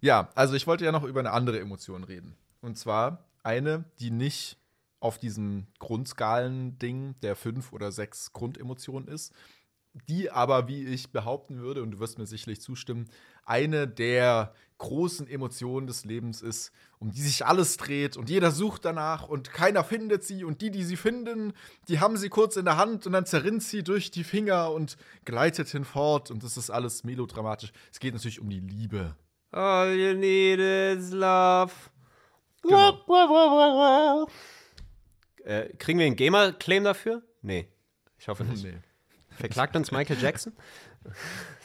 Ja, 0.02 0.30
also 0.36 0.54
ich 0.54 0.66
wollte 0.66 0.86
ja 0.86 0.92
noch 0.92 1.04
über 1.04 1.20
eine 1.20 1.32
andere 1.32 1.60
Emotion 1.60 2.04
reden. 2.04 2.38
Und 2.62 2.78
zwar 2.78 3.26
eine, 3.44 3.86
die 4.00 4.12
nicht 4.12 4.58
auf 5.00 5.18
diesem 5.18 5.68
Grundskalen-Ding 5.80 7.16
der 7.22 7.36
fünf 7.36 7.74
oder 7.74 7.92
sechs 7.92 8.34
Grundemotionen 8.34 9.08
ist, 9.08 9.34
die 10.08 10.30
aber, 10.30 10.68
wie 10.68 10.86
ich 10.86 11.12
behaupten 11.12 11.60
würde, 11.60 11.82
und 11.82 11.92
du 11.92 12.00
wirst 12.00 12.18
mir 12.18 12.28
sicherlich 12.28 12.62
zustimmen, 12.62 13.10
eine 13.46 13.88
der 13.88 14.54
großen 14.78 15.28
Emotionen 15.28 15.88
des 15.88 16.06
Lebens 16.06 16.42
ist, 16.42 16.72
um 17.00 17.12
die 17.12 17.22
sich 17.22 17.46
alles 17.46 17.76
dreht 17.78 18.16
und 18.16 18.30
jeder 18.30 18.52
sucht 18.52 18.86
danach 18.86 19.28
und 19.28 19.52
keiner 19.52 19.84
findet 19.84 20.24
sie 20.24 20.44
und 20.44 20.62
die, 20.62 20.72
die 20.72 20.84
sie 20.84 20.96
finden, 20.96 21.54
die 21.88 22.00
haben 22.00 22.16
sie 22.16 22.30
kurz 22.30 22.56
in 22.56 22.66
der 22.66 22.78
Hand 22.78 23.06
und 23.06 23.14
dann 23.14 23.26
zerrinnt 23.26 23.64
sie 23.64 23.84
durch 23.84 24.12
die 24.12 24.24
Finger 24.24 24.72
und 24.72 24.96
gleitet 25.26 25.68
hinfort 25.70 26.32
und 26.32 26.44
das 26.44 26.56
ist 26.56 26.70
alles 26.70 27.04
melodramatisch. 27.04 27.74
Es 27.92 28.00
geht 28.00 28.14
natürlich 28.14 28.40
um 28.40 28.50
die 28.50 28.62
Liebe. 28.62 29.16
All 29.52 29.94
you 29.96 30.14
need 30.14 30.60
is 30.60 31.12
love. 31.12 31.74
Genau. 32.62 34.28
Äh, 35.44 35.70
kriegen 35.78 36.00
wir 36.00 36.06
einen 36.06 36.16
Gamer-Claim 36.16 36.84
dafür? 36.84 37.24
Nee. 37.42 37.68
Ich 38.18 38.28
hoffe 38.28 38.44
nicht. 38.44 38.64
Nee. 38.64 38.78
Verklagt 39.32 39.76
uns 39.76 39.92
Michael 39.92 40.18
Jackson? 40.22 40.54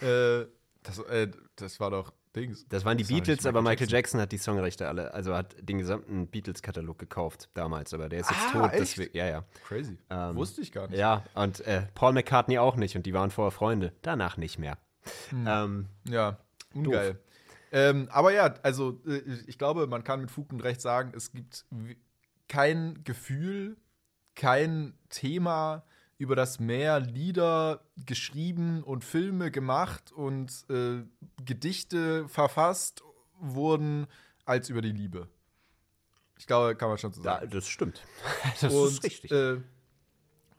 Äh, 0.01 0.45
das, 0.83 0.99
äh, 1.11 1.29
das 1.57 1.81
war 1.81 1.91
doch 1.91 2.13
Dings. 2.37 2.67
Das 2.69 2.85
waren 2.85 2.97
die 2.97 3.05
Das 3.05 3.13
Beatles, 3.13 3.47
aber 3.47 3.61
Michael 3.63 3.75
Michael 3.87 3.91
Jackson. 3.99 4.21
hat 4.21 4.33
die 4.33 4.39
Songrechte 4.39 4.89
alle, 4.89 5.13
also 5.13 5.35
hat 5.35 5.55
den 5.61 5.79
gesamten 5.79 6.27
Beatles-Katalog 6.29 6.99
gekauft 6.99 7.49
damals, 7.55 7.93
aber 7.95 8.09
der 8.09 8.21
ist 8.21 8.31
jetzt 8.31 8.41
Ah, 8.49 8.53
tot. 8.63 8.71
echt? 8.73 8.81
Deswegen, 8.81 9.17
ja, 9.17 9.27
ja. 9.29 9.45
Crazy. 9.67 9.99
Ähm, 10.11 10.37
Wusste 10.37 10.61
ich 10.61 10.73
gar 10.73 10.89
nicht. 10.89 10.99
Ja, 10.99 11.25
und 11.35 11.61
äh, 11.61 11.83
Paul 11.95 12.13
McCartney 12.13 12.59
auch 12.59 12.77
nicht 12.77 12.97
und 12.97 13.05
die 13.07 13.13
waren 13.13 13.31
vorher 13.31 13.51
Freunde. 13.53 13.93
Danach 14.03 14.37
nicht 14.37 14.59
mehr. 14.59 14.79
Hm. 15.31 15.47
Ähm, 15.47 15.87
Ja, 16.09 16.39
ungeil. 16.75 17.19
Ähm, 17.75 18.09
aber 18.13 18.33
ja, 18.33 18.55
also 18.63 19.01
äh, 19.05 19.21
ich 19.49 19.59
glaube, 19.59 19.89
man 19.89 20.05
kann 20.05 20.21
mit 20.21 20.31
Fug 20.31 20.53
und 20.53 20.61
Recht 20.61 20.81
sagen, 20.81 21.13
es 21.17 21.33
gibt 21.33 21.67
kein 22.49 23.03
Gefühl, 23.03 23.77
kein 24.37 24.95
Thema, 25.09 25.85
über 26.17 26.37
das 26.37 26.61
mehr 26.61 27.01
Lieder 27.01 27.81
geschrieben 27.97 28.85
und 28.85 29.03
Filme 29.03 29.51
gemacht 29.51 30.13
und 30.13 30.65
äh, 30.71 31.03
Gedichte 31.45 32.29
verfasst 32.29 33.03
wurden 33.41 34.07
als 34.45 34.69
über 34.69 34.81
die 34.81 34.93
Liebe. 34.93 35.29
Ich 36.39 36.47
glaube, 36.47 36.77
kann 36.77 36.89
man 36.89 36.99
schon 36.99 37.13
so 37.13 37.23
sagen. 37.23 37.51
das 37.51 37.67
stimmt. 37.67 38.05
das 38.61 38.73
und, 38.73 38.87
ist 38.87 39.03
richtig. 39.03 39.33
Äh, 39.33 39.57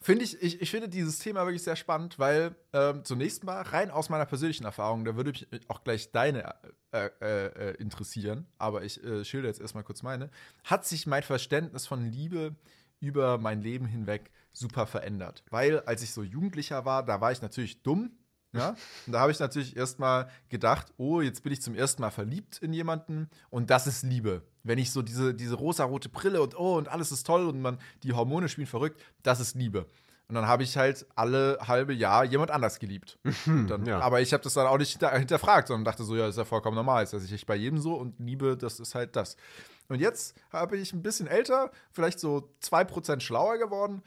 finde 0.05 0.23
ich, 0.23 0.41
ich, 0.41 0.61
ich 0.61 0.69
finde 0.69 0.87
dieses 0.87 1.19
Thema 1.19 1.45
wirklich 1.45 1.63
sehr 1.63 1.75
spannend, 1.75 2.19
weil 2.19 2.55
ähm, 2.73 3.03
zunächst 3.03 3.43
mal 3.43 3.61
rein 3.61 3.89
aus 3.89 4.09
meiner 4.09 4.25
persönlichen 4.25 4.63
Erfahrung, 4.63 5.03
da 5.03 5.15
würde 5.15 5.31
mich 5.31 5.47
auch 5.67 5.83
gleich 5.83 6.11
deine 6.11 6.53
äh, 6.91 7.09
äh, 7.21 7.45
äh, 7.47 7.75
interessieren, 7.77 8.45
aber 8.59 8.83
ich 8.83 9.03
äh, 9.03 9.25
schilder 9.25 9.47
jetzt 9.47 9.59
erstmal 9.59 9.83
kurz 9.83 10.03
meine, 10.03 10.29
hat 10.63 10.85
sich 10.85 11.07
mein 11.07 11.23
Verständnis 11.23 11.87
von 11.87 12.05
Liebe 12.05 12.55
über 12.99 13.39
mein 13.39 13.61
Leben 13.61 13.87
hinweg 13.87 14.31
super 14.51 14.85
verändert. 14.85 15.43
Weil 15.49 15.79
als 15.81 16.03
ich 16.03 16.11
so 16.11 16.23
Jugendlicher 16.23 16.85
war, 16.85 17.03
da 17.03 17.19
war 17.19 17.31
ich 17.31 17.41
natürlich 17.41 17.81
dumm. 17.81 18.11
Ja? 18.55 18.75
Und 19.05 19.13
da 19.13 19.19
habe 19.19 19.31
ich 19.31 19.39
natürlich 19.39 19.75
erstmal 19.75 20.29
gedacht, 20.49 20.87
oh, 20.97 21.21
jetzt 21.21 21.43
bin 21.43 21.51
ich 21.53 21.61
zum 21.61 21.75
ersten 21.75 22.01
Mal 22.01 22.11
verliebt 22.11 22.57
in 22.59 22.73
jemanden 22.73 23.29
und 23.49 23.69
das 23.69 23.87
ist 23.87 24.03
Liebe. 24.03 24.43
Wenn 24.63 24.79
ich 24.79 24.91
so 24.91 25.01
diese, 25.01 25.33
diese 25.33 25.55
rosarote 25.55 26.09
Brille 26.09 26.41
und 26.41 26.57
oh, 26.57 26.77
und 26.77 26.87
alles 26.87 27.11
ist 27.11 27.25
toll 27.25 27.45
und 27.45 27.61
man, 27.61 27.77
die 28.03 28.13
Hormone 28.13 28.49
spielen 28.49 28.67
verrückt, 28.67 29.01
das 29.23 29.39
ist 29.39 29.55
Liebe. 29.55 29.85
Und 30.27 30.33
dann 30.33 30.47
habe 30.47 30.63
ich 30.63 30.75
halt 30.75 31.05
alle 31.15 31.59
halbe 31.61 31.93
Jahr 31.93 32.23
jemand 32.23 32.49
anders 32.49 32.79
geliebt. 32.79 33.19
Und 33.45 33.67
dann, 33.67 33.85
ja. 33.85 33.99
Aber 33.99 34.21
ich 34.21 34.33
habe 34.33 34.43
das 34.43 34.55
dann 34.55 34.65
auch 34.65 34.77
nicht 34.79 34.91
hinter, 34.91 35.15
hinterfragt, 35.15 35.67
sondern 35.67 35.85
dachte 35.85 36.03
so, 36.03 36.15
ja, 36.15 36.23
das 36.23 36.31
ist 36.31 36.37
ja 36.39 36.45
vollkommen 36.45 36.75
normal. 36.75 37.03
Das 37.03 37.13
ist 37.13 37.31
ich 37.31 37.45
bei 37.45 37.55
jedem 37.55 37.77
so 37.77 37.93
und 37.93 38.19
Liebe, 38.19 38.57
das 38.57 38.79
ist 38.79 38.95
halt 38.95 39.15
das. 39.15 39.37
Und 39.87 39.99
jetzt 39.99 40.35
habe 40.51 40.77
ich 40.77 40.93
ein 40.93 41.03
bisschen 41.03 41.27
älter, 41.27 41.69
vielleicht 41.91 42.19
so 42.19 42.49
2% 42.63 43.19
schlauer 43.19 43.59
geworden 43.59 44.01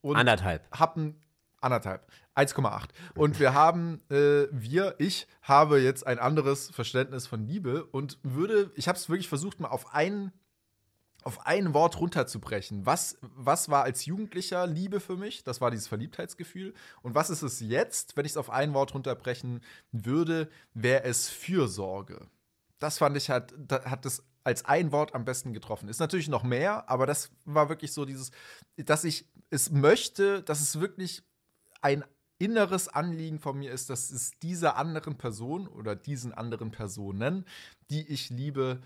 und 0.00 0.16
Anderthalb. 0.16 0.68
haben 0.76 1.20
anderthalb, 1.60 2.06
1,8. 2.34 2.88
Und 3.14 3.38
wir 3.38 3.54
haben, 3.54 4.00
äh, 4.10 4.46
wir, 4.50 4.94
ich 4.98 5.26
habe 5.42 5.80
jetzt 5.80 6.06
ein 6.06 6.18
anderes 6.18 6.70
Verständnis 6.70 7.26
von 7.26 7.46
Liebe 7.46 7.84
und 7.84 8.18
würde, 8.22 8.70
ich 8.76 8.88
habe 8.88 8.98
es 8.98 9.08
wirklich 9.08 9.28
versucht, 9.28 9.60
mal 9.60 9.68
auf 9.68 9.94
ein, 9.94 10.32
auf 11.22 11.46
ein 11.46 11.74
Wort 11.74 12.00
runterzubrechen. 12.00 12.86
Was, 12.86 13.18
was 13.20 13.68
war 13.68 13.84
als 13.84 14.06
Jugendlicher 14.06 14.66
Liebe 14.66 15.00
für 15.00 15.16
mich? 15.16 15.44
Das 15.44 15.60
war 15.60 15.70
dieses 15.70 15.88
Verliebtheitsgefühl. 15.88 16.74
Und 17.02 17.14
was 17.14 17.30
ist 17.30 17.42
es 17.42 17.60
jetzt, 17.60 18.16
wenn 18.16 18.24
ich 18.24 18.32
es 18.32 18.38
auf 18.38 18.50
ein 18.50 18.72
Wort 18.72 18.94
runterbrechen 18.94 19.60
würde, 19.92 20.48
wäre 20.72 21.04
es 21.04 21.28
Fürsorge. 21.28 22.26
Das 22.78 22.98
fand 22.98 23.16
ich 23.16 23.28
hat, 23.28 23.52
da 23.58 23.84
hat 23.84 24.06
es 24.06 24.24
als 24.42 24.64
ein 24.64 24.90
Wort 24.92 25.14
am 25.14 25.26
besten 25.26 25.52
getroffen. 25.52 25.88
Ist 25.88 26.00
natürlich 26.00 26.28
noch 26.28 26.42
mehr, 26.42 26.88
aber 26.88 27.06
das 27.06 27.30
war 27.44 27.68
wirklich 27.68 27.92
so 27.92 28.06
dieses, 28.06 28.30
dass 28.76 29.04
ich 29.04 29.28
es 29.50 29.70
möchte, 29.70 30.42
dass 30.42 30.60
es 30.60 30.80
wirklich 30.80 31.22
ein 31.80 32.04
inneres 32.38 32.88
Anliegen 32.88 33.38
von 33.38 33.58
mir 33.58 33.70
ist, 33.70 33.90
dass 33.90 34.10
es 34.10 34.32
dieser 34.42 34.76
anderen 34.76 35.18
Person 35.18 35.68
oder 35.68 35.94
diesen 35.94 36.32
anderen 36.32 36.70
Personen, 36.70 37.44
die 37.90 38.08
ich 38.08 38.30
liebe, 38.30 38.80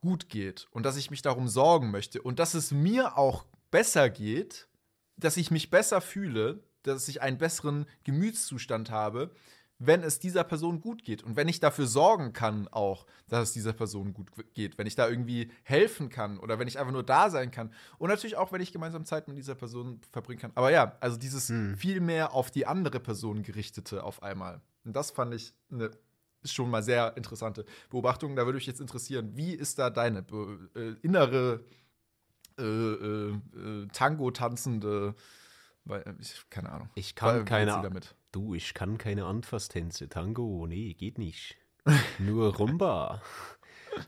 gut 0.00 0.28
geht 0.28 0.68
und 0.70 0.84
dass 0.84 0.96
ich 0.96 1.10
mich 1.10 1.22
darum 1.22 1.48
sorgen 1.48 1.90
möchte 1.90 2.22
und 2.22 2.38
dass 2.38 2.54
es 2.54 2.70
mir 2.70 3.18
auch 3.18 3.44
besser 3.70 4.08
geht, 4.10 4.68
dass 5.16 5.36
ich 5.36 5.50
mich 5.50 5.70
besser 5.70 6.00
fühle, 6.00 6.62
dass 6.82 7.08
ich 7.08 7.20
einen 7.20 7.38
besseren 7.38 7.86
Gemütszustand 8.04 8.90
habe, 8.90 9.32
wenn 9.78 10.02
es 10.02 10.18
dieser 10.18 10.44
Person 10.44 10.80
gut 10.80 11.04
geht 11.04 11.22
und 11.22 11.36
wenn 11.36 11.48
ich 11.48 11.60
dafür 11.60 11.86
sorgen 11.86 12.32
kann 12.32 12.68
auch, 12.68 13.06
dass 13.28 13.48
es 13.48 13.52
dieser 13.52 13.72
Person 13.72 14.12
gut 14.12 14.30
geht, 14.54 14.76
wenn 14.76 14.86
ich 14.86 14.96
da 14.96 15.08
irgendwie 15.08 15.50
helfen 15.62 16.08
kann 16.08 16.38
oder 16.38 16.58
wenn 16.58 16.66
ich 16.66 16.78
einfach 16.78 16.92
nur 16.92 17.04
da 17.04 17.30
sein 17.30 17.50
kann 17.50 17.72
und 17.98 18.08
natürlich 18.08 18.36
auch, 18.36 18.52
wenn 18.52 18.60
ich 18.60 18.72
gemeinsam 18.72 19.04
Zeit 19.04 19.28
mit 19.28 19.36
dieser 19.36 19.54
Person 19.54 20.00
verbringen 20.12 20.40
kann. 20.40 20.52
Aber 20.54 20.70
ja, 20.70 20.96
also 21.00 21.16
dieses 21.16 21.52
viel 21.76 22.00
mehr 22.00 22.34
auf 22.34 22.50
die 22.50 22.66
andere 22.66 23.00
Person 23.00 23.42
gerichtete 23.42 24.02
auf 24.02 24.22
einmal. 24.22 24.60
Und 24.84 24.96
das 24.96 25.10
fand 25.10 25.34
ich 25.34 25.54
eine 25.70 25.90
schon 26.44 26.70
mal 26.70 26.82
sehr 26.82 27.16
interessante 27.16 27.64
Beobachtung. 27.90 28.36
Da 28.36 28.46
würde 28.46 28.56
mich 28.56 28.66
jetzt 28.66 28.80
interessieren, 28.80 29.36
wie 29.36 29.52
ist 29.52 29.78
da 29.78 29.90
deine 29.90 30.24
äh, 30.74 30.94
innere 31.02 31.64
äh, 32.58 32.62
äh, 32.62 33.30
äh, 33.30 33.86
Tango-tanzende, 33.92 35.14
weil 35.88 36.02
äh, 36.02 36.14
ich 36.20 36.44
keine 36.50 36.70
Ahnung. 36.70 36.88
Ich 36.94 37.14
kann 37.14 37.36
Weil- 37.38 37.44
keine 37.44 37.72
damit. 37.82 38.14
Du, 38.30 38.54
ich 38.54 38.74
kann 38.74 38.98
keine 38.98 39.24
Anfasstänze. 39.24 40.08
Tango, 40.08 40.66
nee, 40.68 40.94
geht 40.94 41.18
nicht. 41.18 41.56
Nur 42.18 42.54
Rumba. 42.56 43.20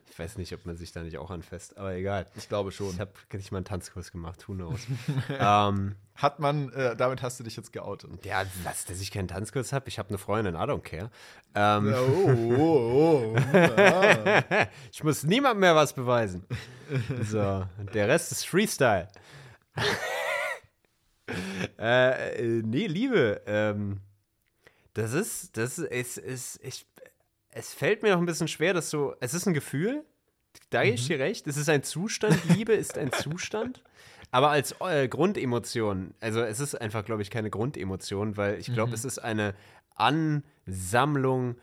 Ich 0.09 0.17
weiß 0.19 0.37
nicht, 0.37 0.53
ob 0.55 0.67
man 0.67 0.77
sich 0.77 0.93
da 0.93 1.03
nicht 1.03 1.17
auch 1.19 1.31
anfasst, 1.31 1.77
aber 1.77 1.95
egal. 1.95 2.27
Ich 2.37 2.49
glaube 2.49 2.71
schon. 2.71 2.91
Ich 2.91 3.01
habe 3.01 3.11
nicht 3.33 3.51
mal 3.51 3.59
einen 3.59 3.65
Tanzkurs 3.65 4.13
gemacht, 4.13 4.47
who 4.47 4.53
knows. 4.53 4.81
ähm, 5.31 5.97
Hat 6.15 6.39
man, 6.39 6.71
äh, 6.75 6.95
damit 6.95 7.23
hast 7.23 7.41
du 7.41 7.45
dich 7.45 7.57
jetzt 7.57 7.73
geoutet. 7.73 8.25
ja, 8.25 8.45
was, 8.63 8.85
dass 8.85 9.01
ich 9.01 9.11
keinen 9.11 9.27
Tanzkurs 9.27 9.73
habe. 9.73 9.89
Ich 9.89 9.99
habe 9.99 10.11
eine 10.11 10.19
Freundin, 10.19 10.55
I 10.55 10.59
don't 10.59 10.83
care. 10.83 11.11
Ähm, 11.57 11.93
Oh, 11.97 12.55
oh, 12.59 13.37
oh. 13.37 13.37
Ich 14.93 15.03
muss 15.03 15.25
niemandem 15.25 15.61
mehr 15.61 15.75
was 15.75 15.93
beweisen. 15.95 16.45
So, 17.25 17.65
der 17.95 18.07
Rest 18.09 18.31
ist 18.33 18.47
Freestyle. 18.47 19.09
äh, 21.79 22.59
äh, 22.59 22.63
nee, 22.65 22.87
Liebe, 22.87 23.43
ähm, 23.47 24.01
das 24.95 25.13
ist, 25.13 25.57
das 25.57 25.79
ist, 25.79 25.91
es, 25.91 26.19
es, 26.19 26.61
ich, 26.63 26.87
es 27.51 27.75
fällt 27.75 28.03
mir 28.03 28.13
noch 28.13 28.19
ein 28.19 28.27
bisschen 28.27 28.49
schwer, 28.49 28.75
dass 28.75 28.91
so, 28.91 29.15
es 29.21 29.35
ist 29.35 29.47
ein 29.47 29.55
Gefühl, 29.55 30.05
da 30.71 30.83
gebe 30.83 30.95
ich 30.95 31.07
dir 31.07 31.19
recht, 31.19 31.47
es 31.47 31.57
ist 31.57 31.69
ein 31.69 31.83
Zustand, 31.83 32.39
Liebe 32.49 32.73
ist 32.73 32.99
ein 32.99 33.13
Zustand, 33.13 33.83
aber 34.31 34.51
als 34.51 34.75
äh, 34.81 35.09
Grundemotion, 35.09 36.15
also 36.21 36.43
es 36.43 36.61
ist 36.61 36.75
einfach, 36.75 37.05
glaube 37.05 37.23
ich, 37.23 37.31
keine 37.31 37.51
Grundemotion, 37.51 38.37
weil 38.37 38.59
ich 38.59 38.73
glaube, 38.73 38.95
es 38.95 39.05
ist 39.05 39.19
eine 39.19 39.55
Ansammlung 39.95 41.57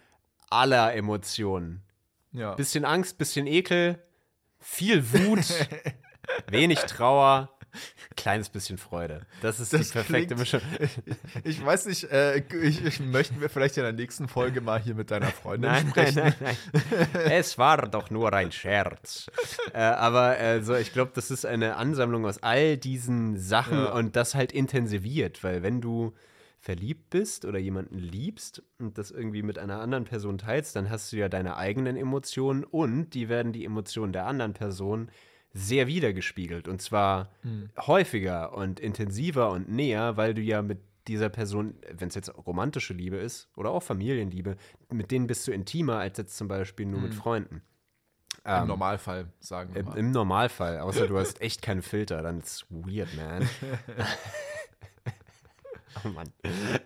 aller 0.50 0.94
Emotionen. 0.94 1.84
Ja. 2.32 2.56
Bisschen 2.56 2.86
Angst, 2.86 3.18
bisschen 3.18 3.48
Ekel, 3.48 4.02
viel 4.60 5.12
Wut, 5.12 5.46
wenig 6.50 6.80
Trauer, 6.80 7.57
kleines 8.16 8.50
bisschen 8.50 8.78
Freude. 8.78 9.22
Das 9.42 9.60
ist 9.60 9.74
Das 9.74 9.88
die 9.88 9.94
perfekte 9.94 10.36
klingt- 10.36 10.40
Mischung. 10.40 10.62
Ich 11.44 11.64
weiß 11.64 11.86
nicht, 11.88 12.06
äh, 12.12 12.38
ich, 12.62 12.84
ich 12.84 13.00
möchten 13.00 13.40
wir 13.42 13.50
vielleicht 13.50 13.78
in 13.78 13.84
der 13.84 13.94
nächsten 13.94 14.28
Folge 14.28 14.62
mal 14.62 14.80
hier 14.80 14.96
mit 14.96 15.12
deiner 15.12 15.28
Freundin 15.28 15.72
Nein, 15.72 15.92
nein, 15.96 16.08
sprechen. 16.12 16.34
nein, 16.42 16.58
nein. 17.14 17.32
Es 17.32 17.58
war 17.58 17.88
doch 17.88 18.10
nur 18.10 18.34
ein 18.34 18.52
Scherz. 18.52 19.30
äh, 19.74 19.80
aber 19.80 20.22
also, 20.38 20.76
ich 20.76 20.94
glaube, 20.94 21.12
das 21.16 21.32
ist 21.32 21.46
eine 21.46 21.76
Ansammlung 21.78 22.26
aus 22.26 22.42
all 22.44 22.78
diesen 22.78 23.38
Sachen 23.38 23.78
Ja. 23.78 23.92
und 23.94 24.16
das 24.16 24.36
halt 24.36 24.52
intensiviert, 24.52 25.44
weil 25.44 25.64
wenn 25.64 25.82
du 25.82 26.14
verliebt 26.60 27.12
bist 27.12 27.46
oder 27.46 27.60
jemanden 27.60 28.00
liebst 28.00 28.64
und 28.80 28.98
das 28.98 29.12
irgendwie 29.12 29.44
mit 29.44 29.60
einer 29.60 29.80
anderen 29.80 30.04
Person 30.06 30.38
teilst, 30.40 30.76
dann 30.76 30.90
hast 30.90 31.12
du 31.14 31.18
ja 31.18 31.30
deine 31.30 31.56
eigenen 31.56 31.96
Emotionen 31.96 32.64
und 32.64 33.12
die 33.12 33.30
werden 33.30 33.54
die 33.54 33.64
Emotionen 33.64 34.12
der 34.12 34.26
anderen 34.26 34.54
Person 34.54 35.10
sehr 35.58 35.88
wiedergespiegelt 35.88 36.68
und 36.68 36.82
zwar 36.82 37.30
häufiger 37.78 38.54
und 38.54 38.80
intensiver 38.80 39.50
und 39.50 39.70
näher, 39.70 40.18
weil 40.18 40.34
du 40.34 40.42
ja 40.42 40.62
mit 40.62 40.80
dieser 41.08 41.30
Person, 41.30 41.76
wenn 41.92 42.10
es 42.10 42.16
jetzt 42.16 42.32
romantische 42.46 42.94
Liebe 42.94 43.18
ist 43.18 43.50
oder 43.56 43.72
auch 43.72 43.82
Familienliebe, 43.82 44.58
mit 44.92 45.12
denen 45.12 45.28
bist 45.28 45.48
du 45.48 45.52
intimer 45.52 46.00
als 46.00 46.18
jetzt 46.18 46.38
zum 46.38 46.48
Beispiel 46.48 46.86
nur 46.86 47.02
mit 47.02 47.14
Freunden. 47.14 47.62
Im 48.46 48.68
Normalfall, 48.68 49.28
sagen 49.40 49.76
wir 49.76 49.84
mal. 49.84 49.98
Im 49.98 50.12
Normalfall, 50.12 50.80
außer 50.80 51.08
du 51.08 51.18
hast 51.18 51.42
echt 51.42 51.62
keinen 51.62 51.82
Filter, 51.82 52.22
dann 52.22 52.40
ist 52.40 52.66
weird, 52.70 53.10
man. 53.16 53.48
oh 56.06 56.10
Mann. 56.10 56.32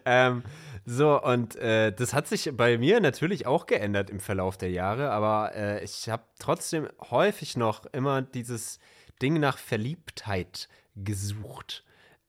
Ähm, 0.06 0.44
so, 0.86 1.22
und 1.22 1.56
äh, 1.58 1.92
das 1.94 2.14
hat 2.14 2.28
sich 2.28 2.50
bei 2.56 2.78
mir 2.78 3.00
natürlich 3.00 3.46
auch 3.46 3.66
geändert 3.66 4.10
im 4.10 4.20
Verlauf 4.20 4.58
der 4.58 4.72
Jahre, 4.72 5.12
aber 5.12 5.54
äh, 5.56 5.84
ich 5.84 6.10
habe 6.10 6.24
trotzdem 6.40 6.88
häufig 7.12 7.56
noch 7.56 7.86
immer 7.94 8.22
dieses 8.22 8.80
Ding 9.22 9.40
nach 9.40 9.58
Verliebtheit 9.58 10.68
gesucht. 10.96 11.84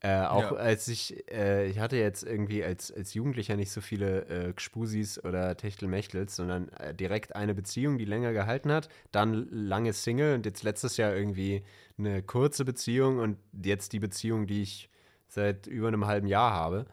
Äh, 0.04 0.22
auch 0.24 0.50
Ja. 0.50 0.56
als 0.56 0.88
ich, 0.88 1.30
äh, 1.30 1.66
ich 1.68 1.78
hatte 1.78 1.96
jetzt 1.96 2.24
irgendwie 2.24 2.64
als, 2.64 2.92
als 2.92 3.14
Jugendlicher 3.14 3.54
nicht 3.56 3.70
so 3.70 3.80
viele 3.80 4.26
äh, 4.26 4.52
Gspusis 4.52 5.22
oder 5.24 5.56
Techtelmechtels, 5.56 6.34
sondern 6.34 6.70
äh, 6.70 6.92
direkt 6.92 7.36
eine 7.36 7.54
Beziehung, 7.54 7.98
die 7.98 8.04
länger 8.04 8.32
gehalten 8.32 8.72
hat, 8.72 8.88
dann 9.12 9.46
lange 9.50 9.92
Single 9.92 10.34
und 10.34 10.44
jetzt 10.44 10.64
letztes 10.64 10.96
Jahr 10.96 11.14
irgendwie 11.14 11.62
eine 11.98 12.20
kurze 12.22 12.64
Beziehung 12.64 13.20
und 13.20 13.38
jetzt 13.64 13.92
die 13.92 14.00
Beziehung, 14.00 14.48
die 14.48 14.62
ich 14.62 14.88
seit 15.32 15.66
über 15.66 15.88
einem 15.88 16.06
halben 16.06 16.26
Jahr 16.26 16.52
habe. 16.52 16.86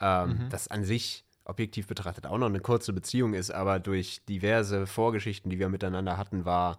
Ähm, 0.00 0.46
Das 0.50 0.68
an 0.68 0.84
sich 0.84 1.24
objektiv 1.44 1.86
betrachtet 1.86 2.26
auch 2.26 2.38
noch 2.38 2.48
eine 2.48 2.60
kurze 2.60 2.92
Beziehung 2.92 3.32
ist, 3.34 3.50
aber 3.52 3.78
durch 3.78 4.24
diverse 4.28 4.86
Vorgeschichten, 4.86 5.48
die 5.50 5.58
wir 5.58 5.68
miteinander 5.68 6.16
hatten, 6.16 6.44
war 6.44 6.78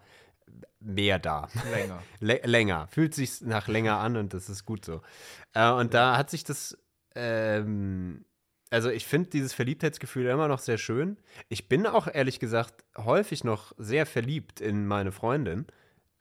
mehr 0.79 1.19
da. 1.19 1.47
Länger. 1.71 2.03
Lä- 2.21 2.45
länger. 2.45 2.87
Fühlt 2.89 3.13
sich 3.15 3.41
nach 3.41 3.67
länger 3.67 3.97
an 3.97 4.17
und 4.17 4.33
das 4.33 4.49
ist 4.49 4.65
gut 4.65 4.85
so. 4.85 5.01
Äh, 5.53 5.71
und 5.71 5.93
da 5.93 6.17
hat 6.17 6.29
sich 6.29 6.43
das, 6.43 6.77
ähm, 7.15 8.25
also 8.69 8.89
ich 8.89 9.05
finde 9.05 9.29
dieses 9.29 9.53
Verliebtheitsgefühl 9.53 10.27
immer 10.27 10.47
noch 10.47 10.59
sehr 10.59 10.77
schön. 10.77 11.17
Ich 11.49 11.67
bin 11.69 11.87
auch 11.87 12.07
ehrlich 12.13 12.39
gesagt 12.39 12.83
häufig 12.97 13.43
noch 13.43 13.71
sehr 13.77 14.05
verliebt 14.05 14.59
in 14.61 14.85
meine 14.85 15.11
Freundin. 15.11 15.65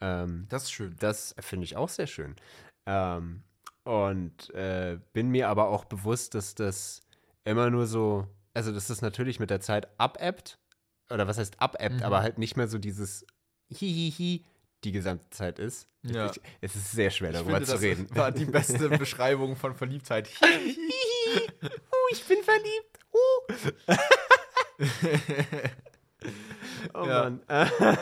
Ähm, 0.01 0.47
Das 0.49 0.65
ist 0.65 0.73
schön. 0.73 0.95
das 1.01 1.35
finde 1.41 1.65
ich 1.65 1.77
auch 1.77 1.89
sehr 1.89 2.07
schön. 2.07 2.37
Ähm, 2.87 3.43
und 3.87 4.53
äh, 4.53 4.99
bin 5.13 5.31
mir 5.31 5.49
aber 5.49 5.69
auch 5.69 5.85
bewusst, 5.85 6.35
dass 6.35 6.57
das 6.57 7.03
immer 7.45 7.71
nur 7.71 7.87
so, 7.87 8.27
also 8.53 8.73
dass 8.73 8.89
das 8.89 9.01
natürlich 9.01 9.39
mit 9.39 9.49
der 9.49 9.61
Zeit 9.61 9.89
abebbt. 9.97 10.59
Oder 11.09 11.29
was 11.29 11.39
heißt 11.39 11.61
abebbt, 11.61 12.03
aber 12.03 12.21
halt 12.21 12.37
nicht 12.37 12.57
mehr 12.57 12.67
so 12.67 12.79
dieses 12.79 13.25
Hihihi 13.69 14.45
die 14.83 14.91
gesamte 14.91 15.31
Zeit 15.31 15.61
ist. 15.61 15.89
Ja. 16.03 16.33
Ich, 16.33 16.41
es 16.61 16.75
ist 16.75 16.91
sehr 16.91 17.11
schwer 17.11 17.31
darüber 17.31 17.53
finde, 17.53 17.67
zu 17.67 17.73
das 17.73 17.83
reden. 17.83 18.09
war 18.17 18.33
die 18.33 18.45
beste 18.45 18.89
Beschreibung 18.99 19.55
von 19.55 19.77
Verliebtheit. 19.77 20.29
uh, 20.43 20.49
ich 22.11 22.25
bin 22.25 22.39
verliebt. 22.43 22.99
Uh. 23.13 23.55
oh 26.95 27.05
Ja. 27.07 27.25
Mann. 27.25 27.41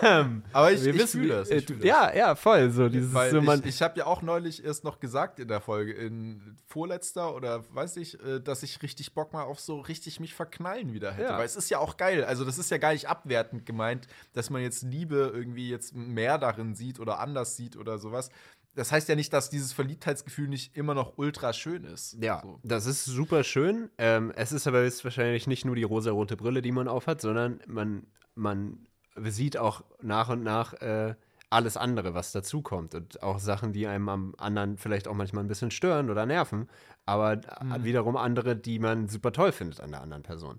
Ähm, 0.03 0.43
Aber 0.53 0.73
ich, 0.73 0.83
wir 0.85 0.95
ich 0.95 1.01
wissen, 1.01 1.21
fühle 1.21 1.35
das. 1.35 1.51
äh, 1.51 1.57
Ich 1.59 1.67
das. 1.67 1.77
ja, 1.83 2.15
ja, 2.15 2.35
voll. 2.35 2.71
So 2.71 2.89
dieses 2.89 3.13
Weil 3.15 3.31
so 3.31 3.39
ich, 3.41 3.65
ich 3.67 3.83
habe 3.83 3.99
ja 3.99 4.07
auch 4.07 4.23
neulich 4.23 4.65
erst 4.65 4.85
noch 4.85 5.01
gesagt 5.01 5.39
in 5.41 5.49
der 5.49 5.61
Folge, 5.61 5.93
in 5.93 6.57
vorletzter 6.67 7.35
oder 7.35 7.65
weiß 7.75 7.97
ich, 7.99 8.23
äh, 8.25 8.41
dass 8.41 8.63
ich 8.63 8.83
richtig 8.83 9.15
Bock 9.15 9.33
mal 9.33 9.43
auf 9.45 9.61
so 9.61 9.81
richtig 9.81 10.21
mich 10.21 10.35
verknallen 10.35 10.93
wieder 10.93 11.13
hätte. 11.13 11.29
Ja. 11.31 11.39
Weil 11.39 11.47
es 11.47 11.57
ist 11.57 11.71
ja 11.71 11.79
auch 11.79 11.97
geil. 11.97 12.25
Also, 12.25 12.45
das 12.45 12.59
ist 12.59 12.71
ja 12.71 12.79
gar 12.79 12.93
nicht 12.93 13.09
abwertend 13.09 13.67
gemeint, 13.67 14.07
dass 14.33 14.51
man 14.51 14.63
jetzt 14.63 14.83
Liebe 14.83 15.33
irgendwie 15.35 15.71
jetzt 15.71 15.95
mehr 15.95 16.39
darin 16.39 16.75
sieht 16.75 17.01
oder 17.01 17.19
anders 17.21 17.57
sieht 17.57 17.77
oder 17.77 17.99
sowas. 17.99 18.31
Das 18.77 18.91
heißt 18.91 19.09
ja 19.09 19.15
nicht, 19.15 19.33
dass 19.33 19.51
dieses 19.51 19.73
Verliebtheitsgefühl 19.73 20.49
nicht 20.49 20.77
immer 20.77 20.95
noch 20.95 21.17
ultra 21.17 21.53
schön 21.53 21.85
ist. 21.85 22.17
Ja, 22.21 22.41
So. 22.43 22.59
das 22.65 22.87
ist 22.87 23.05
super 23.05 23.45
schön. 23.45 23.89
Ähm, 23.99 24.33
es 24.35 24.51
ist 24.51 24.67
aber 24.67 24.83
jetzt 24.83 25.05
wahrscheinlich 25.05 25.47
nicht 25.47 25.65
nur 25.65 25.77
die 25.77 25.85
rosarote 25.85 26.37
Brille, 26.37 26.61
die 26.61 26.73
man 26.73 26.89
aufhat, 26.89 27.21
sondern 27.21 27.61
man, 27.69 28.05
man 28.35 28.87
sieht 29.17 29.57
auch 29.57 29.83
nach 30.03 30.29
und 30.29 30.43
nach 30.43 30.75
äh, 30.75 31.15
alles 31.51 31.77
andere, 31.77 32.15
was 32.15 32.33
dazukommt. 32.33 32.95
Und 32.95 33.23
auch 33.23 33.39
Sachen, 33.39 33.73
die 33.73 33.87
einem 33.87 34.09
am 34.09 34.35
anderen 34.39 34.77
vielleicht 34.77 35.07
auch 35.07 35.15
manchmal 35.15 35.45
ein 35.45 35.49
bisschen 35.49 35.71
stören 35.71 36.11
oder 36.11 36.27
nerven, 36.27 36.69
aber 37.07 37.35
äh, 37.35 37.85
wiederum 37.85 38.17
andere, 38.17 38.57
die 38.57 38.79
man 38.81 39.09
super 39.09 39.31
toll 39.33 39.53
findet 39.53 39.81
an 39.81 39.91
der 39.93 40.01
anderen 40.03 40.23
Person. 40.25 40.59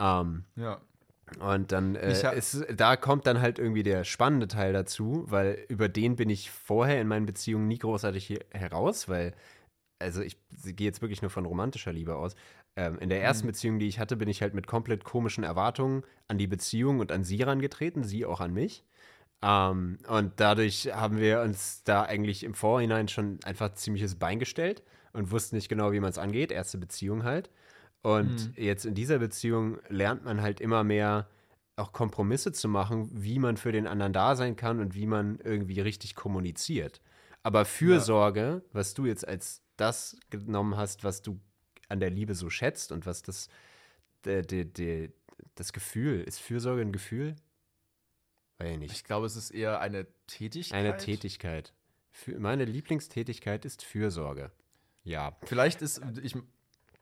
Ähm, 0.00 0.44
Ja. 0.56 0.80
und 1.38 1.70
dann 1.70 1.94
äh, 1.94 2.08
ist, 2.32 2.66
da 2.74 2.96
kommt 2.96 3.26
dann 3.26 3.40
halt 3.40 3.58
irgendwie 3.60 3.84
der 3.84 4.02
spannende 4.02 4.48
Teil 4.48 4.72
dazu, 4.72 5.24
weil 5.28 5.64
über 5.68 5.88
den 5.88 6.16
bin 6.16 6.30
ich 6.30 6.50
vorher 6.50 7.00
in 7.00 7.06
meinen 7.06 7.26
Beziehungen 7.26 7.68
nie 7.68 7.78
großartig 7.78 8.40
heraus, 8.50 9.08
weil, 9.08 9.34
also 10.04 10.22
ich 10.22 10.36
gehe 10.62 10.86
jetzt 10.86 11.02
wirklich 11.02 11.22
nur 11.22 11.30
von 11.30 11.46
romantischer 11.46 11.92
Liebe 11.92 12.16
aus. 12.16 12.34
Ähm, 12.76 12.98
in 12.98 13.08
der 13.08 13.22
ersten 13.22 13.46
Beziehung, 13.46 13.78
die 13.78 13.88
ich 13.88 13.98
hatte, 13.98 14.16
bin 14.16 14.28
ich 14.28 14.42
halt 14.42 14.54
mit 14.54 14.66
komplett 14.66 15.04
komischen 15.04 15.44
Erwartungen 15.44 16.02
an 16.28 16.38
die 16.38 16.46
Beziehung 16.46 17.00
und 17.00 17.10
an 17.10 17.24
sie 17.24 17.42
rangetreten, 17.42 18.04
sie 18.04 18.26
auch 18.26 18.40
an 18.40 18.52
mich. 18.52 18.84
Ähm, 19.42 19.98
und 20.08 20.32
dadurch 20.36 20.90
haben 20.92 21.18
wir 21.18 21.40
uns 21.40 21.82
da 21.84 22.02
eigentlich 22.02 22.44
im 22.44 22.54
Vorhinein 22.54 23.08
schon 23.08 23.38
einfach 23.44 23.74
ziemliches 23.74 24.16
Bein 24.16 24.38
gestellt 24.38 24.82
und 25.12 25.30
wussten 25.30 25.56
nicht 25.56 25.68
genau, 25.68 25.92
wie 25.92 26.00
man 26.00 26.10
es 26.10 26.18
angeht. 26.18 26.52
Erste 26.52 26.78
Beziehung 26.78 27.24
halt. 27.24 27.50
Und 28.02 28.52
jetzt 28.56 28.84
in 28.84 28.94
dieser 28.94 29.18
Beziehung 29.18 29.78
lernt 29.88 30.24
man 30.24 30.42
halt 30.42 30.60
immer 30.60 30.84
mehr 30.84 31.26
auch 31.76 31.92
Kompromisse 31.92 32.52
zu 32.52 32.68
machen, 32.68 33.08
wie 33.12 33.38
man 33.38 33.56
für 33.56 33.72
den 33.72 33.86
anderen 33.86 34.12
da 34.12 34.36
sein 34.36 34.56
kann 34.56 34.78
und 34.80 34.94
wie 34.94 35.06
man 35.06 35.38
irgendwie 35.42 35.80
richtig 35.80 36.14
kommuniziert. 36.14 37.00
Aber 37.42 37.64
Fürsorge, 37.64 38.62
was 38.72 38.94
du 38.94 39.06
jetzt 39.06 39.26
als 39.26 39.63
das 39.76 40.16
genommen 40.30 40.76
hast, 40.76 41.04
was 41.04 41.22
du 41.22 41.40
an 41.88 42.00
der 42.00 42.10
Liebe 42.10 42.34
so 42.34 42.50
schätzt 42.50 42.92
und 42.92 43.06
was 43.06 43.22
das, 43.22 43.48
de, 44.24 44.42
de, 44.42 44.64
de, 44.64 45.12
das 45.54 45.72
Gefühl, 45.72 46.20
ist 46.22 46.40
Fürsorge 46.40 46.82
ein 46.82 46.92
Gefühl? 46.92 47.36
Weiß 48.58 48.72
ich 48.72 48.78
nicht. 48.78 48.92
Ich 48.92 49.04
glaube, 49.04 49.26
es 49.26 49.36
ist 49.36 49.50
eher 49.50 49.80
eine 49.80 50.06
Tätigkeit. 50.26 50.78
Eine 50.78 50.96
Tätigkeit. 50.96 51.72
Für, 52.10 52.38
meine 52.38 52.64
Lieblingstätigkeit 52.64 53.64
ist 53.64 53.82
Fürsorge. 53.82 54.52
Ja. 55.02 55.36
Vielleicht 55.42 55.82
ist, 55.82 56.00
ich, 56.22 56.36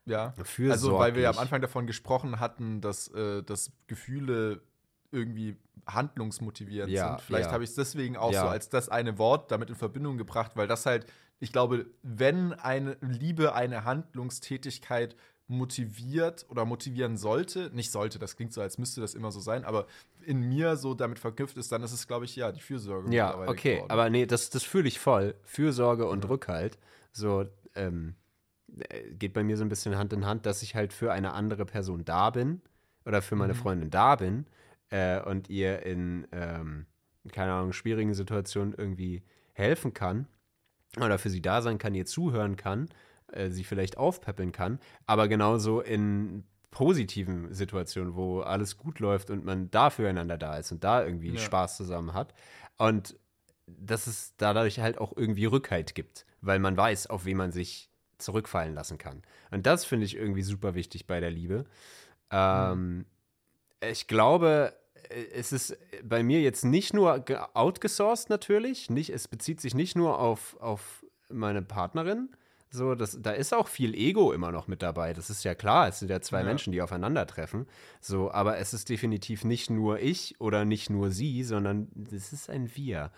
ja. 0.06 0.32
Fürsorglich. 0.32 0.72
Also, 0.72 0.98
weil 0.98 1.14
wir 1.14 1.22
ja 1.22 1.30
am 1.30 1.38
Anfang 1.38 1.60
davon 1.60 1.86
gesprochen 1.86 2.40
hatten, 2.40 2.80
dass, 2.80 3.08
äh, 3.08 3.42
dass 3.42 3.72
Gefühle 3.86 4.62
irgendwie 5.10 5.56
handlungsmotivierend 5.86 6.90
Ja, 6.90 7.10
sind. 7.10 7.20
Vielleicht 7.20 7.46
ja. 7.46 7.52
habe 7.52 7.64
ich 7.64 7.70
es 7.70 7.76
deswegen 7.76 8.16
auch 8.16 8.32
Ja. 8.32 8.42
so 8.42 8.48
als 8.48 8.68
das 8.70 8.88
eine 8.88 9.18
Wort 9.18 9.50
damit 9.50 9.68
in 9.68 9.76
Verbindung 9.76 10.16
gebracht, 10.16 10.52
weil 10.54 10.66
das 10.66 10.86
halt, 10.86 11.06
ich 11.42 11.50
glaube, 11.50 11.86
wenn 12.04 12.52
eine 12.52 12.96
Liebe 13.00 13.52
eine 13.52 13.84
Handlungstätigkeit 13.84 15.16
motiviert 15.48 16.46
oder 16.48 16.64
motivieren 16.64 17.16
sollte, 17.16 17.68
nicht 17.74 17.90
sollte, 17.90 18.20
das 18.20 18.36
klingt 18.36 18.52
so, 18.52 18.60
als 18.60 18.78
müsste 18.78 19.00
das 19.00 19.16
immer 19.16 19.32
so 19.32 19.40
sein, 19.40 19.64
aber 19.64 19.88
in 20.24 20.40
mir 20.48 20.76
so 20.76 20.94
damit 20.94 21.18
verknüpft 21.18 21.56
ist, 21.56 21.72
dann 21.72 21.82
ist 21.82 21.92
es, 21.92 22.06
glaube 22.06 22.26
ich, 22.26 22.36
ja, 22.36 22.52
die 22.52 22.60
Fürsorge. 22.60 23.12
Ja, 23.12 23.36
okay, 23.48 23.74
geworden. 23.74 23.90
aber 23.90 24.08
nee, 24.08 24.24
das, 24.24 24.50
das 24.50 24.62
fühle 24.62 24.86
ich 24.86 25.00
voll. 25.00 25.34
Fürsorge 25.42 26.06
und 26.06 26.28
Rückhalt. 26.28 26.78
So, 27.10 27.44
ähm, 27.74 28.14
äh, 28.88 29.10
geht 29.14 29.32
bei 29.32 29.42
mir 29.42 29.56
so 29.56 29.64
ein 29.64 29.68
bisschen 29.68 29.98
Hand 29.98 30.12
in 30.12 30.24
Hand, 30.24 30.46
dass 30.46 30.62
ich 30.62 30.76
halt 30.76 30.92
für 30.92 31.12
eine 31.12 31.32
andere 31.32 31.66
Person 31.66 32.04
da 32.04 32.30
bin 32.30 32.62
oder 33.04 33.20
für 33.20 33.34
meine 33.34 33.56
Freundin 33.56 33.90
da 33.90 34.14
bin 34.14 34.46
äh, 34.90 35.20
und 35.20 35.50
ihr 35.50 35.82
in, 35.82 36.28
ähm, 36.30 36.86
keine 37.32 37.52
Ahnung, 37.52 37.72
schwierigen 37.72 38.14
Situationen 38.14 38.74
irgendwie 38.74 39.24
helfen 39.54 39.92
kann 39.92 40.28
oder 40.96 41.18
für 41.18 41.30
sie 41.30 41.42
da 41.42 41.62
sein 41.62 41.78
kann, 41.78 41.94
ihr 41.94 42.06
zuhören 42.06 42.56
kann, 42.56 42.88
äh, 43.32 43.50
sie 43.50 43.64
vielleicht 43.64 43.96
aufpäppeln 43.96 44.52
kann, 44.52 44.78
aber 45.06 45.28
genauso 45.28 45.80
in 45.80 46.44
positiven 46.70 47.52
Situationen, 47.52 48.14
wo 48.14 48.40
alles 48.40 48.78
gut 48.78 48.98
läuft 48.98 49.30
und 49.30 49.44
man 49.44 49.70
da 49.70 49.90
füreinander 49.90 50.38
da 50.38 50.56
ist 50.56 50.72
und 50.72 50.84
da 50.84 51.04
irgendwie 51.04 51.32
Ja. 51.32 51.38
Spaß 51.38 51.76
zusammen 51.76 52.14
hat. 52.14 52.34
Und 52.78 53.16
dass 53.66 54.06
es 54.06 54.34
dadurch 54.36 54.80
halt 54.80 54.98
auch 54.98 55.16
irgendwie 55.16 55.44
Rückhalt 55.44 55.94
gibt, 55.94 56.26
weil 56.40 56.58
man 56.58 56.76
weiß, 56.76 57.08
auf 57.08 57.24
wen 57.24 57.36
man 57.36 57.52
sich 57.52 57.90
zurückfallen 58.18 58.74
lassen 58.74 58.98
kann. 58.98 59.22
Und 59.50 59.66
das 59.66 59.84
finde 59.84 60.06
ich 60.06 60.16
irgendwie 60.16 60.42
super 60.42 60.74
wichtig 60.74 61.06
bei 61.06 61.20
der 61.20 61.30
Liebe. 61.30 61.64
Ähm, 62.30 63.04
Ich 63.80 64.06
glaube, 64.06 64.74
es 65.34 65.52
ist 65.52 65.76
bei 66.04 66.22
mir 66.22 66.40
jetzt 66.40 66.64
nicht 66.64 66.94
nur 66.94 67.20
ge- 67.20 67.38
outgesourced 67.54 68.30
natürlich, 68.30 68.90
nicht, 68.90 69.10
es 69.10 69.28
bezieht 69.28 69.60
sich 69.60 69.74
nicht 69.74 69.96
nur 69.96 70.18
auf, 70.18 70.56
auf 70.60 71.04
meine 71.28 71.62
Partnerin. 71.62 72.30
So, 72.74 72.94
das, 72.94 73.18
da 73.20 73.32
ist 73.32 73.52
auch 73.52 73.68
viel 73.68 73.94
Ego 73.94 74.32
immer 74.32 74.50
noch 74.50 74.66
mit 74.66 74.80
dabei. 74.82 75.12
Das 75.12 75.28
ist 75.28 75.44
ja 75.44 75.54
klar. 75.54 75.88
Es 75.88 75.98
sind 75.98 76.10
ja 76.10 76.22
zwei 76.22 76.38
Ja. 76.38 76.44
Menschen, 76.44 76.72
die 76.72 76.80
aufeinandertreffen. 76.80 77.66
So, 78.00 78.30
aber 78.32 78.56
es 78.56 78.72
ist 78.72 78.88
definitiv 78.88 79.44
nicht 79.44 79.68
nur 79.68 80.00
ich 80.00 80.40
oder 80.40 80.64
nicht 80.64 80.88
nur 80.88 81.10
sie, 81.10 81.44
sondern 81.44 81.88
es 82.10 82.32
ist 82.32 82.48
ein 82.48 82.74
Wir. 82.74 83.12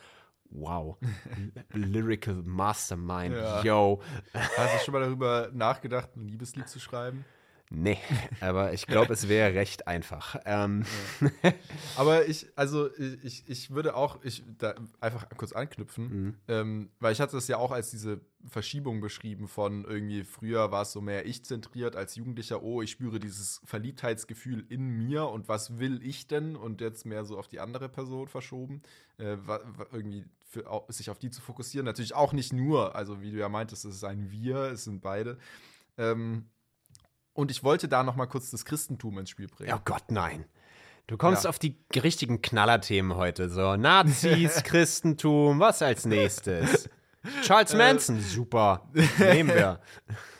Wow. 0.50 0.96
Lyrical 1.72 2.42
Mastermind. 2.44 3.36
Ja. 3.36 3.62
Yo. 3.62 4.00
Hast 4.32 4.74
du 4.74 4.84
schon 4.84 4.92
mal 4.92 5.00
darüber 5.00 5.50
nachgedacht, 5.52 6.16
ein 6.16 6.26
Liebeslied 6.26 6.68
zu 6.68 6.80
schreiben? 6.80 7.24
Nee, 7.70 7.98
aber 8.40 8.72
ich 8.72 8.86
glaube, 8.86 9.12
es 9.14 9.28
wäre 9.28 9.54
recht 9.54 9.88
einfach. 9.88 10.36
Ähm, 10.44 10.84
Aber 11.96 12.28
ich, 12.28 12.46
also 12.56 12.88
ich, 13.22 13.48
ich 13.48 13.70
würde 13.70 13.96
auch 13.96 14.22
ich, 14.22 14.44
da 14.58 14.74
einfach 15.00 15.28
kurz 15.36 15.52
anknüpfen, 15.52 16.04
Mhm. 16.04 16.34
ähm, 16.48 16.90
weil 17.00 17.12
ich 17.12 17.20
hatte 17.20 17.36
das 17.36 17.48
ja 17.48 17.56
auch 17.56 17.70
als 17.72 17.90
diese 17.90 18.20
Verschiebung 18.46 19.00
beschrieben 19.00 19.48
von 19.48 19.84
irgendwie 19.84 20.22
früher 20.24 20.70
war 20.70 20.82
es 20.82 20.92
so 20.92 21.00
mehr 21.00 21.24
ich 21.26 21.44
zentriert 21.44 21.96
als 21.96 22.14
Jugendlicher, 22.16 22.62
oh, 22.62 22.82
ich 22.82 22.90
spüre 22.90 23.18
dieses 23.18 23.62
Verliebtheitsgefühl 23.64 24.66
in 24.68 24.90
mir 24.90 25.28
und 25.28 25.48
was 25.48 25.78
will 25.78 26.00
ich 26.06 26.26
denn 26.26 26.56
und 26.56 26.80
jetzt 26.82 27.06
mehr 27.06 27.24
so 27.24 27.38
auf 27.38 27.48
die 27.48 27.60
andere 27.60 27.88
Person 27.88 28.28
verschoben, 28.28 28.82
äh, 29.18 29.36
irgendwie 29.90 30.26
für, 30.44 30.64
sich 30.88 31.08
auf 31.10 31.18
die 31.18 31.30
zu 31.30 31.40
fokussieren. 31.40 31.86
Natürlich 31.86 32.14
auch 32.14 32.32
nicht 32.34 32.52
nur, 32.52 32.94
also 32.94 33.22
wie 33.22 33.32
du 33.32 33.38
ja 33.38 33.48
meintest, 33.48 33.86
es 33.86 33.96
ist 33.96 34.04
ein 34.04 34.30
Wir, 34.30 34.56
es 34.72 34.84
sind 34.84 35.00
beide. 35.00 35.38
Ähm, 35.96 36.46
und 37.34 37.50
ich 37.50 37.62
wollte 37.62 37.86
da 37.88 38.02
noch 38.02 38.16
mal 38.16 38.26
kurz 38.26 38.50
das 38.50 38.64
Christentum 38.64 39.18
ins 39.18 39.30
Spiel 39.30 39.48
bringen. 39.48 39.72
oh 39.74 39.80
Gott, 39.84 40.04
nein. 40.10 40.44
Du 41.06 41.18
kommst 41.18 41.44
Ja. 41.44 41.50
auf 41.50 41.58
die 41.58 41.76
richtigen 41.94 42.40
Knallerthemen 42.40 43.14
heute. 43.16 43.50
So, 43.50 43.76
Nazis, 43.76 44.62
Christentum, 44.64 45.60
was 45.60 45.82
als 45.82 46.06
nächstes? 46.06 46.88
Charles 47.42 47.74
Manson, 47.74 48.20
super. 48.20 48.88
Nehmen 49.18 49.50
wir. 49.54 49.80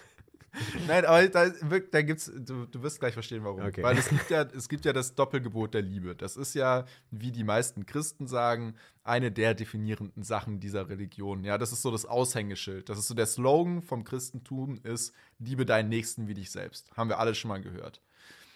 Nein, 0.87 1.05
aber 1.05 1.29
da, 1.29 1.49
da 1.49 2.03
gibt's, 2.03 2.31
du, 2.35 2.67
du 2.67 2.83
wirst 2.83 3.01
gleich 3.01 3.15
verstehen, 3.15 3.45
warum. 3.45 3.61
Okay. 3.63 3.83
Weil 3.83 3.99
es 3.99 4.09
gibt, 4.09 4.31
ja, 4.31 4.43
es 4.57 4.69
gibt 4.69 4.85
ja 4.85 4.93
das 4.93 5.15
Doppelgebot 5.15 5.75
der 5.75 5.83
Liebe. 5.83 6.15
Das 6.15 6.37
ist 6.37 6.55
ja, 6.55 6.85
wie 7.11 7.33
die 7.33 7.45
meisten 7.45 7.87
Christen 7.87 8.27
sagen, 8.27 8.75
eine 9.03 9.33
der 9.33 9.55
definierenden 9.55 10.23
Sachen 10.23 10.61
dieser 10.61 10.89
Religion. 10.89 11.45
Ja, 11.45 11.59
das 11.59 11.73
ist 11.73 11.83
so 11.83 11.91
das 11.91 12.07
Aushängeschild. 12.07 12.89
Das 12.89 12.99
ist 12.99 13.09
so 13.09 13.15
der 13.15 13.27
Slogan 13.27 13.83
vom 13.83 14.05
Christentum 14.05 14.79
ist, 14.83 15.15
liebe 15.39 15.67
deinen 15.67 15.89
Nächsten 15.89 16.29
wie 16.29 16.35
dich 16.35 16.51
selbst. 16.51 16.91
Haben 16.97 17.09
wir 17.09 17.19
alle 17.19 17.35
schon 17.35 17.49
mal 17.49 17.61
gehört. 17.61 18.01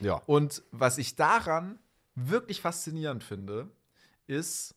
Ja. 0.01 0.23
Und 0.27 0.63
was 0.71 0.99
ich 0.99 1.17
daran 1.17 1.79
wirklich 2.15 2.61
faszinierend 2.61 3.25
finde, 3.25 3.69
ist, 4.27 4.75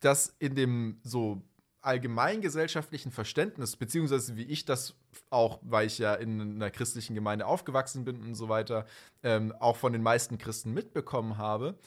dass 0.00 0.34
in 0.38 0.54
dem 0.54 1.00
so 1.02 1.42
allgemeingesellschaftlichen 1.86 3.10
Verständnis, 3.12 3.76
beziehungsweise 3.76 4.36
wie 4.36 4.44
ich 4.44 4.64
das 4.64 4.94
auch, 5.30 5.60
weil 5.62 5.86
ich 5.86 5.98
ja 5.98 6.14
in 6.14 6.40
einer 6.40 6.70
christlichen 6.70 7.14
Gemeinde 7.14 7.46
aufgewachsen 7.46 8.04
bin 8.04 8.20
und 8.20 8.34
so 8.34 8.48
weiter, 8.48 8.86
ähm, 9.22 9.52
auch 9.60 9.76
von 9.76 9.92
den 9.92 10.02
meisten 10.02 10.38
Christen 10.38 10.74
mitbekommen 10.74 11.38
habe, 11.38 11.78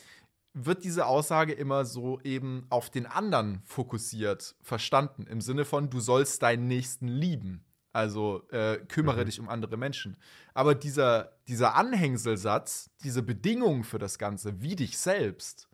wird 0.53 0.83
diese 0.83 1.05
Aussage 1.05 1.53
immer 1.53 1.85
so 1.85 2.19
eben 2.21 2.65
auf 2.69 2.89
den 2.89 3.05
anderen 3.05 3.61
fokussiert 3.65 4.55
verstanden. 4.61 5.27
Im 5.27 5.41
Sinne 5.41 5.65
von, 5.65 5.89
du 5.89 5.99
sollst 5.99 6.41
deinen 6.41 6.67
Nächsten 6.67 7.07
lieben. 7.07 7.63
Also 7.91 8.47
äh, 8.49 8.77
kümmere 8.87 9.25
dich 9.25 9.39
um 9.39 9.49
andere 9.49 9.77
Menschen. 9.77 10.17
Aber 10.53 10.75
dieser, 10.75 11.33
dieser 11.47 11.75
Anhängselsatz, 11.75 12.91
diese 13.03 13.23
Bedingung 13.23 13.83
für 13.83 13.97
das 13.97 14.19
Ganze, 14.19 14.61
wie 14.61 14.75
dich 14.75 14.97
selbst, 14.97 15.68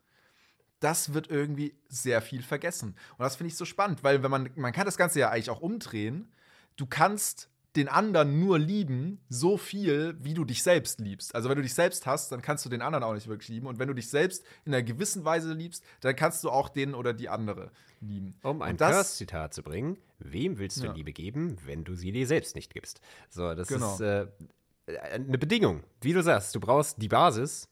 das 0.80 1.14
wird 1.14 1.28
irgendwie 1.30 1.74
sehr 1.88 2.20
viel 2.22 2.42
vergessen. 2.42 2.90
Und 3.18 3.22
das 3.24 3.36
finde 3.36 3.48
ich 3.48 3.56
so 3.56 3.64
spannend, 3.64 4.04
weil 4.04 4.22
wenn 4.22 4.30
man, 4.30 4.50
man 4.56 4.72
kann 4.72 4.84
das 4.86 4.96
Ganze 4.96 5.20
ja 5.20 5.30
eigentlich 5.30 5.50
auch 5.50 5.60
umdrehen. 5.60 6.28
Du 6.76 6.86
kannst 6.86 7.48
den 7.76 7.88
anderen 7.88 8.40
nur 8.40 8.58
lieben, 8.58 9.20
so 9.28 9.58
viel, 9.58 10.16
wie 10.20 10.32
du 10.32 10.44
dich 10.46 10.62
selbst 10.62 10.98
liebst. 10.98 11.34
Also 11.34 11.50
wenn 11.50 11.56
du 11.56 11.62
dich 11.62 11.74
selbst 11.74 12.06
hast, 12.06 12.32
dann 12.32 12.40
kannst 12.40 12.64
du 12.64 12.70
den 12.70 12.80
anderen 12.80 13.04
auch 13.04 13.12
nicht 13.12 13.26
wirklich 13.28 13.48
lieben. 13.50 13.66
Und 13.66 13.78
wenn 13.78 13.88
du 13.88 13.94
dich 13.94 14.08
selbst 14.08 14.44
in 14.64 14.72
einer 14.72 14.82
gewissen 14.82 15.24
Weise 15.26 15.52
liebst, 15.52 15.84
dann 16.00 16.16
kannst 16.16 16.42
du 16.44 16.50
auch 16.50 16.70
den 16.70 16.94
oder 16.94 17.12
die 17.12 17.28
andere 17.28 17.70
lieben. 18.00 18.34
Um 18.42 18.62
ein 18.62 18.78
Curse-Zitat 18.78 19.52
zu 19.52 19.62
bringen, 19.62 19.98
wem 20.18 20.58
willst 20.58 20.78
du 20.82 20.86
Ja. 20.86 20.92
Liebe 20.92 21.12
geben, 21.12 21.58
wenn 21.66 21.84
du 21.84 21.94
sie 21.94 22.12
dir 22.12 22.26
selbst 22.26 22.54
nicht 22.54 22.72
gibst? 22.72 23.00
So, 23.28 23.54
das 23.54 23.68
Genau. 23.68 23.94
ist 23.94 24.00
äh, 24.00 24.26
eine 25.12 25.36
Bedingung. 25.36 25.82
Wie 26.00 26.14
du 26.14 26.22
sagst, 26.22 26.54
du 26.54 26.60
brauchst 26.60 27.00
die 27.02 27.08
Basis, 27.08 27.68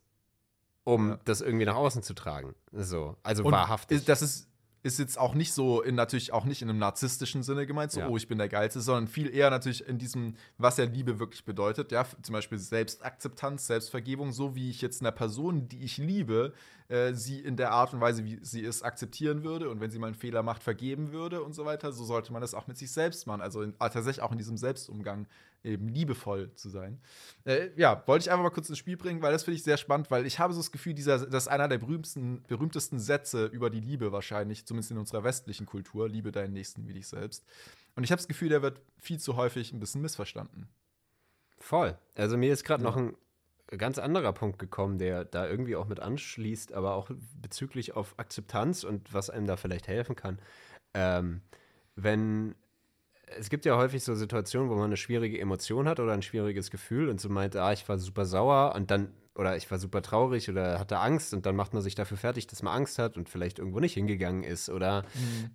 um 0.84 1.10
Ja. 1.10 1.18
das 1.24 1.40
irgendwie 1.40 1.64
nach 1.64 1.76
außen 1.76 2.02
zu 2.02 2.14
tragen. 2.14 2.54
So, 2.72 3.16
also 3.22 3.44
Und 3.44 3.52
wahrhaftig. 3.52 4.04
Das 4.04 4.22
ist, 4.22 4.48
ist 4.82 4.98
jetzt 4.98 5.18
auch 5.18 5.32
nicht 5.34 5.54
so, 5.54 5.80
in, 5.80 5.94
natürlich 5.94 6.34
auch 6.34 6.44
nicht 6.44 6.60
in 6.60 6.68
einem 6.68 6.78
narzisstischen 6.78 7.42
Sinne 7.42 7.66
gemeint, 7.66 7.90
so, 7.92 8.00
Ja. 8.00 8.08
oh, 8.08 8.18
ich 8.18 8.28
bin 8.28 8.36
der 8.36 8.50
Geilste, 8.50 8.82
sondern 8.82 9.08
viel 9.08 9.34
eher 9.34 9.48
natürlich 9.48 9.88
in 9.88 9.96
diesem, 9.96 10.36
was 10.58 10.76
ja 10.76 10.84
Liebe 10.84 11.18
wirklich 11.18 11.46
bedeutet, 11.46 11.90
ja, 11.90 12.04
zum 12.20 12.34
Beispiel 12.34 12.58
Selbstakzeptanz, 12.58 13.66
Selbstvergebung, 13.66 14.32
so 14.32 14.54
wie 14.54 14.68
ich 14.68 14.82
jetzt 14.82 15.00
einer 15.00 15.10
Person, 15.12 15.68
die 15.68 15.82
ich 15.84 15.96
liebe, 15.96 16.52
äh, 16.88 17.14
sie 17.14 17.40
in 17.40 17.56
der 17.56 17.70
Art 17.70 17.94
und 17.94 18.02
Weise, 18.02 18.26
wie 18.26 18.38
sie 18.42 18.60
ist, 18.60 18.82
akzeptieren 18.82 19.42
würde 19.42 19.70
und 19.70 19.80
wenn 19.80 19.90
sie 19.90 19.98
mal 19.98 20.08
einen 20.08 20.16
Fehler 20.16 20.42
macht, 20.42 20.62
vergeben 20.62 21.12
würde 21.12 21.42
und 21.42 21.54
so 21.54 21.64
weiter, 21.64 21.90
so 21.92 22.04
sollte 22.04 22.30
man 22.34 22.42
das 22.42 22.52
auch 22.52 22.66
mit 22.66 22.76
sich 22.76 22.92
selbst 22.92 23.26
machen, 23.26 23.40
also 23.40 23.62
in, 23.62 23.72
tatsächlich 23.78 24.20
auch 24.20 24.32
in 24.32 24.38
diesem 24.38 24.58
Selbstumgang 24.58 25.26
eben 25.64 25.88
liebevoll 25.88 26.52
zu 26.54 26.68
sein. 26.68 27.00
Äh, 27.44 27.70
ja, 27.76 28.02
wollte 28.06 28.24
ich 28.24 28.30
einfach 28.30 28.44
mal 28.44 28.50
kurz 28.50 28.68
ins 28.68 28.78
Spiel 28.78 28.96
bringen, 28.96 29.22
weil 29.22 29.32
das 29.32 29.44
finde 29.44 29.56
ich 29.56 29.64
sehr 29.64 29.76
spannend, 29.76 30.10
weil 30.10 30.26
ich 30.26 30.38
habe 30.38 30.52
so 30.52 30.60
das 30.60 30.70
Gefühl, 30.70 30.94
dieser, 30.94 31.26
das 31.26 31.44
ist 31.44 31.48
einer 31.48 31.68
der 31.68 31.78
berühmtesten, 31.78 32.42
berühmtesten 32.46 32.98
Sätze 32.98 33.46
über 33.46 33.70
die 33.70 33.80
Liebe 33.80 34.12
wahrscheinlich, 34.12 34.66
zumindest 34.66 34.92
in 34.92 34.98
unserer 34.98 35.24
westlichen 35.24 35.66
Kultur, 35.66 36.08
liebe 36.08 36.32
deinen 36.32 36.52
Nächsten 36.52 36.86
wie 36.86 36.92
dich 36.92 37.08
selbst. 37.08 37.44
Und 37.96 38.04
ich 38.04 38.10
habe 38.10 38.18
das 38.18 38.28
Gefühl, 38.28 38.50
der 38.50 38.62
wird 38.62 38.80
viel 38.98 39.18
zu 39.18 39.36
häufig 39.36 39.72
ein 39.72 39.80
bisschen 39.80 40.02
missverstanden. 40.02 40.68
Voll. 41.58 41.96
Also 42.14 42.36
mir 42.36 42.52
ist 42.52 42.64
gerade 42.64 42.82
noch 42.82 42.96
ein 42.96 43.16
ganz 43.78 43.98
anderer 43.98 44.32
Punkt 44.32 44.58
gekommen, 44.58 44.98
der 44.98 45.24
da 45.24 45.48
irgendwie 45.48 45.76
auch 45.76 45.86
mit 45.86 46.00
anschließt, 46.00 46.72
aber 46.72 46.94
auch 46.94 47.10
bezüglich 47.40 47.94
auf 47.94 48.18
Akzeptanz 48.18 48.84
und 48.84 49.14
was 49.14 49.30
einem 49.30 49.46
da 49.46 49.56
vielleicht 49.56 49.88
helfen 49.88 50.16
kann. 50.16 50.38
Ähm, 50.92 51.40
wenn 51.96 52.54
es 53.38 53.50
gibt 53.50 53.64
ja 53.64 53.76
häufig 53.76 54.02
so 54.04 54.14
Situationen, 54.14 54.70
wo 54.70 54.74
man 54.74 54.86
eine 54.86 54.96
schwierige 54.96 55.38
Emotion 55.40 55.88
hat 55.88 56.00
oder 56.00 56.12
ein 56.12 56.22
schwieriges 56.22 56.70
Gefühl 56.70 57.08
und 57.08 57.20
so 57.20 57.28
meint, 57.28 57.56
ah, 57.56 57.72
ich 57.72 57.88
war 57.88 57.98
super 57.98 58.26
sauer 58.26 58.74
und 58.74 58.90
dann 58.90 59.12
oder 59.36 59.56
ich 59.56 59.68
war 59.70 59.78
super 59.78 60.00
traurig 60.00 60.48
oder 60.48 60.78
hatte 60.78 60.98
Angst 60.98 61.34
und 61.34 61.44
dann 61.44 61.56
macht 61.56 61.74
man 61.74 61.82
sich 61.82 61.94
dafür 61.94 62.16
fertig, 62.16 62.46
dass 62.46 62.62
man 62.62 62.72
Angst 62.72 62.98
hat 62.98 63.16
und 63.16 63.28
vielleicht 63.28 63.58
irgendwo 63.58 63.80
nicht 63.80 63.94
hingegangen 63.94 64.44
ist 64.44 64.68
oder 64.68 65.04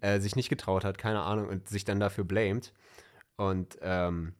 äh, 0.01 0.19
sich 0.19 0.35
nicht 0.35 0.49
getraut 0.49 0.83
hat, 0.83 0.97
keine 0.97 1.21
Ahnung, 1.21 1.47
und 1.47 1.69
sich 1.69 1.85
dann 1.85 1.99
dafür 1.99 2.25
blamet. 2.25 2.73
Und 3.37 3.77
ähm, 3.81 4.33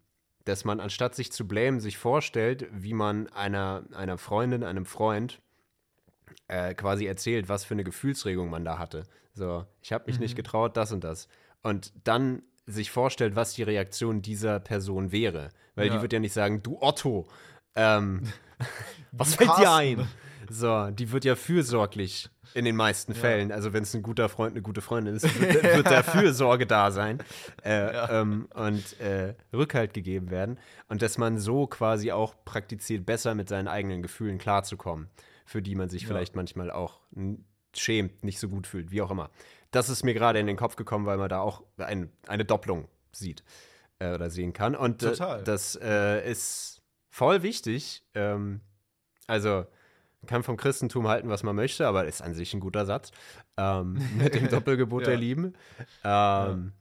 dass 0.44 0.66
man 0.66 0.82
anstatt 0.82 1.16
sich 1.16 1.32
zu 1.32 1.48
blamen, 1.48 1.80
sich 1.80 1.98
vorstellt, 1.98 2.68
wie 2.72 2.94
man 2.94 3.28
einer, 3.28 3.86
einer 3.94 4.18
Freundin, 4.18 4.64
einem 4.64 4.86
Freund 4.86 5.42
äh, 6.48 6.74
quasi 6.74 7.06
erzählt, 7.06 7.48
was 7.48 7.64
für 7.64 7.76
eine 7.76 7.86
Gefühlsregung 7.86 8.50
man 8.50 8.66
da 8.66 8.78
hatte. 8.78 9.04
So, 9.34 9.66
ich 9.82 9.94
habe 9.94 10.06
mich 10.08 10.20
nicht 10.20 10.36
getraut, 10.36 10.76
das 10.76 10.92
und 10.92 11.04
das. 11.04 11.30
Und 11.62 11.94
dann 12.04 12.42
sich 12.72 12.92
vorstellt, 12.92 13.36
was 13.36 13.54
die 13.54 13.64
Reaktion 13.64 14.22
dieser 14.22 14.60
Person 14.60 15.12
wäre. 15.12 15.50
Weil 15.76 15.90
die 15.90 15.96
Ja. 15.96 16.02
wird 16.02 16.14
ja 16.14 16.20
nicht 16.20 16.34
sagen, 16.34 16.62
du 16.64 16.78
Otto, 16.82 17.28
ähm, 17.76 18.24
was 19.12 19.36
fällt 19.36 19.58
dir 19.58 19.72
ein? 19.72 20.08
So, 20.52 20.90
die 20.90 21.12
wird 21.12 21.26
ja 21.26 21.36
fürsorglich 21.36 22.30
in 22.56 22.66
den 22.66 22.76
meisten 22.76 23.14
Fällen. 23.14 23.52
Also 23.52 23.72
wenn 23.74 23.84
es 23.84 23.94
ein 23.94 24.02
guter 24.02 24.30
Freund, 24.30 24.54
eine 24.54 24.64
gute 24.64 24.82
Freundin 24.82 25.16
ist, 25.16 25.40
wird, 25.40 25.62
wird 25.64 25.86
da 25.86 26.02
Fürsorge 26.04 26.66
da 26.66 26.90
sein 26.90 27.20
äh, 27.64 27.92
ähm, 28.20 28.48
und 28.56 29.00
äh, 29.00 29.36
Rückhalt 29.54 29.94
gegeben 29.94 30.32
werden. 30.32 30.58
Und 30.88 31.04
dass 31.04 31.20
man 31.20 31.38
so 31.38 31.68
quasi 31.68 32.12
auch 32.12 32.34
praktiziert, 32.46 33.06
besser 33.06 33.36
mit 33.36 33.48
seinen 33.48 33.68
eigenen 33.68 34.02
Gefühlen 34.02 34.40
klarzukommen, 34.40 35.10
für 35.46 35.62
die 35.62 35.76
man 35.76 35.90
sich 35.90 36.08
vielleicht 36.08 36.36
manchmal 36.36 36.72
auch 36.72 37.00
schämt, 37.76 38.24
nicht 38.24 38.40
so 38.40 38.50
gut 38.50 38.68
fühlt, 38.68 38.92
wie 38.92 39.02
auch 39.02 39.12
immer. 39.12 39.30
Das 39.72 39.90
ist 39.90 40.04
mir 40.04 40.14
gerade 40.14 40.40
in 40.40 40.48
den 40.48 40.58
Kopf 40.58 40.76
gekommen, 40.76 41.06
weil 41.06 41.18
man 41.18 41.30
da 41.30 41.42
auch 41.42 41.64
ein, 41.78 42.12
eine 42.28 42.46
Doppelung 42.46 42.88
sieht 43.12 43.44
äh, 44.00 44.14
oder 44.14 44.30
sehen 44.30 44.54
kann. 44.54 44.76
Und 44.76 45.04
äh, 45.04 45.44
das 45.44 45.78
äh, 45.82 46.30
ist 46.30 46.82
voll 47.10 47.44
wichtig. 47.44 48.04
Ähm, 48.16 48.62
also 49.28 49.66
man 50.22 50.28
kann 50.28 50.44
vom 50.44 50.58
Christentum 50.58 51.08
halten, 51.08 51.30
was 51.30 51.44
man 51.44 51.56
möchte, 51.56 51.88
aber 51.88 52.06
ist 52.06 52.22
an 52.22 52.34
sich 52.34 52.54
ein 52.54 52.60
guter 52.60 52.86
Satz. 52.86 53.12
Ähm, 53.58 54.00
mit 54.18 54.34
dem 54.36 54.50
Doppelgebot 54.50 55.06
der 55.06 55.14
Ja. 55.14 55.20
Liebe. 55.20 55.54
Ähm, 56.04 56.74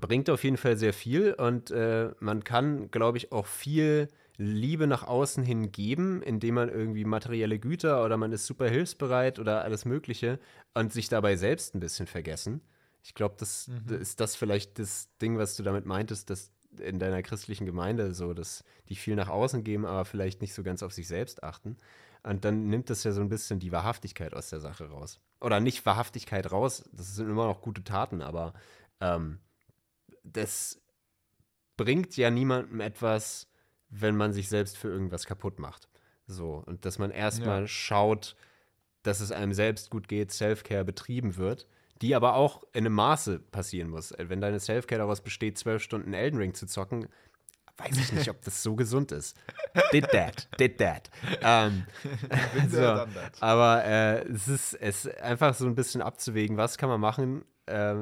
Bringt 0.00 0.30
auf 0.30 0.42
jeden 0.42 0.56
Fall 0.56 0.76
sehr 0.76 0.92
viel 0.92 1.32
und 1.34 1.70
äh, 1.70 2.10
man 2.18 2.42
kann, 2.42 2.90
glaube 2.90 3.18
ich, 3.18 3.30
auch 3.30 3.46
viel 3.46 4.08
Liebe 4.38 4.86
nach 4.86 5.02
außen 5.02 5.42
hin 5.42 5.72
geben, 5.72 6.22
indem 6.22 6.56
man 6.56 6.68
irgendwie 6.68 7.04
materielle 7.04 7.58
Güter 7.58 8.04
oder 8.04 8.16
man 8.16 8.32
ist 8.32 8.46
super 8.46 8.68
hilfsbereit 8.68 9.38
oder 9.38 9.64
alles 9.64 9.84
Mögliche 9.84 10.38
und 10.74 10.92
sich 10.92 11.08
dabei 11.08 11.36
selbst 11.36 11.74
ein 11.74 11.80
bisschen 11.80 12.06
vergessen. 12.06 12.60
Ich 13.02 13.14
glaube, 13.14 13.36
das, 13.38 13.70
das 13.86 14.00
ist 14.00 14.20
das 14.20 14.36
vielleicht 14.36 14.78
das 14.78 15.08
Ding, 15.22 15.38
was 15.38 15.56
du 15.56 15.62
damit 15.62 15.86
meintest, 15.86 16.28
dass 16.28 16.50
in 16.78 16.98
deiner 16.98 17.22
christlichen 17.22 17.64
Gemeinde 17.64 18.12
so, 18.14 18.34
dass 18.34 18.64
die 18.88 18.96
viel 18.96 19.14
nach 19.14 19.28
außen 19.28 19.64
geben, 19.64 19.86
aber 19.86 20.04
vielleicht 20.04 20.40
nicht 20.40 20.52
so 20.52 20.62
ganz 20.62 20.82
auf 20.82 20.92
sich 20.92 21.08
selbst 21.08 21.42
achten. 21.42 21.76
Und 22.22 22.44
dann 22.44 22.68
nimmt 22.68 22.90
das 22.90 23.04
ja 23.04 23.12
so 23.12 23.20
ein 23.20 23.28
bisschen 23.28 23.60
die 23.60 23.72
Wahrhaftigkeit 23.72 24.34
aus 24.34 24.50
der 24.50 24.60
Sache 24.60 24.90
raus. 24.90 25.20
Oder 25.40 25.60
nicht 25.60 25.86
Wahrhaftigkeit 25.86 26.50
raus, 26.50 26.84
das 26.92 27.14
sind 27.14 27.30
immer 27.30 27.46
noch 27.46 27.60
gute 27.60 27.84
Taten, 27.84 28.20
aber 28.20 28.52
ähm, 29.00 29.38
das 30.24 30.80
bringt 31.76 32.16
ja 32.16 32.30
niemandem 32.30 32.80
etwas, 32.80 33.48
wenn 33.88 34.16
man 34.16 34.32
sich 34.32 34.48
selbst 34.48 34.76
für 34.76 34.88
irgendwas 34.88 35.26
kaputt 35.26 35.58
macht. 35.58 35.88
So, 36.26 36.62
und 36.66 36.84
dass 36.84 36.98
man 36.98 37.10
erstmal 37.10 37.62
Ja. 37.62 37.66
schaut, 37.68 38.36
dass 39.02 39.20
es 39.20 39.30
einem 39.30 39.52
selbst 39.52 39.90
gut 39.90 40.08
geht, 40.08 40.32
Self-Care 40.32 40.84
betrieben 40.84 41.36
wird, 41.36 41.66
die 42.02 42.14
aber 42.14 42.34
auch 42.34 42.64
in 42.72 42.84
einem 42.84 42.94
Maße 42.94 43.38
passieren 43.38 43.88
muss. 43.88 44.10
Äh, 44.12 44.28
Wenn 44.28 44.40
deine 44.40 44.58
Self-Care 44.60 44.98
daraus 44.98 45.20
besteht, 45.20 45.56
zwölf 45.58 45.82
Stunden 45.82 46.12
Elden 46.12 46.38
Ring 46.38 46.54
zu 46.54 46.66
zocken, 46.66 47.08
weiß 47.78 47.96
ich 47.98 48.12
nicht, 48.12 48.28
ob 48.30 48.42
das 48.42 48.62
so 48.62 48.74
gesund 48.74 49.12
ist. 49.12 49.36
Did 49.92 50.10
that, 50.10 50.48
did 50.58 50.78
that. 50.78 51.10
Ähm, 51.42 51.84
so, 52.70 53.04
aber 53.40 53.84
äh, 53.84 54.26
es, 54.28 54.48
ist, 54.48 54.74
es 54.74 55.04
ist 55.04 55.20
einfach 55.20 55.54
so 55.54 55.66
ein 55.66 55.74
bisschen 55.74 56.02
abzuwägen, 56.02 56.56
was 56.56 56.76
kann 56.78 56.88
man 56.88 57.00
machen, 57.00 57.44
äh, 57.66 57.94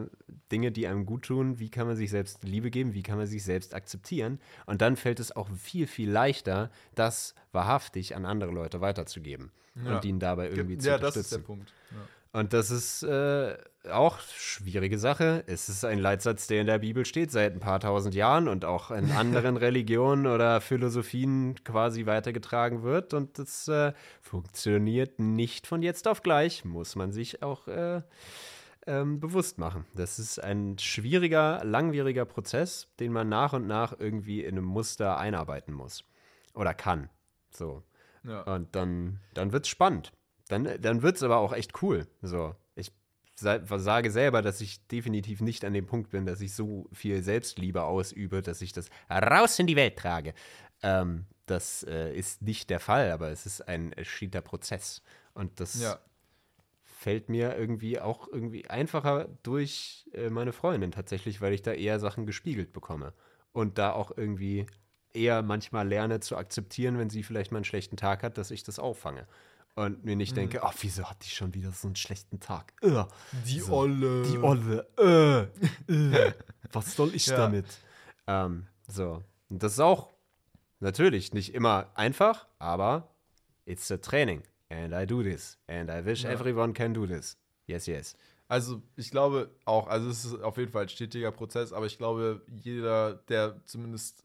Dinge, 0.53 0.73
die 0.73 0.87
einem 0.87 1.07
gut 1.07 1.25
tun, 1.25 1.59
wie 1.59 1.71
kann 1.71 1.87
man 1.87 1.97
sich 1.97 2.11
selbst 2.11 2.45
Liebe 2.45 2.71
geben, 2.71 2.95
wie 2.95 3.03
kann 3.03 3.19
man 3.19 3.27
sich 3.27 3.43
selbst 3.45 3.75
akzeptieren. 3.75 4.39
Und 4.67 4.81
dann 4.83 4.97
fällt 4.97 5.21
es 5.21 5.35
auch 5.35 5.49
viel, 5.51 5.87
viel 5.87 6.11
leichter, 6.11 6.71
das 6.95 7.35
wahrhaftig 7.53 8.15
an 8.17 8.25
andere 8.27 8.51
Leute 8.53 8.81
weiterzugeben 8.81 9.51
Ja. 9.85 9.97
und 9.97 10.05
ihnen 10.05 10.21
dabei 10.21 10.49
irgendwie 10.51 10.79
zu 10.79 10.89
ja, 10.89 10.99
das 10.99 11.17
ist 11.17 11.33
der 11.33 11.39
unterstützen. 11.39 11.45
Punkt. 11.45 11.73
Ja. 11.91 11.97
Und 12.41 12.53
das 12.53 12.73
ist 12.73 13.05
äh, 13.05 13.57
auch 13.93 14.19
schwierige 14.19 14.99
Sache. 14.99 15.45
Es 15.47 15.69
ist 15.69 15.85
ein 15.85 16.01
Leitsatz, 16.01 16.49
der 16.49 16.63
in 16.63 16.67
der 16.67 16.81
Bibel 16.81 17.07
steht 17.07 17.31
seit 17.31 17.53
ein 17.53 17.61
paar 17.61 17.79
tausend 17.79 18.13
Jahren 18.17 18.49
und 18.49 18.65
auch 18.65 18.91
in 18.91 19.11
anderen 19.13 19.57
Religionen 19.57 20.27
oder 20.27 20.61
Philosophien 20.61 21.55
quasi 21.63 22.07
weitergetragen 22.07 22.83
wird. 22.83 23.15
Und 23.15 23.39
das 23.39 23.69
äh, 23.69 23.93
funktioniert 24.21 25.21
nicht 25.21 25.69
von 25.69 25.81
jetzt 25.83 26.09
auf 26.09 26.25
gleich, 26.25 26.65
muss 26.65 26.97
man 26.97 27.13
sich 27.13 27.41
auch 27.45 27.69
äh, 27.69 28.03
ähm, 28.87 29.21
bewusst 29.21 29.59
machen. 29.59 29.87
Das 29.95 30.19
ist 30.19 30.39
ein 30.39 30.79
schwieriger, 30.79 31.63
langwieriger 31.65 32.25
Prozess, 32.25 32.89
den 33.01 33.13
man 33.13 33.29
nach 33.29 33.53
und 33.53 33.67
nach 33.67 33.99
irgendwie 33.99 34.43
in 34.43 34.57
einem 34.57 34.65
Muster 34.65 35.19
einarbeiten 35.19 35.75
muss. 35.75 36.05
Oder 36.55 36.75
kann. 36.75 37.11
So. 37.51 37.83
Ja. 38.25 38.43
Und 38.43 38.75
dann, 38.75 39.21
dann 39.35 39.53
wird 39.53 39.65
es 39.65 39.69
spannend. 39.69 40.13
Dann, 40.49 40.69
dann 40.81 41.03
wird 41.03 41.17
es 41.17 41.23
aber 41.23 41.39
auch 41.39 41.53
echt 41.53 41.83
cool. 41.83 42.07
So, 42.23 42.55
ich 42.75 42.93
sa- 43.35 43.61
sage 43.79 44.11
selber, 44.11 44.43
dass 44.43 44.61
ich 44.61 44.87
definitiv 44.89 45.41
nicht 45.41 45.65
an 45.65 45.73
dem 45.73 45.87
Punkt 45.87 46.11
bin, 46.11 46.27
dass 46.27 46.41
ich 46.41 46.55
so 46.55 46.89
viel 46.93 47.23
Selbstliebe 47.23 47.83
ausübe, 47.83 48.43
dass 48.43 48.61
ich 48.63 48.73
das 48.73 48.89
raus 49.11 49.59
in 49.59 49.67
die 49.67 49.77
Welt 49.77 49.97
trage. 49.99 50.35
Ähm, 50.83 51.27
das 51.47 51.83
äh, 51.85 52.15
ist 52.15 52.43
nicht 52.43 52.71
der 52.71 52.81
Fall, 52.81 53.11
aber 53.11 53.31
es 53.31 53.47
ist 53.47 53.69
ein 53.69 53.95
steter 54.03 54.41
Prozess. 54.41 55.03
Und 55.35 55.61
das 55.61 55.81
ja. 55.81 55.99
Fällt 57.05 57.29
mir 57.29 57.55
irgendwie 57.55 58.01
auch 58.01 58.29
irgendwie 58.29 58.71
einfacher 58.71 59.29
durch 59.43 60.09
äh, 60.15 60.31
meine 60.31 60.55
Freundin 60.55 60.91
tatsächlich, 60.91 61.43
weil 61.43 61.53
ich 61.53 61.61
da 61.61 61.73
eher 61.73 62.01
Sachen 62.01 62.25
gespiegelt 62.25 62.73
bekomme. 62.73 63.13
Und 63.53 63.77
da 63.77 63.93
auch 63.93 64.17
irgendwie 64.17 64.65
eher 65.13 65.43
manchmal 65.43 65.87
lerne 65.87 66.21
zu 66.21 66.35
akzeptieren, 66.39 66.97
wenn 66.97 67.11
sie 67.11 67.23
vielleicht 67.23 67.53
mal 67.53 67.59
einen 67.59 67.67
schlechten 67.67 67.99
Tag 67.99 68.23
hat, 68.23 68.39
dass 68.39 68.51
ich 68.51 68.63
das 68.65 68.79
auffange. 68.79 69.27
Und 69.75 70.03
mir 70.07 70.17
nicht 70.17 70.35
denke, 70.35 70.63
ach, 70.63 70.73
wieso 70.81 71.05
hat 71.11 71.23
die 71.27 71.29
schon 71.29 71.53
wieder 71.53 71.73
so 71.73 71.89
einen 71.89 71.97
schlechten 71.97 72.41
Tag? 72.41 72.73
Äh, 72.81 73.05
Die 73.45 73.61
so, 73.61 73.75
Olle. 73.75 74.23
Die 74.23 74.39
Olle. 74.39 74.89
Äh, 74.97 75.93
äh, 75.93 76.33
was 76.73 76.97
soll 76.97 77.15
ich 77.15 77.27
Ja. 77.27 77.37
damit? 77.37 77.67
Ähm, 78.27 78.67
so. 78.89 79.23
Und 79.51 79.63
das 79.63 79.75
ist 79.75 79.81
auch 79.81 80.09
natürlich 80.81 81.35
nicht 81.35 81.53
immer 81.53 81.91
einfach, 81.97 82.47
aber 82.59 83.15
it's 83.67 83.93
a 83.93 83.99
training. 83.99 84.43
And 84.75 84.93
I 84.93 85.07
do 85.07 85.23
this. 85.23 85.59
And 85.69 85.89
I 85.91 86.05
wish 86.05 86.25
Ja. 86.25 86.31
everyone 86.31 86.73
can 86.73 86.93
do 86.93 87.07
this. 87.07 87.37
Yes, 87.67 87.87
yes. 87.87 88.17
Also 88.49 88.83
ich 88.97 89.11
glaube 89.11 89.51
auch, 89.65 89.87
also 89.87 90.09
es 90.11 90.25
ist 90.25 90.43
auf 90.43 90.59
jeden 90.59 90.71
Fall 90.71 90.83
ein 90.83 90.89
stetiger 90.89 91.33
Prozess, 91.33 91.73
aber 91.73 91.87
ich 91.87 91.97
glaube, 91.97 92.43
jeder, 92.49 93.15
der 93.29 93.61
zumindest 93.65 94.25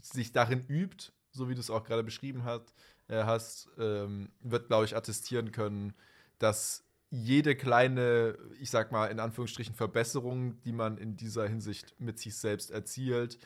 sich 0.00 0.32
darin 0.32 0.64
übt, 0.68 1.12
so 1.32 1.48
wie 1.48 1.54
du 1.54 1.60
es 1.60 1.70
auch 1.70 1.84
gerade 1.84 2.04
beschrieben 2.04 2.44
hat, 2.44 2.72
äh, 3.08 3.24
hast, 3.24 3.68
ähm, 3.78 4.30
wird, 4.40 4.68
glaube 4.68 4.84
ich, 4.84 4.94
attestieren 4.94 5.50
können, 5.52 5.94
dass 6.38 6.84
jede 7.10 7.56
kleine, 7.56 8.38
ich 8.60 8.70
sag 8.70 8.92
mal, 8.92 9.06
in 9.06 9.18
Anführungsstrichen 9.18 9.74
Verbesserung, 9.74 10.60
die 10.62 10.72
man 10.72 10.98
in 10.98 11.16
dieser 11.16 11.48
Hinsicht 11.48 11.94
mit 11.98 12.18
sich 12.18 12.36
selbst 12.36 12.70
erzielt, 12.70 13.38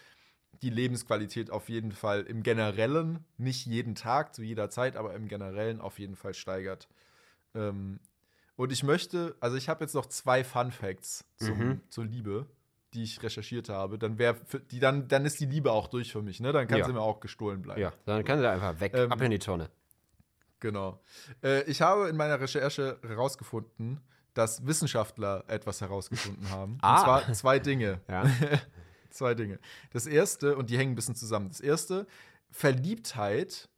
die 0.61 0.71
Lebensqualität 0.71 1.51
auf 1.51 1.69
jeden 1.69 1.93
Fall 1.93 2.23
im 2.23 2.43
Generellen, 2.43 3.25
nicht 3.39 3.67
jeden 3.67 3.95
Tag, 3.95 4.35
zu 4.35 4.43
jeder 4.43 4.71
Zeit, 4.71 4.97
aber 4.97 5.15
im 5.15 5.27
Generellen 5.29 5.81
auf 5.81 5.99
jeden 5.99 6.15
Fall 6.17 6.35
steigert. 6.35 6.89
Ähm, 7.55 7.99
und 8.57 8.71
ich 8.71 8.83
möchte, 8.83 9.35
also 9.41 9.57
ich 9.57 9.69
habe 9.69 9.83
jetzt 9.85 9.95
noch 9.95 10.07
zwei 10.07 10.45
Fun 10.45 10.71
Facts 10.71 11.25
zum, 11.37 11.59
Mhm. 11.59 11.81
zur 11.89 12.05
Liebe, 12.05 12.47
die 12.95 13.03
ich 13.03 13.23
recherchiert 13.23 13.71
habe. 13.71 13.99
Dann 13.99 14.19
wäre 14.19 14.37
die 14.71 14.79
dann 14.79 15.09
dann 15.09 15.25
ist 15.25 15.41
die 15.41 15.47
Liebe 15.47 15.73
auch 15.73 15.89
durch 15.89 16.13
für 16.13 16.21
mich, 16.23 16.39
ne? 16.41 16.53
Dann 16.53 16.69
kann 16.69 16.79
Ja. 16.79 16.85
sie 16.85 16.93
mir 16.93 17.01
auch 17.01 17.21
gestohlen 17.21 17.63
bleiben. 17.63 17.81
Ja, 17.81 17.93
dann 18.05 18.23
kann 18.25 18.39
sie 18.39 18.49
einfach 18.49 18.79
weg, 18.81 18.93
Ähm, 18.95 19.11
ab 19.11 19.21
in 19.23 19.31
die 19.31 19.39
Tonne. 19.39 19.71
Genau. 20.61 21.01
Äh, 21.43 21.63
ich 21.65 21.81
habe 21.83 22.09
in 22.09 22.17
meiner 22.17 22.39
Recherche 22.39 22.99
herausgefunden, 23.03 24.01
dass 24.35 24.65
Wissenschaftler 24.67 25.45
etwas 25.49 25.81
herausgefunden 25.81 26.49
haben. 26.51 26.79
Ah. 26.83 26.93
Und 26.93 27.01
zwar 27.01 27.33
zwei 27.33 27.59
Dinge. 27.59 28.01
Ja. 28.09 28.25
zwei 29.15 29.35
Dinge. 29.35 29.59
Das 29.93 30.07
erste, 30.07 30.57
und 30.57 30.71
die 30.71 30.79
hängen 30.79 30.93
ein 30.93 30.97
bisschen 30.97 31.15
zusammen. 31.15 31.49
Das 31.49 31.61
erste, 31.61 32.07
Verliebtheit 32.51 33.69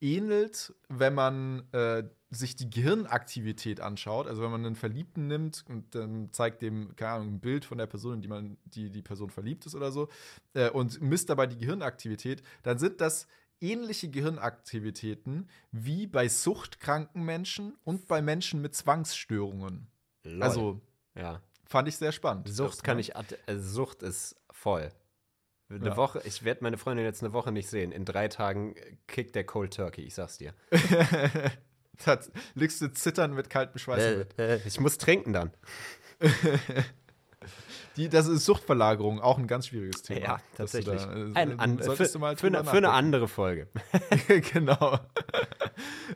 ähnelt, 0.00 0.74
wenn 0.88 1.14
man 1.14 1.64
äh, 1.72 2.04
sich 2.30 2.56
die 2.56 2.68
Gehirnaktivität 2.68 3.80
anschaut. 3.80 4.26
Also 4.26 4.42
wenn 4.42 4.50
man 4.50 4.64
einen 4.64 4.76
Verliebten 4.76 5.26
nimmt 5.26 5.64
und 5.68 5.94
dann 5.94 6.32
zeigt 6.32 6.62
dem, 6.62 6.94
keine 6.96 7.12
Ahnung, 7.12 7.28
ein 7.34 7.40
Bild 7.40 7.64
von 7.64 7.78
der 7.78 7.86
Person, 7.86 8.14
in 8.14 8.22
die 8.22 8.28
man, 8.28 8.58
die, 8.64 8.90
die 8.90 9.02
Person 9.02 9.30
verliebt 9.30 9.66
ist 9.66 9.74
oder 9.74 9.90
so, 9.90 10.08
äh, 10.54 10.70
und 10.70 11.00
misst 11.00 11.30
dabei 11.30 11.46
die 11.46 11.58
Gehirnaktivität, 11.58 12.42
dann 12.62 12.78
sind 12.78 13.00
das 13.00 13.26
ähnliche 13.60 14.08
Gehirnaktivitäten 14.08 15.48
wie 15.72 16.06
bei 16.06 16.28
suchtkranken 16.28 17.24
Menschen 17.24 17.76
und 17.84 18.06
bei 18.06 18.22
Menschen 18.22 18.62
mit 18.62 18.74
Zwangsstörungen. 18.74 19.88
Lol. 20.24 20.42
Also 20.42 20.80
ja. 21.16 21.42
fand 21.64 21.88
ich 21.88 21.96
sehr 21.96 22.12
spannend. 22.12 22.48
Sucht 22.48 22.84
kann 22.84 22.98
ich, 22.98 23.16
äh, 23.16 23.58
Sucht 23.58 24.02
ist 24.02 24.36
voll. 24.58 24.90
Eine 25.70 25.88
Ja. 25.88 25.96
Woche, 25.96 26.22
ich 26.24 26.44
werde 26.44 26.62
meine 26.62 26.78
Freundin 26.78 27.04
jetzt 27.04 27.22
eine 27.22 27.32
Woche 27.32 27.52
nicht 27.52 27.68
sehen. 27.68 27.92
In 27.92 28.04
drei 28.04 28.28
Tagen 28.28 28.74
kickt 29.06 29.34
der 29.34 29.44
Cold 29.44 29.74
Turkey, 29.74 30.02
ich 30.02 30.14
sag's 30.14 30.38
dir. 30.38 30.54
Das 32.04 32.30
liegst 32.54 32.80
du 32.80 32.92
zittern 32.92 33.34
mit 33.34 33.50
kaltem 33.50 33.76
Schweiß. 33.76 34.04
Äh, 34.04 34.16
Bett. 34.18 34.38
äh, 34.38 34.60
ich 34.64 34.78
muss 34.78 34.98
trinken 34.98 35.32
dann. 35.32 35.50
Die, 37.96 38.08
das 38.08 38.28
ist 38.28 38.44
Suchtverlagerung, 38.44 39.20
auch 39.20 39.36
ein 39.38 39.48
ganz 39.48 39.66
schwieriges 39.66 40.02
Thema. 40.02 40.20
Ja, 40.20 40.40
tatsächlich. 40.56 41.02
da, 41.02 41.12
äh, 41.12 41.32
Ein, 41.34 41.58
an, 41.58 41.78
für, 41.78 41.84
solltest 41.84 42.14
du 42.14 42.20
mal 42.20 42.36
für, 42.36 42.46
eine, 42.46 42.62
für 42.62 42.76
eine 42.76 42.90
andere 42.90 43.26
Folge. 43.26 43.66
genau. 44.52 45.00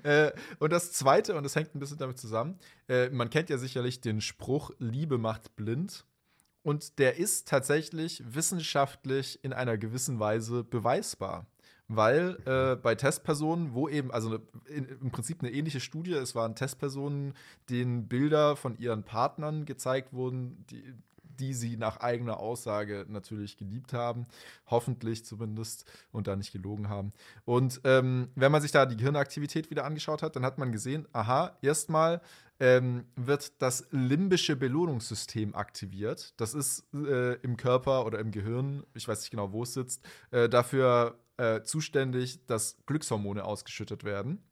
äh, 0.05 0.31
und 0.61 0.73
das 0.73 0.93
Zweite, 0.93 1.35
und 1.35 1.43
das 1.43 1.57
hängt 1.57 1.75
ein 1.75 1.81
bisschen 1.81 1.99
damit 1.99 2.19
zusammen, 2.19 2.61
äh, 2.89 3.09
man 3.11 3.29
kennt 3.31 3.51
ja 3.51 3.59
sicherlich 3.59 4.01
den 4.01 4.21
Spruch, 4.21 4.71
Liebe 4.79 5.19
macht 5.19 5.57
blind. 5.57 6.05
Und 6.63 6.99
der 6.99 7.17
ist 7.17 7.49
tatsächlich 7.49 8.23
wissenschaftlich 8.27 9.43
in 9.43 9.53
einer 9.53 9.77
gewissen 9.77 10.21
Weise 10.21 10.65
beweisbar. 10.65 11.47
weil 11.89 12.39
äh, 12.47 12.77
bei 12.77 12.95
Testpersonen, 12.95 13.75
wo 13.75 13.89
eben, 13.89 14.11
also 14.11 14.39
in, 14.67 14.87
im 14.87 15.11
Prinzip 15.11 15.43
eine 15.43 15.53
ähnliche 15.53 15.81
Studie, 15.81 16.13
es 16.13 16.35
waren 16.35 16.55
Testpersonen, 16.55 17.35
denen 17.69 18.09
Bilder 18.09 18.57
von 18.57 18.79
ihren 18.79 19.03
Partnern 19.03 19.67
gezeigt 19.67 20.13
wurden, 20.13 20.65
die, 20.71 20.95
die 21.39 21.55
sie 21.55 21.77
nach 21.77 21.99
eigener 21.99 22.39
Aussage 22.39 23.07
natürlich 23.09 23.57
geliebt 23.57 23.93
haben, 23.93 24.27
hoffentlich 24.67 25.25
zumindest 25.25 25.85
und 26.11 26.27
da 26.27 26.37
nicht 26.37 26.53
gelogen 26.53 26.89
haben. 26.89 27.13
Und 27.45 27.81
ähm, 27.85 28.29
wenn 28.35 28.53
man 28.53 28.63
sich 28.63 28.73
da 28.73 28.87
die 28.87 28.97
Gehirnaktivität 28.97 29.71
wieder 29.71 29.85
angeschaut 29.85 30.23
hat, 30.23 30.37
dann 30.37 30.45
hat 30.45 30.59
man 30.59 30.73
gesehen, 30.73 31.07
aha, 31.13 31.57
erstmal 31.63 32.21
ähm, 32.61 33.07
wird 33.17 33.61
das 33.61 33.89
limbische 33.91 34.55
Belohnungssystem 34.55 35.55
aktiviert. 35.55 36.33
Das 36.37 36.55
ist 36.55 36.85
äh, 36.95 37.35
im 37.43 37.57
Körper 37.57 38.07
oder 38.07 38.21
im 38.21 38.31
Gehirn, 38.31 38.85
ich 38.95 39.09
weiß 39.09 39.21
nicht 39.21 39.31
genau, 39.31 39.53
wo 39.53 39.65
es 39.65 39.75
sitzt, 39.75 40.05
äh, 40.31 40.49
dafür 40.49 41.19
äh, 41.39 41.63
zuständig, 41.63 42.47
dass 42.47 42.77
Glückshormone 42.87 43.45
ausgeschüttet 43.45 44.05
werden. 44.05 44.45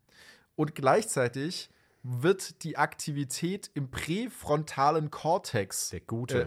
Und 0.57 0.75
gleichzeitig 0.75 1.71
wird 2.03 2.65
die 2.65 2.79
Aktivität 2.79 3.71
im 3.75 3.91
präfrontalen 3.91 5.11
Kortex 5.11 5.93
äh, 5.93 6.01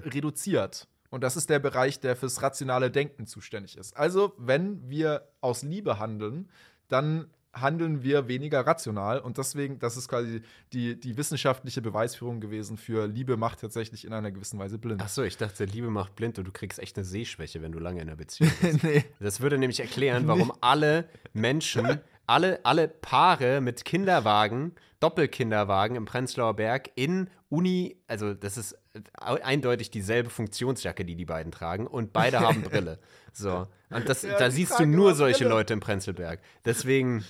reduziert. 0.05 0.88
Und 1.09 1.21
das 1.21 1.35
ist 1.35 1.49
der 1.49 1.59
Bereich, 1.59 1.99
der 1.99 2.15
fürs 2.15 2.41
rationale 2.41 2.89
Denken 2.89 3.27
zuständig 3.27 3.77
ist. 3.77 3.95
Also, 3.95 4.34
wenn 4.38 4.89
wir 4.89 5.30
aus 5.41 5.61
Liebe 5.61 5.99
handeln, 5.99 6.49
dann 6.88 7.27
handeln 7.53 8.01
wir 8.01 8.27
weniger 8.27 8.65
rational. 8.65 9.19
Und 9.19 9.38
deswegen, 9.38 9.80
das 9.80 9.95
ist 9.95 10.07
quasi 10.07 10.41
die, 10.73 10.99
die 10.99 11.17
wissenschaftliche 11.17 11.81
Beweisführung 11.81 12.41
gewesen 12.41 12.77
für 12.77 13.07
Liebe 13.07 13.38
macht 13.38 13.61
tatsächlich 13.61 14.05
in 14.05 14.13
einer 14.13 14.31
gewissen 14.31 14.57
Weise 14.59 14.80
blind. 14.80 15.01
Achso, 15.01 15.21
ich 15.21 15.38
dachte, 15.38 15.65
Liebe 15.65 15.89
macht 15.89 16.15
blind 16.15 16.39
und 16.39 16.45
du 16.45 16.51
kriegst 16.51 16.80
echt 16.80 16.97
eine 16.97 17.05
Sehschwäche, 17.05 17.61
wenn 17.61 17.71
du 17.71 17.80
lange 17.80 18.01
in 18.01 18.09
einer 18.09 18.17
Beziehung 18.17 18.51
bist. 18.61 18.84
nee. 18.84 19.05
Das 19.19 19.41
würde 19.41 19.57
nämlich 19.57 19.80
erklären, 19.80 20.27
warum 20.27 20.51
alle 20.61 21.07
Menschen, 21.34 21.99
alle, 22.27 22.59
alle 22.65 22.87
Paare 22.87 23.61
mit 23.61 23.85
Kinderwagen, 23.85 24.73
Doppelkinderwagen 24.99 25.95
im 25.97 26.05
Prenzlauer 26.05 26.55
Berg 26.55 26.91
in 26.95 27.29
Uni, 27.49 27.97
also 28.07 28.33
das 28.33 28.57
ist 28.57 28.75
eindeutig 29.19 29.91
dieselbe 29.91 30.29
Funktionsjacke, 30.29 31.03
die 31.05 31.15
die 31.15 31.25
beiden 31.25 31.51
tragen 31.51 31.85
und 31.87 32.13
beide 32.13 32.39
haben 32.39 32.61
Brille. 32.63 32.99
So. 33.31 33.67
Und 33.89 34.07
das, 34.09 34.23
Ja, 34.23 34.37
da 34.37 34.49
siehst 34.49 34.79
du 34.79 34.85
nur 34.85 35.13
solche 35.13 35.43
Brille. 35.43 35.49
Leute 35.55 35.73
im 35.73 35.79
Prenzlberg. 35.79 36.39
Deswegen 36.65 37.23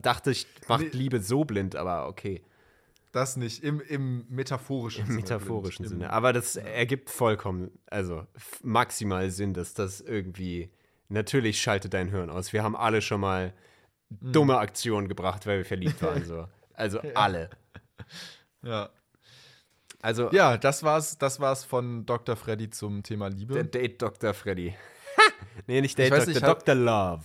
dachte 0.00 0.30
ich, 0.32 0.46
macht 0.68 0.82
Nee. 0.82 0.90
Liebe 0.92 1.20
so 1.20 1.44
blind, 1.44 1.76
aber 1.76 2.08
okay. 2.08 2.42
Das 3.12 3.36
nicht, 3.38 3.62
im, 3.62 3.80
im 3.80 4.26
metaphorischen 4.28 5.02
Im 5.02 5.06
Sinne. 5.06 5.20
metaphorischen 5.20 5.84
blind. 5.84 6.00
Sinne. 6.02 6.12
Aber 6.12 6.32
das 6.34 6.56
ergibt 6.56 7.08
vollkommen, 7.08 7.70
also 7.86 8.26
maximal 8.62 9.30
Sinn, 9.30 9.54
dass 9.54 9.72
das 9.74 10.00
irgendwie. 10.02 10.70
Natürlich 11.08 11.60
schaltet 11.62 11.94
dein 11.94 12.08
Hirn 12.08 12.30
aus. 12.30 12.52
Wir 12.52 12.62
haben 12.62 12.76
alle 12.76 13.00
schon 13.00 13.20
mal. 13.20 13.54
Dumme 14.10 14.58
Aktionen 14.58 15.08
gebracht, 15.08 15.46
weil 15.46 15.58
wir 15.58 15.64
verliebt 15.64 16.02
waren. 16.02 16.24
So. 16.24 16.46
Also 16.78 17.00
alle. 17.14 17.48
Ja. 18.62 18.90
Also 20.02 20.30
ja, 20.30 20.58
das 20.58 20.82
war's, 20.82 21.16
das 21.16 21.40
war's 21.40 21.64
von 21.64 22.04
Dr. 22.04 22.36
Freddy 22.36 22.68
zum 22.68 23.02
Thema 23.02 23.30
der 23.30 23.38
Liebe. 23.38 23.64
Date 23.64 24.02
Dr. 24.02 24.34
Freddy. 24.34 24.74
nee, 25.66 25.80
nicht 25.80 25.98
Date 25.98 26.12
Dr. 26.12 26.26
nicht, 26.26 26.42
Dr. 26.42 26.74
Love. 26.74 27.24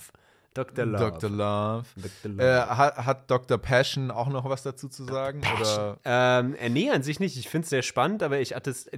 Dr. 0.54 0.86
Love. 0.86 0.98
Dr. 0.98 1.30
Love. 1.30 1.86
Dr. 1.96 2.32
Love. 2.32 2.44
Äh, 2.44 2.62
hat, 2.62 2.98
hat 2.98 3.32
Dr. 3.32 3.58
Passion 3.58 4.12
auch 4.12 4.28
noch 4.28 4.50
was 4.50 4.64
dazu 4.64 4.90
zu 4.90 5.06
sagen? 5.06 5.42
Oder? 5.60 5.98
Ähm, 6.04 6.56
äh, 6.56 6.70
nee, 6.70 6.90
an 6.90 7.04
sich 7.04 7.20
nicht. 7.22 7.38
Ich 7.38 7.48
finde 7.48 7.64
es 7.64 7.70
sehr 7.70 7.84
spannend, 7.84 8.22
aber 8.22 8.40
ich, 8.40 8.54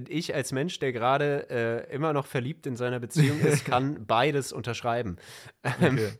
ich 0.08 0.34
als 0.34 0.52
Mensch, 0.52 0.78
der 0.80 0.92
gerade 0.92 1.48
äh, 1.50 1.94
immer 1.94 2.12
noch 2.12 2.26
verliebt 2.26 2.66
in 2.66 2.76
seiner 2.76 2.98
Beziehung 2.98 3.40
ist, 3.40 3.64
kann 3.66 4.04
beides 4.06 4.52
unterschreiben. 4.52 5.16
Ähm, 5.62 5.94
Okay. 5.94 6.12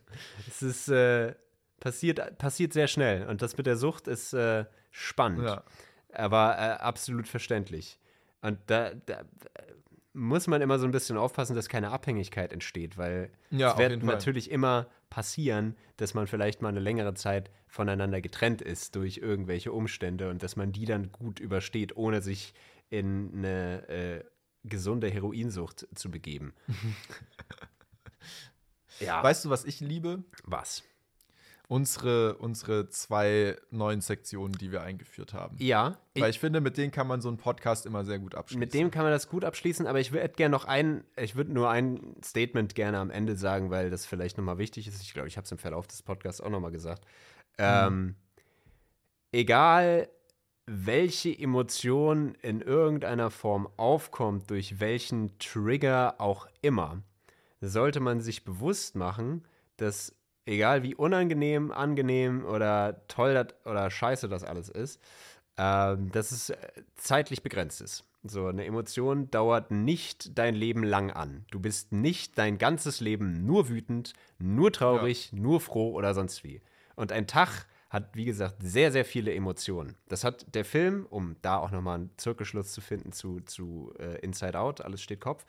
Es 0.47 0.61
ist 0.61 0.87
äh, 0.87 1.33
passiert, 1.85 2.37
passiert 2.39 2.73
sehr 2.73 2.87
schnell 2.87 3.27
und 3.27 3.43
das 3.43 3.55
mit 3.57 3.67
der 3.67 3.77
Sucht 3.77 4.07
ist 4.07 4.33
äh, 4.33 4.65
spannend, 4.89 5.43
Ja. 5.45 5.63
aber 6.11 6.55
äh, 6.57 6.81
absolut 6.81 7.27
verständlich. 7.27 7.99
Und 8.41 8.57
da, 8.65 8.91
da 9.05 9.19
äh, 9.19 9.23
muss 10.13 10.47
man 10.47 10.61
immer 10.63 10.79
so 10.79 10.85
ein 10.85 10.91
bisschen 10.91 11.15
aufpassen, 11.17 11.55
dass 11.55 11.69
keine 11.69 11.91
Abhängigkeit 11.91 12.51
entsteht, 12.53 12.97
weil 12.97 13.29
Ja, 13.51 13.73
es 13.73 13.77
wird 13.77 14.01
natürlich 14.03 14.49
immer 14.49 14.87
passieren, 15.11 15.75
dass 15.97 16.15
man 16.15 16.25
vielleicht 16.25 16.63
mal 16.63 16.69
eine 16.69 16.79
längere 16.79 17.13
Zeit 17.13 17.51
voneinander 17.67 18.19
getrennt 18.19 18.63
ist 18.63 18.95
durch 18.95 19.17
irgendwelche 19.17 19.71
Umstände 19.71 20.31
und 20.31 20.41
dass 20.41 20.55
man 20.55 20.71
die 20.71 20.85
dann 20.85 21.11
gut 21.11 21.39
übersteht, 21.39 21.95
ohne 21.97 22.23
sich 22.23 22.55
in 22.89 23.31
eine 23.35 23.87
äh, 23.89 24.23
gesunde 24.63 25.07
Heroinsucht 25.09 25.87
zu 25.93 26.09
begeben. 26.09 26.55
ja, 28.99 29.21
Weißt 29.23 29.45
du, 29.45 29.49
was 29.49 29.65
ich 29.65 29.79
liebe? 29.81 30.23
was? 30.43 30.83
Unsere, 31.67 32.37
unsere 32.37 32.89
zwei 32.89 33.57
neuen 33.71 34.01
Sektionen, 34.01 34.53
die 34.53 34.71
wir 34.71 34.83
eingeführt 34.83 35.33
haben. 35.33 35.55
Ja, 35.59 35.97
Weil 36.15 36.29
ich 36.29 36.39
finde, 36.39 36.61
mit 36.61 36.77
denen 36.77 36.91
kann 36.91 37.07
man 37.07 37.21
so 37.21 37.27
einen 37.27 37.37
Podcast 37.37 37.85
immer 37.85 38.05
sehr 38.05 38.19
gut 38.19 38.35
abschließen. 38.35 38.59
Mit 38.59 38.73
dem 38.73 38.91
kann 38.91 39.03
man 39.03 39.11
das 39.11 39.27
gut 39.27 39.43
abschließen, 39.43 39.87
aber 39.87 39.99
ich 39.99 40.11
würde 40.11 40.29
gerne 40.29 40.51
noch 40.51 40.65
ein, 40.65 41.03
ich 41.15 41.35
würde 41.35 41.51
nur 41.51 41.69
ein 41.69 42.15
Statement 42.23 42.75
gerne 42.75 42.99
am 42.99 43.09
Ende 43.09 43.35
sagen, 43.35 43.71
weil 43.71 43.89
das 43.89 44.05
vielleicht 44.05 44.37
nochmal 44.37 44.57
wichtig 44.59 44.87
ist. 44.87 45.01
Ich 45.01 45.13
glaube, 45.13 45.27
ich 45.27 45.37
habe 45.37 45.45
es 45.45 45.51
im 45.51 45.57
Verlauf 45.57 45.87
des 45.87 46.03
Podcasts 46.03 46.39
auch 46.41 46.49
nochmal 46.49 46.71
gesagt. 46.71 47.03
Ähm, 47.57 48.15
egal, 49.31 50.09
welche 50.67 51.37
Emotion 51.37 52.35
in 52.41 52.61
irgendeiner 52.61 53.29
Form 53.29 53.67
aufkommt, 53.77 54.49
durch 54.49 54.79
welchen 54.79 55.37
Trigger 55.39 56.15
auch 56.19 56.47
immer, 56.61 57.03
sollte 57.61 57.99
man 57.99 58.21
sich 58.21 58.43
bewusst 58.43 58.95
machen, 58.95 59.47
dass 59.77 60.15
egal 60.45 60.83
wie 60.83 60.95
unangenehm, 60.95 61.71
angenehm 61.71 62.45
oder 62.45 63.01
toll 63.07 63.33
das, 63.33 63.47
oder 63.65 63.89
scheiße 63.89 64.29
das 64.29 64.43
alles 64.43 64.69
ist, 64.69 65.01
ähm, 65.57 66.11
dass 66.11 66.31
es 66.31 66.49
äh, 66.49 66.57
zeitlich 66.95 67.43
begrenzt 67.43 67.81
ist. 67.81 68.03
So, 68.23 68.47
eine 68.47 68.65
Emotion 68.65 69.29
dauert 69.29 69.69
nicht 69.69 70.37
dein 70.37 70.55
Leben 70.55 70.83
lang 70.83 71.11
an. 71.11 71.45
Du 71.51 71.59
bist 71.59 71.91
nicht 71.91 72.37
dein 72.37 72.57
ganzes 72.57 72.99
Leben 72.99 73.45
nur 73.45 73.69
wütend, 73.69 74.13
nur 74.39 74.71
traurig, 74.71 75.31
nur 75.31 75.61
froh 75.61 75.91
oder 75.91 76.15
sonst 76.15 76.43
wie. 76.43 76.61
Und 76.95 77.11
ein 77.11 77.27
Tag 77.27 77.67
hat, 77.91 78.15
wie 78.15 78.25
gesagt, 78.25 78.55
sehr, 78.61 78.91
sehr 78.91 79.05
viele 79.05 79.33
Emotionen. 79.33 79.95
Das 80.07 80.23
hat 80.23 80.55
der 80.55 80.65
Film, 80.65 81.05
um 81.09 81.35
da 81.43 81.57
auch 81.57 81.69
nochmal 81.69 81.99
einen 81.99 82.09
Zirkelschluss 82.17 82.73
zu 82.73 82.81
finden 82.81 83.11
zu, 83.11 83.41
zu 83.41 83.93
äh, 83.99 84.19
Inside 84.21 84.59
Out, 84.59 84.81
alles 84.81 85.01
steht 85.01 85.21
Kopf, 85.21 85.45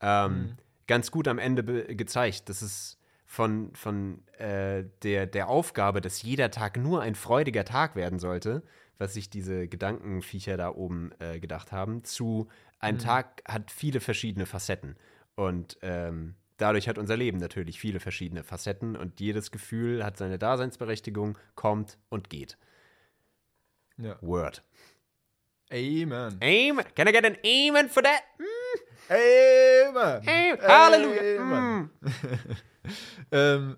ähm, 0.00 0.56
ganz 0.86 1.10
gut 1.10 1.26
am 1.26 1.38
Ende 1.38 1.64
gezeigt. 1.94 2.48
Das 2.48 2.62
ist 2.62 2.98
von, 3.32 3.74
von 3.74 4.22
äh, 4.36 4.84
der, 5.02 5.24
der 5.24 5.48
Aufgabe, 5.48 6.02
dass 6.02 6.20
jeder 6.20 6.50
Tag 6.50 6.76
nur 6.76 7.00
ein 7.00 7.14
freudiger 7.14 7.64
Tag 7.64 7.96
werden 7.96 8.18
sollte, 8.18 8.62
was 8.98 9.14
sich 9.14 9.30
diese 9.30 9.68
Gedankenviecher 9.68 10.58
da 10.58 10.68
oben 10.68 11.12
äh, 11.18 11.40
gedacht 11.40 11.72
haben, 11.72 12.04
zu 12.04 12.48
ein 12.78 12.98
Tag 12.98 13.42
hat 13.48 13.70
viele 13.70 14.00
verschiedene 14.00 14.44
Facetten. 14.44 14.96
Und 15.34 15.78
ähm, 15.80 16.34
dadurch 16.58 16.88
hat 16.88 16.98
unser 16.98 17.16
Leben 17.16 17.38
natürlich 17.38 17.80
viele 17.80 18.00
verschiedene 18.00 18.44
Facetten 18.44 18.96
und 18.96 19.18
jedes 19.18 19.50
Gefühl 19.50 20.04
hat 20.04 20.18
seine 20.18 20.38
Daseinsberechtigung, 20.38 21.38
kommt 21.54 21.96
und 22.10 22.28
geht. 22.28 22.58
Ja. 23.96 24.18
Word. 24.20 24.62
Amen. 25.70 26.38
Amen. 26.42 26.84
Can 26.94 27.08
I 27.08 27.12
get 27.12 27.24
an 27.24 27.38
amen 27.46 27.88
for 27.88 28.02
that? 28.02 28.20
Amen. 29.12 30.28
Amen. 30.28 30.58
Halleluja. 30.62 31.40
Amen. 31.40 31.90
ähm, 33.30 33.76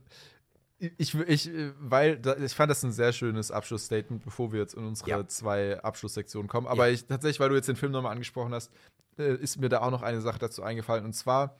ich, 0.78 1.14
ich, 1.14 1.50
weil 1.78 2.20
ich 2.44 2.52
fand 2.54 2.70
das 2.70 2.82
ein 2.82 2.92
sehr 2.92 3.12
schönes 3.12 3.50
Abschlussstatement, 3.50 4.24
bevor 4.24 4.52
wir 4.52 4.60
jetzt 4.60 4.74
in 4.74 4.84
unsere 4.84 5.10
Ja. 5.10 5.26
zwei 5.26 5.80
Abschlusssektionen 5.80 6.48
kommen. 6.48 6.66
Aber 6.66 6.90
ich, 6.90 7.06
tatsächlich, 7.06 7.40
weil 7.40 7.48
du 7.48 7.54
jetzt 7.54 7.68
den 7.68 7.76
Film 7.76 7.92
nochmal 7.92 8.12
angesprochen 8.12 8.52
hast, 8.52 8.70
äh, 9.18 9.34
ist 9.34 9.58
mir 9.58 9.68
da 9.68 9.80
auch 9.80 9.90
noch 9.90 10.02
eine 10.02 10.20
Sache 10.20 10.38
dazu 10.38 10.62
eingefallen. 10.62 11.04
Und 11.04 11.14
zwar, 11.14 11.58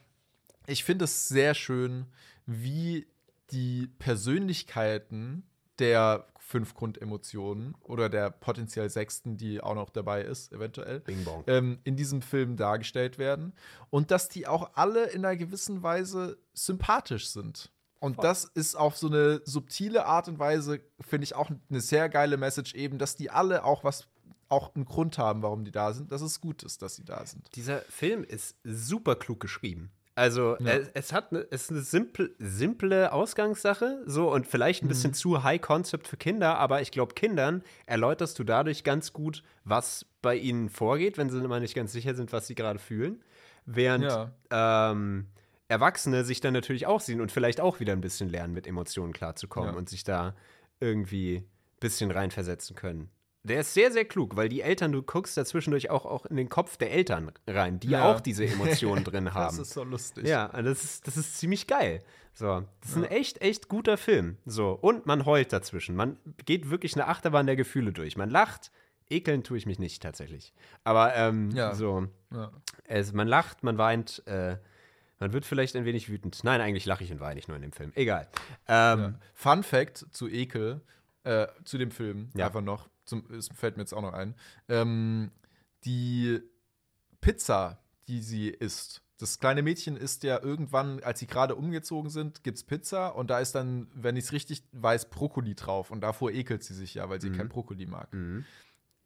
ich 0.67 0.83
finde 0.83 1.05
es 1.05 1.27
sehr 1.27 1.53
schön, 1.53 2.05
wie 2.45 3.07
die 3.51 3.87
Persönlichkeiten 3.99 5.43
der 5.79 6.27
fünf 6.45 6.75
Grundemotionen 6.75 7.75
oder 7.81 8.07
der 8.07 8.29
potenziell 8.29 8.89
sechsten, 8.89 9.35
die 9.35 9.61
auch 9.61 9.73
noch 9.73 9.89
dabei 9.89 10.21
ist, 10.21 10.53
eventuell, 10.53 10.99
Bing 10.99 11.23
bong. 11.23 11.43
ähm, 11.47 11.79
in 11.83 11.95
diesem 11.95 12.21
Film 12.21 12.55
dargestellt 12.55 13.17
werden. 13.17 13.53
Und 13.89 14.11
dass 14.11 14.29
die 14.29 14.47
auch 14.47 14.71
alle 14.75 15.07
in 15.07 15.25
einer 15.25 15.35
gewissen 15.35 15.81
Weise 15.81 16.37
sympathisch 16.53 17.29
sind. 17.29 17.71
Und 17.99 18.23
das 18.23 18.45
ist 18.45 18.75
auf 18.75 18.95
so 18.95 19.07
eine 19.07 19.41
subtile 19.45 20.05
Art 20.05 20.27
und 20.27 20.37
Weise, 20.37 20.81
finde 21.01 21.23
ich 21.23 21.33
auch 21.33 21.49
eine 21.49 21.81
sehr 21.81 22.09
geile 22.09 22.37
Message 22.37 22.75
eben, 22.75 22.99
dass 22.99 23.15
die 23.15 23.31
alle 23.31 23.63
auch 23.63 23.83
was, 23.83 24.07
auch 24.47 24.75
einen 24.75 24.85
Grund 24.85 25.17
haben, 25.17 25.41
warum 25.41 25.65
die 25.65 25.71
da 25.71 25.93
sind, 25.93 26.11
dass 26.11 26.21
es 26.21 26.41
gut 26.41 26.61
ist, 26.61 26.83
dass 26.83 26.95
sie 26.95 27.05
da 27.05 27.25
sind. 27.25 27.49
Dieser 27.55 27.79
Film 27.81 28.23
ist 28.23 28.55
super 28.63 29.15
klug 29.15 29.39
geschrieben. 29.39 29.91
Also 30.17 30.55
es, 30.63 30.89
es 30.93 31.11
hat 31.11 31.31
eine, 31.31 31.45
es 31.51 31.63
ist 31.63 31.71
eine 31.71 31.81
simple, 31.81 32.31
simple 32.39 33.11
Ausgangssache, 33.11 34.01
so 34.05 34.31
und 34.31 34.47
vielleicht 34.47 34.81
ein 34.83 34.87
bisschen 34.87 35.13
zu 35.13 35.43
High 35.43 35.59
Concept 35.59 36.07
für 36.07 36.15
Kinder, 36.15 36.57
aber 36.57 36.81
ich 36.81 36.91
glaube, 36.91 37.13
Kindern 37.15 37.63
erläuterst 37.85 38.39
du 38.39 38.45
dadurch 38.45 38.85
ganz 38.85 39.11
gut, 39.11 39.43
was 39.65 40.05
bei 40.21 40.35
ihnen 40.37 40.69
vorgeht, 40.69 41.17
wenn 41.17 41.29
sie 41.29 41.43
immer 41.43 41.59
nicht 41.59 41.75
ganz 41.75 41.91
sicher 41.91 42.15
sind, 42.15 42.31
was 42.31 42.47
sie 42.47 42.55
gerade 42.55 42.79
fühlen. 42.79 43.21
Während 43.65 44.05
Ja. 44.05 44.31
ähm, 44.91 45.27
Erwachsene 45.67 46.23
sich 46.23 46.39
dann 46.39 46.53
natürlich 46.53 46.85
auch 46.85 47.01
sehen 47.01 47.19
und 47.19 47.31
vielleicht 47.31 47.59
auch 47.59 47.79
wieder 47.81 47.91
ein 47.93 48.01
bisschen 48.01 48.29
lernen, 48.29 48.53
mit 48.53 48.67
Emotionen 48.67 49.11
klarzukommen 49.11 49.73
Ja. 49.73 49.77
und 49.77 49.89
sich 49.89 50.03
da 50.05 50.33
irgendwie 50.79 51.37
ein 51.39 51.45
bisschen 51.81 52.11
reinversetzen 52.11 52.75
können. 52.75 53.09
Der 53.47 53.59
ist 53.61 53.73
sehr, 53.73 53.91
sehr 53.91 54.05
klug, 54.05 54.35
weil 54.35 54.49
die 54.49 54.61
Eltern, 54.61 54.91
du 54.91 55.01
guckst 55.03 55.37
da 55.37 55.45
zwischendurch 55.45 55.89
auch, 55.89 56.05
auch 56.05 56.25
in 56.25 56.35
den 56.35 56.49
Kopf 56.49 56.77
der 56.77 56.91
Eltern 56.91 57.31
rein, 57.47 57.79
die 57.79 57.89
Ja. 57.89 58.11
auch 58.11 58.19
diese 58.19 58.45
Emotionen 58.45 59.03
drin 59.05 59.33
haben. 59.33 59.57
Das 59.57 59.67
ist 59.67 59.73
so 59.73 59.83
lustig. 59.83 60.27
Ja, 60.27 60.47
und 60.47 60.65
das 60.65 60.83
ist, 60.83 61.07
das 61.07 61.15
ist 61.17 61.37
ziemlich 61.37 61.67
geil. 61.67 62.01
So, 62.33 62.63
das 62.81 62.89
ist 62.91 62.97
ein 62.97 63.03
echt, 63.05 63.41
echt 63.41 63.69
guter 63.69 63.97
Film. 63.97 64.37
So, 64.45 64.71
und 64.71 65.05
man 65.05 65.25
heult 65.25 65.53
dazwischen. 65.53 65.95
Man 65.95 66.17
geht 66.45 66.69
wirklich 66.69 66.95
eine 66.95 67.07
Achterbahn 67.07 67.45
der 67.45 67.55
Gefühle 67.55 67.93
durch. 67.93 68.17
Man 68.17 68.29
lacht. 68.29 68.71
Ekeln 69.09 69.43
tue 69.43 69.57
ich 69.59 69.67
mich 69.67 69.77
nicht 69.77 70.01
tatsächlich. 70.01 70.51
Aber 70.83 71.15
ähm, 71.15 71.51
Ja. 71.51 71.75
so, 71.75 72.07
Ja. 72.33 72.51
es, 72.85 73.13
man 73.13 73.27
lacht, 73.27 73.63
man 73.63 73.77
weint, 73.77 74.23
äh, 74.25 74.57
man 75.19 75.31
wird 75.31 75.45
vielleicht 75.45 75.75
ein 75.75 75.85
wenig 75.85 76.09
wütend. 76.09 76.43
Nein, 76.43 76.59
eigentlich 76.59 76.85
lache 76.87 77.03
ich 77.03 77.11
und 77.11 77.19
weine 77.19 77.39
ich 77.39 77.47
nur 77.47 77.55
in 77.55 77.61
dem 77.61 77.71
Film. 77.71 77.91
Egal. 77.95 78.27
Ähm, 78.67 78.99
Ja. 78.99 79.13
Fun 79.35 79.61
Fact 79.63 80.07
zu 80.11 80.27
Ekel, 80.27 80.81
äh, 81.23 81.45
zu 81.63 81.77
dem 81.77 81.91
Film, 81.91 82.29
Ja. 82.35 82.47
einfach 82.47 82.61
noch, 82.61 82.89
zum, 83.05 83.31
es 83.31 83.49
fällt 83.53 83.77
mir 83.77 83.83
jetzt 83.83 83.93
auch 83.93 84.01
noch 84.01 84.13
ein. 84.13 84.35
Ähm, 84.67 85.31
die 85.85 86.41
Pizza, 87.21 87.79
die 88.07 88.21
sie 88.21 88.49
isst, 88.49 89.01
das 89.17 89.39
kleine 89.39 89.61
Mädchen 89.63 89.95
isst 89.95 90.23
ja 90.23 90.41
irgendwann, 90.41 91.01
als 91.01 91.19
sie 91.19 91.27
gerade 91.27 91.55
umgezogen 91.55 92.09
sind, 92.09 92.43
gibt's 92.43 92.63
Pizza 92.63 93.15
und 93.15 93.29
da 93.29 93.39
ist 93.39 93.55
dann, 93.55 93.87
wenn 93.93 94.17
ich 94.17 94.25
es 94.25 94.31
richtig 94.33 94.63
weiß, 94.73 95.09
Brokkoli 95.09 95.55
drauf 95.55 95.89
und 95.89 96.01
davor 96.01 96.31
ekelt 96.31 96.63
sie 96.63 96.73
sich 96.73 96.95
ja, 96.95 97.09
weil 97.09 97.21
sie 97.21 97.29
kein 97.31 97.47
Brokkoli 97.49 97.85
mag. 97.85 98.09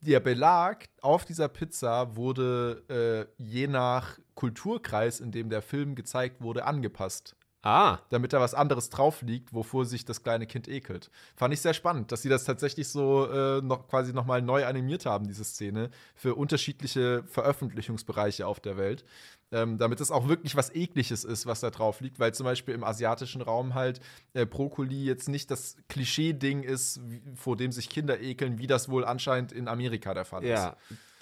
Der 0.02 0.20
Belag 0.20 0.90
auf 1.02 1.26
dieser 1.26 1.48
Pizza 1.50 2.16
wurde 2.16 3.28
äh, 3.38 3.44
je 3.44 3.68
nach 3.68 4.18
Kulturkreis, 4.34 5.20
in 5.20 5.32
dem 5.32 5.50
der 5.50 5.62
Film 5.62 5.94
gezeigt 5.94 6.42
wurde, 6.42 6.66
angepasst 6.66 7.36
Ah, 7.62 8.00
damit 8.10 8.32
da 8.32 8.40
was 8.40 8.54
anderes 8.54 8.90
drauf 8.90 9.22
liegt, 9.22 9.54
wovor 9.54 9.86
sich 9.86 10.06
das 10.06 10.24
kleine 10.24 10.48
Kind 10.48 10.70
ekelt. 10.70 11.12
Fand 11.36 11.54
ich 11.54 11.60
sehr 11.60 11.74
spannend, 11.74 12.10
dass 12.12 12.22
sie 12.22 12.30
das 12.30 12.46
tatsächlich 12.46 12.88
so 12.88 13.30
äh, 13.30 13.62
noch 13.62 13.90
quasi 13.90 14.14
nochmal 14.14 14.42
neu 14.42 14.66
animiert 14.66 15.06
haben, 15.06 15.28
diese 15.28 15.44
Szene, 15.44 15.90
für 16.16 16.36
unterschiedliche 16.36 17.24
Veröffentlichungsbereiche 17.24 18.48
auf 18.48 18.62
der 18.62 18.78
Welt. 18.78 19.04
Ähm, 19.52 19.78
damit 19.78 20.00
es 20.00 20.12
auch 20.12 20.28
wirklich 20.28 20.56
was 20.56 20.74
Ekliges 20.74 21.24
ist, 21.24 21.48
was 21.48 21.60
da 21.60 21.72
drauf 21.72 22.02
liegt, 22.02 22.20
weil 22.20 22.34
zum 22.34 22.46
Beispiel 22.46 22.76
im 22.76 22.84
asiatischen 22.84 23.42
Raum 23.42 23.74
halt 23.74 24.00
äh, 24.34 24.46
Brokkoli 24.46 25.04
jetzt 25.04 25.28
nicht 25.28 25.50
das 25.52 25.76
Klischee-Ding 25.90 26.62
ist, 26.64 27.02
wie, 27.10 27.22
vor 27.36 27.58
dem 27.58 27.72
sich 27.72 27.90
Kinder 27.90 28.22
ekeln, 28.22 28.60
wie 28.60 28.68
das 28.68 28.90
wohl 28.90 29.04
anscheinend 29.04 29.52
in 29.52 29.68
Amerika 29.68 30.14
der 30.14 30.24
Fall 30.26 30.44
ist. 30.44 30.50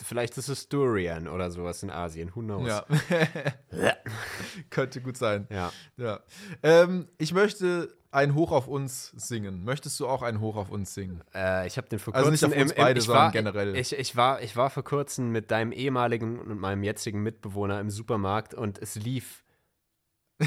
Vielleicht 0.04 0.38
ist 0.38 0.50
es 0.50 0.70
Durian 0.70 1.28
oder 1.28 1.52
sowas 1.52 1.84
in 1.84 1.90
Asien. 1.90 2.36
Who 2.36 2.42
knows? 2.42 2.68
Ja. 2.68 2.86
Könnte 4.70 5.02
gut 5.02 5.18
sein. 5.18 5.48
Ja. 5.50 5.72
Ja. 5.98 6.20
Ähm, 6.64 7.08
ich 7.18 7.34
möchte 7.34 7.96
ein 8.12 8.36
Hoch 8.36 8.52
auf 8.52 8.68
uns 8.68 9.12
singen. 9.16 9.64
Möchtest 9.64 10.00
du 10.00 10.08
auch 10.08 10.22
ein 10.22 10.40
Hoch 10.40 10.56
auf 10.56 10.70
uns 10.70 10.94
singen? 10.94 11.24
Äh, 11.34 11.68
ich 11.68 11.78
habe 11.78 11.88
den 11.90 12.00
vor 12.00 12.16
Also 12.16 12.30
kurzem 12.30 12.50
nicht 12.50 12.58
auf 12.58 12.64
uns 12.64 12.74
beide, 12.74 13.00
ich 13.00 13.06
sondern 13.06 13.24
war, 13.26 13.32
generell. 13.32 13.76
Ich, 13.76 13.94
ich, 13.94 14.16
war, 14.16 14.42
ich 14.42 14.56
war 14.56 14.70
vor 14.70 14.84
kurzem 14.84 15.32
mit 15.32 15.52
deinem 15.52 15.72
ehemaligen 15.72 16.40
und 16.40 16.60
meinem 16.60 16.84
jetzigen 16.84 17.22
Mitbewohner 17.22 17.80
im 17.80 17.90
Supermarkt 17.90 18.54
und 18.54 18.80
es 18.80 18.96
lief 18.96 19.44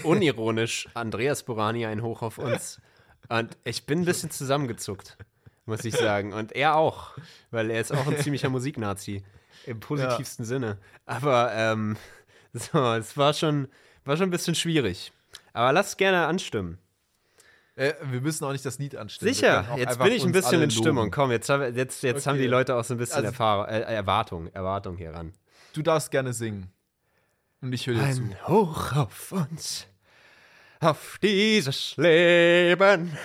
unironisch 0.03 0.89
Andreas 0.95 1.43
Borani 1.43 1.87
ein 1.87 2.03
Hoch 2.03 2.23
auf 2.23 2.39
uns. 2.39 2.81
Und 3.29 3.57
ich 3.63 3.87
bin 3.87 4.01
ein 4.01 4.05
bisschen 4.07 4.33
zusammengezuckt, 4.33 5.17
muss 5.65 5.85
ich 5.85 5.95
sagen. 5.95 6.33
Und 6.33 6.51
er 6.53 6.75
auch, 6.75 7.17
weil 7.53 7.71
er 7.71 7.81
ist 7.81 7.93
auch 7.93 8.07
ein 8.09 8.17
ziemlicher 8.17 8.49
Musiknazi. 8.49 9.23
Im 9.67 9.81
positivsten 9.81 10.45
Sinne. 10.45 10.79
Aber 11.07 11.53
ähm, 11.55 11.97
so, 12.53 12.79
es 12.95 13.17
war 13.17 13.33
schon, 13.35 13.69
war 14.05 14.17
schon 14.17 14.29
ein 14.29 14.31
bisschen 14.31 14.55
schwierig. 14.55 15.13
Aber 15.53 15.73
lass 15.73 15.97
gerne 15.97 16.27
anstimmen. 16.27 16.79
Äh, 17.77 17.95
wir 18.05 18.21
müssen 18.21 18.45
auch 18.45 18.53
nicht 18.53 18.65
das 18.65 18.79
Lied 18.79 18.97
anstimmen. 18.97 19.33
Sicher, 19.33 19.67
jetzt 19.77 19.99
bin 19.99 20.13
ich 20.13 20.25
ein 20.25 20.33
bisschen 20.33 20.61
in 20.63 20.71
Stimmung. 20.71 21.11
Komm, 21.11 21.31
jetzt, 21.31 21.49
haben- 21.49 21.75
jetzt, 21.75 22.03
jetzt 22.03 22.27
haben 22.27 22.37
die 22.37 22.43
Okay. 22.45 22.51
Leute 22.51 22.75
auch 22.77 22.85
so 22.85 22.95
ein 22.95 22.99
bisschen 22.99 23.17
Also- 23.17 23.27
Erfahrung, 23.29 23.67
äh, 23.67 23.81
Erwartung, 23.81 24.47
Erwartung 24.49 24.97
hier 24.97 25.13
ran. 25.15 25.33
Du 25.73 25.83
darfst 25.83 26.11
gerne 26.11 26.33
singen. 26.33 26.71
Und 27.63 27.73
ich 27.73 27.87
höre 27.87 27.95
dir 27.95 28.13
zu. 28.13 28.23
Ein 28.23 28.37
Hoch 28.49 28.97
auf 28.97 29.33
uns, 29.33 29.87
auf 30.81 31.19
dieses 31.23 31.97
Leben. 31.97 33.17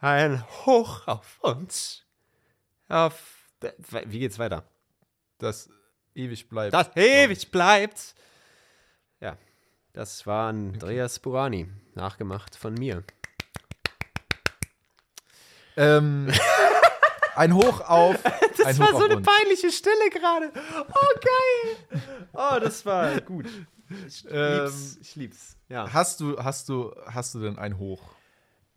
Ein 0.00 0.42
Hoch 0.66 1.06
auf 1.06 1.38
uns, 1.40 2.04
auf. 2.88 3.22
Wie 4.06 4.18
geht's 4.18 4.38
weiter? 4.38 4.64
Das 5.40 5.68
ewig 6.14 6.48
bleibt. 6.48 6.74
Das 6.74 6.90
ewig 6.96 7.50
bleibt. 7.50 8.14
Ja, 9.20 9.36
das 9.92 10.26
war 10.26 10.48
Andreas 10.50 11.18
Burani, 11.18 11.68
nachgemacht 11.94 12.56
von 12.56 12.74
mir. 12.74 13.02
Ähm, 15.76 16.30
ein 17.36 17.54
Hoch 17.54 17.80
auf. 17.80 18.16
Das 18.56 18.78
war 18.78 18.88
Hoch 18.88 18.90
so 18.92 18.96
auf 18.98 19.04
eine 19.04 19.16
uns. 19.16 19.26
peinliche 19.26 19.70
Stille 19.72 20.10
gerade. 20.10 20.52
Oh, 20.54 21.18
geil. 21.20 22.00
Oh, 22.34 22.58
das 22.60 22.84
war 22.84 23.20
gut. 23.22 23.46
Ich 24.06 24.24
Ähm, 24.30 24.64
lieb's. 24.64 24.98
Ich 25.00 25.16
lieb's. 25.16 25.56
Ja. 25.68 25.92
Hast 25.92 26.20
du, 26.20 26.38
hast 26.38 26.68
du, 26.68 26.94
hast 27.06 27.34
du 27.34 27.40
denn 27.40 27.58
ein 27.58 27.78
Hoch? 27.78 28.02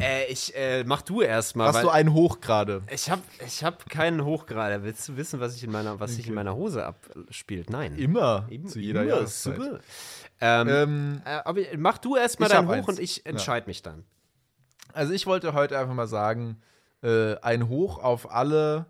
Äh, 0.03 0.25
ich, 0.31 0.55
äh, 0.55 0.83
mach 0.83 1.01
du 1.01 1.21
erst 1.21 1.55
mal. 1.55 1.67
Hast 1.73 1.83
du 1.83 1.89
ein 1.89 2.13
Hoch 2.13 2.39
gerade? 2.41 2.83
ich 2.91 3.09
hab, 3.09 3.19
ich 3.45 3.63
hab 3.63 3.89
keinen 3.89 4.23
Hoch 4.25 4.45
gerade. 4.45 4.83
Willst 4.83 5.07
du 5.07 5.15
wissen, 5.17 5.39
was 5.39 5.55
ich 5.55 5.63
in 5.63 5.71
meiner, 5.71 5.99
was 5.99 6.15
sich 6.15 6.27
in 6.27 6.33
meiner 6.33 6.55
Hose 6.55 6.85
abspielt? 6.85 7.69
Nein. 7.69 7.95
Immer. 7.97 8.47
Eben- 8.49 8.67
zu 8.67 8.79
jeder 8.79 9.01
immer, 9.03 9.09
Jahreszeit. 9.15 9.55
super. 9.55 9.79
Ähm, 10.41 10.67
Ähm, 10.67 11.21
äh, 11.25 11.29
aber 11.45 11.61
mach 11.77 11.97
du 11.97 12.15
erst 12.15 12.39
mal 12.39 12.47
ich 12.47 12.51
dein 12.51 12.67
hab 12.67 12.71
Hoch 12.73 12.77
eins. 12.79 12.87
und 12.87 12.99
ich 12.99 13.25
entscheide 13.25 13.67
mich 13.67 13.81
dann. 13.81 14.03
Also 14.91 15.13
ich 15.13 15.25
wollte 15.25 15.53
heute 15.53 15.77
einfach 15.79 15.93
mal 15.93 16.07
sagen, 16.07 16.61
äh, 17.01 17.35
ein 17.41 17.67
Hoch 17.69 17.97
auf 18.03 18.29
alle, 18.31 18.85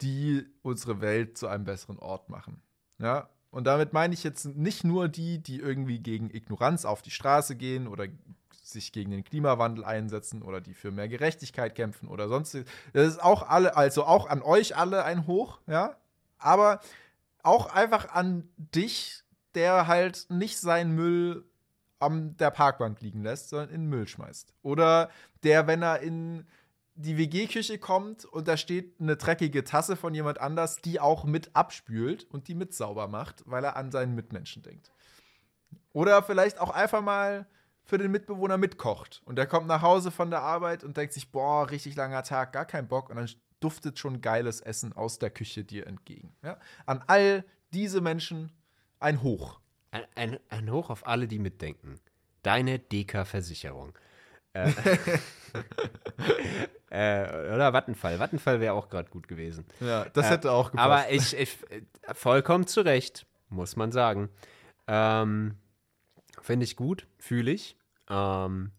die 0.00 0.44
unsere 0.62 1.00
Welt 1.00 1.36
zu 1.36 1.46
einem 1.48 1.64
besseren 1.64 1.98
Ort 1.98 2.28
machen. 2.30 2.62
Ja, 2.98 3.28
und 3.50 3.66
damit 3.66 3.92
meine 3.92 4.14
ich 4.14 4.24
jetzt 4.24 4.44
nicht 4.56 4.84
nur 4.84 5.08
die, 5.08 5.42
die 5.42 5.58
irgendwie 5.58 6.00
gegen 6.00 6.30
Ignoranz 6.34 6.84
auf 6.84 7.02
die 7.02 7.10
Straße 7.10 7.56
gehen 7.56 7.86
oder 7.88 8.06
sich 8.70 8.92
gegen 8.92 9.10
den 9.10 9.24
Klimawandel 9.24 9.84
einsetzen 9.84 10.42
oder 10.42 10.60
die 10.60 10.74
für 10.74 10.90
mehr 10.90 11.08
Gerechtigkeit 11.08 11.74
kämpfen 11.74 12.08
oder 12.08 12.28
sonst. 12.28 12.56
Das 12.92 13.06
ist 13.06 13.22
auch 13.22 13.48
alle, 13.48 13.76
also 13.76 14.04
auch 14.04 14.28
an 14.28 14.42
euch 14.42 14.76
alle 14.76 15.04
ein 15.04 15.26
Hoch, 15.26 15.60
ja. 15.66 15.96
Aber 16.38 16.80
auch 17.42 17.72
einfach 17.72 18.10
an 18.12 18.48
dich, 18.56 19.22
der 19.54 19.86
halt 19.86 20.26
nicht 20.28 20.58
seinen 20.58 20.94
Müll 20.94 21.44
am 21.98 22.36
der 22.36 22.50
Parkbank 22.50 23.00
liegen 23.00 23.22
lässt, 23.22 23.48
sondern 23.48 23.70
in 23.70 23.82
den 23.82 23.88
Müll 23.88 24.06
schmeißt. 24.06 24.54
Oder 24.62 25.10
der, 25.42 25.66
wenn 25.66 25.82
er 25.82 26.00
in 26.00 26.46
die 26.94 27.16
WG-Küche 27.16 27.78
kommt 27.78 28.24
und 28.24 28.48
da 28.48 28.56
steht 28.56 29.00
eine 29.00 29.16
dreckige 29.16 29.64
Tasse 29.64 29.96
von 29.96 30.14
jemand 30.14 30.40
anders, 30.40 30.76
die 30.76 31.00
auch 31.00 31.24
mit 31.24 31.54
abspült 31.54 32.24
und 32.24 32.48
die 32.48 32.54
mit 32.54 32.74
sauber 32.74 33.08
macht, 33.08 33.42
weil 33.46 33.64
er 33.64 33.76
an 33.76 33.92
seinen 33.92 34.14
Mitmenschen 34.14 34.62
denkt. 34.62 34.90
Oder 35.92 36.22
vielleicht 36.22 36.60
auch 36.60 36.70
einfach 36.70 37.00
mal 37.00 37.46
für 37.88 37.96
den 37.96 38.10
Mitbewohner 38.12 38.58
mitkocht 38.58 39.22
und 39.24 39.36
der 39.36 39.46
kommt 39.46 39.66
nach 39.66 39.80
Hause 39.80 40.10
von 40.10 40.30
der 40.30 40.42
Arbeit 40.42 40.84
und 40.84 40.98
denkt 40.98 41.14
sich, 41.14 41.32
boah, 41.32 41.70
richtig 41.70 41.96
langer 41.96 42.22
Tag, 42.22 42.52
gar 42.52 42.66
kein 42.66 42.86
Bock 42.86 43.08
und 43.08 43.16
dann 43.16 43.30
duftet 43.60 43.98
schon 43.98 44.20
geiles 44.20 44.60
Essen 44.60 44.92
aus 44.92 45.18
der 45.18 45.30
Küche 45.30 45.64
dir 45.64 45.86
entgegen. 45.86 46.36
Ja? 46.44 46.58
An 46.84 47.02
all 47.06 47.44
diese 47.72 48.02
Menschen 48.02 48.52
ein 49.00 49.22
Hoch. 49.22 49.60
Ein, 49.90 50.04
ein, 50.14 50.38
ein 50.50 50.70
Hoch 50.70 50.90
auf 50.90 51.06
alle, 51.06 51.26
die 51.26 51.38
mitdenken. 51.38 51.98
Deine 52.42 52.78
DK-Versicherung. 52.78 53.98
Äh, 54.52 54.70
äh, 56.90 57.54
oder 57.54 57.72
Vattenfall. 57.72 58.18
Vattenfall 58.18 58.60
wäre 58.60 58.74
auch 58.74 58.90
gerade 58.90 59.08
gut 59.08 59.28
gewesen. 59.28 59.64
Ja, 59.80 60.04
das 60.10 60.26
Äh, 60.26 60.30
hätte 60.30 60.52
auch 60.52 60.72
gepasst. 60.72 60.84
Aber 60.84 61.10
ich, 61.10 61.34
ich 61.34 61.58
äh, 61.70 61.82
vollkommen 62.12 62.66
zu 62.66 62.82
Recht, 62.82 63.26
muss 63.48 63.76
man 63.76 63.92
sagen. 63.92 64.28
Ähm, 64.86 65.56
Finde 66.42 66.64
ich 66.64 66.76
gut, 66.76 67.06
fühle 67.18 67.50
ich. 67.50 67.77
Ähm, 68.08 68.72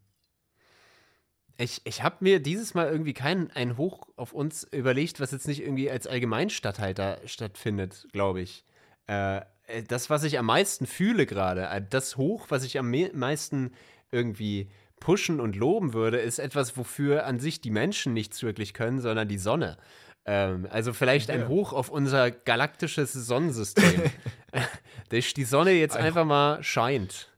ich 1.57 1.81
ich 1.83 2.03
habe 2.03 2.17
mir 2.19 2.39
dieses 2.41 2.73
Mal 2.73 2.89
irgendwie 2.89 3.13
kein 3.13 3.51
ein 3.51 3.77
Hoch 3.77 4.07
auf 4.15 4.33
uns 4.33 4.63
überlegt, 4.63 5.19
was 5.19 5.31
jetzt 5.31 5.47
nicht 5.47 5.61
irgendwie 5.61 5.91
als 5.91 6.07
Allgemeinstatthalter 6.07 7.19
stattfindet, 7.25 8.07
glaube 8.11 8.41
ich. 8.41 8.63
Äh, 9.07 9.41
äh, 9.69 9.83
das, 9.83 10.09
was 10.09 10.23
ich 10.23 10.37
am 10.37 10.45
meisten 10.45 10.85
fühle 10.85 11.25
gerade, 11.25 11.67
äh, 11.67 11.81
das 11.87 12.17
Hoch, 12.17 12.47
was 12.49 12.63
ich 12.63 12.77
am 12.77 12.89
me 12.89 13.11
meisten 13.13 13.71
irgendwie 14.11 14.69
pushen 14.99 15.39
und 15.39 15.55
loben 15.55 15.93
würde, 15.93 16.17
ist 16.17 16.39
etwas, 16.39 16.75
wofür 16.75 17.25
an 17.25 17.39
sich 17.39 17.61
die 17.61 17.71
Menschen 17.71 18.13
nichts 18.13 18.43
wirklich 18.43 18.73
können, 18.73 18.99
sondern 18.99 19.27
die 19.27 19.37
Sonne. 19.37 19.77
Ähm, 20.25 20.67
also 20.69 20.93
vielleicht 20.93 21.29
ein 21.29 21.47
Hoch 21.47 21.73
auf 21.73 21.89
unser 21.89 22.31
galaktisches 22.31 23.13
Sonnensystem. 23.13 24.03
dass 25.09 25.33
die 25.33 25.43
Sonne 25.43 25.71
jetzt 25.71 25.95
einfach 25.95 26.25
mal 26.25 26.63
scheint. 26.63 27.29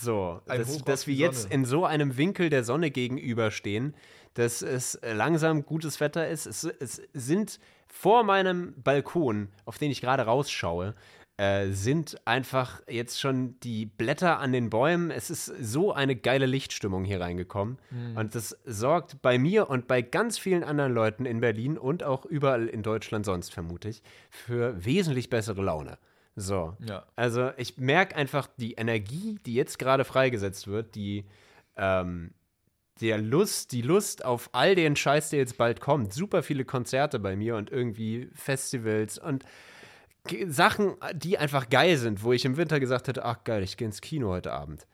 So, 0.00 0.40
dass, 0.46 0.82
dass 0.84 1.06
wir 1.06 1.14
jetzt 1.14 1.42
Sonne. 1.42 1.54
in 1.54 1.64
so 1.64 1.84
einem 1.84 2.16
Winkel 2.16 2.50
der 2.50 2.64
Sonne 2.64 2.90
gegenüberstehen, 2.90 3.94
dass 4.34 4.62
es 4.62 4.98
langsam 5.02 5.66
gutes 5.66 6.00
Wetter 6.00 6.28
ist. 6.28 6.46
Es, 6.46 6.64
es 6.64 7.02
sind 7.12 7.60
vor 7.86 8.22
meinem 8.22 8.74
Balkon, 8.82 9.48
auf 9.64 9.78
den 9.78 9.90
ich 9.90 10.00
gerade 10.00 10.22
rausschaue, 10.22 10.94
äh, 11.40 11.70
sind 11.70 12.20
einfach 12.26 12.82
jetzt 12.86 13.18
schon 13.18 13.58
die 13.60 13.86
Blätter 13.86 14.40
an 14.40 14.52
den 14.52 14.68
Bäumen. 14.68 15.10
Es 15.10 15.30
ist 15.30 15.46
so 15.46 15.90
eine 15.92 16.14
geile 16.14 16.44
Lichtstimmung 16.44 17.04
hier 17.04 17.20
reingekommen. 17.20 17.78
Und 18.14 18.34
das 18.34 18.58
sorgt 18.66 19.22
bei 19.22 19.38
mir 19.38 19.70
und 19.70 19.86
bei 19.86 20.02
ganz 20.02 20.38
vielen 20.38 20.62
anderen 20.62 20.92
Leuten 20.92 21.24
in 21.24 21.40
Berlin 21.40 21.78
und 21.78 22.02
auch 22.02 22.26
überall 22.26 22.66
in 22.68 22.82
Deutschland 22.82 23.24
sonst, 23.24 23.54
vermute 23.54 23.88
ich, 23.88 24.02
für 24.28 24.84
wesentlich 24.84 25.30
bessere 25.30 25.62
Laune. 25.62 25.96
So. 26.36 26.76
Ja. 26.80 27.04
Also 27.16 27.50
ich 27.56 27.78
merke 27.78 28.16
einfach 28.16 28.48
die 28.56 28.74
Energie, 28.74 29.38
die 29.46 29.54
jetzt 29.54 29.78
gerade 29.78 30.04
freigesetzt 30.04 30.68
wird, 30.68 30.94
die 30.94 31.24
ähm, 31.76 32.32
der 33.00 33.18
Lust, 33.18 33.72
die 33.72 33.82
Lust 33.82 34.24
auf 34.24 34.50
all 34.52 34.74
den 34.74 34.96
Scheiß, 34.96 35.30
der 35.30 35.38
jetzt 35.38 35.56
bald 35.56 35.80
kommt. 35.80 36.12
Super 36.12 36.42
viele 36.42 36.64
Konzerte 36.64 37.18
bei 37.18 37.36
mir 37.36 37.56
und 37.56 37.70
irgendwie 37.70 38.28
Festivals 38.34 39.18
und 39.18 39.44
Sachen, 40.46 40.96
die 41.14 41.38
einfach 41.38 41.70
geil 41.70 41.96
sind, 41.96 42.22
wo 42.22 42.32
ich 42.32 42.44
im 42.44 42.56
Winter 42.56 42.78
gesagt 42.78 43.08
hätte, 43.08 43.24
ach 43.24 43.42
geil, 43.44 43.62
ich 43.62 43.76
gehe 43.76 43.86
ins 43.86 44.00
Kino 44.00 44.28
heute 44.28 44.52
Abend. 44.52 44.86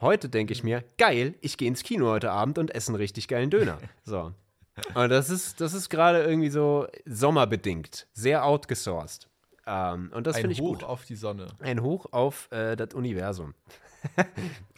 Heute 0.00 0.28
denke 0.28 0.52
ich 0.52 0.64
mir, 0.64 0.82
geil, 0.98 1.34
ich 1.42 1.58
gehe 1.58 1.68
ins 1.68 1.82
Kino 1.82 2.08
heute 2.08 2.32
Abend 2.32 2.58
und 2.58 2.74
esse 2.74 2.88
einen 2.88 2.96
richtig 2.96 3.28
geilen 3.28 3.50
Döner. 3.50 3.78
So. 4.04 4.32
Und 4.94 5.10
das 5.10 5.28
ist, 5.28 5.60
das 5.60 5.74
ist 5.74 5.90
gerade 5.90 6.22
irgendwie 6.22 6.48
so 6.48 6.86
sommerbedingt, 7.04 8.08
sehr 8.14 8.44
outgesourced. 8.44 9.28
Ähm, 9.66 10.10
und 10.14 10.26
das 10.26 10.36
Ein 10.36 10.40
finde 10.42 10.54
ich 10.54 10.60
Hoch 10.60 10.78
gut. 10.78 10.84
auf 10.84 11.04
die 11.04 11.14
Sonne. 11.16 11.46
Ein 11.60 11.82
Hoch 11.82 12.06
auf 12.12 12.50
äh, 12.52 12.76
das 12.76 12.94
Universum. 12.94 13.54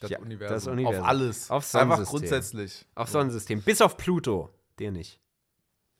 Das, 0.00 0.10
Ja, 0.10 0.18
Universum. 0.18 0.54
das 0.54 0.66
Universum. 0.66 1.00
Auf 1.02 1.08
alles. 1.08 1.50
Auf 1.50 1.74
Einfach 1.74 1.96
Sonnensystem. 1.96 2.18
grundsätzlich. 2.18 2.86
Auf 2.94 3.08
Sonnensystem. 3.08 3.62
Bis 3.62 3.80
auf 3.80 3.96
Pluto. 3.96 4.50
Der 4.78 4.92
nicht. 4.92 5.18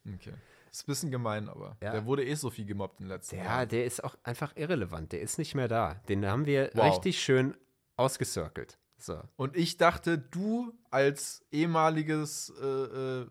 Okay. 0.07 0.35
Das 0.69 0.81
ist 0.81 0.83
ein 0.83 0.87
bisschen 0.89 1.11
gemein, 1.11 1.49
aber 1.49 1.79
Ja. 1.83 1.93
der 1.93 2.05
wurde 2.05 2.23
eh 2.27 2.35
so 2.35 2.51
viel 2.51 2.67
gemobbt 2.67 3.01
in 3.01 3.07
den 3.07 3.13
letzten 3.13 3.37
Ja, 3.39 3.45
Jahren. 3.45 3.69
der 3.71 3.87
ist 3.87 4.05
auch 4.05 4.17
einfach 4.25 4.55
irrelevant. 4.57 5.13
Der 5.13 5.23
ist 5.23 5.39
nicht 5.39 5.55
mehr 5.55 5.69
da. 5.69 5.95
Den 6.09 6.27
haben 6.27 6.45
wir 6.45 6.71
Wow. 6.75 6.85
richtig 6.97 7.23
schön 7.23 7.57
ausgecircelt. 7.97 8.77
So. 8.99 9.23
Und 9.37 9.57
ich 9.57 9.79
dachte, 9.79 10.19
du 10.19 10.75
als 10.91 11.47
ehemaliges 11.51 12.53
äh, 12.61 12.67
äh, 12.67 13.27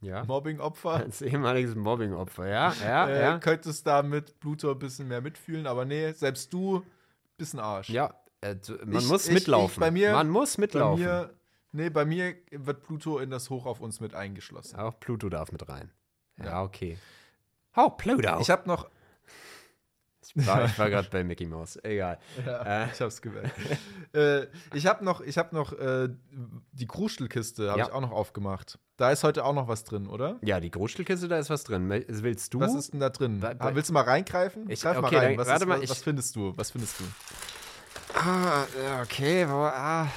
Ja. 0.00 0.24
Mobbing-Opfer 0.26 0.90
Als 0.92 1.22
ehemaliges 1.22 1.74
Mobbing-Opfer. 1.74 2.46
Ja, 2.48 2.72
ja, 2.82 3.08
äh, 3.08 3.22
ja. 3.22 3.38
könntest 3.38 3.86
da 3.86 4.02
mit 4.02 4.38
Pluto 4.40 4.70
ein 4.72 4.78
bisschen 4.78 5.08
mehr 5.08 5.20
mitfühlen, 5.20 5.66
aber 5.66 5.84
nee, 5.84 6.12
selbst 6.12 6.52
du 6.52 6.82
bist 7.36 7.54
ein 7.54 7.60
Arsch. 7.60 7.88
Ja, 7.90 8.14
äh, 8.40 8.54
man 8.86 9.00
Ich- 9.02 9.08
muss 9.08 9.26
ich- 9.28 9.34
mitlaufen. 9.34 9.74
ich- 9.74 9.80
bei 9.80 9.90
mir- 9.90 10.12
man 10.12 10.28
muss 10.30 10.56
Bei 10.56 10.60
mitlaufen. 10.62 11.04
mir, 11.04 11.34
nee, 11.72 11.90
bei 11.90 12.04
mir 12.04 12.34
wird 12.52 12.82
Pluto 12.82 13.18
in 13.18 13.30
das 13.30 13.50
Hoch 13.50 13.66
auf 13.66 13.80
uns 13.80 14.00
mit 14.00 14.14
eingeschlossen. 14.14 14.76
Auch 14.78 14.98
Pluto 15.00 15.28
darf 15.28 15.50
mit 15.52 15.68
rein. 15.68 15.90
Ja, 16.38 16.44
Ja. 16.44 16.62
okay. 16.62 16.96
Oh, 17.76 17.90
Pluto. 17.90 18.38
Ich 18.40 18.50
habe 18.50 18.68
noch, 18.68 18.88
ich 20.34 20.46
war, 20.46 20.78
war 20.78 20.90
gerade 20.90 21.08
bei 21.10 21.24
Mickey 21.24 21.46
Mouse. 21.46 21.78
Egal. 21.82 22.18
ja, 22.46 22.86
ich 22.92 23.00
hab's 23.00 23.20
gewählt. 23.22 23.50
äh, 24.12 24.46
ich 24.74 24.86
habe 24.86 25.04
noch, 25.04 25.20
ich 25.20 25.38
habe 25.38 25.54
noch 25.54 25.72
äh, 25.72 26.08
die 26.72 26.86
Kruschelkiste 26.86 27.70
habe 27.70 27.80
Ja. 27.80 27.86
ich 27.86 27.92
auch 27.92 28.00
noch 28.00 28.12
aufgemacht. 28.12 28.78
Da 28.96 29.10
ist 29.10 29.24
heute 29.24 29.44
auch 29.44 29.54
noch 29.54 29.66
was 29.66 29.82
drin, 29.84 30.06
oder? 30.06 30.36
Ja, 30.42 30.60
die 30.60 30.70
Gruschelkiste, 30.70 31.26
da 31.28 31.38
ist 31.38 31.50
was 31.50 31.64
drin. 31.64 31.88
Willst 31.90 32.54
du? 32.54 32.60
Was 32.60 32.74
ist 32.74 32.92
denn 32.92 33.00
da 33.00 33.10
drin? 33.10 33.40
Bei- 33.40 33.54
bei- 33.54 33.70
Ah, 33.70 33.74
willst 33.74 33.88
du 33.90 33.92
mal 33.94 34.02
reingreifen? 34.04 34.70
Ich- 34.70 34.82
Greif 34.82 34.98
okay, 34.98 35.14
mal 35.16 35.24
rein. 35.24 35.38
Was, 35.38 35.48
warte 35.48 35.64
ist, 35.64 35.68
mal, 35.68 35.82
was, 35.82 35.90
was 35.90 36.02
findest 36.02 36.36
du? 36.36 36.52
Was 36.56 36.70
findest 36.70 37.00
du? 37.00 37.04
ah, 38.14 38.64
ja, 38.84 39.02
okay. 39.02 39.46
Wo, 39.48 39.54
ah. 39.64 40.08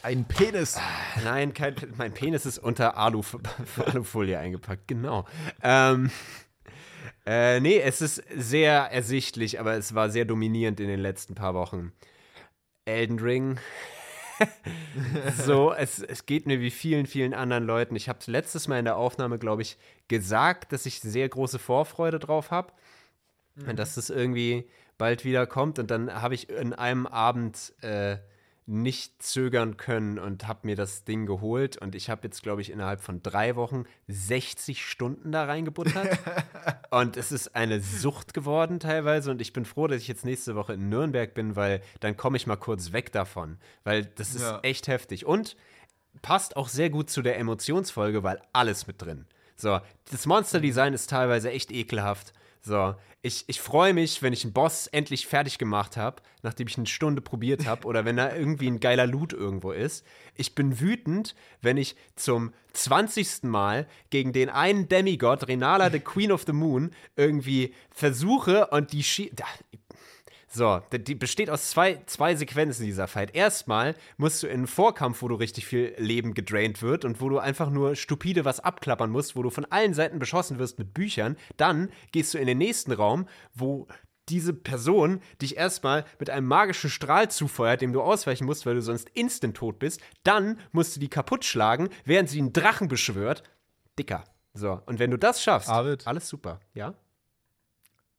Ein 0.00 0.24
Penis. 0.24 0.78
Nein, 1.24 1.52
kein, 1.52 1.74
mein 1.96 2.14
Penis 2.14 2.46
ist 2.46 2.58
unter 2.58 2.96
Alu, 2.96 3.22
Alufolie 3.86 4.38
eingepackt, 4.38 4.86
genau. 4.86 5.26
Ähm, 5.60 6.10
äh, 7.28 7.60
nee, 7.60 7.78
es 7.78 8.00
ist 8.00 8.22
sehr 8.34 8.90
ersichtlich, 8.90 9.60
aber 9.60 9.74
es 9.74 9.94
war 9.94 10.08
sehr 10.08 10.24
dominierend 10.24 10.80
in 10.80 10.88
den 10.88 11.00
letzten 11.00 11.34
paar 11.34 11.52
Wochen. 11.52 11.92
Elden 12.86 13.18
Ring. 13.18 13.58
so, 15.44 15.74
es, 15.74 15.98
es 15.98 16.24
geht 16.24 16.46
mir 16.46 16.62
wie 16.62 16.70
vielen, 16.70 17.04
vielen 17.04 17.34
anderen 17.34 17.64
Leuten. 17.64 17.96
Ich 17.96 18.08
habe 18.08 18.20
es 18.20 18.28
letztes 18.28 18.66
Mal 18.66 18.78
in 18.78 18.86
der 18.86 18.96
Aufnahme, 18.96 19.38
glaube 19.38 19.60
ich, 19.60 19.76
gesagt, 20.08 20.72
dass 20.72 20.86
ich 20.86 21.00
sehr 21.00 21.28
große 21.28 21.58
Vorfreude 21.58 22.18
drauf 22.18 22.50
habe. 22.50 22.72
Und 23.66 23.78
dass 23.78 23.96
das 23.96 24.08
irgendwie 24.08 24.70
bald 24.96 25.26
wieder 25.26 25.46
kommt. 25.46 25.78
Und 25.78 25.90
dann 25.90 26.22
habe 26.22 26.34
ich 26.34 26.48
in 26.48 26.72
einem 26.72 27.06
Abend 27.06 27.74
äh, 27.82 28.16
nicht 28.68 29.22
zögern 29.22 29.78
können 29.78 30.18
und 30.18 30.46
habe 30.46 30.60
mir 30.66 30.76
das 30.76 31.04
Ding 31.04 31.24
geholt. 31.24 31.78
Und 31.78 31.94
ich 31.94 32.10
habe 32.10 32.20
jetzt, 32.24 32.42
glaube 32.42 32.60
ich, 32.60 32.70
innerhalb 32.70 33.00
von 33.00 33.22
drei 33.22 33.56
Wochen 33.56 33.84
60 34.08 34.84
Stunden 34.84 35.32
da 35.32 35.44
reingebuttert. 35.44 36.18
und 36.90 37.16
es 37.16 37.32
ist 37.32 37.56
eine 37.56 37.80
Sucht 37.80 38.34
geworden 38.34 38.78
teilweise. 38.78 39.30
Und 39.30 39.40
ich 39.40 39.54
bin 39.54 39.64
froh, 39.64 39.86
dass 39.86 40.02
ich 40.02 40.08
jetzt 40.08 40.26
nächste 40.26 40.54
Woche 40.54 40.74
in 40.74 40.90
Nürnberg 40.90 41.32
bin, 41.32 41.56
weil 41.56 41.80
dann 42.00 42.16
komme 42.18 42.36
ich 42.36 42.46
mal 42.46 42.56
kurz 42.56 42.92
weg 42.92 43.10
davon. 43.10 43.56
Weil 43.84 44.04
das 44.04 44.34
ist 44.34 44.42
Ja. 44.42 44.60
echt 44.62 44.86
heftig. 44.86 45.24
Und 45.24 45.56
passt 46.20 46.56
auch 46.56 46.68
sehr 46.68 46.90
gut 46.90 47.08
zu 47.08 47.22
der 47.22 47.38
Emotionsfolge, 47.38 48.22
weil 48.22 48.42
alles 48.52 48.86
mit 48.86 49.00
drin. 49.00 49.26
So, 49.56 49.80
das 50.10 50.26
Monster-Design 50.26 50.92
ist 50.92 51.08
teilweise 51.10 51.50
echt 51.50 51.72
ekelhaft. 51.72 52.32
So, 52.68 52.94
ich, 53.22 53.44
ich 53.48 53.62
freue 53.62 53.94
mich, 53.94 54.22
wenn 54.22 54.34
ich 54.34 54.44
einen 54.44 54.52
Boss 54.52 54.88
endlich 54.88 55.26
fertig 55.26 55.56
gemacht 55.56 55.96
habe, 55.96 56.20
nachdem 56.42 56.68
ich 56.68 56.76
eine 56.76 56.86
Stunde 56.86 57.22
probiert 57.22 57.66
habe, 57.66 57.86
oder 57.86 58.04
wenn 58.04 58.18
da 58.18 58.36
irgendwie 58.36 58.68
ein 58.68 58.78
geiler 58.78 59.06
Loot 59.06 59.32
irgendwo 59.32 59.72
ist. 59.72 60.04
Ich 60.34 60.54
bin 60.54 60.78
wütend, 60.78 61.34
wenn 61.62 61.78
ich 61.78 61.96
zum 62.14 62.52
20. 62.74 63.44
Mal 63.44 63.88
gegen 64.10 64.34
den 64.34 64.50
einen 64.50 64.86
Demigod, 64.86 65.48
Renala, 65.48 65.90
the 65.90 65.98
Queen 65.98 66.30
of 66.30 66.44
the 66.46 66.52
Moon, 66.52 66.90
irgendwie 67.16 67.74
versuche 67.90 68.66
und 68.66 68.92
die 68.92 69.02
schie 69.02 69.32
so, 70.50 70.80
die- 70.92 71.14
besteht 71.14 71.50
aus 71.50 71.70
zwei, 71.70 72.02
zwei 72.06 72.34
Sequenzen 72.34 72.84
dieser 72.86 73.06
Fight. 73.06 73.34
Erstmal 73.34 73.94
musst 74.16 74.42
du 74.42 74.46
in 74.46 74.54
einen 74.54 74.66
Vorkampf, 74.66 75.22
wo 75.22 75.28
du 75.28 75.34
richtig 75.34 75.66
viel 75.66 75.94
Leben 75.98 76.34
gedraint 76.34 76.80
wird 76.82 77.04
und 77.04 77.20
wo 77.20 77.28
du 77.28 77.38
einfach 77.38 77.70
nur 77.70 77.96
stupide 77.96 78.44
was 78.44 78.60
abklappern 78.60 79.10
musst, 79.10 79.36
wo 79.36 79.42
du 79.42 79.50
von 79.50 79.64
allen 79.66 79.94
Seiten 79.94 80.18
beschossen 80.18 80.58
wirst 80.58 80.78
mit 80.78 80.94
Büchern. 80.94 81.36
Dann 81.58 81.90
gehst 82.12 82.32
du 82.34 82.38
in 82.38 82.46
den 82.46 82.58
nächsten 82.58 82.92
Raum, 82.92 83.28
wo 83.54 83.86
diese 84.28 84.52
Person 84.52 85.20
dich 85.40 85.56
erstmal 85.56 86.04
mit 86.18 86.28
einem 86.28 86.46
magischen 86.46 86.90
Strahl 86.90 87.30
zufeuert, 87.30 87.80
dem 87.80 87.92
du 87.94 88.02
ausweichen 88.02 88.44
musst, 88.44 88.66
weil 88.66 88.74
du 88.74 88.82
sonst 88.82 89.08
instant 89.14 89.56
tot 89.56 89.78
bist. 89.78 90.00
Dann 90.22 90.58
musst 90.72 90.94
du 90.96 91.00
die 91.00 91.08
kaputt 91.08 91.44
schlagen, 91.46 91.88
während 92.04 92.28
sie 92.28 92.38
einen 92.38 92.52
Drachen 92.52 92.88
beschwört. 92.88 93.42
Dicker. 93.98 94.24
So, 94.54 94.80
und 94.86 94.98
wenn 94.98 95.10
du 95.10 95.16
das 95.18 95.42
schaffst, 95.42 95.68
Arvid. 95.70 96.06
alles 96.06 96.28
super, 96.28 96.60
ja? 96.74 96.94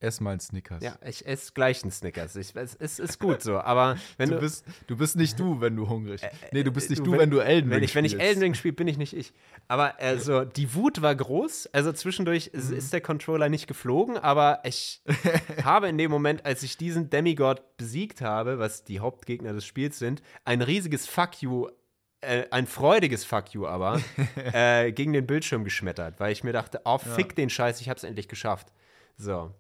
Ess 0.02 0.22
mal 0.22 0.32
einen 0.32 0.40
Snickers. 0.40 0.82
Ja, 0.82 0.98
ich 1.06 1.26
esse 1.26 1.52
gleich 1.54 1.84
einen 1.84 1.92
Snickers. 1.92 2.36
Ich, 2.38 2.56
es, 2.56 2.74
es 2.76 3.00
ist 3.00 3.20
gut 3.20 3.42
so, 3.42 3.60
aber 3.60 3.98
wenn 4.18 4.30
Du 4.30 4.36
du, 4.36 4.42
bist, 4.42 4.66
du 4.88 4.96
bist 4.96 5.18
nicht 5.18 5.38
du, 5.38 5.60
wenn 5.60 5.76
du 5.76 5.90
hungrig. 5.90 6.22
Nee, 6.54 6.64
du 6.64 6.72
bist 6.72 6.90
nicht 6.90 7.06
du, 7.06 7.12
wenn- 7.12 7.20
wenn, 7.20 7.30
du 7.32 7.40
Elden 7.40 7.70
wenn 7.70 7.76
Ring 7.78 7.84
ich, 7.84 7.96
wenn 7.96 8.06
ich. 8.06 8.18
Elden 8.20 8.42
Ring 8.44 8.54
spiele, 8.54 8.74
bin 8.74 8.88
ich 8.88 8.98
nicht 8.98 9.14
ich. 9.14 9.34
Aber 9.68 10.00
also, 10.00 10.46
die 10.46 10.74
Wut 10.74 11.02
war 11.02 11.14
groß. 11.14 11.68
Also 11.74 11.92
zwischendurch 11.92 12.48
ist, 12.48 12.72
ist 12.72 12.94
der 12.94 13.02
Controller 13.02 13.50
nicht 13.50 13.68
geflogen, 13.68 14.18
aber 14.18 14.62
ich 14.64 15.02
habe 15.66 15.90
in 15.90 15.98
dem 15.98 16.12
Moment, 16.12 16.46
als 16.46 16.64
ich 16.64 16.78
diesen 16.78 17.10
Demigod 17.10 17.62
besiegt 17.76 18.22
habe, 18.22 18.58
was 18.58 18.86
die 18.86 19.02
Hauptgegner 19.02 19.52
des 19.52 19.66
Spiels 19.66 20.00
sind, 20.00 20.22
ein 20.46 20.62
riesiges 20.62 21.08
Fuck 21.08 21.42
you, 21.42 21.68
äh, 22.22 22.46
ein 22.52 22.68
freudiges 22.68 23.26
Fuck 23.26 23.50
you 23.54 23.66
aber, 23.68 24.02
äh, 24.54 24.94
gegen 24.94 25.12
den 25.12 25.28
Bildschirm 25.28 25.66
geschmettert, 25.66 26.22
weil 26.22 26.32
ich 26.32 26.44
mir 26.46 26.54
dachte, 26.54 26.80
oh, 26.86 26.98
fick 27.00 27.36
den 27.36 27.50
Scheiß, 27.50 27.82
ich 27.82 27.90
hab's 27.90 28.06
endlich 28.06 28.30
geschafft. 28.30 28.72
So. 29.18 29.52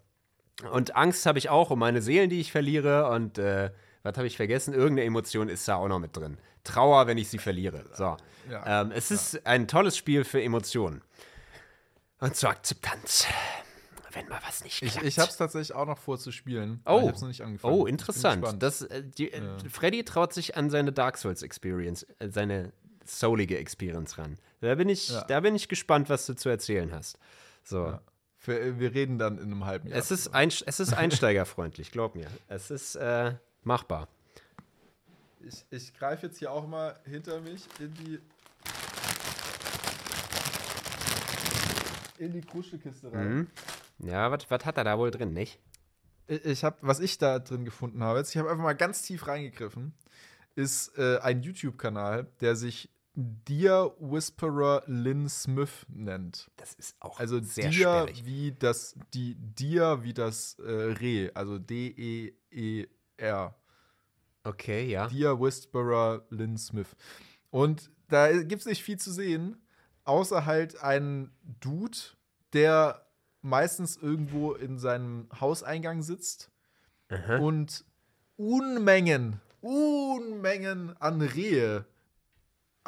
Und 0.72 0.96
Angst 0.96 1.26
habe 1.26 1.40
ich 1.40 1.50
auch 1.50 1.70
um 1.72 1.80
meine 1.80 2.02
Seelen, 2.02 2.30
die 2.30 2.40
ich 2.40 2.52
verliere. 2.52 3.10
Und 3.10 3.38
äh, 3.38 3.72
was 4.04 4.18
habe 4.18 4.28
ich 4.28 4.36
vergessen? 4.38 4.74
Irgendeine 4.74 5.06
Emotion 5.08 5.50
ist 5.50 5.68
da 5.68 5.76
auch 5.76 5.88
noch 5.88 6.00
mit 6.00 6.16
drin. 6.16 6.38
Trauer, 6.64 7.08
wenn 7.08 7.18
ich 7.18 7.30
sie 7.30 7.38
verliere. 7.38 7.86
So. 7.94 8.18
Ja, 8.50 8.82
ähm, 8.82 8.92
es 8.92 9.12
ist 9.12 9.46
ein 9.46 9.68
tolles 9.68 9.96
Spiel 9.98 10.24
für 10.24 10.42
Emotionen. 10.42 11.02
Und 12.20 12.36
zur 12.36 12.50
Akzeptanz. 12.50 13.26
Wenn 14.12 14.28
mal 14.28 14.40
was 14.46 14.64
nicht 14.64 14.82
Ich, 14.82 14.92
klappt. 14.92 15.06
ich 15.06 15.20
habe 15.20 15.30
es 15.30 15.38
tatsächlich 15.38 15.74
auch 15.74 15.86
noch 15.86 16.00
vor 16.00 16.18
zu 16.18 16.32
spielen. 16.32 16.82
Oh, 16.86 16.98
ich 16.98 17.02
habe 17.04 17.12
es 17.16 17.22
noch 17.22 17.28
nicht 17.28 17.42
angefangen. 17.44 17.74
oh, 17.74 17.86
Ich 17.86 17.92
interessant. 17.92 18.46
Das, 18.62 18.82
äh, 18.82 19.04
die, 19.04 19.32
äh, 19.32 19.42
Freddy 19.70 20.04
traut 20.04 20.34
sich 20.34 20.58
an 20.58 20.70
seine 20.72 20.92
Dark 20.92 21.18
Souls 21.18 21.44
Experience, 21.44 22.04
äh, 22.18 22.30
seine 22.30 22.74
soulige 23.06 23.58
Experience 23.60 24.18
ran. 24.18 24.38
Da 24.62 24.74
bin 24.76 24.90
ich, 24.90 25.10
Ja. 25.10 25.24
da 25.26 25.40
bin 25.42 25.56
ich 25.56 25.70
gespannt, 25.70 26.10
was 26.10 26.26
du 26.26 26.34
zu 26.36 26.50
erzählen 26.50 26.92
hast. 26.94 27.18
So. 27.64 27.98
Für, 28.42 28.80
wir 28.80 28.94
reden 28.94 29.20
dann 29.20 29.38
in 29.38 29.52
einem 29.52 29.66
halben 29.66 29.90
Jahr. 29.90 30.00
Es 30.00 30.12
ist, 30.12 30.34
ein, 30.34 30.48
es 30.48 30.80
ist 30.80 30.94
einsteigerfreundlich, 30.98 31.92
glaub 31.92 32.16
mir. 32.16 32.28
Es 32.48 32.72
ist 32.72 32.96
äh, 32.96 33.34
machbar. 33.64 34.08
Ich, 35.42 35.66
ich 35.70 35.94
greife 35.94 36.28
jetzt 36.28 36.40
hier 36.40 36.50
auch 36.52 36.66
mal 36.66 36.98
hinter 37.04 37.42
mich 37.42 37.68
in 37.80 37.94
die. 37.96 38.20
In 42.18 42.32
die 42.32 42.42
Kruschelkiste 42.42 43.12
rein. 43.12 43.34
Mhm. 43.34 43.48
Ja, 44.08 44.32
was 44.32 44.66
hat 44.66 44.78
er 44.78 44.86
da 44.86 44.98
wohl 44.98 45.12
drin, 45.12 45.34
nicht? 45.34 45.60
Ich, 46.28 46.46
ich 46.46 46.64
habe, 46.64 46.78
was 46.80 47.02
ich 47.02 47.18
da 47.18 47.40
drin 47.40 47.66
gefunden 47.66 48.02
habe, 48.04 48.20
jetzt, 48.20 48.30
ich 48.32 48.38
habe 48.38 48.50
einfach 48.50 48.64
mal 48.64 48.74
ganz 48.74 49.02
tief 49.02 49.28
reingegriffen, 49.28 49.94
ist 50.56 50.98
äh, 50.98 51.20
ein 51.20 51.42
YouTube-Kanal, 51.42 52.28
der 52.40 52.56
sich 52.56 52.90
Deer 53.16 53.94
Whisperer 54.00 54.84
Lynn 54.86 55.28
Smith 55.28 55.86
nennt. 55.90 56.50
Das 56.58 56.74
ist 56.76 56.96
auch 57.00 57.20
Also 57.20 57.42
sehr 57.42 57.70
Deer 57.70 58.06
sperrig. 58.06 58.26
wie 58.26 58.52
das, 58.54 58.96
die 59.14 59.36
Deer 59.36 60.04
wie 60.04 60.14
das 60.14 60.58
äh, 60.60 60.72
Reh, 60.72 61.30
also 61.34 61.58
D-E-E-R. 61.60 63.56
Okay, 64.44 64.90
ja. 64.90 65.08
Deer 65.08 65.40
Whisperer 65.40 66.26
Lynn 66.30 66.58
Smith. 66.58 66.96
Und 67.50 67.92
da 68.08 68.32
gibt 68.44 68.62
es 68.62 68.66
nicht 68.66 68.84
viel 68.84 68.98
zu 68.98 69.12
sehen, 69.12 69.58
außer 70.06 70.46
halt 70.46 70.82
einen 70.82 71.32
Dude, 71.60 71.98
der 72.54 73.06
meistens 73.42 73.98
irgendwo 73.98 74.54
in 74.54 74.80
seinem 74.80 75.28
Hauseingang 75.40 76.02
sitzt 76.04 76.52
und 77.40 77.86
Unmengen, 78.38 79.42
Unmengen 79.62 80.96
an 80.98 81.22
Rehe 81.22 81.86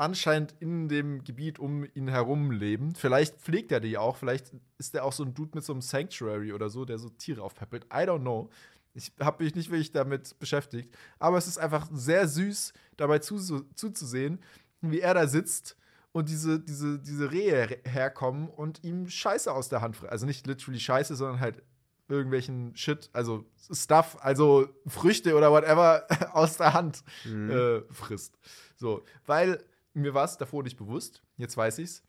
anscheinend 0.02 0.56
in 0.60 0.90
dem 0.90 1.24
Gebiet 1.24 1.60
um 1.60 1.86
ihn 1.94 2.08
herum 2.08 2.52
leben. 2.52 2.96
Vielleicht 2.96 3.38
pflegt 3.40 3.72
er 3.72 3.80
die 3.80 3.98
auch, 3.98 4.18
vielleicht 4.18 4.52
ist 4.80 4.96
er 4.96 5.06
auch 5.06 5.14
so 5.14 5.24
ein 5.24 5.34
Dude 5.34 5.52
mit 5.54 5.64
so 5.64 5.74
einem 5.74 5.82
Sanctuary 5.82 6.54
oder 6.54 6.70
so, 6.70 6.86
der 6.86 6.98
so 6.98 7.10
Tiere 7.10 7.42
aufpäppelt. 7.44 7.86
I 7.86 8.08
don't 8.08 8.22
know. 8.22 8.50
Ich 8.94 9.14
habe 9.20 9.44
mich 9.44 9.56
nicht 9.56 9.70
wirklich 9.70 9.92
damit 9.92 10.38
beschäftigt. 10.40 10.94
Aber 11.20 11.38
es 11.38 11.48
ist 11.48 11.58
einfach 11.60 11.88
sehr 11.94 12.28
süß, 12.28 12.74
dabei 12.98 13.20
zu, 13.20 13.38
zuzusehen, 13.76 14.40
wie 14.82 15.00
er 15.00 15.14
da 15.14 15.28
sitzt 15.28 15.78
und 16.12 16.28
diese, 16.30 16.60
diese, 16.60 17.00
diese 17.00 17.32
Rehe 17.32 17.68
her- 17.68 17.78
herkommen 17.86 18.50
und 18.50 18.84
ihm 18.84 19.08
Scheiße 19.08 19.52
aus 19.54 19.70
der 19.70 19.82
Hand 19.82 19.96
fressen. 19.96 20.12
Also 20.12 20.26
nicht 20.26 20.46
literally 20.48 20.80
Scheiße, 20.80 21.16
sondern 21.16 21.40
halt 21.40 21.62
irgendwelchen 22.10 22.76
Shit, 22.76 23.10
also 23.14 23.46
Stuff, 23.72 24.18
also 24.20 24.68
Früchte 24.88 25.36
oder 25.38 25.52
whatever 25.52 26.06
aus 26.34 26.58
der 26.58 26.74
Hand 26.74 27.04
äh, 27.26 27.82
frisst. 27.94 28.38
So, 28.76 29.04
weil 29.26 29.64
mir 29.94 30.14
war 30.14 30.26
es 30.26 30.38
davor 30.38 30.64
nicht 30.64 30.78
bewusst, 30.78 31.22
jetzt 31.38 31.58
weiß 31.58 31.78
ich's. 31.80 32.04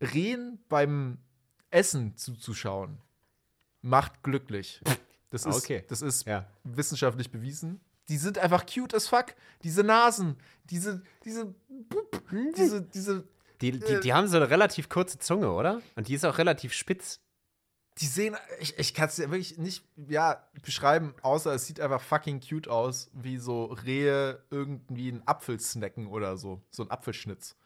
Rehen 0.00 0.58
beim 0.68 1.18
Essen 1.70 2.16
zuzuschauen 2.16 2.98
macht 3.82 4.22
glücklich. 4.22 4.80
Das 5.30 5.46
ist, 5.46 5.56
Okay. 5.56 5.84
das 5.88 6.02
ist 6.02 6.26
Ja. 6.26 6.46
wissenschaftlich 6.64 7.30
bewiesen. 7.30 7.80
Die 8.08 8.16
sind 8.16 8.38
einfach 8.38 8.66
cute 8.66 8.94
as 8.94 9.06
fuck. 9.06 9.34
Diese 9.62 9.84
Nasen, 9.84 10.36
diese, 10.64 11.02
diese, 11.24 11.54
diese, 12.56 12.82
diese, 12.82 13.24
Die, 13.60 13.72
die, 13.78 14.00
die 14.00 14.12
haben 14.12 14.26
so 14.26 14.36
eine 14.36 14.50
relativ 14.50 14.88
kurze 14.88 15.18
Zunge, 15.18 15.52
oder? 15.52 15.80
Und 15.94 16.08
die 16.08 16.14
ist 16.14 16.24
auch 16.24 16.38
relativ 16.38 16.72
spitz. 16.72 17.20
Die 18.00 18.06
sehen, 18.06 18.36
ich, 18.60 18.78
ich 18.78 18.94
kann 18.94 19.08
es 19.08 19.18
ja 19.18 19.30
wirklich 19.30 19.58
nicht, 19.58 19.84
ja, 20.08 20.42
beschreiben, 20.64 21.14
außer 21.22 21.54
es 21.54 21.66
sieht 21.66 21.80
einfach 21.80 22.00
fucking 22.00 22.40
cute 22.40 22.68
aus, 22.68 23.10
wie 23.12 23.36
so 23.36 23.64
Rehe 23.64 24.42
irgendwie 24.50 25.10
einen 25.10 25.22
Apfel 25.26 25.60
snacken 25.60 26.06
oder 26.06 26.36
so. 26.36 26.62
So 26.70 26.82
ein 26.82 26.90
Apfelschnitz. 26.90 27.56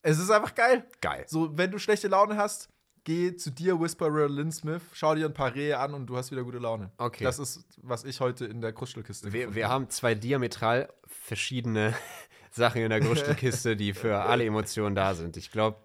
Es 0.00 0.18
ist 0.18 0.30
einfach 0.30 0.54
geil. 0.54 0.86
Geil. 1.00 1.24
So, 1.28 1.56
wenn 1.58 1.70
du 1.70 1.78
schlechte 1.78 2.08
Laune 2.08 2.36
hast, 2.36 2.70
geh 3.04 3.36
zu 3.36 3.50
dir, 3.50 3.78
Whisperer 3.78 4.28
Lynn 4.28 4.52
Smith, 4.52 4.82
schau 4.92 5.14
dir 5.14 5.26
ein 5.26 5.34
paar 5.34 5.54
Rehe 5.54 5.78
an 5.78 5.92
und 5.92 6.06
du 6.06 6.16
hast 6.16 6.30
wieder 6.30 6.44
gute 6.44 6.58
Laune. 6.58 6.90
Okay. 6.96 7.24
Das 7.24 7.38
ist, 7.38 7.64
was 7.82 8.04
ich 8.04 8.20
heute 8.20 8.46
in 8.46 8.60
der 8.62 8.72
Kruschelkiste 8.72 9.32
Wir, 9.32 9.54
wir 9.54 9.68
haben 9.68 9.90
zwei 9.90 10.14
diametral 10.14 10.88
verschiedene 11.06 11.94
Sachen 12.50 12.80
in 12.80 12.88
der 12.88 13.00
Gruschelkiste, 13.00 13.76
die 13.76 13.92
für 13.92 14.18
alle 14.20 14.46
Emotionen 14.46 14.94
da 14.94 15.14
sind. 15.14 15.36
Ich 15.36 15.50
glaube, 15.50 15.78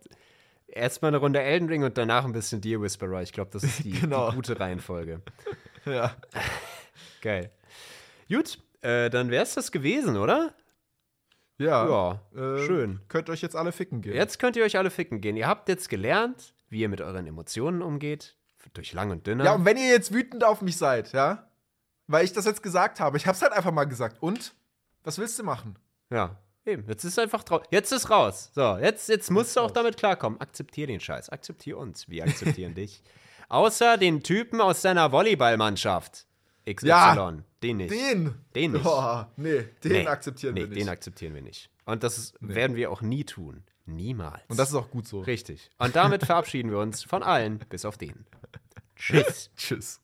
erstmal 0.76 1.10
eine 1.10 1.18
Runde 1.18 1.42
Elden 1.42 1.68
Ring 1.70 1.84
und 1.84 1.98
danach 1.98 2.26
ein 2.26 2.34
bisschen 2.34 2.62
Deer 2.62 2.82
Whisperer. 2.82 3.22
Ich 3.22 3.32
glaube, 3.34 3.52
das 3.52 3.64
ist 3.64 3.84
die, 3.84 3.92
Genau. 4.02 4.30
die 4.30 4.36
gute 4.36 4.60
Reihenfolge. 4.60 5.22
Ja. 5.86 6.16
Geil. 7.22 7.52
Gut, 8.30 8.58
äh, 8.80 9.10
dann 9.10 9.30
wäre 9.32 9.44
es 9.44 9.54
das 9.54 9.70
gewesen, 9.70 10.16
oder? 10.16 10.54
Ja. 11.58 12.20
Ja, 12.34 12.56
äh, 12.56 12.66
schön. 12.66 13.02
Könnt 13.10 13.30
euch 13.30 13.42
jetzt 13.42 13.56
alle 13.58 13.74
ficken 13.74 14.02
gehen. 14.02 14.14
Jetzt 14.16 14.40
könnt 14.40 14.56
ihr 14.56 14.64
euch 14.64 14.78
alle 14.78 14.90
ficken 14.90 15.20
gehen. 15.20 15.36
Ihr 15.36 15.46
habt 15.48 15.68
jetzt 15.68 15.90
gelernt, 15.90 16.54
wie 16.70 16.80
ihr 16.80 16.88
mit 16.90 17.02
euren 17.02 17.28
Emotionen 17.28 17.82
umgeht. 17.82 18.38
Durch 18.74 18.94
lang 18.94 19.12
und 19.12 19.28
dünner. 19.28 19.44
Ja, 19.44 19.56
und 19.56 19.66
wenn 19.66 19.76
ihr 19.76 19.90
jetzt 19.90 20.14
wütend 20.14 20.46
auf 20.46 20.62
mich 20.62 20.78
seid, 20.78 21.12
ja, 21.12 21.50
weil 22.08 22.24
ich 22.24 22.32
das 22.32 22.46
jetzt 22.46 22.64
gesagt 22.64 23.02
habe, 23.02 23.18
ich 23.18 23.28
hab's 23.28 23.42
halt 23.42 23.52
einfach 23.52 23.72
mal 23.74 23.84
gesagt. 23.84 24.22
Und? 24.24 24.54
Was 25.04 25.18
willst 25.18 25.38
du 25.38 25.44
machen? 25.44 25.78
Ja, 26.10 26.38
eben. 26.68 26.86
Jetzt 26.88 27.04
ist 27.04 27.20
einfach 27.20 27.44
draus. 27.44 27.64
Jetzt 27.72 27.92
ist 27.92 28.10
raus. 28.10 28.52
So, 28.54 28.78
jetzt, 28.78 29.10
jetzt 29.10 29.32
musst 29.32 29.56
du 29.56 29.62
auch 29.62 29.72
damit 29.72 29.98
klarkommen. 29.98 30.40
Akzeptier 30.42 30.88
den 30.88 31.00
Scheiß. 31.00 31.30
Akzeptier 31.30 31.78
uns. 31.78 32.10
Wir 32.10 32.24
akzeptieren 32.24 32.74
dich. 32.76 33.02
Außer 33.50 33.98
den 33.98 34.24
Typen 34.24 34.62
aus 34.62 34.82
deiner 34.82 35.12
Volleyballmannschaft. 35.12 36.26
XY. 36.66 36.88
Ja, 36.88 37.34
den 37.62 37.78
nicht. 37.78 37.92
Den? 37.92 38.36
Den 38.56 38.72
nicht. 38.72 38.84
Boah, 38.84 39.32
nee, 39.36 39.66
den 39.84 39.92
Nee, 39.92 40.08
akzeptieren 40.08 40.54
nee, 40.54 40.62
wir 40.62 40.68
nicht. 40.70 40.82
Den 40.82 40.90
akzeptieren 40.90 41.36
wir 41.36 41.42
nicht. 41.42 41.70
Und 41.86 42.04
das 42.04 42.18
ist, 42.18 42.36
werden 42.40 42.76
wir 42.76 42.90
auch 42.90 43.02
nie 43.02 43.26
tun. 43.26 43.64
Niemals. 43.86 44.42
Und 44.48 44.58
das 44.58 44.70
ist 44.70 44.76
auch 44.76 44.90
gut 44.90 45.06
so. 45.08 45.20
Richtig. 45.20 45.70
Und 45.78 45.96
damit 45.96 46.26
verabschieden 46.26 46.72
wir 46.72 46.80
uns 46.80 47.04
von 47.04 47.22
allen, 47.22 47.60
bis 47.60 47.84
auf 47.84 47.98
den. 47.98 48.26
Tschüss. 48.96 49.52
Tschüss. 49.58 50.00